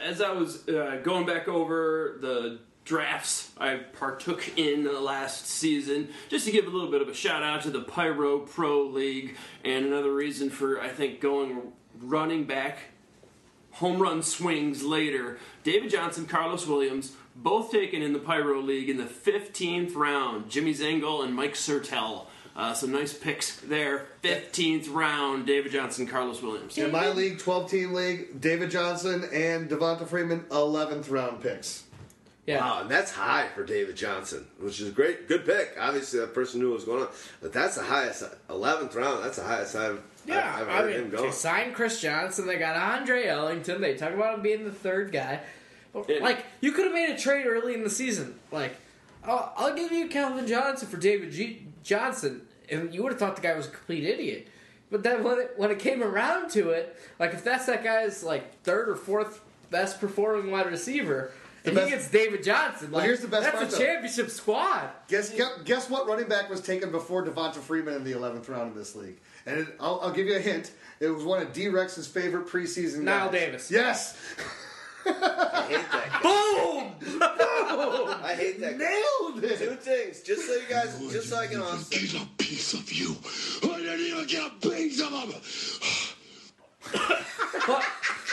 [0.04, 6.10] as I was uh, going back over the drafts I partook in the last season,
[6.30, 9.38] just to give a little bit of a shout out to the Pyro Pro League,
[9.64, 12.80] and another reason for I think going running back
[13.74, 15.38] home run swings later.
[15.64, 20.50] David Johnson, Carlos Williams, both taken in the Pyro League in the 15th round.
[20.50, 22.26] Jimmy Zengel and Mike Sertel.
[22.56, 24.06] Uh, some nice picks there.
[24.22, 26.78] 15th round, David Johnson, Carlos Williams.
[26.78, 31.86] In my league, 12 team league, David Johnson and Devonta Freeman, 11th round picks.
[32.46, 32.60] Yeah.
[32.60, 35.76] Wow, and that's high for David Johnson, which is a great, good pick.
[35.80, 37.08] Obviously, that person knew what was going on,
[37.42, 39.24] but that's the highest, eleventh round.
[39.24, 41.32] That's the highest I've, Yeah, I've, I've I heard mean, him they go.
[41.32, 42.46] signed Chris Johnson.
[42.46, 43.80] They got Andre Ellington.
[43.82, 45.40] They talk about him being the third guy.
[45.94, 46.20] But, Yeah.
[46.24, 48.40] Like, you could have made a trade early in the season.
[48.52, 48.76] Like,
[49.24, 53.36] I'll, I'll give you Calvin Johnson for David G- Johnson, and you would have thought
[53.36, 54.48] the guy was a complete idiot.
[54.92, 58.24] But then when it, when it came around to it, like if that's that guy's
[58.24, 59.42] like third or fourth
[59.72, 61.32] best performing wide receiver,
[61.66, 63.78] and best- he gets David Johnson, like here's the best that's part, a though.
[63.84, 64.90] championship squad.
[65.08, 68.74] Guess, guess guess what running back was taken before Devonta Freeman in the 11th round
[68.74, 69.18] in this league?
[69.48, 70.72] And it, I'll, I'll give you a hint.
[71.00, 73.32] It was one of D Rex's favorite preseason Knile guys.
[73.32, 73.72] Davis.
[73.72, 74.18] Yes.
[75.06, 76.22] I hate that.
[76.24, 77.20] Boom!
[77.20, 78.20] Guy.
[78.24, 78.78] I hate that.
[78.80, 78.86] guy.
[78.86, 82.22] Nailed Two things, just so you guys, I just so I can didn't even get
[82.22, 83.16] a piece of you.
[83.64, 85.34] I didn't even get a piece of him.
[87.66, 87.82] But,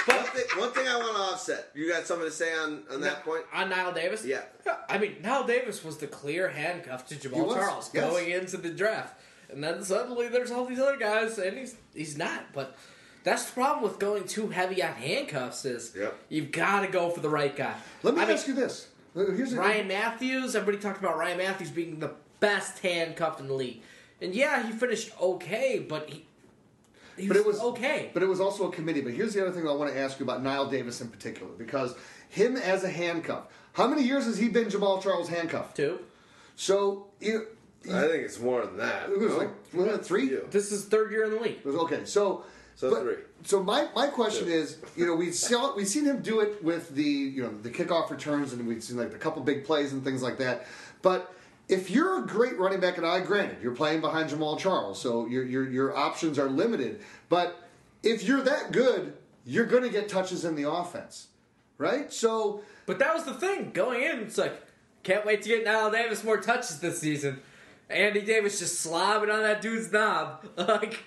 [0.07, 1.69] One thing, one thing I want to offset.
[1.75, 3.45] You got something to say on on that point?
[3.53, 4.25] on Knile Davis?
[4.25, 4.43] Yeah.
[4.89, 8.11] I mean, Knile Davis was the clear handcuff to Jamaal He was, Charles yes.
[8.11, 9.21] going into the draft.
[9.51, 12.53] And then suddenly there's all these other guys, and he's he's not.
[12.53, 12.77] But
[13.23, 16.15] that's the problem with going too heavy on handcuffs is Yep.
[16.29, 17.75] you've got to go for the right guy.
[18.03, 18.89] Let me I mean, ask you this.
[19.17, 23.49] Uh, here's a, Ryan Mathews, everybody talked about Ryan Mathews being the best handcuffed in
[23.49, 23.83] the league.
[24.21, 26.25] And yeah, he finished okay, but he,
[27.17, 28.11] he But was, it was okay.
[28.15, 29.01] But it was also a committee.
[29.01, 31.51] But here's the other thing I want to ask you about Knile Davis in particular,
[31.53, 31.95] because
[32.29, 33.45] him as a handcuff.
[33.73, 35.77] How many years has he been Jamaal Charles handcuffed?
[35.77, 36.01] Too.
[36.57, 37.47] So you,
[37.87, 39.09] I think it's more than that.
[39.09, 39.83] it was no?
[39.85, 40.29] like three.
[40.51, 41.59] This is third year in the league.
[41.59, 42.05] It was okay.
[42.05, 43.15] So So but- three.
[43.43, 44.53] So my, my question Two.
[44.53, 47.71] is, you know, we saw we've seen him do it with the you know the
[47.71, 50.67] kickoff returns, and we've seen like a couple big plays and things like that.
[51.01, 51.33] But
[51.71, 55.27] if you're a great running back, and I granted you're playing behind Jamaal Charles, so
[55.27, 57.01] your your your options are limited.
[57.31, 57.57] But
[58.03, 59.15] if you're that good,
[59.47, 61.29] you're going to get touches in the offense,
[61.79, 62.13] right?
[62.13, 64.19] So But that was the thing going in.
[64.21, 64.61] It's like
[65.03, 67.41] can't wait to get Knile Davis more touches this season.
[67.89, 70.47] Andy Davis just slobbing on that dude's knob.
[70.57, 70.99] Like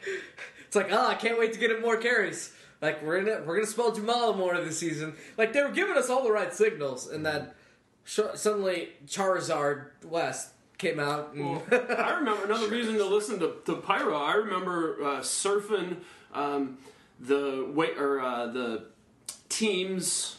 [0.74, 2.52] it's like oh, I can't wait to get him more carries.
[2.82, 5.14] Like we're gonna we're gonna spell Jamaal more this season.
[5.38, 7.50] Like they were giving us all the right signals, and then
[8.06, 11.34] sh- suddenly Charizard West came out.
[11.34, 14.16] And I remember another reason to listen to, to Pyro.
[14.16, 15.98] I remember uh, surfing
[16.34, 16.80] um,
[17.20, 18.86] the way or uh, the
[19.50, 20.38] teams.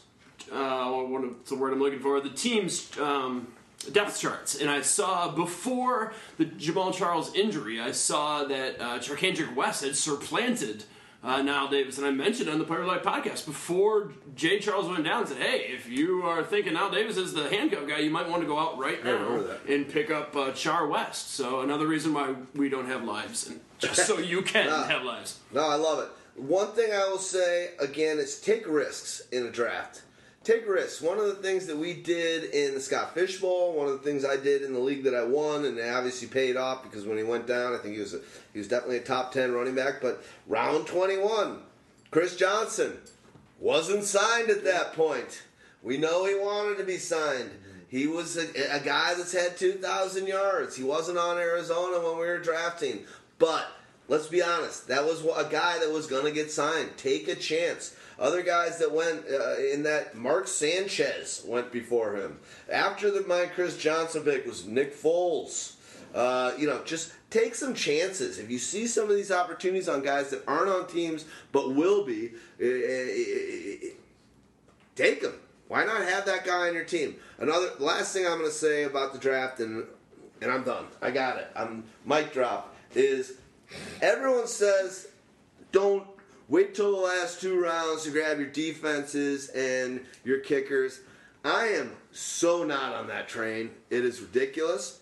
[0.50, 2.20] Uh, what's the word I'm looking for?
[2.20, 2.90] The teams.
[2.98, 3.52] Um,
[3.92, 9.54] Depth charts, and I saw before the Jamaal Charles injury, I saw that uh, Charcandrick
[9.54, 10.84] West had supplanted
[11.22, 15.04] uh, Knile Davis, and I mentioned on the Pyro Life podcast before Jay Charles went
[15.04, 18.28] down, said, "Hey, if you are thinking Knile Davis is the handcuff guy, you might
[18.28, 21.30] want to go out right now and pick up uh, Char West.
[21.32, 24.84] So another reason why we don't have lives, and just so you can Ah.
[24.84, 25.38] have lives.
[25.52, 26.08] No, I love it.
[26.40, 30.02] One thing I will say again is take risks in a draft.
[30.44, 31.00] Take risks.
[31.00, 33.98] One of the things that we did in the Scott Fish Bowl, one of the
[33.98, 37.06] things I did in the league that I won, and it obviously paid off because
[37.06, 38.20] when he went down, I think he was a,
[38.52, 40.00] he was definitely a top ten running back.
[40.00, 41.62] But round twenty one,
[42.10, 42.98] Chris Johnson
[43.58, 45.42] wasn't signed at that point.
[45.82, 47.50] We know he wanted to be signed.
[47.89, 50.74] He was a, a guy that's had 2,000 yards.
[50.74, 53.05] He wasn't on Arizona when we were drafting.
[53.39, 53.66] But
[54.08, 56.90] let's be honest, that was a guy that was going to get signed.
[56.97, 57.94] Take a chance.
[58.18, 62.39] Other guys that went uh, in that, Mark Sanchez went before him.
[62.70, 65.75] After the my Chris Johnson pick was Nick Foles.
[66.15, 68.39] Uh, you know, just take some chances.
[68.39, 72.05] If you see some of these opportunities on guys that aren't on teams but will
[72.05, 73.89] be, eh, eh, eh,
[74.94, 75.34] take them.
[75.67, 77.17] Why not have that guy on your team?
[77.39, 79.84] Another last thing I'm going to say about the draft, and
[80.41, 80.86] and I'm done.
[81.02, 81.49] I got it.
[81.57, 82.76] I'm mic drop.
[82.94, 83.33] Is
[84.01, 85.09] everyone says
[85.73, 86.07] don't
[86.48, 91.00] wait till the last two rounds to grab your defenses and your kickers.
[91.44, 93.70] I am so not on that train.
[93.90, 95.00] It is ridiculous.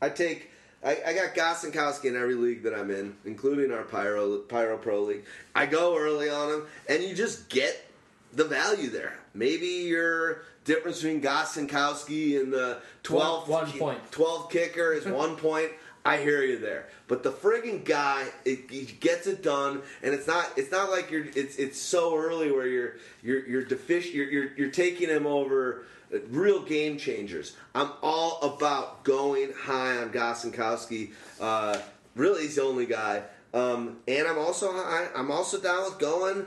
[0.00, 0.50] I take.
[0.84, 5.02] I, I got Gostkowski in every league that I'm in, including our Pyro Pyro Pro
[5.02, 5.24] League.
[5.54, 7.88] I go early on him, and you just get
[8.32, 9.14] the value there.
[9.34, 14.12] Maybe your difference between Gostkowski and the 12th, One- one point.
[14.12, 15.70] 12 kicker is one point.
[16.04, 20.26] I hear you there, but the friggin' guy, it, he gets it done, and it's
[20.26, 20.50] not.
[20.56, 21.26] It's not like you're.
[21.36, 23.62] It's it's so early where you're you're you're.
[23.68, 27.56] You're, you're you're taking him over uh, real game changers.
[27.74, 31.12] I'm all about going high on Gostkowski.
[31.40, 31.78] Uh,
[32.16, 33.22] really, he's the only guy.
[33.54, 36.46] Um, and I'm also I, I'm also down with going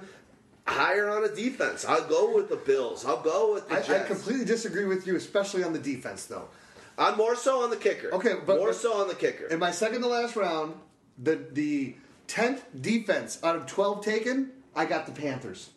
[0.67, 1.85] higher on a defense.
[1.85, 3.06] I'll go with the Bills.
[3.06, 3.90] I'll go with the I, Jets.
[3.90, 6.50] I completely disagree with you, especially on the defense, though.
[6.98, 8.14] I'm more so on the kicker.
[8.14, 9.45] Okay, but- more but- so on the kicker.
[9.48, 10.75] In my second to last round,
[11.22, 11.95] the the
[12.27, 15.69] tenth defense out of twelve taken, I got the Panthers,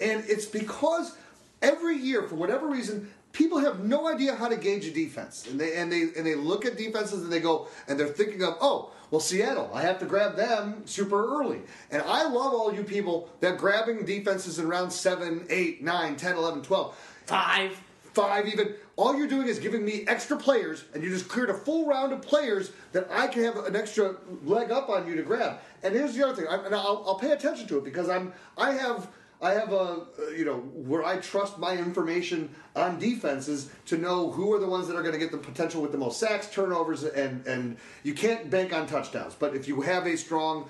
[0.00, 1.16] and it's because
[1.60, 5.58] every year, for whatever reason, people have no idea how to gauge a defense, and
[5.60, 8.56] they and they and they look at defenses and they go and they're thinking of
[8.60, 8.90] oh.
[9.10, 11.60] Well, Seattle, I have to grab them super early.
[11.90, 16.36] And I love all you people that grabbing defenses in round 7, 8, 9, 10,
[16.38, 17.78] 11, 12 Five.
[18.14, 18.74] five even.
[18.96, 22.12] All you're doing is giving me extra players, and you just cleared a full round
[22.12, 25.60] of players that I can have an extra leg up on you to grab.
[25.82, 28.34] And here's the other thing, I, and I'll, I'll pay attention to it because I'm
[28.58, 29.08] I have
[29.40, 30.06] I have a uh,
[30.36, 34.88] you know where I trust my information on defenses to know who are the ones
[34.88, 38.12] that are going to get the potential with the most sacks, turnovers, and and you
[38.12, 39.34] can't bank on touchdowns.
[39.34, 40.68] But if you have a strong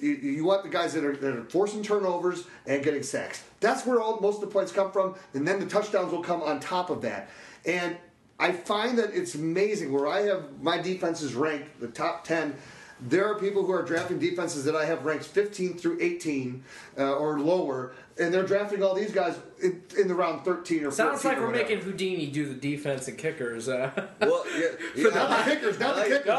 [0.00, 3.44] you, want the guys that are, that are forcing turnovers and getting sacks.
[3.60, 6.42] That's where all, most of the points come from, and then the touchdowns will come
[6.42, 7.30] on top of that.
[7.64, 7.96] And
[8.38, 12.54] I find that it's amazing where I have my defenses ranked the top ten.
[13.00, 16.62] There are people who are drafting defenses that I have ranked 15 through 18
[16.96, 20.90] uh, or lower, and they're drafting all these guys in, in the round 13 or
[20.90, 20.92] 14.
[20.92, 21.68] Sounds like or we're whatever.
[21.68, 23.68] making Houdini do the defense and kickers.
[23.68, 26.34] Uh, well, yeah, yeah, Not the kickers, not the I like- kickers.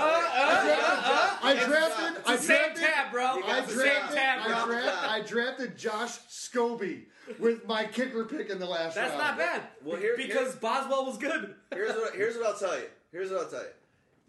[1.48, 3.24] I drafted, I it's the same drafted, tab, bro.
[3.46, 4.78] I same drafted, tab, I, bro.
[4.78, 7.04] I drafted Josh Scobee
[7.40, 9.12] with my kicker pick in the last round.
[9.12, 9.38] That's round.
[9.38, 9.62] not bad.
[9.84, 11.56] Well, here- because Boswell was good.
[11.72, 12.86] here's what here's what I'll tell you.
[13.12, 13.68] Here's what I'll tell you.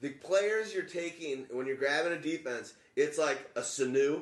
[0.00, 4.20] The players you're taking when you're grabbing a defense, it's like a Sanu.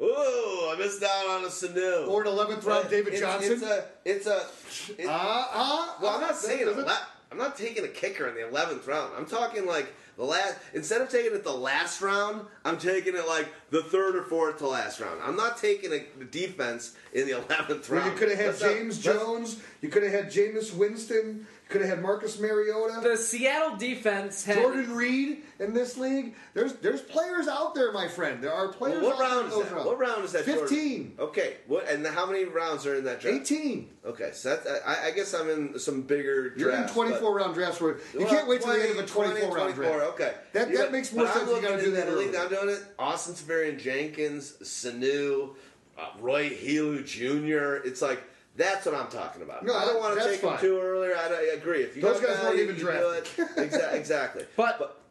[0.00, 2.08] Ooh, I missed out on a Sanu.
[2.08, 3.52] Or an 11th round David It's- Johnson.
[3.54, 3.84] It's a.
[4.04, 5.02] It's a.
[5.02, 5.98] it- Ah, ah.
[6.02, 8.86] well, I'm not saying there's a- ele- I'm not taking a kicker in the 11th
[8.86, 9.12] round.
[9.16, 10.56] I'm talking like the last.
[10.74, 14.58] Instead of taking it the last round, I'm taking it like the third or fourth
[14.58, 15.20] to last round.
[15.24, 18.12] I'm not taking a, the defense in the 11th Well, round.
[18.12, 19.56] you could have had That's James Jones.
[19.80, 21.46] You could have had Jameis Winston.
[21.68, 23.00] You could have had Marcus Mariota.
[23.02, 26.36] The Seattle defense had Jordan Reed in this league.
[26.54, 28.40] There's there's players out there, my friend.
[28.40, 29.02] There are players.
[29.02, 29.74] Well, what out round in is that?
[29.74, 29.86] rounds.
[29.88, 30.46] What round is that?
[30.46, 30.68] Jordan?
[30.68, 31.14] Fifteen.
[31.18, 31.56] Okay.
[31.66, 33.50] What and how many rounds are in that draft?
[33.50, 33.88] 18.
[34.04, 37.80] Okay, so that's, I, I guess I'm in some bigger You're in 24 round drafts
[37.80, 40.02] where you Well, can't wait till the end of a 24 round draft.
[40.14, 41.96] Okay, That- You that know, makes more but sense I'm if you gotta looking do
[42.00, 42.38] in that the league early.
[42.38, 42.84] I'm doing it.
[42.96, 45.56] Austin Seferian-Jenkins, Sanu,
[45.98, 47.84] uh, Roy Helu Jr.
[47.84, 48.22] It's like
[48.56, 49.64] that's what I'm talking about.
[49.64, 50.60] No, I don't want to take him fine.
[50.60, 51.12] too early.
[51.12, 51.82] I, I agree.
[51.82, 53.48] If you Those got guys weren't value, even you do drafted.
[53.56, 53.56] it.
[53.72, 54.44] Exa- exactly.
[54.56, 55.02] But-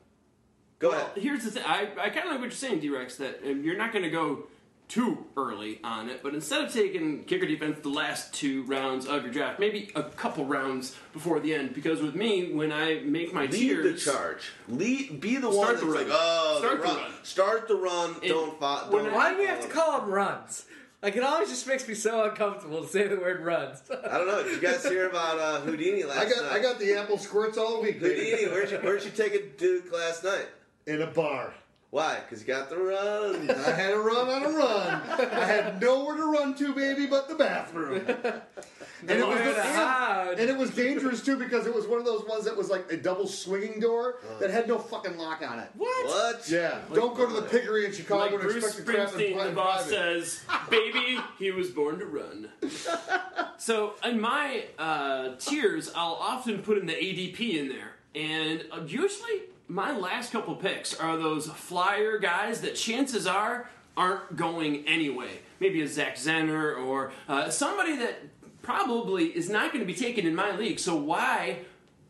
[0.79, 1.17] go Well, ahead.
[1.17, 1.63] here's the thing.
[1.65, 4.09] I, I kind of like what you're saying, D-Rex, that um, you're not going to
[4.09, 4.47] go
[4.87, 9.23] too early on it, but instead of taking kicker defense the last two rounds of
[9.23, 13.33] your draft, maybe a couple rounds before the end, because with me, when I make
[13.33, 14.05] my Lead tiers...
[14.05, 14.51] the charge.
[14.67, 15.19] Lead.
[15.21, 15.93] Be the Start one the that's run.
[15.95, 16.97] like, oh, Start the the run.
[16.97, 17.11] run.
[17.23, 18.09] Start the run.
[18.21, 20.65] And don't fo- when don't Why do we have to call them runs?
[21.05, 23.83] Like it always just makes me so uncomfortable to say the word runs.
[24.09, 24.41] I don't know.
[24.41, 26.51] Did you guys hear about uh, Houdini last I got night?
[26.53, 27.99] I got the apple squirts all week.
[27.99, 28.47] Houdini.
[28.47, 30.47] Where'd you, where'd you take a Duke last night?
[30.87, 31.53] in a bar.
[31.91, 32.21] Why?
[32.21, 33.51] Because you got the run.
[33.51, 35.01] I had to run on a run.
[35.31, 38.05] I had nowhere to run to, baby, but the bathroom.
[39.01, 42.05] and it was the, and, and it was dangerous too because it was one of
[42.05, 44.39] those ones that was like a double swinging door Uh.
[44.39, 45.67] that had no fucking lock on it.
[45.75, 46.05] What?
[46.05, 46.49] What?
[46.49, 49.19] Yeah, don't go to the piggery in Chicago Like and Bruce expect to crap in
[49.19, 49.55] Springsteen, the private.
[49.55, 52.49] boss says, "Baby, he was born to run."
[53.57, 58.81] so in my uh, tiers, I'll often put in the ADP in there, and uh,
[58.85, 65.39] usually my last couple picks are those flyer guys that chances are aren't going anyway.
[65.59, 68.21] Maybe a Zach Zenner or uh, somebody that
[68.65, 70.79] probably is not going to be taken in my league.
[70.79, 71.59] So why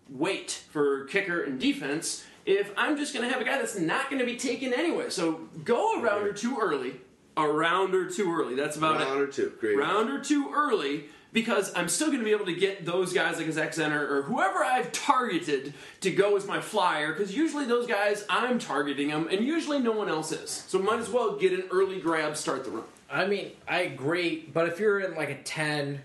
[0.10, 4.10] wait for kicker and defense if I'm just going to have a guy that's not
[4.10, 5.10] going to be taken anyway.
[5.10, 6.94] So go a round or two early.
[7.38, 8.56] A round or two early.
[8.56, 9.24] That's about Round it.
[9.24, 9.54] or two.
[9.60, 9.78] Great.
[9.78, 13.38] Round or two early because I'm still going to be able to get those guys
[13.38, 17.66] like a Zach Zenner or whoever I've targeted to go as my flyer because usually
[17.66, 20.50] those guys I'm targeting them and usually no one else is.
[20.50, 22.84] So might as well get an early grab, start the run.
[23.12, 26.02] I mean, I agree, but if you're in like a 10,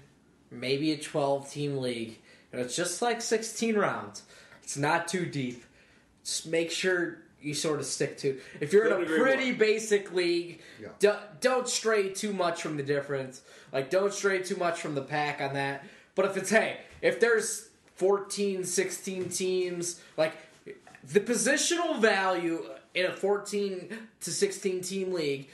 [0.51, 2.19] maybe a 12 team league,
[2.53, 4.23] and it's just like 16 rounds,
[4.63, 5.65] it's not too deep.
[6.25, 8.39] Just make sure you sort of stick to.
[8.61, 9.59] If you're Couldn't in a pretty more.
[9.59, 10.89] basic league, Yeah.
[10.99, 13.41] do, don't stray too much from the difference.
[13.73, 15.85] Like, don't stray too much from the pack on that.
[16.15, 20.35] But if it's, hey, if there's 14, 16 teams, like,
[21.03, 22.63] the positional value
[22.95, 23.89] in a 14
[24.21, 25.49] to 16 team league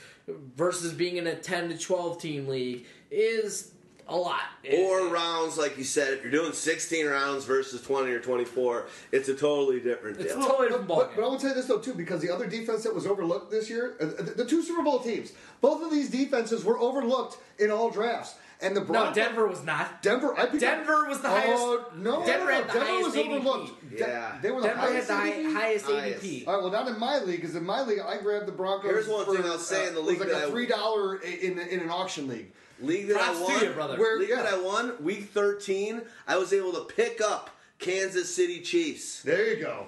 [0.57, 3.71] versus being in a 10 to 12 team league is
[4.09, 4.41] a lot.
[4.73, 9.29] Or rounds, like you said, if you're doing 16 rounds versus 20 or 24, it's
[9.29, 10.27] a totally different deal.
[10.27, 10.47] it's a deal.
[10.47, 11.31] totally But, different but, but I ballgame.
[11.33, 14.05] would say this though too, because the other defense that was overlooked this year, uh,
[14.23, 18.37] the, the two Super Bowl teams, both of these defenses were overlooked in all drafts,
[18.61, 20.03] and the Broncos, No, Denver was not.
[20.03, 22.87] Denver, I picked up- Denver was the Oh, highest- No, Denver no, had the Denver
[22.87, 23.35] highest was ADP.
[23.37, 23.91] overlooked.
[23.91, 24.39] De- Yeah.
[24.41, 25.53] they were the Denver had highest the high, ADP?
[25.53, 26.23] highest Highest.
[26.25, 26.45] ADP.
[26.47, 28.91] All right, well, not in my league, because in my league, I grabbed the Broncos.
[28.91, 30.47] Here's one for, thing I'll say in the uh, league it was like that a
[30.49, 32.53] I- three dollar in in an auction league.
[32.81, 33.97] League that Props I to won, you, brother.
[33.99, 34.43] Where- league yeah.
[34.43, 39.23] that I won, week 13, I was able to pick up Kansas City Chiefs.
[39.23, 39.87] There you go.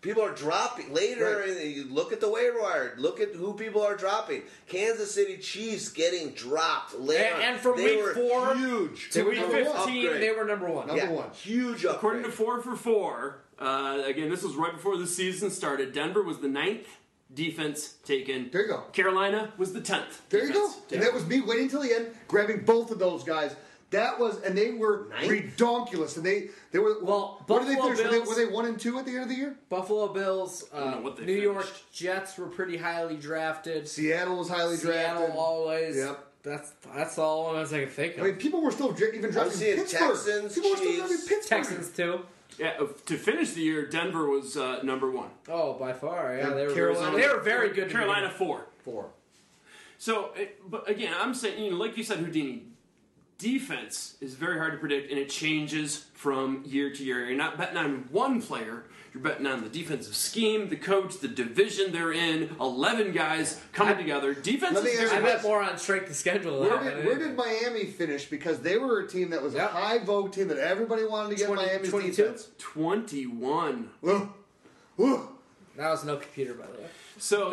[0.00, 1.38] People are dropping later.
[1.38, 1.48] Right.
[1.56, 2.94] And you look at the waiver wire.
[2.98, 4.42] Look at who people are dropping.
[4.68, 7.24] Kansas City Chiefs getting dropped later.
[7.24, 9.10] And- and from They week were four huge.
[9.12, 10.22] To week 15, Upgrade.
[10.22, 10.88] they were number one.
[10.88, 11.30] Number yeah, one.
[11.30, 11.84] huge.
[11.86, 15.94] According to four for four, uh, again, this was right before the season started.
[15.94, 16.86] Denver was the ninth
[17.34, 18.50] defense taken.
[18.52, 18.80] There you go.
[18.92, 20.22] Carolina was the tenth.
[20.30, 20.66] There you go.
[20.68, 23.54] defense And that was me waiting till the end, grabbing both of those guys.
[23.90, 25.30] That was, and they were Ninth?
[25.30, 26.16] redonkulous.
[26.16, 26.96] And they, they were.
[27.04, 28.10] Well, what did they Buffalo finish?
[28.10, 29.56] Were they, were they one and two at the end of the year?
[29.68, 31.70] Buffalo Bills, uh, what they New York.
[31.92, 33.86] Jets were pretty highly drafted.
[33.86, 35.36] Seattle was highly Seattle drafted.
[35.38, 35.96] always.
[35.96, 36.26] Yep.
[36.42, 39.76] That's that's all ones I can think I mean, people were still even drafting seeing
[39.76, 40.10] Pittsburgh.
[40.10, 41.08] Texans, people were still Chiefs.
[41.08, 41.58] drafting Pittsburgh.
[41.58, 42.20] Texans too.
[42.58, 45.30] Yeah, uh, to finish the year, Denver was uh, number one.
[45.48, 46.74] Oh, by far, yeah, And they were.
[46.74, 47.90] Carolina- they were very good.
[47.90, 48.66] Carolina four.
[48.84, 49.10] Four.
[49.98, 50.32] So,
[50.68, 52.62] but again, I'm saying, you know, like you said, Houdini,
[53.38, 57.24] defense is very hard to predict, and it changes from year to year.
[57.26, 58.84] You're not betting on one player.
[59.14, 62.56] You're betting on the defensive scheme, the coach, the division they're in.
[62.60, 64.34] Eleven guys coming together.
[64.34, 65.12] Defense Let me ask.
[65.12, 66.60] I bet more on strength of schedule.
[66.60, 68.24] Where did, where did Miami finish?
[68.24, 69.70] Because they were a team that was Yep.
[69.70, 72.10] a high vote team that everybody wanted to get 20 Miami's 22?
[72.22, 72.48] defense.
[72.58, 73.90] twenty-one.
[74.04, 74.28] Ugh.
[74.98, 75.28] Ugh.
[75.76, 76.88] That was no computer, by the way.
[77.16, 77.50] So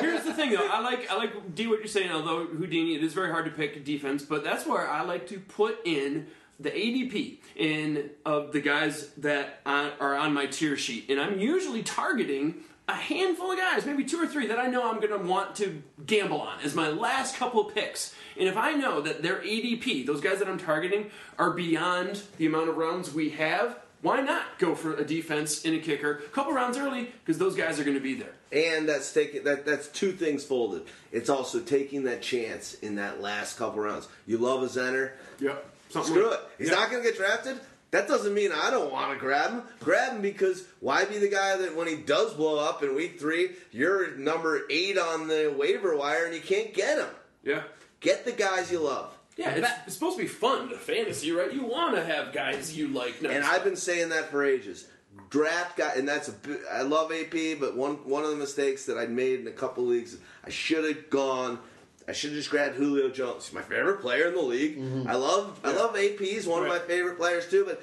[0.00, 0.66] here's the thing, though.
[0.66, 2.10] I like I like D what you're saying.
[2.10, 5.38] Although Houdini, it is very hard to pick defense, but that's where I like to
[5.38, 6.26] put in
[6.60, 11.82] the ADP in of the guys that are on my tier sheet, and I'm usually
[11.82, 12.56] targeting
[12.88, 15.54] a handful of guys, maybe two or three that I know I'm going to want
[15.56, 18.14] to gamble on as my last couple picks.
[18.38, 22.46] And if I know that their ADP, those guys that I'm targeting, are beyond the
[22.46, 26.28] amount of rounds we have, why not go for a defense and a kicker a
[26.30, 28.32] couple rounds early because those guys are going to be there.
[28.50, 30.84] And that's taking that that's two things folded.
[31.12, 34.08] It's also taking that chance in that last couple rounds.
[34.26, 35.12] You love a Zenner.
[35.38, 35.66] Yep.
[35.90, 36.48] Something Screw like- it.
[36.58, 36.76] He's Yeah.
[36.76, 37.58] not going to get drafted.
[37.90, 39.62] That doesn't mean I don't want to grab him.
[39.80, 43.18] Grab him because why be the guy that when he does blow up in week
[43.18, 47.08] three, you're number eight on the waiver wire and you can't get him.
[47.42, 47.62] Yeah.
[47.98, 49.12] Get the guys you love.
[49.36, 51.52] Yeah, it's, it's supposed to be fun to fantasy, right?
[51.52, 53.16] You want to have guys you like.
[53.22, 54.86] And I've been saying that for ages.
[55.30, 56.32] Draft guy, and that's a.
[56.32, 59.52] bi- I love AP, but one one of the mistakes that I made in a
[59.52, 61.58] couple leagues, I should have gone.
[62.10, 63.52] I should have just grabbed Julio Jones.
[63.52, 64.76] My favorite player in the league.
[64.78, 65.08] Mm-hmm.
[65.08, 66.18] I love I love AP.
[66.18, 67.64] He's one of my favorite players too.
[67.64, 67.80] But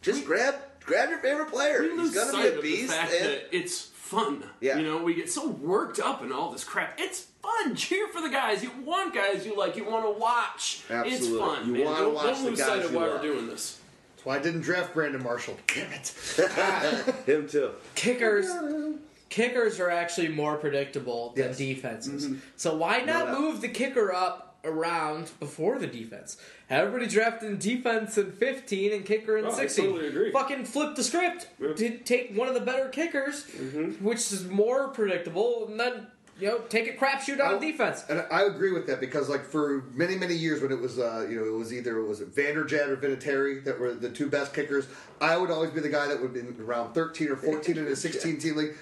[0.00, 1.82] just grab grab your favorite player.
[1.82, 2.88] we He's lose gonna sight be a of beast.
[2.88, 4.42] the fact and that it's fun.
[4.60, 4.78] Yeah.
[4.78, 6.98] You know, we get so worked up in all this crap.
[6.98, 7.76] It's fun.
[7.76, 8.62] Cheer for the guys.
[8.62, 9.76] You want guys you like.
[9.76, 10.84] You want to watch.
[10.88, 11.38] It's Absolutely.
[11.38, 11.66] fun.
[11.66, 11.84] You man.
[11.84, 13.20] wanna don't, watch don't the lose guys sight of you why love.
[13.22, 13.78] we're doing this.
[14.16, 15.58] That's why I didn't draft Brandon Marshall.
[15.66, 16.14] Damn it.
[17.26, 17.72] him too.
[17.94, 18.46] Kickers,
[19.28, 21.58] kickers are actually more predictable than Yes.
[21.58, 22.28] defenses.
[22.56, 23.40] So why not doubt.
[23.40, 26.36] move the kicker up around before the defense.
[26.68, 29.84] Everybody drafted defense in 15 and kicker in Oh, I 16.
[29.86, 30.32] totally agree.
[30.32, 31.46] Fucking flip the script.
[31.76, 34.04] Did take one of the better kickers, Mm-hmm.
[34.04, 36.08] which is more predictable, and then
[36.38, 38.04] you know take a crapshoot on defense.
[38.08, 41.26] And I agree with that because, like, for many, many years when it was, uh,
[41.28, 44.54] you know, it was either it was Vanderjagt or Vinatieri that were the two best
[44.54, 44.86] kickers.
[45.20, 47.96] I would always be the guy that would be around thirteen or fourteen in a
[48.06, 48.74] sixteen team league.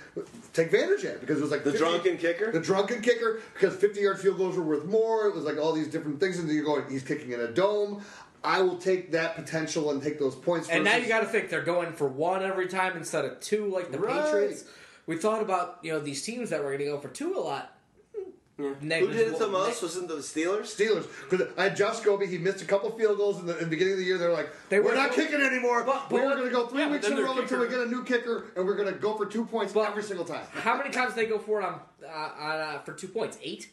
[0.52, 2.52] Take Vanderjagt because it was like The 50 drunken kicker?
[2.52, 5.26] the drunken kicker because fifty yard field goals were worth more.
[5.28, 8.02] It was like all these different things, and you're going, he's kicking in a dome.
[8.44, 10.68] I will take that potential and take those points.
[10.68, 13.66] And now you got to think they're going for one every time instead of two,
[13.68, 14.24] like the Right.
[14.24, 14.64] Patriots.
[15.06, 17.40] We thought about you know these teams that were going to go for two a
[17.40, 17.72] lot.
[18.58, 19.82] Who did it the most?
[19.82, 20.62] Wasn't the Steelers?
[20.74, 21.06] Steelers.
[21.28, 23.70] Because I had Josh Scobee, he missed a couple field goals in the, in the
[23.70, 24.16] beginning of the year.
[24.16, 25.84] They're like, They we're were- not kicking anymore.
[25.84, 27.80] But- but we're going to go three yeah, weeks in a row until we get
[27.80, 30.46] a new kicker, and we're going to go for two points But- every single time.
[30.54, 33.36] How many times did they go for it on, uh, on uh, for two points?
[33.42, 33.68] Eight.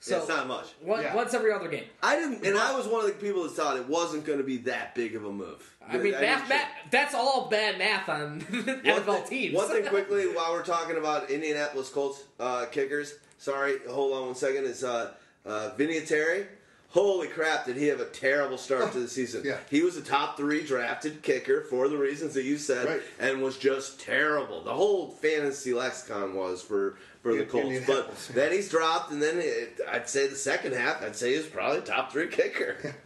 [0.00, 0.66] So it's not much.
[0.82, 1.14] One, Yeah.
[1.14, 1.84] Once every other game.
[2.02, 4.44] I didn't, and I was one of the people that thought it wasn't going to
[4.44, 5.74] be that big of a move.
[5.86, 9.54] I mean, didn't math, math, that's all bad math on One NFL thing, teams.
[9.54, 13.14] one thing quickly while we're talking about Indianapolis Colts uh, kickers.
[13.38, 14.64] Sorry, hold on one second.
[14.64, 15.12] Is uh,
[15.46, 16.46] uh, Vinatieri.
[16.90, 17.64] Holy crap!
[17.66, 19.42] Did he have a terrible start to the season?
[19.44, 19.56] Yeah.
[19.68, 23.02] he was a top three drafted kicker for the reasons that you said, Right.
[23.18, 24.62] and was just terrible.
[24.62, 27.86] The whole fantasy lexicon was for for the Colts.
[27.86, 31.46] But then he's dropped, and then it, I'd say the second half, I'd say he's
[31.46, 32.94] probably top three kicker.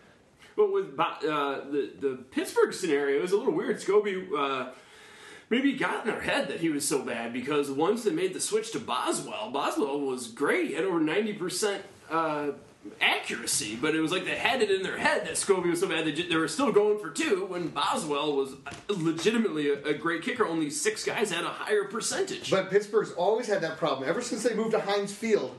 [0.57, 3.77] But with uh, the the Pittsburgh scenario, it was a little weird.
[3.77, 4.73] Scobee uh,
[5.51, 8.41] maybe got in their head that he was so bad because once they made the
[8.41, 10.67] switch to Boswell, Boswell was great.
[10.67, 12.49] He had over ninety percent uh,
[13.01, 15.89] accuracy, but it was like they had it in their head that Scobee was so
[15.89, 19.95] bad they, they were still going for two when Boswell was uh, legitimately a, a
[19.95, 20.47] great kicker.
[20.47, 22.51] Only six guys had a higher percentage.
[22.51, 24.09] But Pittsburgh's always had that problem.
[24.09, 25.59] Ever since they moved to Heinz Field,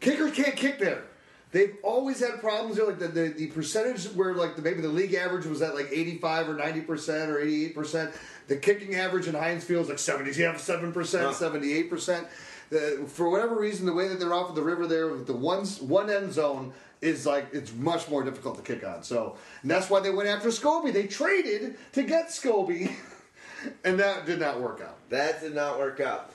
[0.00, 1.04] kickers can't kick there.
[1.50, 2.86] They've always had problems there.
[2.86, 5.88] Like the, the, the percentage where like the, maybe the league average was at like
[5.90, 8.12] eighty five or ninety percent or eighty eight percent.
[8.48, 11.32] The kicking average in Heinz Field is like seventy seven percent, Huh.
[11.32, 12.26] seventy eight percent.
[13.08, 15.64] For whatever reason, the way that they're off of the river there with the one
[15.66, 19.02] one end zone is like it's much more difficult to kick on.
[19.02, 20.92] So and that's why they went after Scobee.
[20.92, 22.92] They traded to get Scobee,
[23.84, 24.96] and that did not work out.
[25.10, 26.32] That did not work out.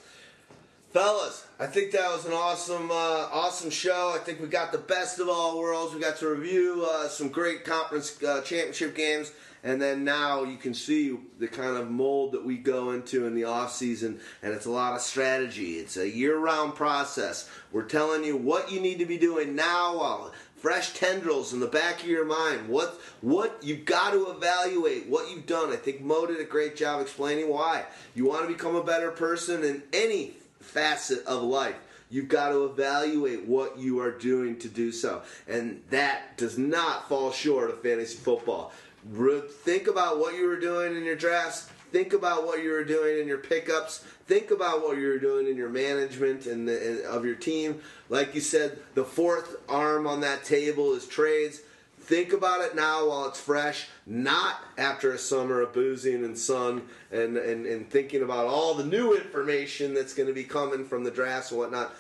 [0.94, 4.14] Fellas, I think that was an awesome, uh, awesome show.
[4.16, 5.95] I think we got the best of all worlds.
[5.95, 9.32] We got to review uh, some great conference uh, championship games,
[9.64, 13.33] and then now you can see the kind of mold that we go into in
[13.33, 15.75] the off season, and it's a lot of strategy.
[15.75, 17.50] It's a year-round process.
[17.72, 21.67] We're telling you what you need to be doing now while fresh tendrils in the
[21.67, 22.69] back of your mind.
[22.69, 25.72] What what you've got to evaluate what you've done.
[25.72, 27.85] I think Mo did a great job explaining why.
[28.16, 31.75] You want to become a better person in any facet of life.
[32.09, 35.24] You've got to evaluate what you are doing to do so.
[35.48, 38.72] And that does not fall short of fantasy football.
[39.06, 41.69] Think about what you were doing in your drafts.
[41.91, 43.99] Think about what you were doing in your pickups.
[44.25, 47.82] Think about what you were doing in your management and, the, and of your team.
[48.09, 51.61] Like you said, the fourth arm on that table is trades.
[51.99, 56.82] Think about it now while it's fresh, not after a summer of boozing and sun
[57.11, 61.03] and, and, and thinking about all the new information that's going to be coming from
[61.03, 61.93] the drafts and whatnot.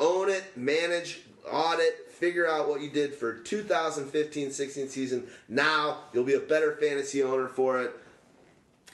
[0.00, 5.26] Own it, manage, audit, figure out what you did for 2015 16 season.
[5.48, 7.92] Now you'll be a better fantasy owner for it.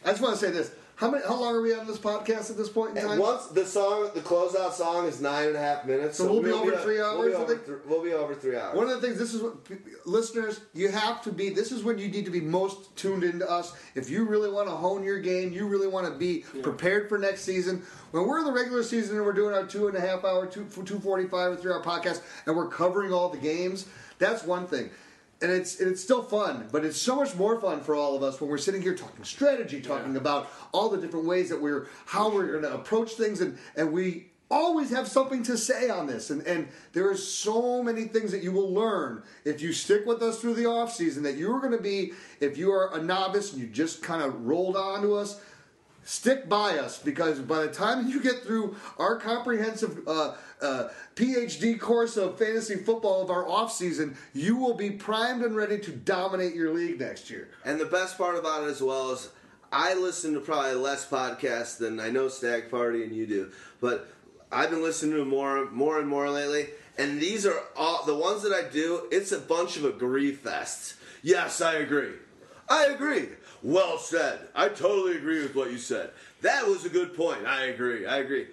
[0.04, 0.70] I just want to say this.
[0.96, 1.22] How many?
[1.24, 3.18] How long are we on this podcast at this point in And time?
[3.18, 6.50] once the song, the closeout song is nine and a half minutes, So we'll be
[6.50, 7.66] over three We'll hours, be I over, think?
[7.66, 8.74] th- we'll be over three hours.
[8.74, 9.56] One of the things, this is what
[10.06, 11.50] listeners, you have to be.
[11.50, 13.74] This is when you need to be most tuned into us.
[13.94, 17.18] If you really want to hone your game, you really want to be prepared for
[17.18, 17.82] next season.
[18.12, 20.46] When we're in the regular season and we're doing our two and a half hour,
[20.46, 23.84] two two forty five or three hour podcast, and we're covering all the games,
[24.18, 24.88] that's one thing.
[25.42, 28.22] And it's and it's still fun, but it's so much more fun for all of
[28.22, 31.88] us when we're sitting here talking strategy, talking about all the different ways that we're
[32.06, 36.06] how we're going to approach things, and and we always have something to say on
[36.06, 36.30] this.
[36.30, 40.22] And, and there are so many things that you will learn if you stick with
[40.22, 43.52] us through the off season that you're going to be if you are a novice
[43.52, 45.40] and you just kind of rolled on to us
[46.06, 51.78] stick by us because by the time you get through our comprehensive uh, uh, phd
[51.78, 55.90] course of fantasy football of our off season you will be primed and ready to
[55.90, 59.28] dominate your league next year And the best part about it as well is
[59.72, 64.08] I listen to probably less podcasts than I know Stag Party and you do, but
[64.50, 66.68] I've been listening to more, more and more lately.
[66.96, 69.08] And these are all the ones that I do.
[69.10, 70.94] It's a bunch of agree fests.
[71.22, 72.12] Yes, I agree.
[72.68, 73.28] I agree.
[73.62, 74.38] Well said.
[74.54, 76.10] I totally agree with what you said.
[76.42, 77.44] That was a good point.
[77.46, 78.06] I agree.
[78.06, 78.46] I agree.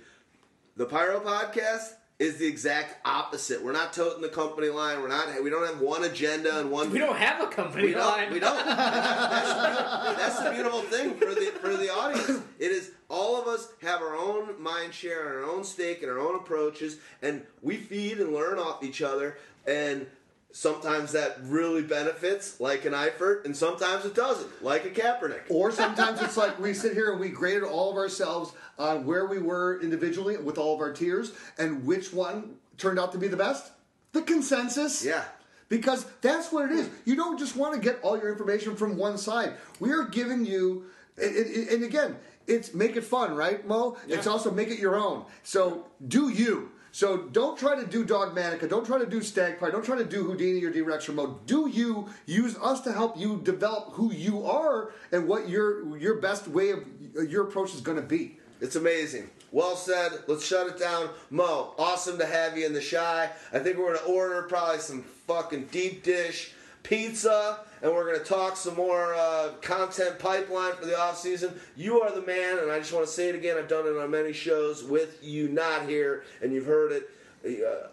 [0.76, 3.64] The Pyro Podcast, is the exact opposite.
[3.64, 5.02] We're not toting the company line.
[5.02, 5.28] We're not.
[5.44, 6.92] We don't have one agenda and one.
[6.92, 8.26] We don't have a company We line.
[8.26, 8.34] don't.
[8.34, 8.66] We don't.
[8.66, 12.42] That's, the, that's the beautiful thing for the for the audience.
[12.60, 16.12] It is all of us have our own mind share and our own stake and
[16.12, 19.38] our own approaches, and we feed and learn off each other.
[19.68, 20.06] And
[20.54, 25.42] sometimes that really benefits, like an Eifert, and sometimes it doesn't, like a Kaepernick.
[25.50, 29.26] Or sometimes it's like we sit here and we graded all of ourselves on where
[29.26, 33.28] we were individually with all of our tiers and which one turned out to be
[33.28, 33.72] the best.
[34.14, 35.04] The consensus.
[35.04, 35.24] Yeah.
[35.70, 36.88] Because that's what it is.
[37.04, 39.54] You don't just want to get all your information from one side.
[39.80, 40.86] We are giving you,
[41.18, 42.16] and, again,
[42.46, 43.98] it's make it fun, right, Mo?
[44.08, 45.26] It's also make it your own.
[45.42, 46.70] So do you.
[46.94, 48.70] So don't try to do Dogmatica.
[48.70, 49.72] Don't try to do Stag Pride.
[49.72, 51.40] Don't try to do Houdini or D-Rex or Mo.
[51.48, 56.22] Do you use us to help you develop who you are and what your your
[56.22, 56.86] best way of
[57.28, 58.38] your approach is going to be.
[58.62, 59.32] It's amazing.
[59.52, 60.12] Well said.
[60.28, 61.10] Let's shut it down.
[61.32, 63.28] Mo, awesome to have you in the shy.
[63.52, 68.18] I think we're going to order probably some fucking deep dish pizza, and we're going
[68.18, 71.54] to talk some more uh, content pipeline for the off season.
[71.76, 73.58] You are the man, and I just want to say it again.
[73.58, 77.10] I've done it on many shows with you not here, and you've heard it.
[77.46, 77.50] Uh,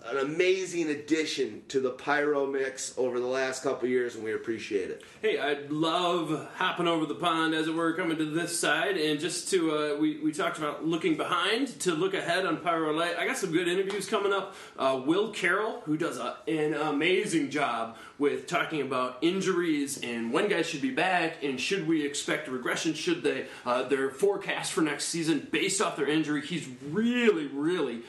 [0.06, 4.90] an amazing addition to the pyro mix over the last couple years, and we appreciate
[4.90, 5.02] it.
[5.22, 9.18] Hey, I'd love hopping over the pond, as it were, coming to this side, and
[9.18, 13.16] just to uh, we we talked about looking behind to look ahead on Pyro Light.
[13.18, 14.54] I got some good interviews coming up.
[14.78, 20.48] Uh, Will Carroll, who does a, an amazing job with talking about injuries and when
[20.48, 22.94] guys should be back, and should we expect regression?
[22.94, 26.46] Should they uh, their forecast for next season based off their injury?
[26.46, 28.02] He's really, really.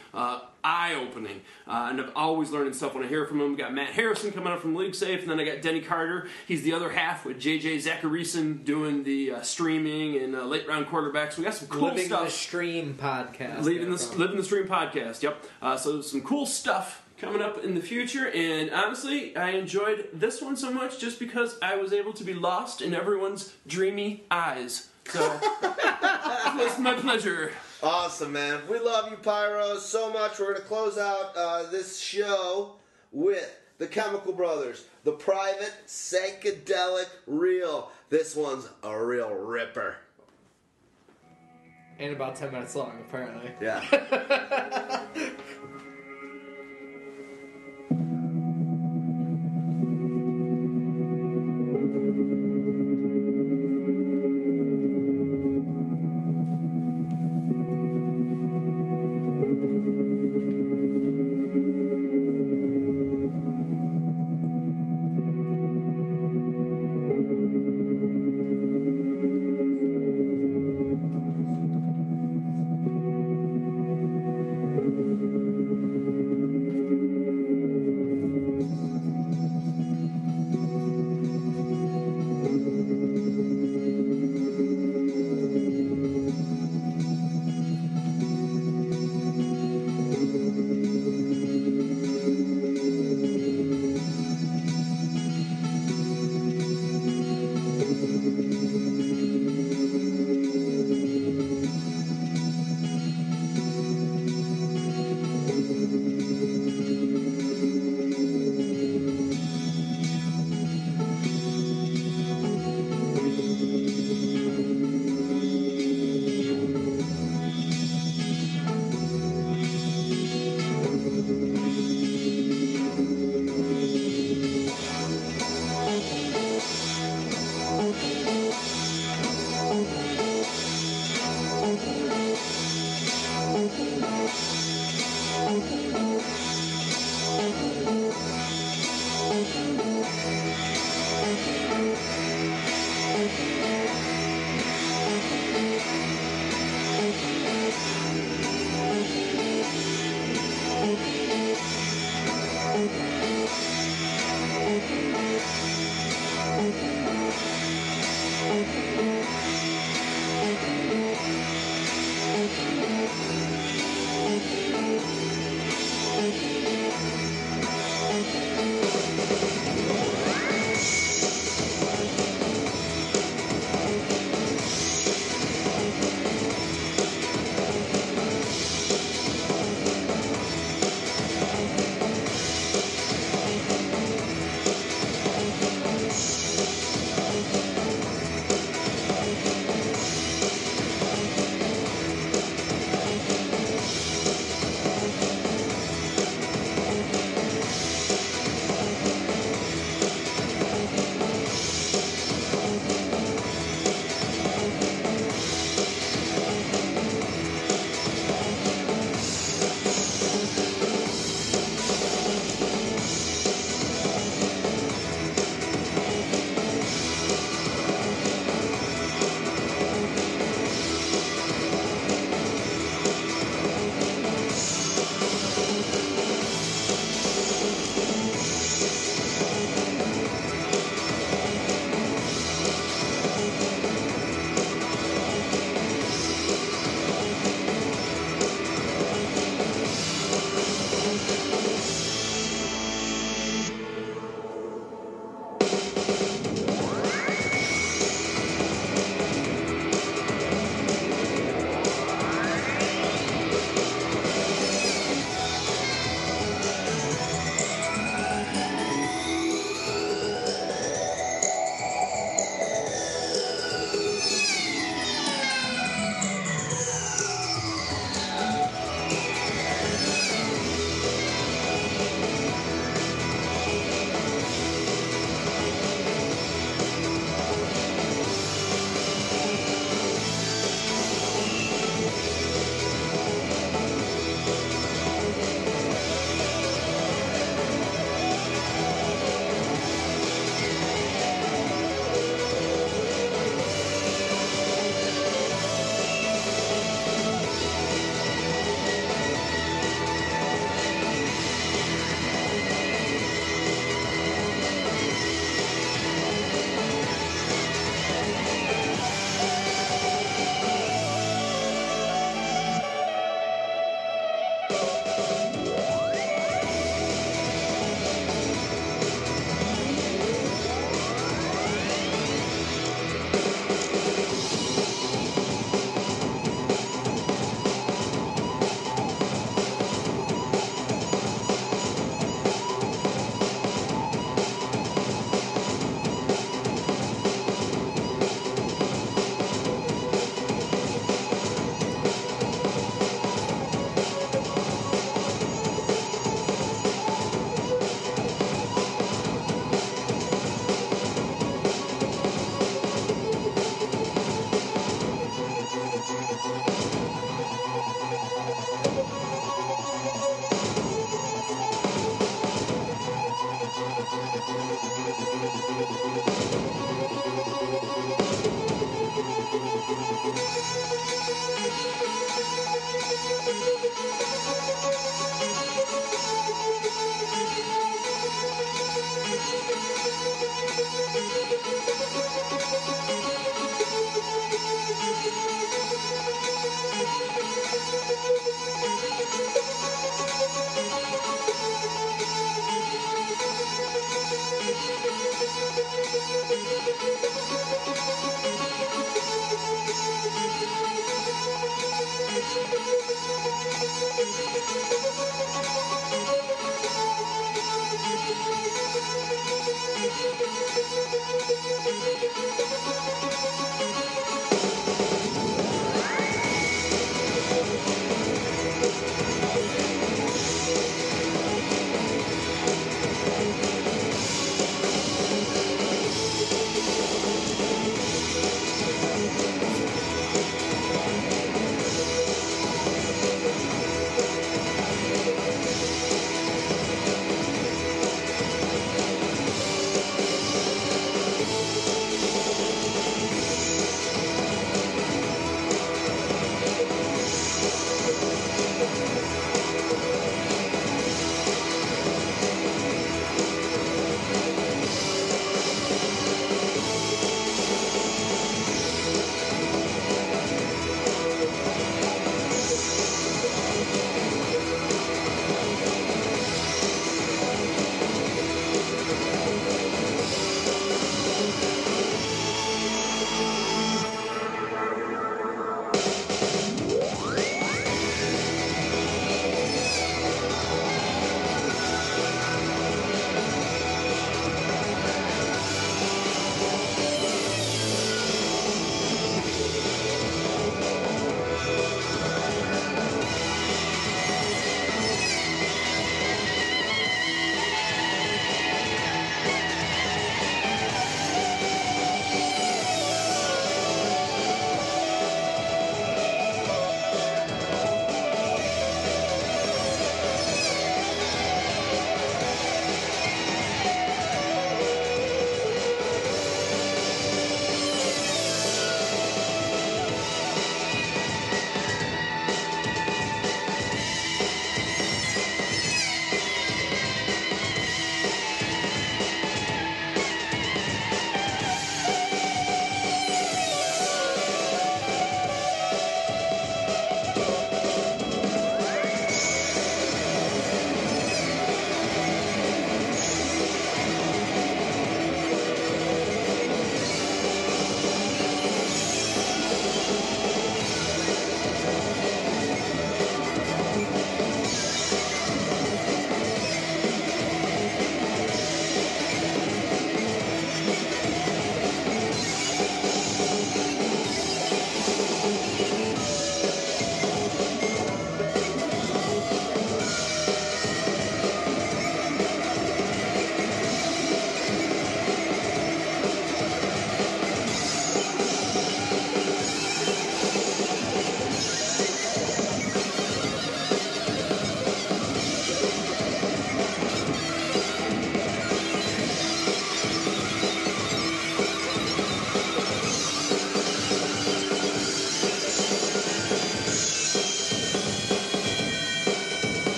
[0.63, 1.41] Eye opening.
[1.67, 3.51] Uh, and I'm always learning stuff when I hear from him.
[3.51, 6.27] We got Matt Harrison coming up from League Safe, and then I got Denny Carter.
[6.47, 10.87] He's the other half with JJ Zachariason doing the uh, streaming and uh, late round
[10.87, 11.37] quarterbacks.
[11.37, 12.25] We got some cool Living stuff.
[12.25, 13.63] the Stream podcast.
[13.63, 15.21] Leaving there, the living the stream podcast.
[15.23, 15.45] Yep.
[15.61, 18.29] Uh, so some cool stuff coming up in the future.
[18.31, 22.33] And honestly, I enjoyed this one so much just because I was able to be
[22.33, 24.89] lost in everyone's dreamy eyes.
[25.05, 27.51] So it was my pleasure.
[27.83, 28.61] Awesome, man.
[28.69, 30.39] We love you, Pyro, so much.
[30.39, 32.73] We're going to close out uh, this show
[33.11, 37.91] with the Chemical Brothers, the private psychedelic reel.
[38.09, 39.95] This one's a real ripper.
[41.97, 43.51] And about 10 minutes long, apparently.
[43.59, 45.03] Yeah.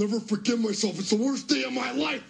[0.00, 0.98] never forgive myself.
[0.98, 2.22] It's the worst day of my life.